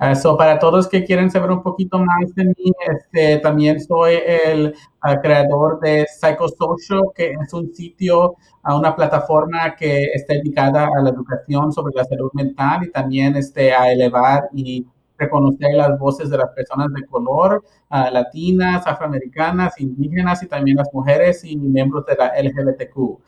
Uh, 0.00 0.14
so 0.14 0.36
para 0.36 0.58
todos 0.58 0.88
que 0.88 1.04
quieren 1.04 1.30
saber 1.30 1.52
un 1.52 1.62
poquito 1.62 1.98
más 1.98 2.34
de 2.34 2.46
mí, 2.46 2.72
este, 2.88 3.38
también 3.38 3.80
soy 3.80 4.14
el 4.26 4.74
uh, 5.04 5.20
creador 5.22 5.78
de 5.80 6.04
Psychosocial, 6.06 7.12
que 7.14 7.30
es 7.30 7.52
un 7.52 7.72
sitio, 7.72 8.36
uh, 8.64 8.76
una 8.76 8.96
plataforma 8.96 9.76
que 9.76 10.10
está 10.14 10.34
dedicada 10.34 10.88
a 10.98 11.00
la 11.00 11.10
educación 11.10 11.72
sobre 11.72 11.94
la 11.94 12.04
salud 12.04 12.30
mental 12.32 12.84
y 12.84 12.90
también 12.90 13.36
este, 13.36 13.72
a 13.72 13.92
elevar 13.92 14.48
y 14.52 14.84
reconocer 15.18 15.74
las 15.74 15.98
voces 15.98 16.30
de 16.30 16.38
las 16.38 16.50
personas 16.50 16.92
de 16.92 17.04
color, 17.06 17.64
uh, 17.90 18.12
latinas, 18.12 18.86
afroamericanas, 18.86 19.80
indígenas 19.80 20.40
y 20.42 20.46
también 20.46 20.76
las 20.78 20.92
mujeres 20.92 21.44
y 21.44 21.56
miembros 21.56 22.06
de 22.06 22.16
la 22.16 22.32
LGBTQ. 22.40 22.96
Uh, 22.96 23.20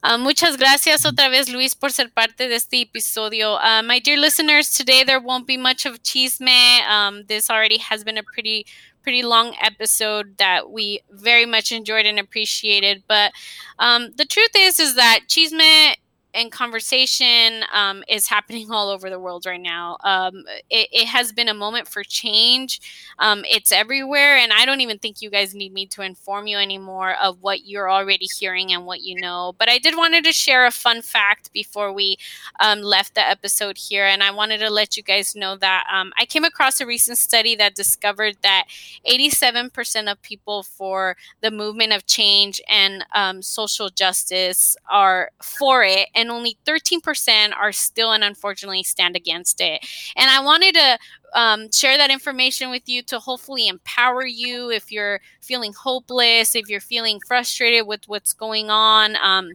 Uh, 0.03 0.18
muchas 0.18 0.57
gracias 0.57 1.06
otra 1.06 1.30
vez, 1.30 1.48
Luis, 1.48 1.73
por 1.76 1.93
ser 1.93 2.11
parte 2.11 2.49
de 2.49 2.56
este 2.56 2.81
episodio. 2.81 3.56
Uh, 3.56 3.81
my 3.81 4.02
dear 4.02 4.18
listeners, 4.18 4.69
today 4.76 5.06
there 5.06 5.19
won't 5.19 5.48
be 5.48 5.57
much 5.57 5.85
of 5.85 6.03
chisme. 6.03 6.52
Um, 6.85 7.26
this 7.27 7.49
already 7.49 7.77
has 7.77 8.03
been 8.03 8.18
a 8.18 8.23
pretty 8.23 8.65
pretty 9.03 9.23
long 9.23 9.56
episode 9.61 10.38
that 10.38 10.72
we 10.72 11.02
very 11.10 11.45
much 11.45 11.72
enjoyed 11.72 12.06
and 12.06 12.19
appreciated. 12.19 13.03
But 13.07 13.32
um, 13.80 14.11
the 14.15 14.26
truth 14.26 14.52
is, 14.56 14.80
is 14.80 14.95
that 14.95 15.22
chisme 15.28 15.95
and 16.34 16.52
conversation 16.52 17.64
um, 17.74 18.03
is 18.08 18.28
happening 18.28 18.72
all 18.72 18.90
over 18.90 19.10
the 19.10 19.20
world 19.20 19.45
right 19.45 19.62
now. 19.62 19.98
Um, 20.03 20.44
it, 20.70 20.88
it, 20.91 21.08
has 21.08 21.32
been 21.32 21.49
a 21.49 21.53
moment 21.53 21.88
for 21.88 22.03
change. 22.03 22.80
Um, 23.20 23.44
it's 23.49 23.72
everywhere, 23.72 24.38
and 24.38 24.53
I 24.53 24.66
don't 24.66 24.82
even 24.82 24.98
think 24.99 25.22
you 25.22 25.30
guys 25.30 25.53
need 25.53 25.74
me 25.74 25.86
to 25.88 26.02
inform 26.02 26.48
you 26.48 26.58
anymore 26.58 27.16
of 27.22 27.41
what 27.41 27.66
you're 27.66 27.91
already 27.91 28.26
hearing 28.26 28.72
and 28.72 28.86
what 28.86 29.02
you 29.02 29.20
know. 29.20 29.53
But 29.58 29.70
I 29.70 29.78
did 29.78 29.98
wanted 29.98 30.24
to 30.26 30.32
share 30.32 30.66
a 30.66 30.72
fun 30.72 31.02
fact 31.02 31.52
before 31.52 31.91
we 31.91 32.18
um, 32.60 32.82
left 32.82 33.16
the 33.16 33.28
episode 33.28 33.78
here, 33.78 34.06
and 34.06 34.24
I 34.24 34.32
wanted 34.32 34.60
to 34.60 34.70
let 34.70 34.95
you 34.95 35.03
guys 35.03 35.36
know 35.36 35.58
that 35.58 35.86
um, 35.91 36.14
I 36.18 36.26
came 36.26 36.44
across 36.44 36.80
a 36.80 36.86
recent 36.86 37.18
study 37.18 37.56
that 37.56 37.76
discovered 37.76 38.38
that 38.41 38.66
87% 39.08 40.12
of 40.12 40.22
people 40.22 40.64
for 40.64 41.18
the 41.41 41.52
movement 41.52 41.94
of 41.94 42.06
change 42.06 42.62
and 42.70 43.06
um, 43.14 43.41
social 43.41 43.90
justice 43.90 44.78
are 44.90 45.32
for 45.41 45.84
it 45.84 46.08
only 46.30 46.57
13% 46.65 47.56
are 47.56 47.72
still 47.72 48.11
and 48.11 48.23
unfortunately 48.23 48.84
stand 48.84 49.15
against 49.15 49.61
it. 49.61 49.85
And 50.15 50.30
I 50.30 50.43
wanted 50.43 50.76
to 50.76 50.99
um, 51.34 51.72
share 51.72 51.98
that 51.98 52.11
information 52.11 52.69
with 52.69 52.88
you 52.88 53.02
to 53.03 53.19
hopefully 53.19 53.68
empower 53.68 54.26
you 54.26 54.69
if 54.69 54.91
you're 54.91 55.22
feeling 55.39 55.73
hopeless, 55.73 56.56
if 56.56 56.68
you're 56.69 56.81
feeling 56.81 57.19
frustrated 57.26 57.88
with 57.88 58.07
what's 58.07 58.34
going 58.34 58.69
on. 58.69 59.15
Um, 59.18 59.53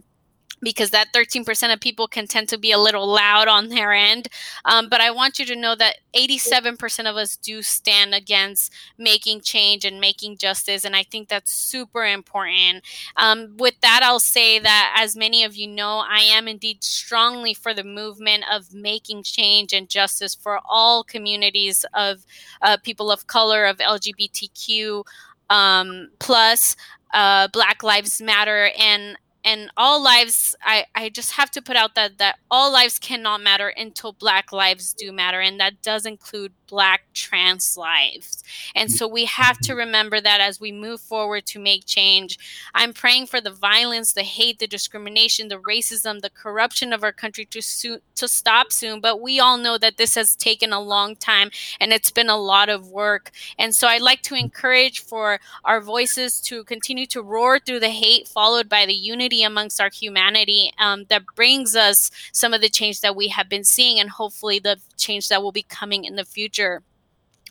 because 0.61 0.89
that 0.89 1.13
13% 1.13 1.73
of 1.73 1.79
people 1.79 2.07
can 2.07 2.27
tend 2.27 2.49
to 2.49 2.57
be 2.57 2.71
a 2.71 2.77
little 2.77 3.07
loud 3.07 3.47
on 3.47 3.69
their 3.69 3.93
end. 3.93 4.27
Um, 4.65 4.89
but 4.89 5.01
I 5.01 5.11
want 5.11 5.39
you 5.39 5.45
to 5.45 5.55
know 5.55 5.75
that 5.75 5.97
87% 6.15 7.09
of 7.09 7.15
us 7.15 7.35
do 7.35 7.61
stand 7.61 8.13
against 8.13 8.73
making 8.97 9.41
change 9.41 9.85
and 9.85 9.99
making 9.99 10.37
justice. 10.37 10.83
And 10.83 10.95
I 10.95 11.03
think 11.03 11.29
that's 11.29 11.51
super 11.51 12.05
important. 12.05 12.83
Um, 13.17 13.55
with 13.57 13.79
that, 13.81 14.01
I'll 14.03 14.19
say 14.19 14.59
that, 14.59 14.95
as 14.97 15.15
many 15.15 15.43
of 15.43 15.55
you 15.55 15.67
know, 15.67 16.03
I 16.07 16.19
am 16.19 16.47
indeed 16.47 16.83
strongly 16.83 17.53
for 17.53 17.73
the 17.73 17.83
movement 17.83 18.43
of 18.51 18.73
making 18.73 19.23
change 19.23 19.73
and 19.73 19.89
justice 19.89 20.33
for 20.33 20.59
all 20.67 21.03
communities 21.03 21.85
of 21.93 22.25
uh, 22.61 22.77
people 22.77 23.11
of 23.11 23.27
color, 23.27 23.65
of 23.65 23.77
LGBTQ. 23.77 25.03
Um, 25.49 26.09
plus, 26.19 26.75
uh, 27.13 27.47
Black 27.49 27.83
Lives 27.83 28.21
Matter, 28.21 28.71
and 28.77 29.17
and 29.47 29.71
all 29.77 30.03
lives 30.03 30.55
I, 30.61 30.85
I 30.93 31.07
just 31.09 31.31
have 31.33 31.49
to 31.51 31.61
put 31.61 31.77
out 31.77 31.95
that 31.95 32.17
that 32.17 32.37
all 32.51 32.71
lives 32.71 32.99
cannot 32.99 33.41
matter 33.41 33.69
until 33.69 34.11
black 34.11 34.51
lives 34.51 34.93
do 34.93 35.11
matter 35.13 35.39
and 35.39 35.57
that 35.59 35.81
does 35.81 36.05
include 36.05 36.51
black 36.67 37.03
trans 37.13 37.77
lives. 37.77 38.43
And 38.75 38.91
so 38.91 39.07
we 39.07 39.23
have 39.25 39.57
to 39.59 39.73
remember 39.73 40.19
that 40.19 40.41
as 40.41 40.59
we 40.59 40.73
move 40.73 40.99
forward 40.99 41.45
to 41.47 41.59
make 41.59 41.85
change 41.85 42.37
i'm 42.75 42.91
praying 42.93 43.27
for 43.27 43.39
the 43.39 43.51
violence 43.51 44.13
the 44.13 44.23
hate 44.23 44.59
the 44.59 44.67
discrimination 44.67 45.47
the 45.47 45.59
racism 45.59 46.19
the 46.21 46.29
corruption 46.29 46.91
of 46.91 47.03
our 47.03 47.11
country 47.13 47.45
to 47.45 47.61
soon 47.61 47.99
to 48.15 48.27
stop 48.27 48.71
soon 48.71 48.99
but 48.99 49.21
we 49.21 49.39
all 49.39 49.57
know 49.57 49.77
that 49.77 49.97
this 49.97 50.15
has 50.15 50.35
taken 50.35 50.73
a 50.73 50.81
long 50.81 51.15
time 51.15 51.49
and 51.79 51.93
it's 51.93 52.11
been 52.11 52.29
a 52.29 52.37
lot 52.37 52.69
of 52.69 52.89
work. 52.89 53.31
And 53.57 53.73
so 53.73 53.87
i'd 53.87 54.01
like 54.01 54.21
to 54.23 54.35
encourage 54.35 54.99
for 54.99 55.39
our 55.63 55.79
voices 55.79 56.41
to 56.41 56.63
continue 56.65 57.05
to 57.07 57.21
roar 57.21 57.59
through 57.59 57.79
the 57.79 57.89
hate 57.89 58.27
followed 58.27 58.67
by 58.67 58.85
the 58.85 58.93
unity 58.93 59.36
unity 59.37 59.43
amongst 59.43 59.79
our 59.81 59.89
humanity 59.89 60.71
um, 60.79 61.05
that 61.09 61.23
brings 61.35 61.75
us 61.75 62.11
some 62.31 62.53
of 62.53 62.61
the 62.61 62.69
change 62.69 63.01
that 63.01 63.15
we 63.15 63.29
have 63.29 63.49
been 63.49 63.63
seeing 63.63 63.99
and 63.99 64.09
hopefully 64.09 64.59
the 64.59 64.77
change 64.97 65.27
that 65.29 65.41
will 65.41 65.51
be 65.51 65.63
coming 65.63 66.05
in 66.05 66.15
the 66.15 66.25
future. 66.25 66.81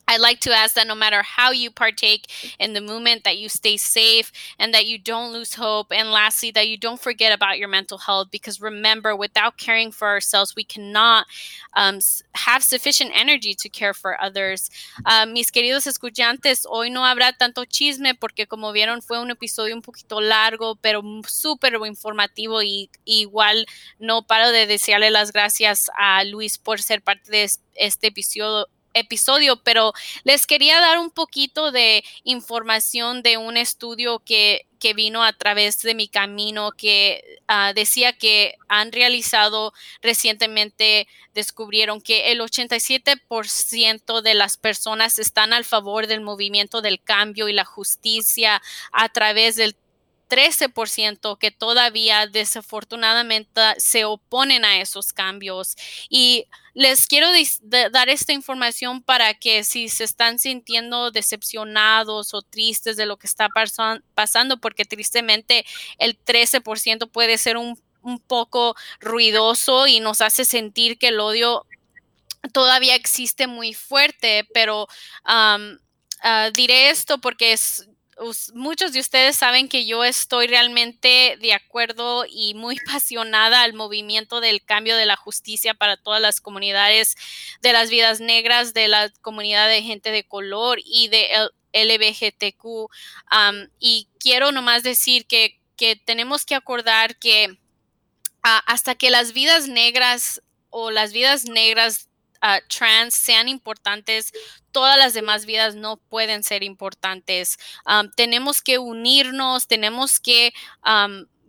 I'd 0.09 0.21
like 0.21 0.39
to 0.41 0.53
ask 0.53 0.75
that 0.77 0.87
no 0.87 0.95
matter 0.95 1.23
how 1.23 1.51
you 1.51 1.71
partake 1.71 2.27
in 2.61 2.75
the 2.75 2.81
movement, 2.81 3.25
that 3.25 3.39
you 3.39 3.49
stay 3.49 3.77
safe 3.77 4.31
and 4.59 4.73
that 4.73 4.87
you 4.87 4.99
don't 4.99 5.33
lose 5.33 5.55
hope. 5.55 5.89
And 5.91 6.13
lastly, 6.13 6.53
that 6.53 6.69
you 6.69 6.77
don't 6.77 7.01
forget 7.01 7.33
about 7.33 7.59
your 7.59 7.69
mental 7.69 7.99
health 7.99 8.29
because 8.31 8.61
remember, 8.61 9.17
without 9.17 9.59
caring 9.59 9.91
for 9.91 10.07
ourselves, 10.07 10.55
we 10.55 10.63
cannot 10.63 11.27
um, 11.75 11.99
have 12.35 12.63
sufficient 12.63 13.11
energy 13.15 13.53
to 13.55 13.69
care 13.69 13.93
for 13.93 14.21
others. 14.21 14.71
Uh, 15.05 15.27
mis 15.27 15.51
queridos 15.51 15.87
escuchantes, 15.87 16.67
hoy 16.67 16.89
no 16.89 17.01
habrá 17.03 17.37
tanto 17.37 17.65
chisme 17.65 18.15
porque 18.15 18.47
como 18.47 18.73
vieron 18.73 19.03
fue 19.03 19.21
un 19.21 19.31
episodio 19.31 19.75
un 19.75 19.83
poquito 19.83 20.21
largo, 20.21 20.77
pero 20.77 21.03
súper 21.27 21.75
informativo 21.85 22.63
y 22.63 22.91
igual 23.05 23.67
no 23.99 24.23
paro 24.23 24.53
de 24.53 24.67
desearle 24.67 25.11
las 25.11 25.33
gracias 25.33 25.91
a 25.99 26.23
Luis 26.25 26.59
por 26.59 26.81
ser 26.81 27.03
parte 27.03 27.31
de 27.31 27.51
este 27.75 28.07
episodio 28.07 28.69
episodio, 28.97 29.57
pero 29.63 29.93
les 30.25 30.47
quería 30.47 30.81
dar 30.81 30.99
un 30.99 31.11
poquito 31.11 31.71
de 31.71 32.05
información 32.25 33.23
de 33.23 33.37
un 33.37 33.57
estudio 33.57 34.21
que, 34.21 34.67
que 34.81 34.95
vino 34.95 35.23
a 35.23 35.33
través 35.33 35.83
de 35.83 35.95
mi 35.95 36.09
camino 36.09 36.73
que 36.73 37.39
uh, 37.49 37.75
decía 37.75 38.13
que 38.13 38.55
han 38.69 38.93
realizado 38.93 39.73
recientemente, 40.03 41.07
descubrieron 41.35 42.01
que 42.01 42.33
el 42.33 42.41
87% 42.41 44.23
de 44.23 44.35
las 44.35 44.57
personas 44.57 45.19
están 45.19 45.53
al 45.53 45.65
favor 45.65 46.07
del 46.07 46.21
movimiento 46.21 46.83
del 46.83 47.03
cambio 47.03 47.49
y 47.49 47.53
la 47.53 47.65
justicia 47.65 48.63
a 48.93 49.09
través 49.09 49.57
del 49.57 49.77
13% 50.29 51.39
que 51.39 51.51
todavía 51.51 52.27
desafortunadamente 52.27 53.61
se 53.79 54.05
oponen 54.05 54.65
a 54.65 54.81
esos 54.81 55.13
cambios. 55.13 55.77
Y 56.09 56.47
les 56.77 57.07
quiero 57.07 57.29
dar 57.91 58.11
esta 58.11 58.35
información 58.35 59.03
para 59.03 59.33
que 59.33 59.65
si 59.65 59.89
se 59.89 60.05
están 60.05 60.39
sintiendo 60.39 61.11
decepcionados 61.11 62.35
o 62.35 62.43
tristes 62.43 62.99
de 62.99 63.07
lo 63.07 63.17
que 63.17 63.27
está 63.27 63.49
pasando, 64.15 64.59
porque 64.59 64.85
tristemente 64.85 65.65
el 65.97 66.23
13% 66.23 67.11
puede 67.11 67.39
ser 67.39 67.57
un, 67.57 67.81
poco 68.29 68.77
ruidoso 69.01 69.89
y 69.89 69.99
nos 69.99 70.21
hace 70.21 70.45
sentir 70.45 70.97
que 70.97 71.09
el 71.09 71.19
odio 71.19 71.67
todavía 72.53 72.95
existe 72.95 73.49
muy 73.49 73.75
fuerte, 73.75 74.47
pero 74.55 74.87
ah, 75.25 75.59
diré 76.55 76.91
esto 76.91 77.19
porque 77.19 77.53
es 77.53 77.89
muchos 78.55 78.93
de 78.93 79.01
ustedes 79.01 79.37
saben 79.37 79.69
que 79.69 79.85
yo 79.85 80.05
estoy 80.05 80.47
realmente 80.47 81.37
de 81.41 81.53
acuerdo 81.53 82.25
y 82.29 82.55
muy 82.55 82.77
apasionada 82.87 83.63
al 83.63 83.75
movimiento 83.75 84.41
del 84.41 84.65
cambio 84.65 84.97
de 84.97 85.07
la 85.07 85.17
justicia 85.17 85.75
para 85.75 85.97
todas 85.97 86.21
las 86.21 86.41
comunidades 86.41 87.17
de 87.63 87.73
las 87.73 87.91
vidas 87.91 88.21
negras, 88.21 88.75
de 88.75 88.89
la 88.89 89.11
comunidad 89.21 89.69
de 89.69 89.83
gente 89.83 90.11
de 90.11 90.25
color 90.25 90.79
y 90.85 91.09
de 91.09 91.29
LBGTQ. 91.73 92.91
y 93.79 94.09
quiero 94.19 94.53
nomás 94.53 94.83
decir 94.83 95.27
que, 95.27 95.61
tenemos 96.07 96.47
que 96.47 96.55
acordar 96.55 97.19
que 97.19 97.59
hasta 98.41 98.95
que 98.95 99.11
las 99.11 99.35
vidas 99.35 99.69
negras 99.69 100.41
o 100.71 100.91
las 100.91 101.13
vidas 101.13 101.45
negras 101.45 102.09
ah, 102.41 102.61
trans 102.69 103.15
sean 103.15 103.49
importantes, 103.49 104.33
todas 104.73 104.99
las 104.99 105.15
demás 105.15 105.47
vidas 105.47 105.75
no 105.75 105.97
pueden 105.97 106.43
ser 106.43 106.63
importantes. 106.63 107.59
tenemos 108.17 108.63
que 108.63 108.79
unirnos, 108.79 109.67
tenemos 109.67 110.21
que, 110.21 110.53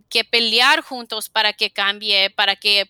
que 0.10 0.24
pelear 0.24 0.82
juntos 0.82 1.30
para 1.30 1.54
que 1.54 1.72
cambie, 1.72 2.30
para 2.30 2.56
que, 2.56 2.90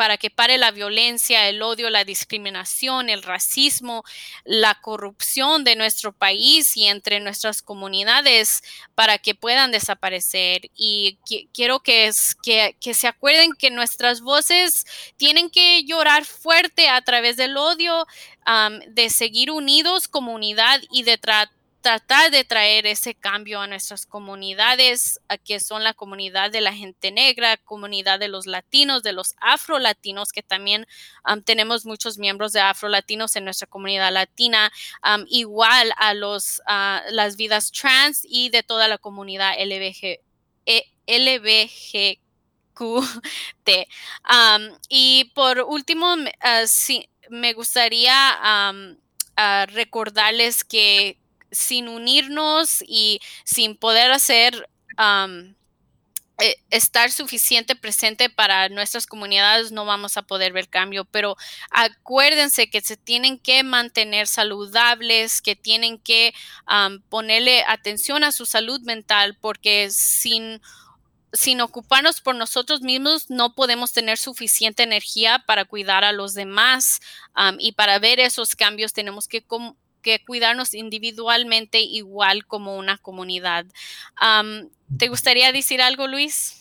para 0.00 0.16
que 0.16 0.30
pare 0.30 0.56
la 0.56 0.70
violencia, 0.70 1.46
el 1.50 1.60
odio, 1.60 1.90
la 1.90 2.04
discriminación, 2.04 3.10
el 3.10 3.22
racismo, 3.22 4.02
la 4.46 4.80
corrupción 4.80 5.62
de 5.62 5.76
nuestro 5.76 6.12
país 6.12 6.74
y 6.74 6.86
entre 6.86 7.20
nuestras 7.20 7.60
comunidades 7.60 8.62
para 8.94 9.18
que 9.18 9.34
puedan 9.34 9.72
desaparecer. 9.72 10.70
Y 10.74 11.18
quiero 11.52 11.80
que, 11.80 12.10
que, 12.42 12.76
que 12.80 12.94
se 12.94 13.08
acuerden 13.08 13.52
que 13.52 13.70
nuestras 13.70 14.22
voces 14.22 14.86
tienen 15.18 15.50
que 15.50 15.84
llorar 15.84 16.24
fuerte 16.24 16.88
a 16.88 17.02
través 17.02 17.36
del 17.36 17.58
odio, 17.58 18.06
de 18.88 19.10
seguir 19.10 19.50
unidos 19.50 20.08
como 20.08 20.32
unidad 20.32 20.80
y 20.90 21.02
de 21.02 21.18
tratar 21.18 21.59
tratar 21.80 22.30
de 22.30 22.44
traer 22.44 22.86
ese 22.86 23.14
cambio 23.14 23.60
a 23.60 23.66
nuestras 23.66 24.06
comunidades, 24.06 25.20
que 25.44 25.60
son 25.60 25.82
la 25.82 25.94
comunidad 25.94 26.50
de 26.50 26.60
la 26.60 26.74
gente 26.74 27.10
negra, 27.10 27.56
comunidad 27.56 28.18
de 28.18 28.28
los 28.28 28.46
latinos, 28.46 29.02
de 29.02 29.12
los 29.12 29.34
afro-latinos, 29.40 30.32
que 30.32 30.42
también 30.42 30.86
tenemos 31.44 31.86
muchos 31.86 32.18
miembros 32.18 32.52
de 32.52 32.60
afro-latinos 32.60 33.36
en 33.36 33.44
nuestra 33.44 33.66
comunidad 33.66 34.12
latina, 34.12 34.70
igual 35.28 35.92
a 35.96 36.14
los, 36.14 36.60
las 36.66 37.36
vidas 37.36 37.72
trans 37.72 38.26
y 38.28 38.50
de 38.50 38.62
toda 38.62 38.88
la 38.88 38.98
comunidad 38.98 39.54
LBG, 39.58 40.20
LBGQ. 41.06 42.20
y 44.88 45.30
por 45.34 45.60
último, 45.60 46.14
uh, 46.14 46.66
sí, 46.66 47.08
me 47.28 47.52
gustaría 47.52 48.38
uh, 48.42 49.66
recordarles 49.66 50.64
que 50.64 51.19
sin 51.50 51.88
unirnos 51.88 52.82
y 52.86 53.20
sin 53.44 53.76
poder 53.76 54.12
hacer 54.12 54.68
um, 54.98 55.54
estar 56.70 57.10
suficiente 57.10 57.76
presente 57.76 58.30
para 58.30 58.68
nuestras 58.68 59.06
comunidades 59.06 59.72
no 59.72 59.84
vamos 59.84 60.16
a 60.16 60.22
poder 60.22 60.52
ver 60.52 60.68
cambio, 60.68 61.04
pero 61.04 61.36
acuérdense 61.70 62.70
que 62.70 62.80
se 62.80 62.96
tienen 62.96 63.38
que 63.38 63.62
mantener 63.62 64.26
saludables, 64.26 65.42
que 65.42 65.56
tienen 65.56 65.98
que 65.98 66.34
ponerle 67.08 67.64
atención 67.66 68.24
a 68.24 68.32
su 68.32 68.46
salud 68.46 68.80
mental, 68.82 69.36
porque 69.40 69.90
sin 69.90 70.60
sin 71.32 71.60
ocuparnos 71.60 72.20
por 72.20 72.34
nosotros 72.34 72.80
mismos, 72.80 73.30
no 73.30 73.54
podemos 73.54 73.92
tener 73.92 74.18
suficiente 74.18 74.82
energía 74.82 75.44
para 75.46 75.64
cuidar 75.64 76.02
a 76.02 76.10
los 76.10 76.34
demás 76.34 77.00
y 77.58 77.72
para 77.72 78.00
ver 78.00 78.18
esos 78.18 78.56
cambios 78.56 78.92
tenemos 78.92 79.28
que, 79.28 79.44
que 80.00 80.24
cuidarnos 80.24 80.74
individualmente 80.74 81.80
igual 81.80 82.46
como 82.46 82.76
una 82.76 82.98
comunidad. 82.98 83.66
Um, 84.20 84.68
¿Te 84.96 85.08
gustaría 85.08 85.52
decir 85.52 85.80
algo, 85.80 86.06
Luis? 86.06 86.56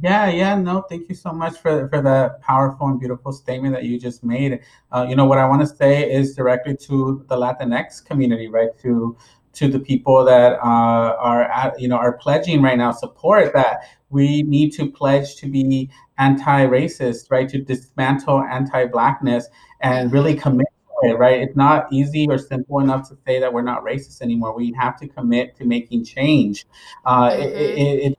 Yeah, 0.00 0.30
yeah, 0.30 0.54
no, 0.54 0.82
thank 0.88 1.08
you 1.08 1.16
so 1.16 1.32
much 1.32 1.54
for 1.58 1.88
for 1.88 2.00
that 2.02 2.40
powerful 2.40 2.86
and 2.86 3.00
beautiful 3.00 3.32
statement 3.32 3.74
that 3.74 3.82
you 3.82 3.98
just 3.98 4.22
made. 4.22 4.60
Uh, 4.92 5.04
you 5.08 5.16
know, 5.16 5.24
what 5.24 5.38
I 5.38 5.44
want 5.44 5.60
to 5.62 5.66
say 5.66 6.08
is 6.08 6.36
directly 6.36 6.76
to 6.86 7.24
the 7.28 7.36
Latinx 7.36 8.04
community, 8.04 8.46
right? 8.46 8.70
To 8.82 9.16
to 9.54 9.66
the 9.66 9.80
people 9.80 10.24
that 10.24 10.52
uh, 10.62 11.16
are 11.18 11.50
at, 11.50 11.80
you 11.80 11.88
know 11.88 11.96
are 11.96 12.16
pledging 12.16 12.62
right 12.62 12.78
now 12.78 12.92
support 12.92 13.52
that 13.54 13.88
we 14.10 14.44
need 14.44 14.70
to 14.74 14.88
pledge 14.88 15.34
to 15.36 15.48
be 15.48 15.90
anti-racist, 16.18 17.30
right? 17.30 17.48
To 17.48 17.58
dismantle 17.58 18.42
anti-blackness 18.42 19.48
and 19.80 20.12
really 20.12 20.34
commit 20.34 20.68
right? 21.16 21.40
It's 21.40 21.56
not 21.56 21.92
easy 21.92 22.26
or 22.28 22.38
simple 22.38 22.80
enough 22.80 23.08
to 23.08 23.18
say 23.26 23.40
that 23.40 23.52
we're 23.52 23.62
not 23.62 23.84
racist 23.84 24.22
anymore. 24.22 24.54
We 24.54 24.72
have 24.78 24.98
to 25.00 25.08
commit 25.08 25.56
to 25.56 25.64
making 25.64 26.04
change. 26.04 26.66
Uh, 27.04 27.30
mm-hmm. 27.30 27.42
it, 27.42 27.52
it, 27.52 28.04
it's 28.06 28.16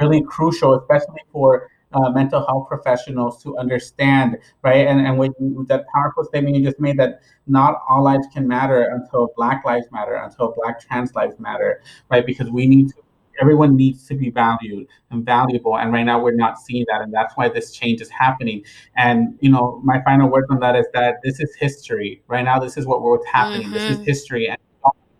really 0.00 0.22
crucial, 0.22 0.78
especially 0.78 1.22
for 1.32 1.68
uh, 1.92 2.10
mental 2.10 2.44
health 2.46 2.68
professionals 2.68 3.42
to 3.42 3.56
understand, 3.56 4.36
right? 4.62 4.86
And 4.86 5.00
and 5.00 5.18
with 5.18 5.32
that 5.68 5.86
powerful 5.94 6.24
statement 6.24 6.56
you 6.56 6.64
just 6.64 6.80
made 6.80 6.98
that 6.98 7.22
not 7.46 7.80
all 7.88 8.02
lives 8.02 8.26
can 8.32 8.46
matter 8.46 8.82
until 8.82 9.32
Black 9.36 9.64
lives 9.64 9.86
matter, 9.90 10.14
until 10.14 10.54
Black 10.56 10.80
trans 10.80 11.14
lives 11.14 11.38
matter, 11.38 11.82
right? 12.10 12.26
Because 12.26 12.50
we 12.50 12.66
need 12.66 12.88
to 12.90 12.96
everyone 13.40 13.76
needs 13.76 14.06
to 14.06 14.14
be 14.14 14.30
valued 14.30 14.86
and 15.10 15.24
valuable 15.24 15.78
and 15.78 15.92
right 15.92 16.04
now 16.04 16.20
we're 16.20 16.34
not 16.34 16.58
seeing 16.58 16.84
that 16.88 17.00
and 17.00 17.12
that's 17.12 17.36
why 17.36 17.48
this 17.48 17.72
change 17.72 18.00
is 18.00 18.10
happening 18.10 18.64
and 18.96 19.36
you 19.40 19.50
know 19.50 19.80
my 19.84 20.02
final 20.02 20.28
word 20.28 20.44
on 20.50 20.60
that 20.60 20.76
is 20.76 20.86
that 20.92 21.16
this 21.22 21.40
is 21.40 21.54
history 21.56 22.22
right 22.28 22.44
now 22.44 22.58
this 22.58 22.76
is 22.76 22.86
what 22.86 23.02
what's 23.02 23.26
happening 23.26 23.62
mm-hmm. 23.62 23.74
this 23.74 23.82
is 23.84 23.96
mm-hmm. 23.96 24.04
history 24.04 24.48
and 24.48 24.58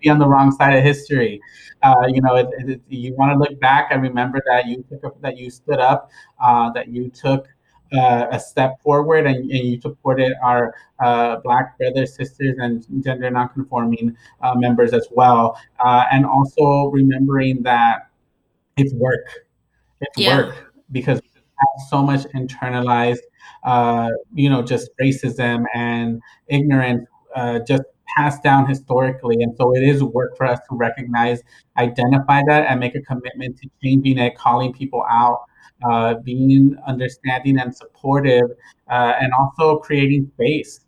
be 0.00 0.08
on 0.08 0.18
the 0.18 0.28
wrong 0.28 0.52
side 0.52 0.76
of 0.76 0.84
history 0.84 1.40
uh, 1.82 2.06
you 2.06 2.20
know 2.20 2.36
it, 2.36 2.46
it, 2.58 2.80
you 2.88 3.14
want 3.16 3.32
to 3.32 3.38
look 3.38 3.58
back 3.60 3.88
and 3.90 4.00
remember 4.00 4.40
that 4.46 4.66
you 4.66 4.84
took 4.88 5.02
a, 5.04 5.10
that 5.20 5.36
you 5.36 5.50
stood 5.50 5.80
up 5.80 6.10
uh, 6.40 6.70
that 6.70 6.88
you 6.88 7.10
took 7.10 7.48
uh, 7.92 8.26
a 8.30 8.38
step 8.38 8.80
forward 8.82 9.26
and, 9.26 9.50
and, 9.50 9.66
you 9.66 9.80
supported 9.80 10.34
our 10.42 10.74
uh, 11.02 11.36
Black 11.38 11.78
brothers, 11.78 12.14
sisters, 12.14 12.56
and 12.58 12.84
gender 13.02 13.30
nonconforming 13.30 14.16
uh, 14.42 14.54
members 14.54 14.92
as 14.92 15.08
well. 15.10 15.58
Uh, 15.80 16.04
and 16.12 16.26
also 16.26 16.90
remembering 16.92 17.62
that 17.62 18.07
it's 18.78 18.94
work. 18.94 19.26
It's 20.00 20.18
yeah. 20.18 20.36
work 20.36 20.72
because 20.92 21.20
we 21.22 21.28
have 21.58 21.88
so 21.88 22.02
much 22.02 22.22
internalized, 22.34 23.18
uh, 23.64 24.10
you 24.34 24.48
know, 24.48 24.62
just 24.62 24.90
racism 25.00 25.64
and 25.74 26.20
ignorance 26.48 27.06
uh, 27.34 27.58
just 27.60 27.82
passed 28.16 28.42
down 28.42 28.66
historically. 28.66 29.42
And 29.42 29.54
so 29.56 29.74
it 29.74 29.82
is 29.82 30.02
work 30.02 30.36
for 30.36 30.46
us 30.46 30.60
to 30.70 30.76
recognize, 30.76 31.42
identify 31.76 32.42
that, 32.48 32.66
and 32.68 32.80
make 32.80 32.94
a 32.94 33.02
commitment 33.02 33.58
to 33.58 33.68
changing 33.82 34.18
it, 34.18 34.36
calling 34.36 34.72
people 34.72 35.04
out, 35.10 35.44
uh, 35.88 36.14
being 36.24 36.76
understanding 36.86 37.58
and 37.58 37.74
supportive, 37.74 38.50
uh, 38.90 39.14
and 39.20 39.32
also 39.38 39.78
creating 39.78 40.30
space 40.34 40.80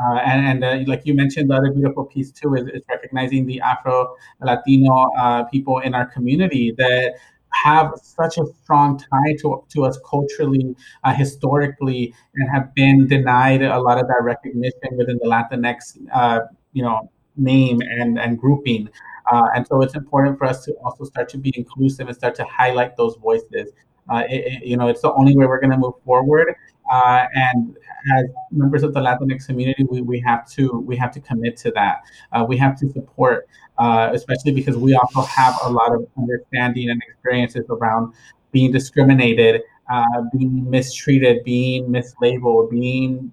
uh, 0.00 0.14
and, 0.14 0.64
and 0.64 0.64
uh, 0.64 0.90
like 0.90 1.02
you 1.04 1.14
mentioned, 1.14 1.50
the 1.50 1.54
other 1.54 1.72
beautiful 1.72 2.04
piece 2.04 2.30
too 2.30 2.54
is, 2.54 2.66
is 2.68 2.82
recognizing 2.88 3.46
the 3.46 3.60
Afro 3.60 4.14
Latino 4.40 5.10
uh, 5.18 5.44
people 5.44 5.78
in 5.80 5.94
our 5.94 6.06
community 6.06 6.72
that 6.78 7.14
have 7.52 7.92
such 8.00 8.38
a 8.38 8.44
strong 8.62 8.98
tie 8.98 9.34
to, 9.40 9.62
to 9.68 9.84
us 9.84 9.98
culturally, 10.08 10.74
uh, 11.04 11.12
historically, 11.12 12.14
and 12.34 12.48
have 12.50 12.74
been 12.74 13.06
denied 13.08 13.62
a 13.62 13.78
lot 13.80 13.98
of 13.98 14.06
that 14.06 14.20
recognition 14.22 14.96
within 14.96 15.18
the 15.20 15.28
Latinx, 15.28 15.98
uh, 16.14 16.40
you 16.72 16.82
know, 16.82 17.10
name 17.36 17.80
and, 17.82 18.18
and 18.18 18.38
grouping. 18.38 18.88
Uh, 19.30 19.48
and 19.54 19.66
so 19.66 19.82
it's 19.82 19.94
important 19.96 20.38
for 20.38 20.46
us 20.46 20.64
to 20.64 20.72
also 20.84 21.04
start 21.04 21.28
to 21.28 21.38
be 21.38 21.52
inclusive 21.56 22.06
and 22.06 22.16
start 22.16 22.34
to 22.34 22.44
highlight 22.44 22.96
those 22.96 23.16
voices. 23.16 23.72
It, 24.12 24.30
it, 24.30 24.66
you 24.66 24.76
know, 24.76 24.88
it's 24.88 25.02
the 25.02 25.12
only 25.12 25.36
way 25.36 25.46
we're 25.46 25.60
going 25.60 25.70
to 25.70 25.78
move 25.78 25.94
forward. 26.04 26.54
Uh, 26.90 27.26
and 27.34 27.76
as 28.16 28.26
members 28.50 28.82
of 28.82 28.92
the 28.92 29.00
Latinx 29.00 29.46
community, 29.46 29.84
we, 29.84 30.00
we 30.02 30.20
have 30.20 30.48
to 30.50 30.80
we 30.80 30.96
have 30.96 31.12
to 31.12 31.20
commit 31.20 31.56
to 31.58 31.70
that. 31.72 32.02
Uh, 32.32 32.44
we 32.46 32.56
have 32.56 32.78
to 32.80 32.90
support, 32.90 33.48
uh, 33.78 34.10
especially 34.12 34.52
because 34.52 34.76
we 34.76 34.94
also 34.94 35.22
have 35.22 35.56
a 35.62 35.70
lot 35.70 35.94
of 35.94 36.06
understanding 36.18 36.90
and 36.90 37.00
experiences 37.02 37.64
around 37.70 38.12
being 38.52 38.72
discriminated, 38.72 39.62
uh, 39.90 40.22
being 40.36 40.68
mistreated, 40.68 41.44
being 41.44 41.86
mislabeled, 41.86 42.70
being 42.70 43.32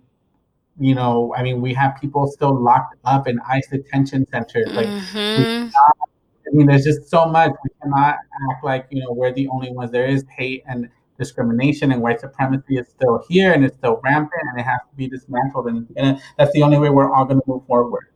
you 0.79 0.93
know, 0.93 1.33
I 1.35 1.41
mean, 1.41 1.61
we 1.61 1.73
have 1.73 1.97
people 1.99 2.27
still 2.27 2.55
locked 2.55 2.97
up 3.03 3.27
in 3.27 3.39
ICE 3.49 3.67
detention 3.67 4.27
centers. 4.27 4.71
Like, 4.73 4.85
mm-hmm. 4.85 5.69
I 5.69 6.55
mean, 6.55 6.67
there's 6.67 6.83
just 6.83 7.09
so 7.09 7.25
much. 7.25 7.51
We 7.63 7.69
cannot 7.81 8.17
act 8.51 8.63
like 8.63 8.87
you 8.91 9.01
know 9.01 9.11
we're 9.11 9.33
the 9.33 9.47
only 9.47 9.71
ones. 9.71 9.91
There 9.91 10.05
is 10.05 10.23
hate 10.35 10.63
and 10.67 10.89
discrimination 11.17 11.91
and 11.91 12.01
white 12.01 12.19
supremacy 12.19 12.77
is 12.77 12.87
still 12.87 13.23
here 13.29 13.53
and 13.53 13.65
it's 13.65 13.77
still 13.77 13.99
rampant 14.03 14.41
and 14.51 14.59
it 14.59 14.63
has 14.63 14.79
to 14.89 14.95
be 14.95 15.07
dismantled. 15.07 15.67
And, 15.67 15.87
and 15.97 16.21
that's 16.37 16.51
the 16.53 16.63
only 16.63 16.77
way 16.77 16.89
we're 16.89 17.11
all 17.11 17.25
going 17.25 17.39
to 17.39 17.43
move 17.47 17.65
forward. 17.65 18.07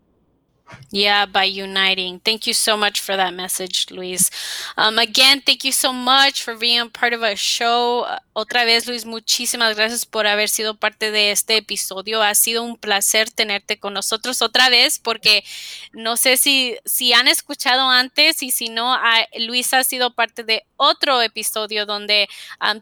Yeah, 0.92 1.26
by 1.26 1.46
uniting. 1.46 2.20
Thank 2.20 2.48
you 2.48 2.54
so 2.54 2.76
much 2.76 3.00
for 3.00 3.16
that 3.16 3.34
message, 3.34 3.88
Luis. 3.92 4.30
Um, 4.78 5.00
again, 5.00 5.42
thank 5.46 5.64
you 5.64 5.72
so 5.72 5.94
much 5.94 6.44
for 6.44 6.56
being 6.56 6.90
part 6.90 7.14
of 7.14 7.24
our 7.24 7.36
show. 7.36 8.06
otra 8.34 8.64
vez, 8.66 8.88
Luis, 8.88 9.06
muchísimas 9.06 9.76
gracias 9.76 10.06
por 10.06 10.26
haber 10.26 10.50
sido 10.50 10.76
parte 10.76 11.12
de 11.12 11.32
este 11.32 11.58
episodio. 11.58 12.22
Ha 12.22 12.36
sido 12.36 12.64
un 12.64 12.78
placer 12.78 13.30
tenerte 13.30 13.80
con 13.80 13.94
nosotros 13.94 14.42
otra 14.42 14.70
vez, 14.70 15.00
porque 15.00 15.44
no 15.92 16.18
sé 16.18 16.38
si, 16.38 16.78
si 16.86 17.14
han 17.14 17.28
escuchado 17.28 17.90
antes 17.90 18.42
y 18.44 18.52
si 18.52 18.70
no, 18.70 18.98
Luis 19.40 19.74
ha 19.74 19.84
sido 19.84 20.14
parte 20.14 20.44
de 20.44 20.64
otro 20.78 21.22
episodio 21.22 21.86
donde 21.86 22.30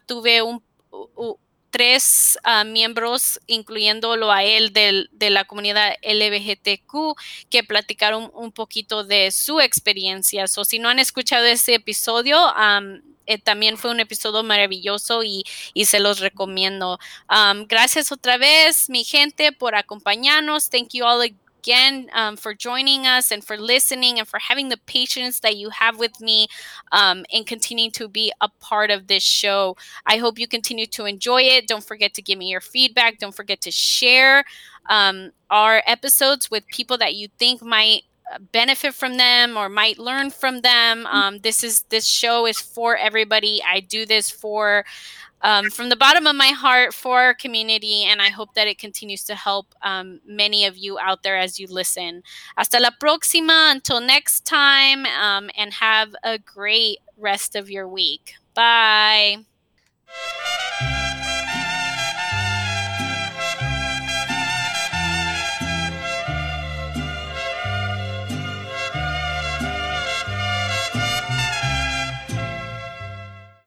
tuve 0.06 0.42
un 0.42 0.64
tres 1.70 2.38
uh, 2.46 2.66
miembros, 2.66 3.40
incluyéndolo 3.48 4.32
a 4.32 4.44
él 4.44 4.74
del, 4.74 5.10
de 5.12 5.30
la 5.30 5.46
comunidad 5.46 5.94
LGBTQ, 6.04 7.16
que 7.50 7.64
platicaron 7.64 8.32
un 8.34 8.52
poquito 8.52 9.04
de 9.04 9.32
su 9.32 9.60
experiencia. 9.60 10.46
O 10.58 10.66
si 10.66 10.80
no 10.80 10.90
han 10.90 11.00
escuchado 11.00 11.46
ese 11.46 11.76
episodio, 11.76 12.38
um, 12.54 13.02
también 13.44 13.78
fue 13.78 13.92
un 13.92 14.00
episodio 14.00 14.42
maravilloso 14.44 15.24
y, 15.24 15.44
y 15.74 15.86
se 15.86 16.00
los 16.00 16.20
recomiendo. 16.20 17.00
Um, 17.30 17.68
gracias 17.68 18.12
otra 18.12 18.38
vez, 18.38 18.90
mi 18.90 19.04
gente, 19.04 19.52
por 19.52 19.76
acompañarnos. 19.76 20.70
Thank 20.70 20.90
you 20.94 21.06
all 21.06 21.22
again 21.60 22.10
um, 22.14 22.38
for 22.38 22.54
joining 22.54 23.06
us 23.06 23.32
and 23.32 23.44
for 23.44 23.58
listening 23.58 24.20
and 24.20 24.28
for 24.28 24.40
having 24.40 24.70
the 24.70 24.78
patience 24.86 25.40
that 25.42 25.58
you 25.58 25.70
have 25.70 26.00
with 26.00 26.20
me 26.22 26.48
um, 26.92 27.26
and 27.34 27.46
continuing 27.46 27.92
to 27.92 28.08
be 28.08 28.32
a 28.42 28.50
part 28.60 28.90
of 28.92 29.08
this 29.08 29.24
show. 29.24 29.76
I 30.06 30.18
hope 30.18 30.40
you 30.40 30.48
continue 30.48 30.86
to 30.88 31.06
enjoy 31.06 31.42
it. 31.42 31.68
Don't 31.68 31.84
forget 31.84 32.14
to 32.16 32.22
give 32.22 32.38
me 32.38 32.48
your 32.48 32.62
feedback. 32.62 33.20
Don't 33.20 33.36
forget 33.36 33.62
to 33.62 33.72
share 33.72 34.46
um, 34.90 35.32
our 35.50 35.84
episodes 35.86 36.50
with 36.50 36.66
people 36.68 36.98
that 36.98 37.16
you 37.16 37.28
think 37.38 37.62
might 37.62 38.04
uh, 38.34 38.40
benefit 38.52 38.94
from 38.94 39.18
them 39.18 39.58
or 39.58 39.70
might 39.70 40.00
learn 40.00 40.32
from 40.32 40.62
them. 40.62 41.06
Um, 41.08 41.40
this 41.40 41.64
is 41.64 41.84
this 41.90 42.06
show 42.08 42.46
is 42.46 42.60
for 42.60 42.96
everybody. 42.96 43.62
I 43.68 43.80
do 43.82 44.06
this 44.06 44.30
for 44.30 44.86
um, 45.42 45.70
from 45.70 45.90
the 45.90 45.96
bottom 45.96 46.28
of 46.28 46.36
my 46.36 46.48
heart 46.48 46.94
for 46.94 47.20
our 47.20 47.34
community, 47.34 48.04
and 48.04 48.22
I 48.22 48.30
hope 48.30 48.54
that 48.56 48.68
it 48.68 48.78
continues 48.78 49.24
to 49.26 49.36
help 49.36 49.74
um, 49.82 50.20
many 50.26 50.66
of 50.66 50.78
you 50.78 51.00
out 51.00 51.24
there 51.24 51.38
as 51.38 51.60
you 51.60 51.68
listen. 51.68 52.24
Hasta 52.58 52.80
la 52.80 52.92
próxima. 52.92 53.72
Until 53.72 54.02
next 54.02 54.46
time, 54.46 55.06
um, 55.06 55.50
and 55.56 55.74
have 55.74 56.16
a 56.24 56.38
great 56.38 57.00
rest 57.18 57.56
of 57.56 57.70
your 57.70 57.88
week. 57.88 58.34
Bye. 58.54 59.46